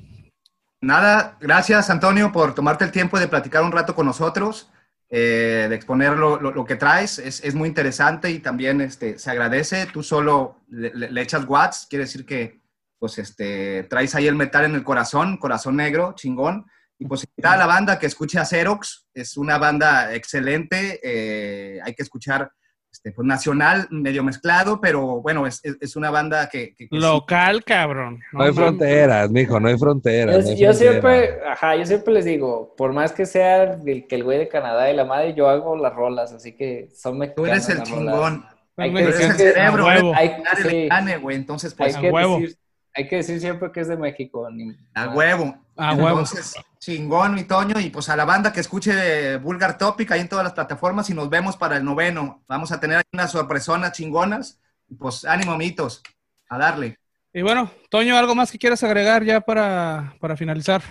Nada, 0.81 1.37
gracias 1.39 1.91
Antonio 1.91 2.31
por 2.31 2.55
tomarte 2.55 2.83
el 2.83 2.91
tiempo 2.91 3.19
de 3.19 3.27
platicar 3.27 3.63
un 3.63 3.71
rato 3.71 3.93
con 3.93 4.07
nosotros, 4.07 4.71
eh, 5.09 5.67
de 5.69 5.75
exponer 5.75 6.17
lo, 6.17 6.65
que 6.65 6.75
traes. 6.75 7.19
Es, 7.19 7.53
muy 7.53 7.69
interesante 7.69 8.31
y 8.31 8.39
también 8.39 8.81
este, 8.81 9.19
se 9.19 9.29
agradece. 9.29 9.85
Tú 9.85 10.01
solo 10.01 10.57
le, 10.69 11.21
echas 11.21 11.45
watts, 11.45 11.85
quiere 11.87 12.05
decir 12.05 12.25
que 12.25 12.61
pues, 12.97 13.19
este, 13.19 13.83
traes 13.83 14.15
ahí 14.15 14.25
el 14.25 14.35
metal 14.35 14.65
en 14.65 14.73
el 14.73 14.83
corazón, 14.83 15.37
corazón 15.37 15.75
negro, 15.75 16.13
chingón. 16.15 16.65
Y 16.97 17.05
pues 17.05 17.27
a 17.43 17.57
la 17.57 17.67
banda 17.67 17.99
que 17.99 18.07
escuche 18.07 18.39
a 18.39 18.45
Xerox, 18.45 19.07
es 19.13 19.37
una 19.37 19.59
banda 19.59 20.13
excelente, 20.15 20.99
eh, 21.03 21.79
hay 21.83 21.93
que 21.93 22.03
escuchar 22.03 22.51
este, 22.91 23.11
pues, 23.13 23.25
nacional, 23.25 23.87
medio 23.89 24.23
mezclado, 24.23 24.81
pero 24.81 25.21
bueno, 25.21 25.47
es, 25.47 25.59
es- 25.63 25.77
es 25.81 25.95
una 25.95 26.11
banda 26.11 26.49
que... 26.49 26.75
que- 26.75 26.87
que 26.87 26.95
sí- 26.95 27.01
Local, 27.01 27.63
cabrón. 27.63 28.19
No 28.33 28.43
hay 28.43 28.51
fronteras, 28.53 29.29
mijo, 29.31 29.59
no 29.59 29.69
hay 29.69 29.77
fronteras. 29.77 30.35
Yo, 30.35 30.41
no 30.43 30.47
hay 30.49 30.55
yo 30.57 30.67
fronteras. 30.73 30.77
siempre, 30.77 31.39
ajá, 31.49 31.75
yo 31.77 31.85
siempre 31.85 32.13
les 32.13 32.25
digo, 32.25 32.75
por 32.75 32.93
más 32.93 33.11
que 33.13 33.25
sea 33.25 33.63
el, 33.85 34.07
que 34.07 34.15
el 34.15 34.23
güey 34.23 34.37
de 34.39 34.47
Canadá 34.47 34.91
y 34.91 34.95
la 34.95 35.05
madre, 35.05 35.33
yo 35.33 35.47
hago 35.49 35.75
las 35.77 35.93
rolas, 35.93 36.33
así 36.33 36.51
que 36.55 36.89
son 36.93 37.13
Tú 37.13 37.19
mexicanos. 37.19 37.49
eres 37.49 37.69
el 37.69 37.83
chingón, 37.83 38.45
Hay 38.77 38.89
Tú 38.91 38.97
que 38.97 39.03
tú 39.03 39.07
decir 39.11 39.25
el 39.25 39.31
que- 39.37 39.51
cerebro. 39.53 39.85
Hay, 40.15 40.31
sí, 40.69 40.87
gane, 40.87 41.17
güey, 41.17 41.37
entonces 41.37 41.71
hay 41.73 41.77
pues... 41.77 41.95
A 41.95 42.01
que 42.01 42.11
decir, 42.11 42.57
hay 42.93 43.07
que 43.07 43.17
decir 43.17 43.39
siempre 43.39 43.71
que 43.71 43.81
es 43.81 43.87
de 43.87 43.97
México. 43.97 44.49
ni- 44.51 44.75
A 44.93 45.09
huevo. 45.09 45.55
A 45.77 45.93
huevo. 45.93 46.09
Entonces, 46.19 46.55
chingón, 46.79 47.33
mi 47.35 47.43
Toño. 47.43 47.79
Y 47.79 47.89
pues 47.89 48.09
a 48.09 48.15
la 48.15 48.25
banda 48.25 48.51
que 48.51 48.59
escuche 48.59 49.37
Vulgar 49.37 49.77
Topic 49.77 50.11
ahí 50.11 50.21
en 50.21 50.29
todas 50.29 50.43
las 50.43 50.53
plataformas 50.53 51.09
y 51.09 51.13
nos 51.13 51.29
vemos 51.29 51.57
para 51.57 51.77
el 51.77 51.83
noveno. 51.85 52.43
Vamos 52.47 52.71
a 52.71 52.79
tener 52.79 53.01
unas 53.13 53.31
sorpresonas 53.31 53.91
chingonas. 53.93 54.59
Y 54.89 54.95
pues 54.95 55.25
ánimo, 55.25 55.57
mitos. 55.57 56.01
A 56.49 56.57
darle. 56.57 56.97
Y 57.33 57.41
bueno, 57.43 57.71
Toño, 57.89 58.17
¿algo 58.17 58.35
más 58.35 58.51
que 58.51 58.57
quieras 58.59 58.83
agregar 58.83 59.23
ya 59.23 59.39
para, 59.39 60.15
para 60.19 60.35
finalizar? 60.35 60.81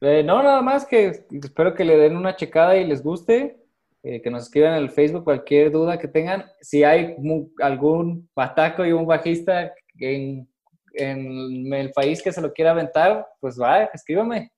Eh, 0.00 0.24
no, 0.24 0.42
nada 0.42 0.60
más 0.60 0.84
que 0.84 1.24
espero 1.30 1.72
que 1.74 1.84
le 1.84 1.96
den 1.96 2.16
una 2.16 2.34
checada 2.34 2.76
y 2.76 2.84
les 2.84 3.00
guste, 3.04 3.58
eh, 4.02 4.20
que 4.20 4.30
nos 4.30 4.42
escriban 4.42 4.72
en 4.72 4.78
el 4.82 4.90
Facebook 4.90 5.22
cualquier 5.22 5.70
duda 5.70 5.96
que 6.00 6.08
tengan. 6.08 6.44
Si 6.60 6.82
hay 6.82 7.14
mu- 7.18 7.50
algún 7.62 8.28
bataco 8.34 8.84
y 8.84 8.90
un 8.90 9.06
bajista 9.06 9.72
en, 10.00 10.48
en 10.94 11.72
el 11.72 11.90
país 11.92 12.22
que 12.22 12.32
se 12.32 12.40
lo 12.40 12.52
quiera 12.52 12.72
aventar, 12.72 13.26
pues 13.40 13.60
va, 13.60 13.84
escríbame. 13.84 14.52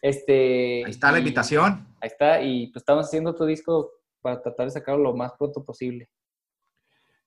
Este, 0.00 0.84
Ahí 0.84 0.90
está 0.90 1.12
la 1.12 1.18
invitación. 1.18 1.86
Ahí 2.00 2.08
está, 2.08 2.42
y 2.42 2.66
pues 2.68 2.82
estamos 2.82 3.06
haciendo 3.06 3.30
otro 3.30 3.46
disco 3.46 3.90
para 4.20 4.40
tratar 4.42 4.66
de 4.66 4.72
sacarlo 4.72 5.02
lo 5.02 5.14
más 5.14 5.32
pronto 5.38 5.64
posible. 5.64 6.08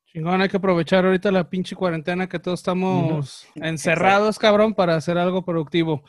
Chingón, 0.08 0.42
hay 0.42 0.50
que 0.50 0.58
aprovechar 0.58 1.06
ahorita 1.06 1.32
la 1.32 1.50
pinche 1.50 1.76
cuarentena 1.76 2.28
que 2.28 2.40
todos 2.40 2.60
estamos 2.60 3.48
encerrados, 3.56 4.40
cabrón, 4.40 4.74
para 4.74 4.96
hacer 4.96 5.18
algo 5.18 5.44
productivo. 5.44 6.04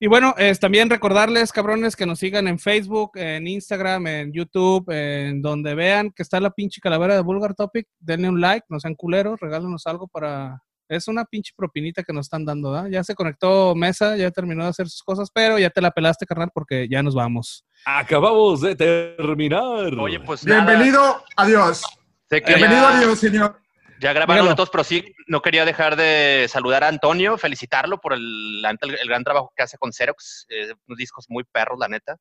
Y 0.00 0.06
bueno, 0.06 0.34
es 0.36 0.60
también 0.60 0.90
recordarles, 0.90 1.52
cabrones, 1.52 1.96
que 1.96 2.06
nos 2.06 2.18
sigan 2.18 2.46
en 2.48 2.58
Facebook, 2.58 3.12
en 3.14 3.46
Instagram, 3.46 4.06
en 4.06 4.32
YouTube, 4.32 4.90
en 4.90 5.40
donde 5.40 5.74
vean 5.74 6.10
que 6.10 6.22
está 6.22 6.40
la 6.40 6.50
pinche 6.50 6.80
calavera 6.80 7.14
de 7.14 7.22
Vulgar 7.22 7.54
Topic, 7.54 7.86
denle 7.98 8.28
un 8.28 8.40
like, 8.40 8.66
no 8.68 8.78
sean 8.80 8.94
culeros, 8.94 9.40
regálenos 9.40 9.86
algo 9.86 10.08
para... 10.08 10.60
Es 10.88 11.08
una 11.08 11.24
pinche 11.24 11.52
propinita 11.56 12.02
que 12.02 12.12
nos 12.12 12.26
están 12.26 12.44
dando, 12.44 12.70
¿verdad? 12.72 12.88
Ya 12.90 13.02
se 13.02 13.14
conectó 13.14 13.74
Mesa, 13.74 14.16
ya 14.16 14.30
terminó 14.30 14.64
de 14.64 14.70
hacer 14.70 14.88
sus 14.88 15.02
cosas, 15.02 15.30
pero 15.32 15.58
ya 15.58 15.70
te 15.70 15.80
la 15.80 15.90
pelaste, 15.90 16.26
carnal, 16.26 16.50
porque 16.52 16.86
ya 16.90 17.02
nos 17.02 17.14
vamos. 17.14 17.64
Acabamos 17.86 18.60
de 18.60 18.76
terminar. 18.76 19.94
Oye, 19.98 20.20
pues 20.20 20.44
nada. 20.46 20.64
Bienvenido, 20.66 21.24
adiós. 21.36 21.82
Bienvenido, 22.30 22.70
ya, 22.70 22.98
adiós, 22.98 23.18
señor. 23.18 23.60
ya 24.00 24.12
grabaron 24.12 24.44
Dígalo. 24.44 24.56
todos, 24.56 24.70
pero 24.70 24.84
sí, 24.84 25.14
no 25.26 25.40
quería 25.40 25.64
dejar 25.64 25.96
de 25.96 26.46
saludar 26.48 26.84
a 26.84 26.88
Antonio, 26.88 27.38
felicitarlo 27.38 27.98
por 27.98 28.12
el, 28.12 28.62
el, 28.64 28.94
el 29.00 29.08
gran 29.08 29.24
trabajo 29.24 29.52
que 29.56 29.62
hace 29.62 29.78
con 29.78 29.92
Xerox. 29.92 30.46
eh, 30.50 30.74
unos 30.86 30.98
discos 30.98 31.26
muy 31.28 31.44
perros, 31.44 31.78
la 31.78 31.88
neta. 31.88 32.16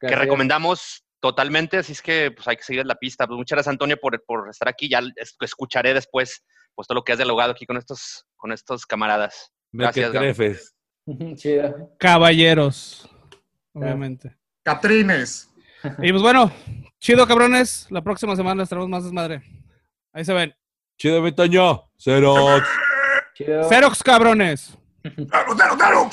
Que 0.00 0.16
recomendamos 0.16 1.04
totalmente, 1.20 1.76
así 1.76 1.92
es 1.92 2.00
que 2.00 2.30
pues 2.30 2.48
hay 2.48 2.56
que 2.56 2.62
seguir 2.62 2.86
la 2.86 2.94
pista. 2.94 3.26
Pues, 3.26 3.36
muchas 3.36 3.56
gracias, 3.56 3.70
Antonio, 3.72 3.98
por, 4.00 4.20
por 4.24 4.48
estar 4.48 4.66
aquí. 4.68 4.88
Ya 4.88 5.00
es- 5.16 5.36
escucharé 5.40 5.92
después 5.92 6.42
pues 6.74 6.86
todo 6.88 6.96
lo 6.96 7.04
que 7.04 7.12
has 7.12 7.18
dialogado 7.18 7.52
aquí 7.52 7.66
con 7.66 7.76
estos, 7.76 8.26
con 8.36 8.52
estos 8.52 8.86
camaradas. 8.86 9.52
Gracias. 9.72 10.74
Chido. 11.36 11.90
Caballeros, 11.98 13.08
obviamente. 13.72 14.36
Catrines. 14.62 15.50
Y 16.02 16.10
pues 16.10 16.22
bueno, 16.22 16.52
chido, 16.98 17.26
cabrones. 17.26 17.86
La 17.90 18.02
próxima 18.02 18.36
semana 18.36 18.60
les 18.62 18.68
traemos 18.68 18.88
más 18.88 19.04
desmadre. 19.04 19.42
Ahí 20.12 20.24
se 20.24 20.34
ven. 20.34 20.54
Chido, 20.98 21.22
mi 21.22 21.32
Toño. 21.32 21.90
Xerox. 21.98 22.68
Chido. 23.34 23.68
Xerox, 23.68 24.02
cabrones. 24.02 24.76
¡Claro, 25.02 25.56
claro, 25.56 25.76
claro! 25.76 26.10